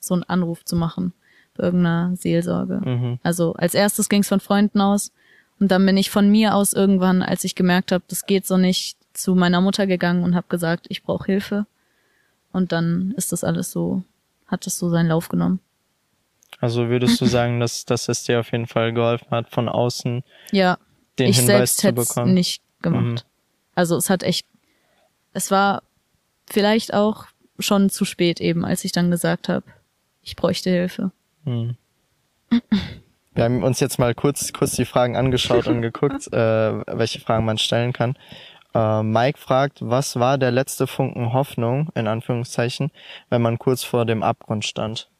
so 0.00 0.14
einen 0.14 0.24
Anruf 0.24 0.64
zu 0.64 0.76
machen 0.76 1.12
bei 1.56 1.64
irgendeiner 1.64 2.14
Seelsorge. 2.16 2.80
Mhm. 2.84 3.18
Also 3.22 3.54
als 3.54 3.74
erstes 3.74 4.08
ging 4.08 4.22
es 4.22 4.28
von 4.28 4.40
Freunden 4.40 4.80
aus 4.80 5.12
und 5.58 5.70
dann 5.70 5.86
bin 5.86 5.96
ich 5.96 6.10
von 6.10 6.30
mir 6.30 6.54
aus 6.54 6.72
irgendwann, 6.72 7.22
als 7.22 7.44
ich 7.44 7.54
gemerkt 7.54 7.92
habe, 7.92 8.04
das 8.08 8.26
geht 8.26 8.46
so 8.46 8.56
nicht, 8.56 8.96
zu 9.14 9.34
meiner 9.34 9.62
Mutter 9.62 9.86
gegangen 9.86 10.22
und 10.22 10.34
habe 10.34 10.46
gesagt, 10.48 10.86
ich 10.90 11.02
brauche 11.02 11.24
Hilfe. 11.24 11.66
Und 12.52 12.72
dann 12.72 13.14
ist 13.16 13.32
das 13.32 13.44
alles 13.44 13.70
so, 13.70 14.02
hat 14.46 14.66
es 14.66 14.78
so 14.78 14.90
seinen 14.90 15.08
Lauf 15.08 15.28
genommen. 15.28 15.60
Also 16.60 16.88
würdest 16.88 17.20
du 17.20 17.26
sagen, 17.26 17.60
dass, 17.60 17.84
dass 17.84 18.08
es 18.08 18.24
dir 18.24 18.40
auf 18.40 18.52
jeden 18.52 18.66
Fall 18.66 18.92
geholfen 18.92 19.30
hat, 19.30 19.50
von 19.50 19.68
außen 19.68 20.22
Ja, 20.52 20.78
den 21.18 21.30
ich 21.30 21.38
Hinweis 21.38 21.56
selbst 21.56 21.78
zu 21.78 21.88
hätte 21.88 22.00
es 22.00 22.08
bekommen? 22.08 22.34
nicht 22.34 22.62
gemacht. 22.82 23.04
Mhm. 23.04 23.18
Also 23.74 23.96
es 23.96 24.10
hat 24.10 24.22
echt, 24.22 24.46
es 25.32 25.50
war 25.50 25.82
vielleicht 26.48 26.94
auch 26.94 27.26
schon 27.58 27.90
zu 27.90 28.04
spät 28.04 28.40
eben, 28.40 28.64
als 28.64 28.84
ich 28.84 28.92
dann 28.92 29.10
gesagt 29.10 29.48
habe, 29.48 29.64
ich 30.22 30.36
bräuchte 30.36 30.70
Hilfe. 30.70 31.12
Hm. 31.44 31.76
Wir 33.34 33.44
haben 33.44 33.62
uns 33.62 33.80
jetzt 33.80 33.98
mal 33.98 34.14
kurz, 34.14 34.52
kurz 34.54 34.72
die 34.76 34.86
Fragen 34.86 35.14
angeschaut 35.14 35.66
und 35.66 35.82
geguckt, 35.82 36.26
äh, 36.32 36.36
welche 36.86 37.20
Fragen 37.20 37.44
man 37.44 37.58
stellen 37.58 37.92
kann. 37.92 38.16
Äh, 38.74 39.02
Mike 39.02 39.38
fragt, 39.38 39.78
was 39.82 40.16
war 40.16 40.38
der 40.38 40.50
letzte 40.50 40.86
Funken 40.86 41.34
Hoffnung, 41.34 41.90
in 41.94 42.06
Anführungszeichen, 42.06 42.90
wenn 43.28 43.42
man 43.42 43.58
kurz 43.58 43.84
vor 43.84 44.06
dem 44.06 44.22
Abgrund 44.22 44.64
stand? 44.64 45.10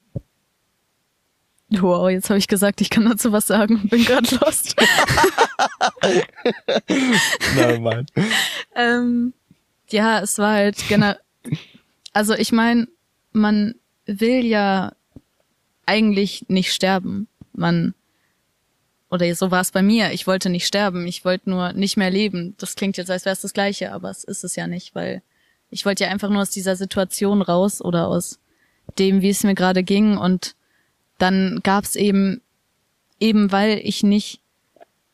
Wow, 1.71 2.09
jetzt 2.09 2.31
habe 2.31 2.39
ich 2.39 2.47
gesagt, 2.47 2.81
ich 2.81 2.91
kann 2.91 3.05
dazu 3.05 3.33
was 3.33 3.47
sagen 3.47 3.81
und 3.83 3.91
bin 3.91 4.05
gerade 4.05 4.37
lost. 4.37 4.77
Nevermind. 7.57 8.11
ähm, 8.77 9.33
ja, 9.91 10.21
es 10.21 10.39
war 10.39 10.55
halt 10.55 10.77
generell. 10.89 11.19
Also 12.13 12.35
ich 12.35 12.53
meine, 12.53 12.87
man 13.33 13.75
will 14.07 14.45
ja 14.45 14.93
eigentlich 15.87 16.45
nicht 16.49 16.73
sterben. 16.73 17.29
Man 17.53 17.95
oder 19.11 19.33
so 19.35 19.51
war 19.51 19.61
es 19.61 19.71
bei 19.71 19.83
mir. 19.83 20.13
Ich 20.13 20.27
wollte 20.27 20.51
nicht 20.51 20.67
sterben. 20.67 21.07
Ich 21.07 21.25
wollte 21.25 21.51
nur 21.51 21.73
nicht 21.73 21.97
mehr 21.97 22.11
leben. 22.11 22.55
Das 22.59 22.75
klingt 22.75 22.97
jetzt, 22.97 23.11
als 23.11 23.25
wäre 23.25 23.35
es 23.35 23.41
das 23.41 23.53
Gleiche, 23.53 23.93
aber 23.93 24.11
es 24.11 24.25
ist 24.25 24.45
es 24.45 24.57
ja 24.57 24.67
nicht, 24.67 24.95
weil 24.95 25.23
ich 25.71 25.85
wollte 25.85 26.05
ja 26.05 26.11
einfach 26.11 26.29
nur 26.29 26.43
aus 26.43 26.51
dieser 26.51 26.77
Situation 26.77 27.43
raus 27.43 27.81
oder 27.81 28.09
aus 28.09 28.39
dem, 28.99 29.21
wie 29.21 29.31
es 29.31 29.45
mir 29.45 29.55
gerade 29.55 29.83
ging. 29.83 30.17
Und 30.17 30.55
dann 31.19 31.61
gab 31.63 31.85
es 31.85 31.97
eben, 31.97 32.41
eben 33.21 33.53
weil 33.53 33.81
ich 33.83 34.03
nicht, 34.03 34.41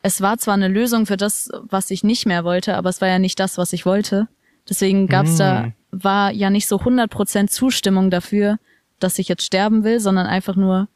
es 0.02 0.20
war 0.20 0.38
zwar 0.38 0.54
eine 0.54 0.68
Lösung 0.68 1.06
für 1.06 1.16
das, 1.16 1.50
was 1.62 1.90
ich 1.90 2.02
nicht 2.02 2.26
mehr 2.26 2.44
wollte, 2.44 2.76
aber 2.76 2.88
es 2.90 3.00
war 3.00 3.08
ja 3.08 3.18
nicht 3.18 3.38
das, 3.38 3.58
was 3.58 3.72
ich 3.72 3.86
wollte. 3.86 4.28
Deswegen 4.68 5.06
gab 5.08 5.26
es 5.26 5.36
da, 5.36 5.66
Mm. 5.66 5.72
war 5.90 6.30
ja 6.32 6.50
nicht 6.50 6.66
so 6.68 6.78
100% 6.80 7.48
Zustimmung 7.50 8.10
dafür, 8.10 8.58
dass 8.98 9.18
ich 9.18 9.28
jetzt 9.28 9.44
sterben 9.44 9.84
will, 9.84 10.00
sondern 10.00 10.26
einfach 10.26 10.56
nur, 10.56 10.88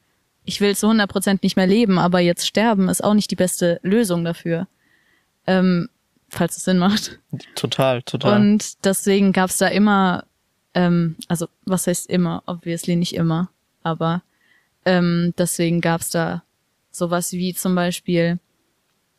ich 0.45 0.61
will 0.61 0.77
zu 0.77 0.87
100% 0.89 1.41
nicht 1.43 1.57
mehr 1.57 1.67
leben, 1.67 1.99
aber 1.99 2.21
jetzt 2.21 2.47
sterben 2.47 2.89
ist 2.89 3.03
auch 3.03 3.15
nicht 3.15 3.31
die 3.31 3.37
beste 3.37 3.81
Lösung 3.83 4.25
dafür. 4.25 4.69
Ähm, 5.47 5.89
falls 6.29 6.57
es 6.57 6.65
Sinn 6.65 6.79
macht. 6.79 7.21
Total, 7.55 8.03
total. 8.03 8.41
Und 8.41 8.85
deswegen 8.85 9.33
gab's 9.33 9.59
da 9.59 9.69
immer, 9.69 10.25
ähm, 10.75 11.17
also 11.29 11.47
was 11.65 11.87
heißt 11.87 12.09
immer, 12.11 12.43
obviously 12.47 12.97
nicht 12.97 13.15
immer, 13.15 13.49
aber 13.85 14.23
ähm, 14.87 15.35
deswegen 15.37 15.83
gab's 15.83 16.09
da 16.09 16.43
sowas 16.91 17.33
wie 17.33 17.53
zum 17.53 17.75
Beispiel 17.75 18.39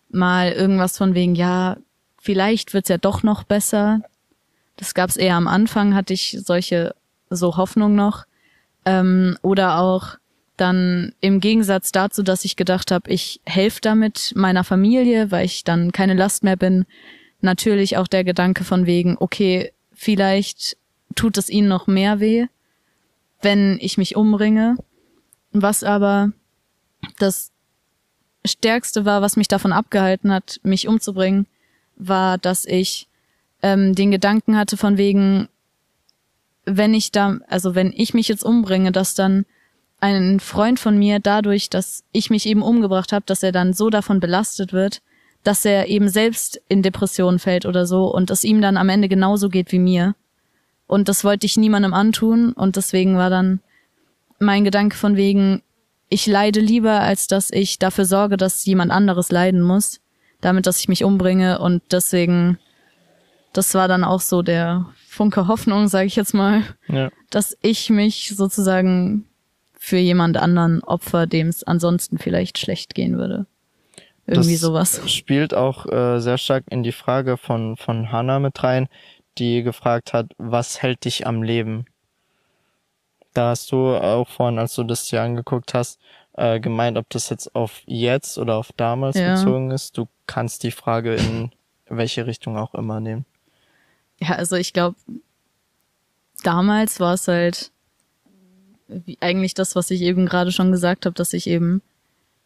mal 0.10 0.52
irgendwas 0.52 0.98
von 0.98 1.14
wegen, 1.14 1.36
ja, 1.36 1.78
vielleicht 2.20 2.74
wird's 2.74 2.90
ja 2.90 2.98
doch 2.98 3.22
noch 3.22 3.44
besser. 3.44 4.02
Das 4.78 4.94
gab's 4.94 5.18
eher 5.18 5.36
am 5.36 5.48
Anfang, 5.48 5.94
hatte 5.94 6.14
ich 6.14 6.38
solche 6.44 6.96
so 7.30 7.58
Hoffnung 7.58 7.96
noch. 7.96 8.26
Ähm, 8.86 9.38
oder 9.42 9.80
auch 9.80 10.16
dann 10.56 11.14
im 11.22 11.40
Gegensatz 11.40 11.92
dazu, 11.92 12.24
dass 12.24 12.46
ich 12.46 12.56
gedacht 12.56 12.90
habe, 12.92 13.12
ich 13.12 13.42
helfe 13.46 13.80
damit 13.82 14.34
meiner 14.36 14.64
Familie, 14.64 15.30
weil 15.30 15.46
ich 15.46 15.64
dann 15.64 15.92
keine 15.92 16.16
Last 16.16 16.44
mehr 16.44 16.56
bin, 16.56 16.86
natürlich 17.42 17.98
auch 17.98 18.08
der 18.08 18.24
Gedanke 18.24 18.64
von 18.64 18.86
wegen, 18.86 19.18
okay, 19.20 19.72
vielleicht 19.94 20.78
tut 21.16 21.38
es 21.38 21.50
ihnen 21.50 21.68
noch 21.68 21.88
mehr 21.88 22.20
weh, 22.20 22.48
wenn 23.42 23.78
ich 23.80 23.98
mich 23.98 24.16
umbringe. 24.16 24.78
Was 25.62 25.84
aber 25.84 26.32
das 27.20 27.52
Stärkste 28.46 29.06
war, 29.06 29.22
was 29.22 29.36
mich 29.36 29.48
davon 29.48 29.72
abgehalten 29.72 30.32
hat, 30.32 30.60
mich 30.64 30.88
umzubringen, 30.88 31.48
war, 31.96 32.38
dass 32.38 32.66
ich 32.66 33.08
ähm, 33.62 33.96
den 33.96 34.12
Gedanken 34.12 34.58
hatte 34.58 34.78
von 34.78 34.98
wegen, 34.98 35.50
wenn 36.66 36.94
ich 36.94 37.12
da, 37.12 37.40
also 37.48 37.76
wenn 37.76 37.94
ich 37.96 38.14
mich 38.14 38.28
jetzt 38.28 38.44
umbringe, 38.44 38.92
dass 38.92 39.16
dann 39.16 39.46
ein 40.00 40.40
Freund 40.40 40.80
von 40.80 40.98
mir 40.98 41.20
dadurch, 41.20 41.70
dass 41.70 42.04
ich 42.12 42.30
mich 42.30 42.46
eben 42.46 42.62
umgebracht 42.62 43.12
habe, 43.12 43.26
dass 43.26 43.42
er 43.42 43.52
dann 43.52 43.74
so 43.74 43.90
davon 43.90 44.20
belastet 44.20 44.74
wird, 44.74 45.02
dass 45.44 45.66
er 45.66 45.88
eben 45.88 46.10
selbst 46.10 46.62
in 46.68 46.84
Depressionen 46.84 47.40
fällt 47.40 47.66
oder 47.66 47.86
so 47.86 48.14
und 48.14 48.30
es 48.30 48.44
ihm 48.44 48.62
dann 48.62 48.78
am 48.78 48.90
Ende 48.90 49.08
genauso 49.08 49.50
geht 49.50 49.72
wie 49.72 49.80
mir. 49.80 50.16
Und 50.86 51.10
das 51.10 51.24
wollte 51.24 51.46
ich 51.46 51.58
niemandem 51.58 51.94
antun 51.94 52.54
und 52.54 52.76
deswegen 52.76 53.18
war 53.18 53.30
dann 53.30 53.60
mein 54.40 54.64
Gedanke 54.64 54.96
von 54.96 55.16
wegen, 55.16 55.62
ich 56.10 56.26
leide 56.28 56.60
lieber, 56.60 57.02
als 57.02 57.28
dass 57.28 57.52
ich 57.52 57.80
dafür 57.80 58.06
sorge, 58.06 58.38
dass 58.38 58.66
jemand 58.66 58.92
anderes 58.92 59.32
leiden 59.32 59.62
muss, 59.62 60.00
damit, 60.42 60.66
dass 60.68 60.80
ich 60.80 60.88
mich 60.88 61.04
umbringe 61.04 61.60
und 61.60 61.82
deswegen, 61.92 62.58
das 63.54 63.74
war 63.74 63.88
dann 63.88 64.04
auch 64.04 64.22
so 64.22 64.42
der 64.42 64.86
Funke 65.08 65.48
Hoffnung, 65.48 65.88
sage 65.88 66.06
ich 66.06 66.16
jetzt 66.16 66.34
mal, 66.34 66.64
ja. 66.88 67.10
dass 67.30 67.58
ich 67.62 67.90
mich 67.90 68.34
sozusagen 68.36 69.26
für 69.78 69.98
jemand 69.98 70.38
anderen 70.38 70.84
opfer, 70.84 71.28
dem 71.28 71.48
es 71.48 71.64
ansonsten 71.64 72.18
vielleicht 72.18 72.58
schlecht 72.58 72.94
gehen 72.94 73.18
würde. 73.18 73.46
Irgendwie 74.26 74.54
das 74.54 74.62
sowas. 74.62 75.10
spielt 75.10 75.54
auch 75.54 75.86
äh, 75.86 76.20
sehr 76.20 76.38
stark 76.38 76.66
in 76.70 76.84
die 76.84 76.92
Frage 76.92 77.38
von, 77.38 77.78
von 77.78 78.12
Hannah 78.12 78.40
mit 78.40 78.62
rein, 78.62 78.90
die 79.38 79.64
gefragt 79.64 80.14
hat, 80.14 80.28
was 80.38 80.82
hält 80.82 81.06
dich 81.06 81.26
am 81.26 81.44
Leben? 81.44 81.86
Da 83.38 83.50
hast 83.50 83.72
du 83.72 83.96
auch 83.96 84.28
vorhin, 84.28 84.58
als 84.58 84.74
du 84.74 84.84
das 84.84 85.06
dir 85.06 85.22
angeguckt 85.22 85.76
hast, 85.76 86.00
äh, 86.34 86.60
gemeint, 86.60 86.98
ob 86.98 87.08
das 87.12 87.30
jetzt 87.30 87.54
auf 87.54 87.84
jetzt 87.86 88.40
oder 88.40 88.56
auf 88.56 88.72
damals 88.76 89.16
Ja. 89.16 89.30
bezogen 89.36 89.70
ist. 89.70 89.96
Du 89.96 90.08
kannst 90.26 90.64
die 90.64 90.72
Frage 90.72 91.14
in 91.14 91.52
welche 91.88 92.26
Richtung 92.26 92.58
auch 92.58 92.74
immer 92.74 93.00
nehmen. 93.00 93.26
Ja, 94.20 94.30
also 94.30 94.56
ich 94.56 94.74
glaube, 94.74 94.96
damals 96.42 97.00
war 97.00 97.14
es 97.14 97.28
halt 97.28 97.72
wie 98.88 99.20
eigentlich 99.22 99.54
das, 99.54 99.76
was 99.76 99.92
ich 99.92 100.02
eben 100.02 100.26
gerade 100.26 100.52
schon 100.52 100.72
gesagt 100.72 101.06
habe, 101.06 101.14
dass 101.14 101.34
ich 101.34 101.46
eben 101.46 101.84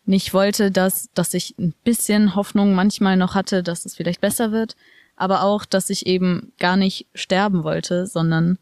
nicht 0.06 0.34
wollte, 0.34 0.72
dass, 0.72 1.10
dass 1.14 1.34
ich 1.34 1.56
ein 1.58 1.74
bisschen 1.86 2.36
Hoffnung 2.36 2.74
manchmal 2.74 3.16
noch 3.16 3.34
hatte, 3.34 3.64
dass 3.64 3.86
es 3.86 3.96
vielleicht 3.96 4.20
besser 4.20 4.52
wird, 4.52 4.76
aber 5.16 5.44
auch, 5.44 5.64
dass 5.64 5.90
ich 5.90 6.06
eben 6.06 6.52
gar 6.60 6.76
nicht 6.76 7.08
sterben 7.14 7.64
wollte, 7.64 8.08
sondern 8.08 8.58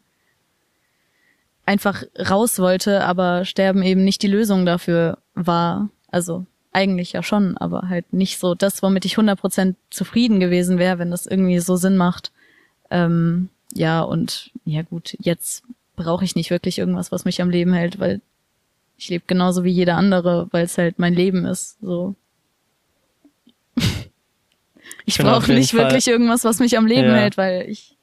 einfach 1.70 2.02
raus 2.18 2.58
wollte, 2.58 3.04
aber 3.04 3.44
sterben 3.44 3.82
eben 3.84 4.02
nicht 4.02 4.22
die 4.22 4.26
Lösung 4.28 4.66
dafür 4.66 5.18
war. 5.34 5.88
Also 6.08 6.44
eigentlich 6.72 7.12
ja 7.12 7.22
schon, 7.22 7.56
aber 7.56 7.88
halt 7.88 8.12
nicht 8.12 8.38
so 8.38 8.56
das, 8.56 8.82
womit 8.82 9.04
ich 9.04 9.16
100% 9.16 9.76
zufrieden 9.90 10.40
gewesen 10.40 10.78
wäre, 10.78 10.98
wenn 10.98 11.12
das 11.12 11.26
irgendwie 11.26 11.60
so 11.60 11.76
Sinn 11.76 11.96
macht. 11.96 12.32
Ähm, 12.90 13.50
ja, 13.72 14.00
und 14.02 14.50
ja 14.64 14.82
gut, 14.82 15.16
jetzt 15.20 15.62
brauche 15.94 16.24
ich 16.24 16.34
nicht 16.34 16.50
wirklich 16.50 16.78
irgendwas, 16.78 17.12
was 17.12 17.24
mich 17.24 17.40
am 17.40 17.50
Leben 17.50 17.72
hält, 17.72 18.00
weil 18.00 18.20
ich 18.96 19.08
lebe 19.08 19.24
genauso 19.28 19.62
wie 19.62 19.70
jeder 19.70 19.96
andere, 19.96 20.48
weil 20.50 20.64
es 20.64 20.76
halt 20.76 20.98
mein 20.98 21.14
Leben 21.14 21.44
ist. 21.46 21.78
So. 21.80 22.14
Ich 25.06 25.18
brauche 25.18 25.52
nicht 25.52 25.70
Fall- 25.70 25.84
wirklich 25.84 26.08
irgendwas, 26.08 26.44
was 26.44 26.58
mich 26.60 26.76
am 26.76 26.86
Leben 26.86 27.08
Ja. 27.08 27.14
hält, 27.16 27.36
weil 27.36 27.68
ich 27.68 27.96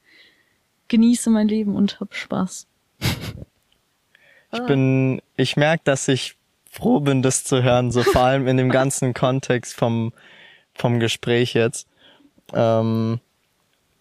genieße 0.88 1.30
mein 1.30 1.48
Leben 1.48 1.76
und 1.76 1.99
hab 1.99 2.14
Spaß. 2.15 2.65
Ich 4.53 4.65
bin, 4.65 5.22
ich 5.36 5.57
merke, 5.57 5.84
dass 5.84 6.07
ich 6.07 6.36
froh 6.69 6.99
bin, 6.99 7.22
das 7.22 7.44
zu 7.44 7.64
hören, 7.64 7.91
so 7.91 8.03
vor 8.03 8.22
allem 8.22 8.48
in 8.48 8.57
dem 8.57 8.69
ganzen 8.72 9.14
Kontext 9.14 9.74
vom, 9.74 10.14
vom 10.74 10.99
Gespräch 10.99 11.53
jetzt. 11.53 11.88
Ähm, 12.53 13.19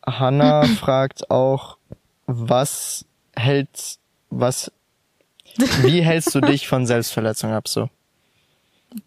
Hanna 0.05 0.63
fragt 0.81 1.31
auch, 1.31 1.79
was 2.27 3.05
hält, 3.35 3.99
was, 4.31 4.71
wie 5.83 6.03
hältst 6.03 6.35
du 6.35 6.41
dich 6.41 6.69
von 6.69 6.87
Selbstverletzung 6.87 7.53
ab 7.53 7.69
so? 7.69 7.89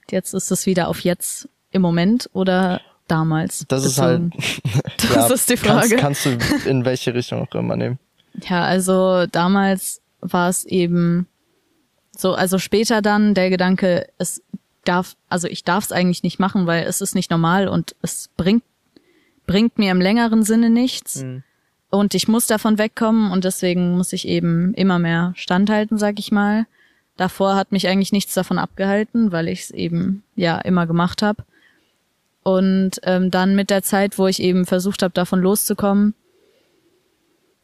Jetzt 0.09 0.33
ist 0.33 0.51
es 0.51 0.65
wieder 0.65 0.87
auf 0.87 1.01
jetzt 1.01 1.47
im 1.71 1.81
Moment 1.81 2.29
oder 2.33 2.81
damals. 3.07 3.65
Das 3.67 3.85
ist 3.85 3.99
halt? 3.99 4.33
Das 4.97 5.29
ja, 5.29 5.33
ist 5.33 5.49
die 5.49 5.55
kannst, 5.55 5.89
Frage. 5.89 5.95
kannst 5.95 6.25
du 6.25 6.37
in 6.69 6.85
welche 6.85 7.13
Richtung 7.13 7.41
auch 7.41 7.55
immer 7.55 7.75
nehmen. 7.75 7.97
Ja, 8.47 8.65
also 8.65 9.25
damals 9.25 10.01
war 10.21 10.49
es 10.49 10.65
eben 10.65 11.27
so, 12.15 12.33
also 12.33 12.57
später 12.57 13.01
dann 13.01 13.33
der 13.33 13.49
Gedanke, 13.49 14.07
es 14.17 14.41
darf, 14.83 15.15
also 15.29 15.47
ich 15.47 15.63
darf 15.63 15.85
es 15.85 15.91
eigentlich 15.91 16.23
nicht 16.23 16.39
machen, 16.39 16.67
weil 16.67 16.85
es 16.85 17.01
ist 17.01 17.15
nicht 17.15 17.31
normal 17.31 17.67
und 17.67 17.95
es 18.01 18.29
bringt, 18.35 18.63
bringt 19.45 19.77
mir 19.77 19.91
im 19.91 20.01
längeren 20.01 20.43
Sinne 20.43 20.69
nichts. 20.69 21.23
Mhm. 21.23 21.43
Und 21.89 22.13
ich 22.13 22.27
muss 22.27 22.45
davon 22.45 22.77
wegkommen 22.77 23.31
und 23.31 23.45
deswegen 23.45 23.97
muss 23.97 24.13
ich 24.13 24.27
eben 24.27 24.73
immer 24.75 24.99
mehr 24.99 25.33
standhalten, 25.35 25.97
sag 25.97 26.19
ich 26.19 26.31
mal. 26.31 26.65
Davor 27.17 27.55
hat 27.55 27.71
mich 27.71 27.87
eigentlich 27.87 28.11
nichts 28.11 28.33
davon 28.33 28.59
abgehalten, 28.59 29.31
weil 29.31 29.47
ich 29.47 29.61
es 29.61 29.71
eben 29.71 30.23
ja 30.35 30.57
immer 30.59 30.87
gemacht 30.87 31.21
habe. 31.21 31.43
Und 32.43 32.99
ähm, 33.03 33.31
dann 33.31 33.55
mit 33.55 33.69
der 33.69 33.83
Zeit, 33.83 34.17
wo 34.17 34.27
ich 34.27 34.41
eben 34.41 34.65
versucht 34.65 35.03
habe, 35.03 35.13
davon 35.13 35.39
loszukommen, 35.39 36.13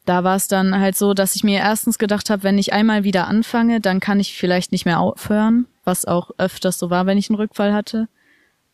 da 0.05 0.23
war 0.23 0.35
es 0.35 0.47
dann 0.47 0.79
halt 0.79 0.95
so, 0.95 1.13
dass 1.13 1.35
ich 1.35 1.43
mir 1.43 1.59
erstens 1.59 1.97
gedacht 1.97 2.29
habe, 2.29 2.43
wenn 2.43 2.57
ich 2.57 2.73
einmal 2.73 3.03
wieder 3.03 3.27
anfange, 3.27 3.81
dann 3.81 3.99
kann 3.99 4.19
ich 4.19 4.37
vielleicht 4.37 4.71
nicht 4.71 4.85
mehr 4.85 4.99
aufhören, 4.99 5.65
was 5.83 6.05
auch 6.05 6.31
öfters 6.37 6.77
so 6.77 6.89
war, 6.89 7.05
wenn 7.05 7.17
ich 7.17 7.29
einen 7.29 7.37
Rückfall 7.37 7.73
hatte. 7.73 8.07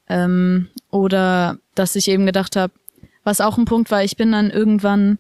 Ähm, 0.10 0.68
oder 0.90 1.58
dass 1.74 1.96
ich 1.96 2.10
eben 2.10 2.26
gedacht 2.26 2.56
habe, 2.56 2.74
was 3.24 3.40
auch 3.40 3.58
ein 3.58 3.66
Punkt 3.66 3.92
war, 3.92 4.04
ich 4.04 4.18
bin 4.18 4.32
dann 4.32 4.50
irgendwann 4.50 5.18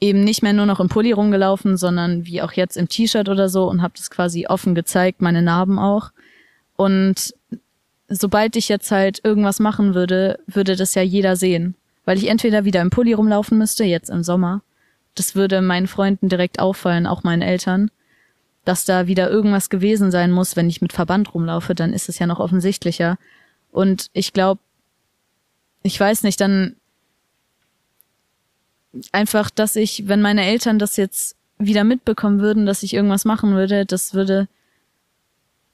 eben 0.00 0.22
nicht 0.22 0.42
mehr 0.42 0.52
nur 0.52 0.66
noch 0.66 0.80
im 0.80 0.88
Pulli 0.88 1.12
rumgelaufen, 1.12 1.76
sondern 1.76 2.24
wie 2.24 2.40
auch 2.40 2.52
jetzt 2.52 2.76
im 2.76 2.88
T-Shirt 2.88 3.28
oder 3.28 3.48
so 3.48 3.68
und 3.68 3.82
habe 3.82 3.94
das 3.96 4.10
quasi 4.10 4.46
offen 4.46 4.74
gezeigt, 4.74 5.22
meine 5.22 5.42
Narben 5.42 5.78
auch. 5.78 6.12
Und 6.76 7.34
sobald 8.08 8.54
ich 8.54 8.68
jetzt 8.68 8.90
halt 8.92 9.20
irgendwas 9.24 9.58
machen 9.58 9.94
würde, 9.94 10.38
würde 10.46 10.76
das 10.76 10.94
ja 10.94 11.02
jeder 11.02 11.34
sehen. 11.34 11.74
Weil 12.04 12.18
ich 12.18 12.28
entweder 12.28 12.64
wieder 12.64 12.80
im 12.80 12.90
Pulli 12.90 13.12
rumlaufen 13.12 13.58
müsste, 13.58 13.84
jetzt 13.84 14.08
im 14.08 14.22
Sommer. 14.22 14.62
Das 15.18 15.34
würde 15.34 15.60
meinen 15.62 15.88
Freunden 15.88 16.28
direkt 16.28 16.60
auffallen, 16.60 17.06
auch 17.06 17.24
meinen 17.24 17.42
Eltern. 17.42 17.90
Dass 18.64 18.84
da 18.84 19.06
wieder 19.06 19.28
irgendwas 19.28 19.68
gewesen 19.68 20.10
sein 20.10 20.30
muss, 20.30 20.54
wenn 20.54 20.68
ich 20.68 20.80
mit 20.80 20.92
Verband 20.92 21.34
rumlaufe, 21.34 21.74
dann 21.74 21.92
ist 21.92 22.08
es 22.08 22.18
ja 22.18 22.26
noch 22.26 22.38
offensichtlicher. 22.38 23.18
Und 23.72 24.10
ich 24.12 24.32
glaube, 24.32 24.60
ich 25.82 25.98
weiß 25.98 26.22
nicht, 26.22 26.40
dann 26.40 26.76
einfach, 29.10 29.50
dass 29.50 29.74
ich, 29.74 30.06
wenn 30.06 30.22
meine 30.22 30.44
Eltern 30.44 30.78
das 30.78 30.96
jetzt 30.96 31.36
wieder 31.58 31.82
mitbekommen 31.82 32.40
würden, 32.40 32.64
dass 32.64 32.84
ich 32.84 32.94
irgendwas 32.94 33.24
machen 33.24 33.54
würde, 33.54 33.86
das 33.86 34.14
würde, 34.14 34.48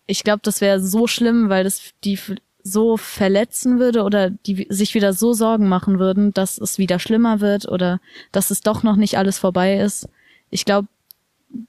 ich 0.07 0.25
glaube, 0.25 0.41
das 0.43 0.62
wäre 0.62 0.81
so 0.81 1.07
schlimm, 1.07 1.51
weil 1.51 1.65
das 1.65 1.93
die 2.03 2.19
so 2.65 2.97
verletzen 2.97 3.78
würde 3.78 4.03
oder 4.03 4.31
die 4.31 4.66
sich 4.70 4.95
wieder 4.95 5.12
so 5.12 5.32
Sorgen 5.32 5.69
machen 5.69 5.99
würden, 5.99 6.32
dass 6.32 6.59
es 6.59 6.78
wieder 6.78 6.99
schlimmer 6.99 7.41
wird 7.41 7.69
oder 7.69 8.01
dass 8.32 8.51
es 8.51 8.62
doch 8.62 8.82
noch 8.82 8.97
nicht 8.97 9.19
alles 9.19 9.39
vorbei 9.39 9.78
ist. 9.78 10.09
Ich 10.51 10.65
glaube, 10.65 10.89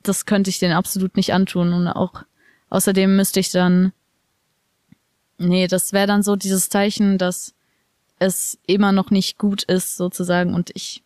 das 0.01 0.25
könnte 0.25 0.49
ich 0.49 0.57
denen 0.57 0.73
absolut 0.73 1.17
nicht 1.17 1.33
antun 1.33 1.73
und 1.73 1.87
auch 1.87 2.23
außerdem 2.69 3.15
müsste 3.15 3.39
ich 3.39 3.51
dann 3.51 3.91
nee, 5.37 5.67
das 5.67 5.93
wäre 5.93 6.07
dann 6.07 6.23
so 6.23 6.35
dieses 6.35 6.69
Zeichen, 6.69 7.17
dass 7.17 7.53
es 8.19 8.57
immer 8.65 8.91
noch 8.91 9.11
nicht 9.11 9.37
gut 9.37 9.63
ist 9.63 9.97
sozusagen 9.97 10.53
und 10.53 10.71
ich 10.73 11.03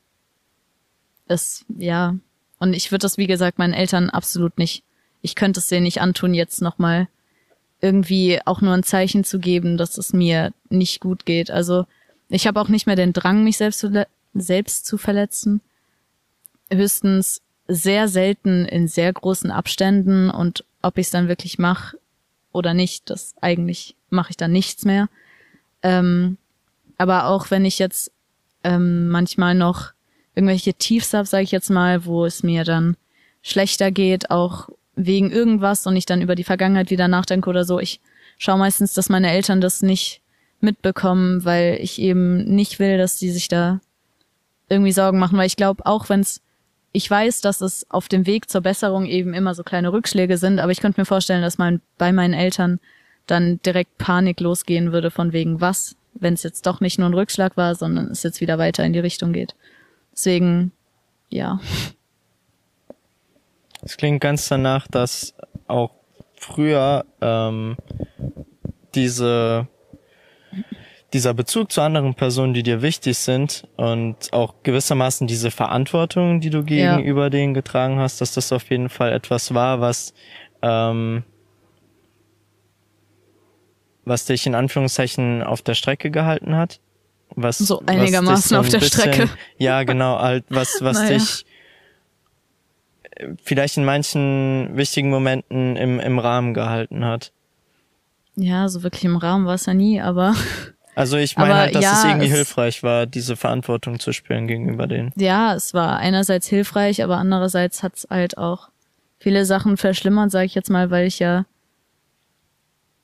es, 1.27 1.65
ja. 1.69 2.15
Und 2.59 2.73
ich 2.73 2.91
würde 2.91 3.03
das, 3.03 3.17
wie 3.17 3.27
gesagt, 3.27 3.57
meinen 3.57 3.73
Eltern 3.73 4.09
absolut 4.09 4.57
nicht, 4.57 4.83
ich 5.21 5.35
könnte 5.35 5.59
es 5.59 5.67
denen 5.67 5.83
nicht 5.83 6.01
antun, 6.01 6.33
jetzt 6.33 6.61
nochmal 6.61 7.07
irgendwie 7.81 8.39
auch 8.45 8.61
nur 8.61 8.73
ein 8.73 8.83
Zeichen 8.83 9.23
zu 9.23 9.39
geben, 9.39 9.77
dass 9.77 9.97
es 9.97 10.13
mir 10.13 10.53
nicht 10.69 10.99
gut 10.99 11.25
geht. 11.25 11.51
Also 11.51 11.85
ich 12.29 12.47
habe 12.47 12.59
auch 12.59 12.67
nicht 12.67 12.87
mehr 12.87 12.95
den 12.95 13.13
Drang, 13.13 13.43
mich 13.43 13.57
selbst 13.57 13.79
zu, 13.79 14.05
selbst 14.33 14.85
zu 14.85 14.97
verletzen. 14.97 15.61
Höchstens 16.71 17.41
sehr 17.67 18.07
selten 18.07 18.65
in 18.65 18.87
sehr 18.87 19.13
großen 19.13 19.51
Abständen 19.51 20.29
und 20.29 20.65
ob 20.81 20.97
ich 20.97 21.07
es 21.07 21.11
dann 21.11 21.27
wirklich 21.27 21.59
mache 21.59 21.97
oder 22.51 22.73
nicht, 22.73 23.09
das 23.09 23.35
eigentlich 23.41 23.95
mache 24.09 24.31
ich 24.31 24.37
dann 24.37 24.51
nichts 24.51 24.85
mehr. 24.85 25.07
Ähm, 25.83 26.37
aber 26.97 27.27
auch 27.27 27.51
wenn 27.51 27.65
ich 27.65 27.79
jetzt 27.79 28.11
ähm, 28.63 29.09
manchmal 29.09 29.55
noch 29.55 29.91
irgendwelche 30.35 30.73
Tiefs 30.73 31.13
habe, 31.13 31.27
sage 31.27 31.43
ich 31.43 31.51
jetzt 31.51 31.69
mal, 31.69 32.05
wo 32.05 32.25
es 32.25 32.43
mir 32.43 32.63
dann 32.63 32.97
schlechter 33.41 33.91
geht, 33.91 34.31
auch 34.31 34.69
wegen 35.05 35.31
irgendwas 35.31 35.87
und 35.87 35.95
ich 35.95 36.05
dann 36.05 36.21
über 36.21 36.35
die 36.35 36.43
Vergangenheit 36.43 36.91
wieder 36.91 37.07
nachdenke 37.07 37.49
oder 37.49 37.63
so. 37.63 37.79
Ich 37.79 38.01
schaue 38.37 38.57
meistens, 38.57 38.93
dass 38.93 39.09
meine 39.09 39.31
Eltern 39.31 39.61
das 39.61 39.81
nicht 39.81 40.21
mitbekommen, 40.59 41.45
weil 41.45 41.77
ich 41.81 42.01
eben 42.01 42.43
nicht 42.43 42.79
will, 42.79 42.97
dass 42.97 43.17
die 43.17 43.31
sich 43.31 43.47
da 43.47 43.79
irgendwie 44.67 44.91
Sorgen 44.91 45.17
machen, 45.17 45.37
weil 45.37 45.47
ich 45.47 45.55
glaube, 45.55 45.85
auch 45.85 46.09
wenn 46.09 46.19
es, 46.19 46.41
ich 46.91 47.09
weiß, 47.09 47.41
dass 47.41 47.61
es 47.61 47.89
auf 47.89 48.09
dem 48.09 48.25
Weg 48.25 48.49
zur 48.49 48.61
Besserung 48.61 49.05
eben 49.05 49.33
immer 49.33 49.55
so 49.55 49.63
kleine 49.63 49.93
Rückschläge 49.93 50.37
sind, 50.37 50.59
aber 50.59 50.71
ich 50.71 50.81
könnte 50.81 50.99
mir 50.99 51.05
vorstellen, 51.05 51.41
dass 51.41 51.57
mein, 51.57 51.81
bei 51.97 52.11
meinen 52.11 52.33
Eltern 52.33 52.79
dann 53.25 53.61
direkt 53.65 53.97
Panik 53.97 54.39
losgehen 54.41 54.91
würde 54.91 55.11
von 55.11 55.31
wegen 55.31 55.61
was, 55.61 55.95
wenn 56.13 56.33
es 56.33 56.43
jetzt 56.43 56.65
doch 56.65 56.81
nicht 56.81 56.99
nur 56.99 57.07
ein 57.07 57.13
Rückschlag 57.13 57.55
war, 57.55 57.75
sondern 57.75 58.11
es 58.11 58.23
jetzt 58.23 58.41
wieder 58.41 58.57
weiter 58.57 58.83
in 58.83 58.93
die 58.93 58.99
Richtung 58.99 59.31
geht. 59.31 59.55
Deswegen, 60.11 60.71
ja. 61.29 61.59
Es 63.81 63.97
klingt 63.97 64.21
ganz 64.21 64.47
danach, 64.47 64.87
dass 64.87 65.33
auch 65.67 65.91
früher 66.35 67.05
ähm, 67.21 67.77
diese 68.95 69.67
dieser 71.11 71.33
Bezug 71.33 71.71
zu 71.71 71.81
anderen 71.81 72.13
Personen, 72.13 72.53
die 72.53 72.61
dir 72.61 72.83
wichtig 72.83 73.17
sind 73.17 73.67
und 73.77 74.31
auch 74.31 74.53
gewissermaßen 74.61 75.25
diese 75.25 75.49
Verantwortung, 75.49 76.39
die 76.39 76.51
du 76.51 76.63
gegenüber 76.63 77.23
ja. 77.23 77.29
denen 77.31 77.55
getragen 77.55 77.97
hast, 77.97 78.21
dass 78.21 78.35
das 78.35 78.53
auf 78.53 78.69
jeden 78.69 78.89
Fall 78.89 79.11
etwas 79.11 79.53
war, 79.55 79.81
was 79.81 80.13
ähm, 80.61 81.23
was 84.05 84.25
dich 84.25 84.45
in 84.45 84.55
Anführungszeichen 84.55 85.41
auf 85.41 85.61
der 85.61 85.73
Strecke 85.73 86.11
gehalten 86.11 86.55
hat 86.55 86.79
was 87.35 87.57
so 87.59 87.81
einigermaßen 87.85 88.57
was 88.57 88.65
auf 88.65 88.69
der 88.69 88.79
bisschen, 88.79 89.13
Strecke. 89.13 89.29
Ja, 89.57 89.83
genau, 89.83 90.19
halt 90.19 90.45
was 90.49 90.79
was 90.81 90.97
naja. 91.01 91.17
dich 91.17 91.45
vielleicht 93.43 93.77
in 93.77 93.85
manchen 93.85 94.75
wichtigen 94.75 95.09
Momenten 95.09 95.75
im 95.75 95.99
im 95.99 96.19
Rahmen 96.19 96.53
gehalten 96.53 97.05
hat. 97.05 97.31
Ja, 98.35 98.69
so 98.69 98.83
wirklich 98.83 99.03
im 99.03 99.17
Rahmen 99.17 99.45
war 99.45 99.55
es 99.55 99.65
ja 99.65 99.73
nie, 99.73 100.01
aber 100.01 100.35
also 100.95 101.17
ich 101.17 101.37
meine 101.37 101.55
halt, 101.55 101.75
dass 101.75 101.83
ja, 101.83 101.93
es 101.93 102.05
irgendwie 102.05 102.27
es, 102.27 102.33
hilfreich 102.33 102.83
war, 102.83 103.05
diese 103.05 103.35
Verantwortung 103.35 103.99
zu 103.99 104.13
spüren 104.13 104.47
gegenüber 104.47 104.87
denen. 104.87 105.11
Ja, 105.15 105.55
es 105.55 105.73
war 105.73 105.97
einerseits 105.97 106.47
hilfreich, 106.47 107.03
aber 107.03 107.17
andererseits 107.17 107.83
hat 107.83 107.95
es 107.95 108.07
halt 108.09 108.37
auch 108.37 108.69
viele 109.19 109.45
Sachen 109.45 109.77
verschlimmert, 109.77 110.31
sage 110.31 110.45
ich 110.45 110.55
jetzt 110.55 110.69
mal, 110.69 110.89
weil 110.89 111.05
ich 111.05 111.19
ja 111.19 111.45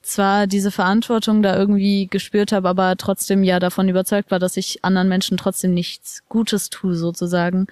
zwar 0.06 0.48
diese 0.48 0.72
Verantwortung 0.72 1.42
da 1.42 1.58
irgendwie 1.58 2.08
gespürt 2.08 2.52
habe, 2.52 2.70
aber 2.70 2.96
trotzdem 2.96 3.44
ja 3.44 3.60
davon 3.60 3.90
überzeugt 3.90 4.32
war, 4.32 4.40
dass 4.40 4.56
ich 4.56 4.86
anderen 4.86 5.10
Menschen 5.10 5.36
trotzdem 5.36 5.74
nichts 5.74 6.24
Gutes 6.30 6.70
tue, 6.70 6.96
sozusagen. 6.96 7.68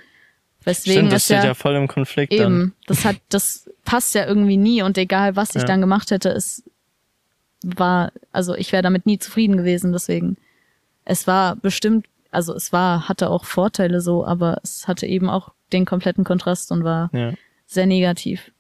Weswegen 0.66 1.00
Stimmt, 1.00 1.14
das 1.14 1.26
steht 1.26 1.38
ja, 1.38 1.46
ja, 1.46 1.54
voll 1.54 1.76
im 1.76 1.88
Konflikt 1.88 2.32
eben, 2.32 2.44
dann. 2.44 2.74
Das 2.88 3.06
hat, 3.06 3.18
das 3.30 3.70
passt 3.84 4.16
ja 4.16 4.26
irgendwie 4.26 4.58
nie 4.58 4.82
und 4.82 4.98
egal 4.98 5.36
was 5.36 5.56
ich 5.56 5.62
ja. 5.62 5.68
dann 5.68 5.82
gemacht 5.82 6.12
hätte, 6.12 6.30
es 6.30 6.64
war, 7.64 8.12
also 8.32 8.56
ich 8.56 8.72
wäre 8.72 8.84
damit 8.84 9.06
nie 9.06 9.20
zufrieden 9.20 9.58
gewesen, 9.58 9.92
deswegen. 9.92 10.38
Es 11.06 11.28
war 11.28 11.58
bestimmt, 11.58 12.08
also 12.32 12.54
es 12.54 12.72
war, 12.72 13.10
hatte 13.10 13.30
auch 13.30 13.44
Vorteile 13.44 14.00
so, 14.00 14.26
aber 14.26 14.60
es 14.64 14.88
hatte 14.88 15.06
eben 15.06 15.30
auch 15.30 15.52
den 15.74 15.86
kompletten 15.86 16.24
Kontrast 16.24 16.72
und 16.72 16.84
war 16.84 17.10
ja. 17.14 17.34
sehr 17.66 17.86
negativ. 17.86 18.52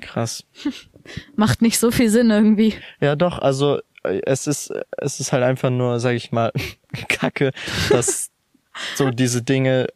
Krass. 0.00 0.44
Macht 1.36 1.60
nicht 1.60 1.78
so 1.78 1.90
viel 1.90 2.08
Sinn 2.08 2.30
irgendwie. 2.30 2.74
Ja, 3.00 3.16
doch, 3.16 3.38
also 3.38 3.80
es 4.02 4.46
ist, 4.46 4.72
es 4.96 5.20
ist 5.20 5.32
halt 5.32 5.42
einfach 5.42 5.70
nur, 5.70 6.00
sag 6.00 6.14
ich 6.14 6.32
mal, 6.32 6.52
Kacke, 7.08 7.52
dass 7.90 8.30
so 8.94 9.10
diese 9.10 9.42
Dinge 9.42 9.88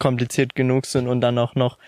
kompliziert 0.00 0.56
genug 0.56 0.86
sind 0.86 1.06
und 1.06 1.20
dann 1.20 1.38
auch 1.38 1.54
noch 1.54 1.78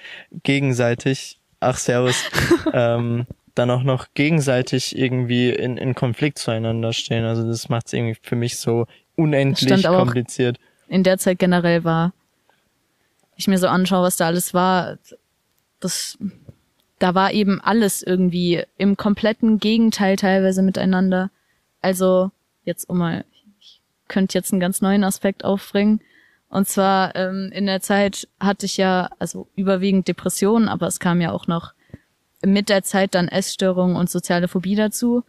gegenseitig, 0.45 1.41
ach 1.59 1.77
servus, 1.77 2.23
ähm, 2.73 3.27
dann 3.57 3.71
auch 3.71 3.83
noch 3.83 4.07
gegenseitig 4.15 4.97
irgendwie 4.97 5.51
in, 5.51 5.77
in 5.77 5.97
Konflikt 5.97 6.39
zueinander 6.39 6.93
stehen. 6.93 7.25
Also 7.25 7.47
das 7.47 7.69
macht 7.69 7.89
es 7.89 7.93
irgendwie 7.93 8.17
für 8.23 8.37
mich 8.37 8.59
so 8.59 8.87
unendlich 9.17 9.85
kompliziert. 9.85 10.59
in 10.89 11.03
der 11.03 11.19
Zeit 11.19 11.41
generell 11.41 11.83
war, 11.83 12.13
ich 13.37 13.49
mir 13.49 13.59
so 13.59 13.67
anschaue, 13.67 14.05
was 14.05 14.17
da 14.17 14.27
alles 14.27 14.55
war, 14.55 14.99
das 15.81 16.17
da 17.03 17.17
war 17.17 17.33
eben 17.33 17.61
alles 17.61 18.05
irgendwie 18.05 18.63
im 18.79 18.97
kompletten 18.97 19.59
Gegenteil 19.59 20.15
teilweise 20.15 20.63
miteinander. 20.63 21.33
Also 21.81 22.31
jetzt 22.65 22.89
um 22.89 22.99
mal, 22.99 23.25
ich 23.59 23.81
könnte 24.07 24.39
jetzt 24.39 24.53
einen 24.53 24.61
ganz 24.61 24.81
neuen 24.83 25.03
Aspekt 25.03 25.45
aufbringen. 25.45 26.01
Und 26.53 26.69
zwar 26.69 27.17
ähm, 27.17 27.51
in 27.51 27.65
der 27.65 27.81
Zeit 27.81 28.29
hatte 28.39 28.67
ich 28.67 28.77
ja 28.77 29.09
also 29.19 29.49
überwiegend 29.57 30.07
Depressionen, 30.07 30.69
aber 30.69 30.87
es 30.87 31.01
kam 31.01 31.23
ja 31.23 31.33
auch 31.33 31.47
noch 31.47 31.73
mit 32.45 32.69
der 32.69 32.83
Zeit 32.83 33.15
dann 33.15 33.29
Essstörungen 33.29 33.97
und 33.97 34.11
soziale 34.11 34.49
Phobie 34.49 34.75
dazu. 34.75 35.25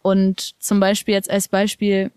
Und 0.00 0.54
zum 0.58 0.80
Beispiel 0.80 1.12
jetzt 1.12 1.30
als 1.30 1.48
Beispiel, 1.48 2.10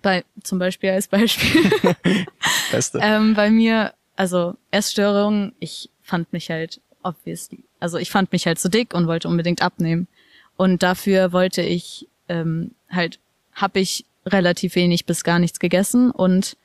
bei 0.00 0.24
zum 0.42 0.58
Beispiel 0.58 0.88
als 0.88 1.08
Beispiel, 1.08 1.70
Beste. 2.72 3.00
ähm, 3.02 3.34
bei 3.34 3.50
mir 3.50 3.92
also 4.16 4.54
Essstörungen, 4.70 5.52
ich 5.60 5.90
fand 6.00 6.32
mich 6.32 6.50
halt 6.50 6.80
obviously, 7.02 7.64
also 7.80 7.98
ich 7.98 8.10
fand 8.10 8.32
mich 8.32 8.46
halt 8.46 8.58
zu 8.58 8.70
dick 8.70 8.94
und 8.94 9.08
wollte 9.08 9.28
unbedingt 9.28 9.60
abnehmen. 9.60 10.08
Und 10.56 10.82
dafür 10.82 11.34
wollte 11.34 11.60
ich 11.60 12.08
ähm, 12.30 12.70
halt, 12.88 13.20
habe 13.52 13.78
ich 13.80 14.06
relativ 14.24 14.74
wenig 14.74 15.04
bis 15.04 15.22
gar 15.22 15.38
nichts 15.38 15.58
gegessen 15.58 16.10
und 16.10 16.56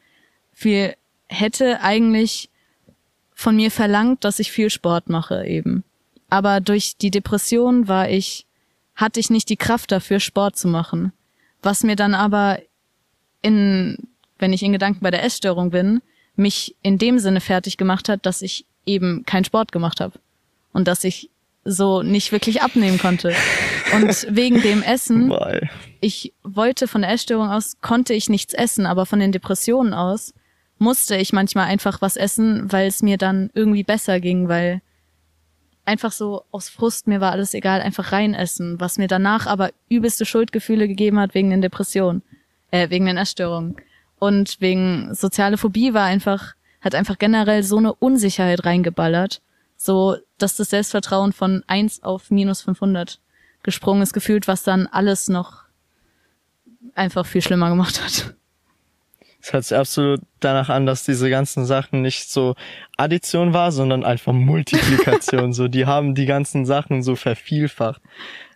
viel 0.53 0.95
hätte 1.27 1.81
eigentlich 1.81 2.49
von 3.33 3.55
mir 3.55 3.71
verlangt, 3.71 4.23
dass 4.23 4.39
ich 4.39 4.51
viel 4.51 4.69
Sport 4.69 5.09
mache 5.09 5.45
eben. 5.45 5.83
Aber 6.29 6.61
durch 6.61 6.97
die 6.97 7.11
Depression 7.11 7.87
war 7.87 8.09
ich, 8.09 8.45
hatte 8.95 9.19
ich 9.19 9.29
nicht 9.29 9.49
die 9.49 9.57
Kraft 9.57 9.91
dafür, 9.91 10.19
Sport 10.19 10.57
zu 10.57 10.67
machen. 10.67 11.11
Was 11.61 11.83
mir 11.83 11.95
dann 11.95 12.13
aber 12.13 12.59
in, 13.41 13.97
wenn 14.39 14.53
ich 14.53 14.63
in 14.63 14.71
Gedanken 14.71 15.01
bei 15.01 15.11
der 15.11 15.23
Essstörung 15.23 15.71
bin, 15.71 16.01
mich 16.35 16.75
in 16.81 16.97
dem 16.97 17.19
Sinne 17.19 17.41
fertig 17.41 17.77
gemacht 17.77 18.09
hat, 18.09 18.25
dass 18.25 18.41
ich 18.41 18.65
eben 18.85 19.25
keinen 19.25 19.45
Sport 19.45 19.71
gemacht 19.71 19.99
habe 19.99 20.19
und 20.71 20.87
dass 20.87 21.03
ich 21.03 21.29
so 21.65 22.01
nicht 22.01 22.31
wirklich 22.31 22.61
abnehmen 22.61 22.97
konnte. 22.97 23.33
Und 23.93 24.27
wegen 24.35 24.61
dem 24.61 24.81
Essen, 24.81 25.33
ich 26.01 26.33
wollte 26.43 26.87
von 26.87 27.01
der 27.01 27.11
Essstörung 27.11 27.49
aus, 27.49 27.77
konnte 27.81 28.13
ich 28.13 28.29
nichts 28.29 28.53
essen, 28.53 28.85
aber 28.85 29.05
von 29.05 29.19
den 29.19 29.31
Depressionen 29.31 29.93
aus 29.93 30.33
musste 30.83 31.15
ich 31.15 31.33
manchmal 31.33 31.65
einfach 31.67 32.01
was 32.01 32.17
essen, 32.17 32.71
weil 32.71 32.87
es 32.87 33.01
mir 33.01 33.17
dann 33.17 33.49
irgendwie 33.53 33.83
besser 33.83 34.19
ging, 34.19 34.49
weil 34.49 34.81
einfach 35.85 36.11
so 36.11 36.43
aus 36.51 36.69
Frust, 36.69 37.07
mir 37.07 37.21
war 37.21 37.31
alles 37.31 37.53
egal, 37.53 37.81
einfach 37.81 38.11
rein 38.11 38.33
essen, 38.33 38.79
was 38.79 38.97
mir 38.97 39.07
danach 39.07 39.47
aber 39.47 39.71
übelste 39.89 40.25
Schuldgefühle 40.25 40.87
gegeben 40.87 41.19
hat 41.19 41.33
wegen 41.33 41.49
den 41.49 41.61
Depressionen, 41.61 42.21
äh, 42.71 42.89
wegen 42.89 43.05
den 43.05 43.17
Essstörungen. 43.17 43.77
Und 44.19 44.59
wegen 44.59 45.13
soziale 45.15 45.57
Phobie 45.57 45.93
war 45.93 46.05
einfach, 46.05 46.53
hat 46.81 46.95
einfach 46.95 47.17
generell 47.17 47.63
so 47.63 47.77
eine 47.77 47.93
Unsicherheit 47.93 48.65
reingeballert, 48.65 49.41
so, 49.77 50.17
dass 50.37 50.57
das 50.57 50.69
Selbstvertrauen 50.69 51.33
von 51.33 51.63
eins 51.67 52.03
auf 52.03 52.29
minus 52.29 52.61
500 52.61 53.19
gesprungen 53.63 54.01
ist, 54.01 54.13
gefühlt, 54.13 54.47
was 54.47 54.63
dann 54.63 54.87
alles 54.87 55.29
noch 55.29 55.63
einfach 56.95 57.25
viel 57.25 57.41
schlimmer 57.41 57.69
gemacht 57.69 58.01
hat. 58.03 58.35
Es 59.43 59.51
hört 59.51 59.65
sich 59.65 59.77
absolut 59.77 60.21
danach 60.39 60.69
an, 60.69 60.85
dass 60.85 61.03
diese 61.03 61.29
ganzen 61.29 61.65
Sachen 61.65 62.01
nicht 62.01 62.31
so 62.31 62.55
Addition 62.95 63.53
war, 63.53 63.73
sondern 63.73 64.05
einfach 64.05 64.31
Multiplikation. 64.31 65.51
so, 65.53 65.67
die 65.67 65.85
haben 65.85 66.15
die 66.15 66.25
ganzen 66.25 66.65
Sachen 66.65 67.03
so 67.03 67.17
vervielfacht. 67.17 68.01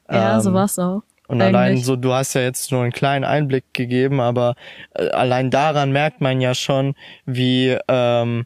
Ja, 0.10 0.36
Ähm, 0.36 0.42
so 0.42 0.54
war's 0.54 0.80
auch. 0.80 1.04
Und 1.28 1.42
Eigentlich. 1.42 1.56
allein 1.56 1.78
so, 1.80 1.98
du 1.98 2.14
hast 2.14 2.36
ja 2.36 2.42
jetzt 2.42 2.72
nur 2.72 2.84
einen 2.84 2.94
kleinen 2.94 3.26
Einblick 3.26 3.66
gegeben, 3.74 4.22
aber 4.22 4.56
äh, 4.94 5.10
allein 5.10 5.52
daran 5.52 5.92
merkt 5.92 6.22
man 6.22 6.40
ja 6.40 6.56
schon, 6.56 6.96
wie 7.26 7.78
ähm, 7.90 8.46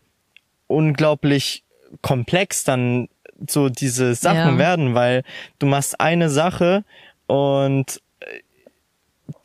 unglaublich 0.65 1.63
komplex 2.01 2.63
dann 2.63 3.07
so 3.47 3.69
diese 3.69 4.15
Sachen 4.15 4.53
Ja. 4.53 4.57
werden, 4.57 4.95
weil 4.95 5.23
du 5.59 5.68
machst 5.68 5.99
eine 5.99 6.31
Sache 6.31 6.84
und 7.27 8.01
äh, 8.19 8.26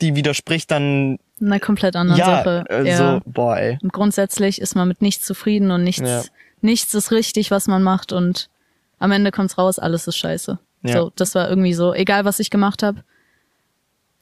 die 0.00 0.14
widerspricht 0.16 0.70
dann 0.70 1.18
Eine 1.40 1.60
komplett 1.60 1.96
andere 1.96 2.18
ja, 2.18 2.24
Sache. 2.26 2.64
äh, 2.70 2.88
ja. 2.88 2.96
so 2.96 3.20
boah 3.26 3.56
ey. 3.58 3.78
Und 3.82 3.92
grundsätzlich 3.92 4.60
ist 4.60 4.74
man 4.74 4.88
mit 4.88 5.02
nichts 5.02 5.26
zufrieden 5.26 5.70
und 5.70 5.84
nichts, 5.84 6.00
Ja. 6.08 6.22
nichts 6.62 6.94
ist 6.94 7.10
richtig, 7.12 7.50
was 7.50 7.66
man 7.66 7.82
macht 7.82 8.12
und 8.12 8.48
am 8.98 9.12
Ende 9.12 9.30
kommt's 9.30 9.58
raus, 9.58 9.78
alles 9.78 10.06
ist 10.06 10.16
scheiße. 10.16 10.58
Ja. 10.82 10.92
So, 10.92 11.12
das 11.16 11.34
war 11.34 11.48
irgendwie 11.48 11.74
so, 11.74 11.92
egal 11.92 12.24
was 12.24 12.38
ich 12.40 12.48
gemacht 12.50 12.82
habe. 12.82 13.02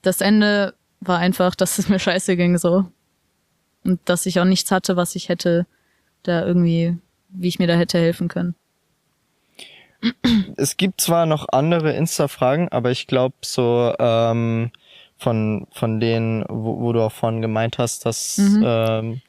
Das 0.03 0.21
Ende 0.21 0.75
war 1.01 1.19
einfach, 1.19 1.55
dass 1.55 1.79
es 1.79 1.89
mir 1.89 1.99
scheiße 1.99 2.37
ging 2.37 2.59
so. 2.59 2.87
Und 3.85 4.01
dass 4.07 4.27
ich 4.27 4.41
auch 4.41 4.45
nichts 4.45 4.71
hatte, 4.71 4.97
was 4.97 5.15
ich 5.15 5.29
hätte 5.29 5.67
da 6.23 6.45
irgendwie, 6.45 6.97
wie 7.29 7.49
ich 7.49 7.59
mir 7.59 7.67
da 7.69 7.75
hätte 7.75 7.99
helfen 7.99 8.29
können. 8.29 8.55
Es 10.57 10.77
gibt 10.77 11.01
zwar 11.01 11.27
noch 11.27 11.49
andere 11.51 11.93
Insta-Fragen, 11.93 12.69
aber 12.71 12.91
ich 12.91 13.07
glaube 13.07 13.37
so 13.43 13.95
ähm, 13.99 14.71
von 15.25 15.67
von 15.73 15.99
denen, 16.01 16.45
wo, 16.49 16.81
wo 16.81 16.93
du 16.93 17.01
auch 17.01 17.13
vorhin 17.13 17.41
gemeint 17.43 17.79
hast, 17.79 18.05
dass 18.07 18.39
ähm, 18.39 19.23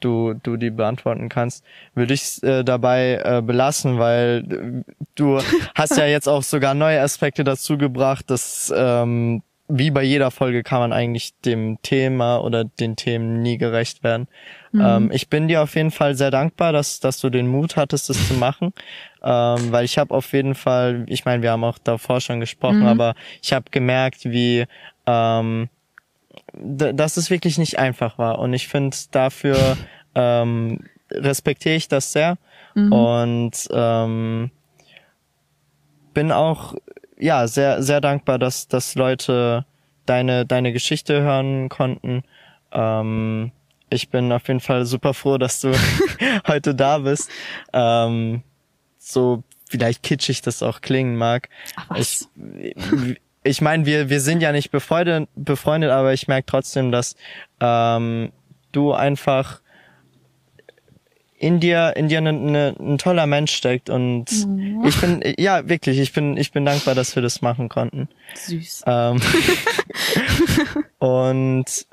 du 0.00 0.34
du 0.34 0.56
die 0.56 0.70
beantworten 0.70 1.28
kannst, 1.28 1.64
würde 1.94 2.14
ich 2.14 2.42
äh, 2.42 2.62
dabei 2.62 3.20
äh, 3.22 3.42
belassen, 3.42 3.98
weil 3.98 4.84
du 5.16 5.40
hast 5.74 5.98
ja 5.98 6.06
jetzt 6.06 6.28
auch 6.28 6.44
sogar 6.44 6.74
neue 6.74 7.00
Aspekte 7.00 7.42
dazu 7.44 7.76
gebracht, 7.76 8.30
dass 8.30 8.72
ähm, 8.74 9.42
wie 9.70 9.90
bei 9.90 10.02
jeder 10.02 10.30
Folge 10.30 10.62
kann 10.62 10.80
man 10.80 10.92
eigentlich 10.92 11.34
dem 11.44 11.78
Thema 11.82 12.38
oder 12.38 12.64
den 12.64 12.96
Themen 12.96 13.42
nie 13.42 13.58
gerecht 13.58 14.02
werden. 14.02 14.28
Ähm, 14.74 15.10
ich 15.12 15.28
bin 15.28 15.48
dir 15.48 15.62
auf 15.62 15.74
jeden 15.74 15.90
Fall 15.90 16.14
sehr 16.14 16.30
dankbar, 16.30 16.72
dass, 16.72 17.00
dass 17.00 17.20
du 17.20 17.30
den 17.30 17.48
Mut 17.48 17.76
hattest, 17.76 18.08
das 18.08 18.28
zu 18.28 18.34
machen, 18.34 18.72
ähm, 19.22 19.72
weil 19.72 19.84
ich 19.84 19.98
habe 19.98 20.14
auf 20.14 20.32
jeden 20.32 20.54
Fall, 20.54 21.04
ich 21.08 21.24
meine, 21.24 21.42
wir 21.42 21.50
haben 21.52 21.64
auch 21.64 21.78
davor 21.78 22.20
schon 22.20 22.40
gesprochen, 22.40 22.86
aber 22.86 23.14
ich 23.42 23.52
habe 23.52 23.66
gemerkt, 23.70 24.24
wie 24.24 24.66
ähm, 25.06 25.68
dass 26.52 27.16
es 27.16 27.30
wirklich 27.30 27.58
nicht 27.58 27.78
einfach 27.78 28.18
war. 28.18 28.38
Und 28.38 28.52
ich 28.52 28.68
finde 28.68 28.96
dafür 29.10 29.76
ähm, 30.14 30.80
respektiere 31.10 31.76
ich 31.76 31.88
das 31.88 32.12
sehr. 32.12 32.38
Und 32.92 33.52
ähm, 33.72 34.50
bin 36.14 36.32
auch 36.32 36.74
ja 37.20 37.46
sehr 37.46 37.82
sehr 37.82 38.00
dankbar, 38.00 38.38
dass 38.38 38.68
dass 38.68 38.94
Leute 38.94 39.64
deine 40.06 40.46
deine 40.46 40.72
Geschichte 40.72 41.22
hören 41.22 41.68
konnten. 41.68 42.22
Ähm, 42.72 43.52
ich 43.90 44.08
bin 44.08 44.32
auf 44.32 44.46
jeden 44.48 44.60
Fall 44.60 44.84
super 44.86 45.14
froh, 45.14 45.38
dass 45.38 45.60
du 45.60 45.72
heute 46.46 46.74
da 46.74 46.98
bist. 46.98 47.30
Ähm, 47.72 48.42
so 48.98 49.42
vielleicht 49.68 50.02
kitschig 50.02 50.42
das 50.42 50.62
auch 50.62 50.80
klingen 50.80 51.16
mag. 51.16 51.48
Ach 51.76 51.90
was. 51.90 52.28
Ich, 52.58 53.20
ich 53.42 53.60
meine, 53.60 53.86
wir 53.86 54.08
wir 54.10 54.20
sind 54.20 54.42
ja 54.42 54.52
nicht 54.52 54.70
befreundet, 54.70 55.28
befreundet, 55.34 55.90
aber 55.90 56.12
ich 56.12 56.28
merke 56.28 56.46
trotzdem, 56.46 56.92
dass 56.92 57.16
ähm, 57.60 58.32
du 58.72 58.92
einfach 58.92 59.60
in 61.40 61.58
dir 61.58 61.94
in 61.96 62.08
dir 62.08 62.20
ne, 62.20 62.34
ne, 62.34 62.76
ein 62.78 62.98
toller 62.98 63.26
Mensch 63.26 63.52
steckt 63.52 63.88
und 63.88 64.26
ich 64.84 65.00
bin 65.00 65.22
ja 65.38 65.66
wirklich 65.66 65.98
ich 65.98 66.12
bin 66.12 66.36
ich 66.36 66.52
bin 66.52 66.66
dankbar, 66.66 66.94
dass 66.94 67.16
wir 67.16 67.22
das 67.22 67.40
machen 67.40 67.70
konnten. 67.70 68.10
Süß. 68.34 68.84
Ähm, 68.86 69.22
und 70.98 71.86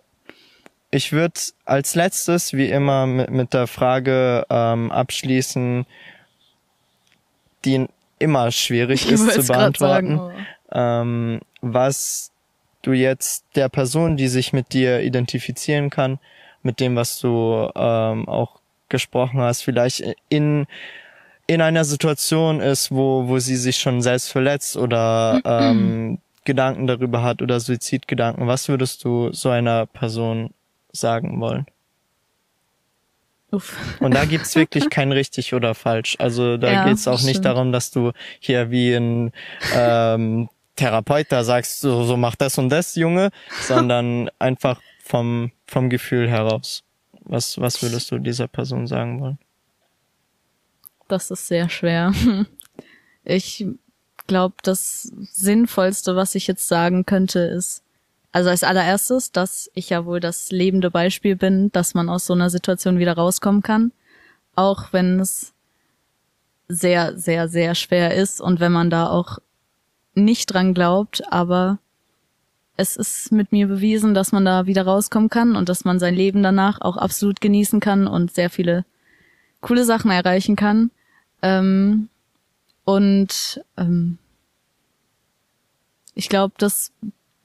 ich 0.91 1.13
würde 1.13 1.39
als 1.63 1.95
letztes, 1.95 2.51
wie 2.51 2.69
immer, 2.69 3.07
mit, 3.07 3.29
mit 3.29 3.53
der 3.53 3.67
Frage 3.67 4.45
ähm, 4.49 4.91
abschließen, 4.91 5.85
die 7.63 7.85
immer 8.19 8.51
schwierig 8.51 9.05
Ich 9.05 9.11
ist 9.13 9.31
zu 9.31 9.47
beantworten, 9.47 10.17
sagen, 10.17 10.19
oh. 10.19 10.77
ähm, 10.77 11.39
was 11.61 12.31
du 12.81 12.91
jetzt 12.91 13.45
der 13.55 13.69
Person, 13.69 14.17
die 14.17 14.27
sich 14.27 14.51
mit 14.51 14.73
dir 14.73 14.99
identifizieren 15.01 15.89
kann, 15.89 16.19
mit 16.63 16.81
dem, 16.81 16.97
was 16.97 17.19
du 17.19 17.71
ähm, 17.75 18.27
auch 18.27 18.56
gesprochen 18.89 19.39
hast, 19.41 19.61
vielleicht 19.63 20.03
in 20.29 20.65
in 21.49 21.61
einer 21.61 21.85
Situation 21.85 22.59
ist, 22.59 22.91
wo, 22.91 23.27
wo 23.29 23.39
sie 23.39 23.55
sich 23.55 23.77
schon 23.77 24.01
selbst 24.01 24.31
verletzt 24.31 24.75
oder 24.75 25.41
ähm, 25.45 26.19
Gedanken 26.43 26.87
darüber 26.87 27.23
hat 27.23 27.41
oder 27.41 27.59
Suizidgedanken, 27.61 28.47
was 28.47 28.67
würdest 28.67 29.03
du 29.05 29.31
so 29.31 29.49
einer 29.49 29.85
Person 29.85 30.53
sagen 30.91 31.39
wollen? 31.39 31.65
Uff. 33.51 33.77
Und 33.99 34.13
da 34.13 34.25
gibt's 34.25 34.55
wirklich 34.55 34.89
kein 34.89 35.11
richtig 35.11 35.53
oder 35.53 35.73
falsch. 35.73 36.17
Also 36.19 36.57
da 36.57 36.73
Ja, 36.73 36.83
geht's 36.83 37.07
auch 37.07 37.21
nicht 37.21 37.41
stimmt. 37.41 37.45
darum, 37.45 37.71
dass 37.71 37.91
du 37.91 38.11
hier 38.39 38.71
wie 38.71 38.93
ein 38.93 39.31
ähm, 39.69 40.49
Therapeut 40.75 41.27
da 41.31 41.43
sagst, 41.43 41.79
so, 41.79 42.03
so 42.03 42.17
mach 42.17 42.35
das 42.35 42.57
und 42.57 42.69
das, 42.69 42.95
Junge, 42.95 43.29
sondern 43.59 44.29
einfach 44.39 44.81
vom, 45.01 45.51
vom 45.65 45.89
Gefühl 45.89 46.29
heraus. 46.29 46.83
Was, 47.27 47.59
was 47.59 47.81
würdest 47.81 48.09
du 48.11 48.19
dieser 48.19 48.47
Person 48.47 48.87
sagen 48.87 49.19
wollen? 49.19 49.37
Das 51.07 51.31
ist 51.31 51.47
sehr 51.47 51.69
schwer. 51.69 52.13
Ich 53.29 53.65
glaube, 54.27 54.55
das 54.63 55.11
Sinnvollste, 55.33 56.15
was 56.15 56.33
ich 56.33 56.47
jetzt 56.47 56.69
sagen 56.69 57.05
könnte, 57.05 57.39
ist, 57.39 57.83
also 58.31 58.49
als 58.49 58.63
allererstes, 58.63 59.33
dass 59.33 59.69
ich 59.73 59.89
ja 59.89 60.05
wohl 60.05 60.21
das 60.21 60.49
lebende 60.49 60.91
Beispiel 60.91 61.35
bin, 61.35 61.69
dass 61.73 61.93
man 61.93 62.07
aus 62.07 62.25
so 62.25 62.33
einer 62.33 62.49
Situation 62.49 62.99
wieder 62.99 63.17
rauskommen 63.17 63.63
kann. 63.63 63.91
Auch 64.55 64.93
wenn 64.93 65.19
es 65.19 65.53
sehr, 66.69 67.17
sehr, 67.17 67.49
sehr 67.49 67.75
schwer 67.75 68.15
ist 68.15 68.39
und 68.39 68.61
wenn 68.61 68.71
man 68.71 68.89
da 68.89 69.09
auch 69.09 69.39
nicht 70.13 70.53
dran 70.53 70.73
glaubt, 70.73 71.23
aber 71.29 71.79
es 72.77 72.95
ist 72.95 73.31
mit 73.31 73.51
mir 73.51 73.67
bewiesen, 73.67 74.13
dass 74.13 74.31
man 74.31 74.45
da 74.45 74.67
wieder 74.67 74.83
rauskommen 74.83 75.29
kann 75.29 75.55
und 75.55 75.67
dass 75.67 75.83
man 75.83 75.99
sein 75.99 76.15
Leben 76.15 76.43
danach 76.43 76.79
auch 76.79 76.95
absolut 76.95 77.41
genießen 77.41 77.79
kann 77.79 78.07
und 78.07 78.33
sehr 78.33 78.49
viele 78.49 78.85
coole 79.61 79.83
Sachen 79.83 80.11
erreichen 80.11 80.55
kann. 80.55 80.91
Ähm, 81.41 82.09
und 82.85 83.61
ähm, 83.77 84.19
ich 86.13 86.29
glaube, 86.29 86.53
das 86.59 86.91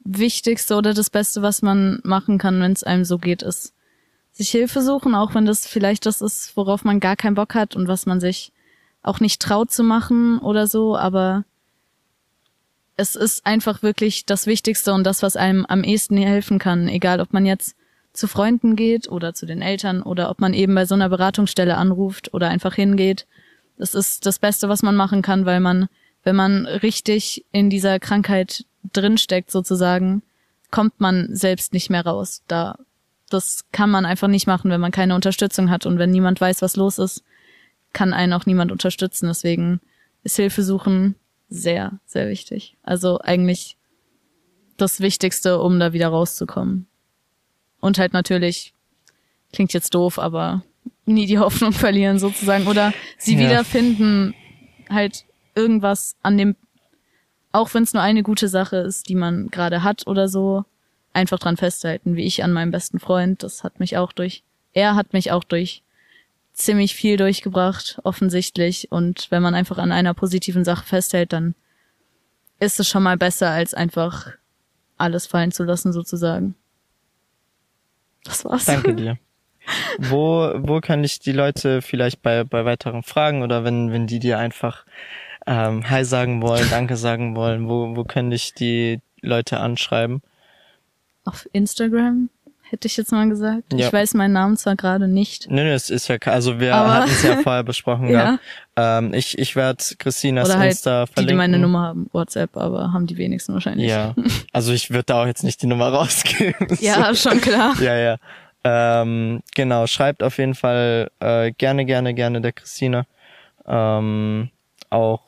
Wichtigste 0.03 0.75
oder 0.75 0.93
das 0.93 1.09
Beste, 1.09 1.41
was 1.41 1.61
man 1.61 1.99
machen 2.03 2.37
kann, 2.37 2.61
wenn 2.61 2.71
es 2.71 2.83
einem 2.83 3.03
so 3.03 3.17
geht, 3.17 3.41
ist 3.41 3.73
sich 4.31 4.49
Hilfe 4.49 4.81
suchen, 4.81 5.15
auch 5.15 5.35
wenn 5.35 5.45
das 5.45 5.67
vielleicht 5.67 6.05
das 6.05 6.21
ist, 6.21 6.55
worauf 6.57 6.83
man 6.83 6.99
gar 6.99 7.15
keinen 7.15 7.35
Bock 7.35 7.55
hat 7.55 7.75
und 7.75 7.87
was 7.87 8.05
man 8.05 8.19
sich 8.19 8.51
auch 9.01 9.19
nicht 9.19 9.41
traut 9.41 9.71
zu 9.71 9.83
machen 9.83 10.39
oder 10.39 10.65
so, 10.67 10.97
aber 10.97 11.43
es 12.95 13.15
ist 13.15 13.45
einfach 13.45 13.81
wirklich 13.81 14.25
das 14.25 14.45
Wichtigste 14.45 14.93
und 14.93 15.03
das, 15.03 15.23
was 15.23 15.35
einem 15.35 15.65
am 15.65 15.83
ehesten 15.83 16.17
helfen 16.17 16.59
kann, 16.59 16.87
egal 16.87 17.19
ob 17.21 17.33
man 17.33 17.45
jetzt 17.45 17.75
zu 18.13 18.27
Freunden 18.27 18.75
geht 18.75 19.09
oder 19.09 19.33
zu 19.33 19.45
den 19.45 19.61
Eltern 19.61 20.03
oder 20.03 20.29
ob 20.29 20.39
man 20.39 20.53
eben 20.53 20.75
bei 20.75 20.85
so 20.85 20.93
einer 20.93 21.09
Beratungsstelle 21.09 21.75
anruft 21.75 22.33
oder 22.33 22.49
einfach 22.49 22.75
hingeht. 22.75 23.25
Das 23.77 23.95
ist 23.95 24.27
das 24.27 24.37
Beste, 24.37 24.69
was 24.69 24.83
man 24.83 24.95
machen 24.95 25.23
kann, 25.23 25.45
weil 25.45 25.59
man, 25.59 25.89
wenn 26.23 26.35
man 26.35 26.67
richtig 26.67 27.43
in 27.51 27.71
dieser 27.71 27.99
Krankheit 27.99 28.65
drinsteckt 28.93 29.49
sozusagen, 29.49 30.21
kommt 30.69 30.99
man 30.99 31.35
selbst 31.35 31.73
nicht 31.73 31.89
mehr 31.89 32.05
raus. 32.05 32.43
Da, 32.47 32.77
das 33.29 33.65
kann 33.71 33.89
man 33.89 34.05
einfach 34.05 34.27
nicht 34.27 34.45
machen, 34.45 34.69
wenn 34.69 34.81
man 34.81 34.91
keine 34.91 35.15
Unterstützung 35.15 35.71
hat 35.71 35.87
und 35.87 35.97
wenn 35.97 36.11
niemand 36.11 36.39
weiß, 36.39 36.61
was 36.61 36.75
los 36.75 36.99
ist, 36.99 37.23
kann 37.93 38.13
einen 38.13 38.33
auch 38.33 38.45
niemand 38.45 38.71
unterstützen. 38.71 39.27
Deswegen 39.27 39.81
ist 40.23 40.35
Hilfe 40.35 40.61
suchen 40.61 41.15
sehr, 41.49 41.99
sehr 42.05 42.29
wichtig. 42.29 42.77
Also 42.83 43.19
eigentlich 43.19 43.77
das 44.77 44.99
Wichtigste, 44.99 45.59
um 45.59 45.79
da 45.79 45.93
wieder 45.93 46.07
rauszukommen. 46.07 46.87
Und 47.79 47.97
halt 47.97 48.13
natürlich, 48.13 48.73
klingt 49.51 49.73
jetzt 49.73 49.93
doof, 49.93 50.19
aber 50.19 50.63
nie 51.05 51.25
die 51.25 51.39
Hoffnung 51.39 51.73
verlieren 51.73 52.19
sozusagen. 52.19 52.67
Oder 52.67 52.93
sie 53.17 53.35
ja. 53.35 53.41
wiederfinden, 53.41 54.33
halt 54.89 55.25
irgendwas 55.55 56.15
an 56.23 56.37
dem, 56.37 56.55
auch 57.51 57.73
wenn 57.73 57.83
es 57.83 57.93
nur 57.93 58.01
eine 58.01 58.23
gute 58.23 58.47
Sache 58.47 58.77
ist, 58.77 59.09
die 59.09 59.15
man 59.15 59.49
gerade 59.49 59.83
hat 59.83 60.07
oder 60.07 60.27
so, 60.27 60.65
einfach 61.13 61.37
dran 61.37 61.57
festhalten, 61.57 62.15
wie 62.15 62.25
ich 62.25 62.43
an 62.43 62.51
meinem 62.51 62.71
besten 62.71 62.99
Freund. 62.99 63.43
Das 63.43 63.63
hat 63.63 63.79
mich 63.79 63.97
auch 63.97 64.11
durch, 64.11 64.43
er 64.73 64.95
hat 64.95 65.13
mich 65.13 65.31
auch 65.31 65.43
durch 65.43 65.83
ziemlich 66.53 66.95
viel 66.95 67.17
durchgebracht, 67.17 67.99
offensichtlich. 68.03 68.91
Und 68.91 69.27
wenn 69.29 69.41
man 69.41 69.55
einfach 69.55 69.77
an 69.77 69.91
einer 69.91 70.13
positiven 70.13 70.63
Sache 70.63 70.85
festhält, 70.85 71.33
dann 71.33 71.55
ist 72.59 72.79
es 72.79 72.87
schon 72.87 73.03
mal 73.03 73.17
besser, 73.17 73.49
als 73.49 73.73
einfach 73.73 74.31
alles 74.97 75.25
fallen 75.25 75.51
zu 75.51 75.63
lassen, 75.63 75.91
sozusagen. 75.91 76.55
Das 78.23 78.45
war's. 78.45 78.65
Danke 78.65 78.95
dir. 78.95 79.17
Wo, 79.97 80.51
wo 80.57 80.81
kann 80.81 81.03
ich 81.03 81.19
die 81.19 81.31
Leute 81.31 81.81
vielleicht 81.81 82.21
bei, 82.21 82.43
bei 82.43 82.65
weiteren 82.65 83.03
Fragen 83.03 83.43
oder 83.43 83.63
wenn, 83.63 83.91
wenn 83.91 84.07
die 84.07 84.19
dir 84.19 84.37
einfach 84.37 84.85
ähm, 85.47 85.89
Hi 85.89 86.03
sagen 86.03 86.41
wollen, 86.41 86.69
Danke 86.69 86.97
sagen 86.97 87.35
wollen, 87.35 87.67
wo, 87.69 87.95
wo 87.95 88.03
können 88.03 88.29
dich 88.29 88.53
die 88.53 88.99
Leute 89.21 89.59
anschreiben? 89.59 90.21
Auf 91.23 91.47
Instagram 91.53 92.29
hätte 92.63 92.87
ich 92.87 92.97
jetzt 92.97 93.11
mal 93.11 93.29
gesagt. 93.29 93.73
Ja. 93.73 93.87
Ich 93.87 93.93
weiß 93.93 94.15
meinen 94.15 94.33
Namen 94.33 94.57
zwar 94.57 94.75
gerade 94.75 95.07
nicht. 95.07 95.49
Nö, 95.49 95.63
nö, 95.63 95.73
es 95.73 95.89
ist 95.89 96.07
ja, 96.07 96.17
also 96.25 96.59
wir 96.59 96.75
hatten 96.75 97.09
es 97.09 97.23
ja 97.23 97.37
vorher 97.37 97.63
besprochen 97.63 98.09
ja. 98.09 98.39
Ähm, 98.75 99.13
ich 99.13 99.37
ich 99.37 99.55
werde 99.55 99.83
Christinas 99.99 100.49
Oder 100.49 100.59
halt 100.59 100.71
Insta 100.71 101.05
verlinken. 101.05 101.21
Die, 101.21 101.27
die 101.27 101.33
meine 101.33 101.59
Nummer 101.59 101.81
haben, 101.81 102.09
WhatsApp, 102.11 102.57
aber 102.57 102.91
haben 102.91 103.05
die 103.05 103.17
wenigsten 103.17 103.53
wahrscheinlich. 103.53 103.89
Ja, 103.89 104.15
also 104.51 104.73
ich 104.73 104.89
würde 104.89 105.03
da 105.03 105.21
auch 105.21 105.27
jetzt 105.27 105.43
nicht 105.43 105.61
die 105.61 105.67
Nummer 105.67 105.89
rausgeben. 105.89 106.67
ja, 106.79 107.13
schon 107.13 107.39
klar. 107.39 107.75
ja, 107.79 107.95
ja. 107.95 108.17
Ähm, 108.63 109.43
genau, 109.55 109.87
schreibt 109.87 110.23
auf 110.23 110.37
jeden 110.37 110.55
Fall 110.55 111.11
äh, 111.19 111.51
gerne, 111.51 111.85
gerne, 111.85 112.13
gerne 112.13 112.41
der 112.41 112.53
Christine. 112.53 113.05
Ähm, 113.67 114.49
auch, 114.89 115.21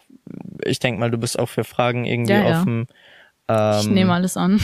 ich 0.63 0.79
denk 0.79 0.99
mal, 0.99 1.11
du 1.11 1.17
bist 1.17 1.37
auch 1.37 1.49
für 1.49 1.63
Fragen 1.63 2.05
irgendwie 2.05 2.33
ja, 2.33 2.47
ja. 2.47 2.61
offen. 2.61 2.87
Ähm, 3.47 3.79
ich 3.81 3.87
nehme 3.87 4.13
alles 4.13 4.37
an. 4.37 4.59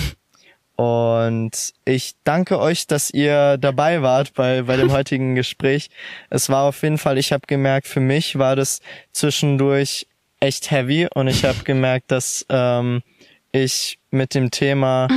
Und 0.75 1.73
ich 1.85 2.15
danke 2.23 2.59
euch, 2.59 2.87
dass 2.87 3.11
ihr 3.11 3.57
dabei 3.57 4.01
wart 4.01 4.33
bei, 4.33 4.63
bei 4.63 4.77
dem 4.77 4.91
heutigen 4.91 5.35
Gespräch. 5.35 5.89
Es 6.29 6.49
war 6.49 6.63
auf 6.63 6.81
jeden 6.83 6.97
Fall, 6.97 7.17
ich 7.17 7.31
habe 7.31 7.45
gemerkt, 7.47 7.87
für 7.87 7.99
mich 7.99 8.39
war 8.39 8.55
das 8.55 8.79
zwischendurch 9.11 10.07
echt 10.39 10.71
heavy 10.71 11.07
und 11.13 11.27
ich 11.27 11.45
habe 11.45 11.63
gemerkt, 11.63 12.11
dass 12.11 12.45
ähm, 12.49 13.03
ich 13.51 13.99
mit 14.09 14.33
dem 14.33 14.49
Thema 14.49 15.07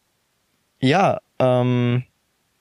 ja 0.80 1.20
ähm, 1.38 2.04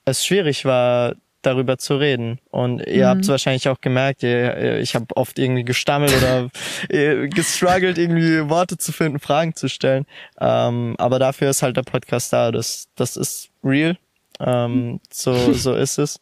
es 0.05 0.25
schwierig 0.25 0.65
war, 0.65 1.15
darüber 1.41 1.78
zu 1.78 1.95
reden. 1.95 2.40
Und 2.49 2.86
ihr 2.86 3.06
mhm. 3.06 3.10
habt 3.10 3.22
es 3.22 3.30
wahrscheinlich 3.30 3.70
auch 3.70 3.82
gemerkt, 3.82 4.24
ihr, 4.24 4.80
ich 4.80 4.95
habe 4.95 5.06
oft 5.16 5.40
irgendwie 5.40 5.64
gestammelt 5.64 6.14
oder 6.18 6.49
gestruggelt, 7.30 7.98
irgendwie 7.98 8.49
Worte 8.49 8.78
zu 8.78 8.91
finden, 8.91 9.20
Fragen 9.20 9.56
zu 9.56 9.70
stellen. 9.70 10.06
Ähm, 10.40 10.95
aber 10.98 11.20
dafür 11.20 11.49
ist 11.49 11.61
halt 11.61 11.78
der 11.78 11.84
Podcast 11.84 12.34
da. 12.34 12.52
Das, 12.52 12.88
das 12.95 13.18
ist 13.18 13.49
real. 13.64 13.98
Ähm, 14.40 14.99
so, 15.11 15.53
so 15.53 15.74
ist 15.74 15.98
es. 15.98 16.20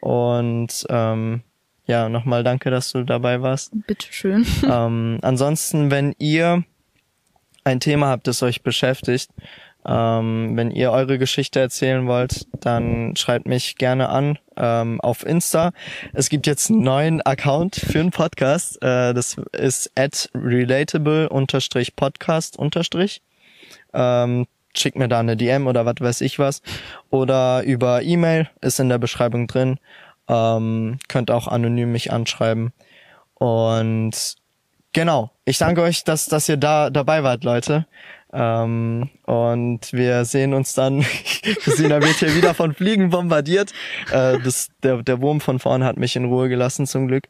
Und 0.00 0.86
ähm, 0.88 1.42
ja, 1.86 2.08
nochmal 2.08 2.44
danke, 2.44 2.70
dass 2.70 2.92
du 2.92 3.02
dabei 3.02 3.42
warst. 3.42 3.72
Bitteschön. 3.86 4.46
Ähm, 4.62 5.18
ansonsten, 5.22 5.90
wenn 5.90 6.14
ihr 6.18 6.64
ein 7.64 7.80
Thema 7.80 8.08
habt, 8.08 8.26
das 8.26 8.42
euch 8.42 8.62
beschäftigt, 8.62 9.30
ähm, 9.88 10.56
wenn 10.56 10.70
ihr 10.70 10.92
eure 10.92 11.18
Geschichte 11.18 11.58
erzählen 11.60 12.06
wollt, 12.06 12.46
dann 12.60 13.16
schreibt 13.16 13.46
mich 13.46 13.76
gerne 13.76 14.10
an 14.10 14.38
ähm, 14.56 15.00
auf 15.00 15.24
Insta. 15.24 15.72
Es 16.12 16.28
gibt 16.28 16.46
jetzt 16.46 16.70
einen 16.70 16.82
neuen 16.82 17.22
Account 17.22 17.76
für 17.76 18.00
einen 18.00 18.10
Podcast. 18.10 18.76
Äh, 18.82 19.14
das 19.14 19.36
ist 19.52 19.90
at 19.96 20.28
relatable-podcast- 20.34 22.58
ähm, 23.94 24.46
schickt 24.76 24.98
mir 24.98 25.08
da 25.08 25.20
eine 25.20 25.34
DM 25.36 25.66
oder 25.66 25.86
was 25.86 25.94
weiß 26.00 26.20
ich 26.20 26.38
was. 26.38 26.60
Oder 27.10 27.62
über 27.62 28.02
E-Mail 28.02 28.50
ist 28.60 28.78
in 28.80 28.90
der 28.90 28.98
Beschreibung 28.98 29.46
drin. 29.46 29.78
Ähm, 30.28 30.98
könnt 31.08 31.30
auch 31.30 31.48
anonym 31.48 31.92
mich 31.92 32.12
anschreiben. 32.12 32.74
Und 33.34 34.36
genau, 34.92 35.30
ich 35.46 35.56
danke 35.56 35.80
euch, 35.82 36.04
dass, 36.04 36.26
dass 36.26 36.46
ihr 36.48 36.58
da 36.58 36.90
dabei 36.90 37.22
wart, 37.22 37.44
Leute. 37.44 37.86
Ähm, 38.32 39.08
und 39.24 39.92
wir 39.92 40.24
sehen 40.24 40.52
uns 40.54 40.74
dann, 40.74 41.00
Christina 41.62 42.00
wird 42.02 42.16
hier 42.16 42.34
wieder 42.34 42.54
von 42.54 42.74
Fliegen 42.74 43.10
bombardiert. 43.10 43.72
Äh, 44.12 44.38
das, 44.40 44.68
der, 44.82 45.02
der 45.02 45.20
Wurm 45.20 45.40
von 45.40 45.58
vorne 45.58 45.84
hat 45.84 45.96
mich 45.96 46.14
in 46.16 46.26
Ruhe 46.26 46.48
gelassen 46.48 46.86
zum 46.86 47.08
Glück. 47.08 47.24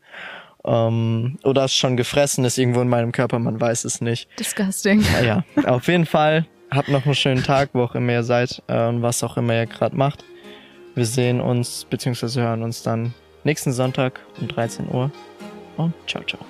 Ähm, 0.65 1.39
oder 1.45 1.65
ist 1.67 1.75
schon 1.75 1.97
gefressen, 1.97 2.45
ist 2.45 2.59
irgendwo 2.59 2.81
in 2.81 2.89
meinem 2.89 3.13
Körper, 3.13 3.39
man 3.39 3.61
weiß 3.61 3.85
es 3.85 4.01
nicht. 4.01 4.29
Disgusting. 4.39 5.05
Ja, 5.23 5.45
ja. 5.57 5.65
auf 5.67 5.87
jeden 5.87 6.07
Fall, 6.07 6.47
habt 6.71 6.89
noch 6.89 7.05
einen 7.07 7.15
schönen 7.15 7.45
Tag, 7.45 7.71
wo 7.73 7.83
auch 7.83 7.95
immer 7.95 8.13
ihr 8.13 8.25
seid 8.25 8.63
äh, 8.67 8.87
und 8.87 9.03
was 9.03 9.23
auch 9.23 9.37
immer 9.37 9.55
ihr 9.55 9.67
gerade 9.67 9.97
macht. 9.97 10.25
Wir 10.95 11.07
sehen 11.07 11.41
uns, 11.41 11.87
beziehungsweise 11.89 12.43
hören 12.43 12.63
uns 12.65 12.83
dann 12.83 13.15
nächsten 13.45 13.73
Sonntag 13.73 14.21
um 14.41 14.49
13 14.49 14.89
Uhr. 14.91 15.13
Und 15.77 15.95
ciao, 16.09 16.25
ciao. 16.25 16.41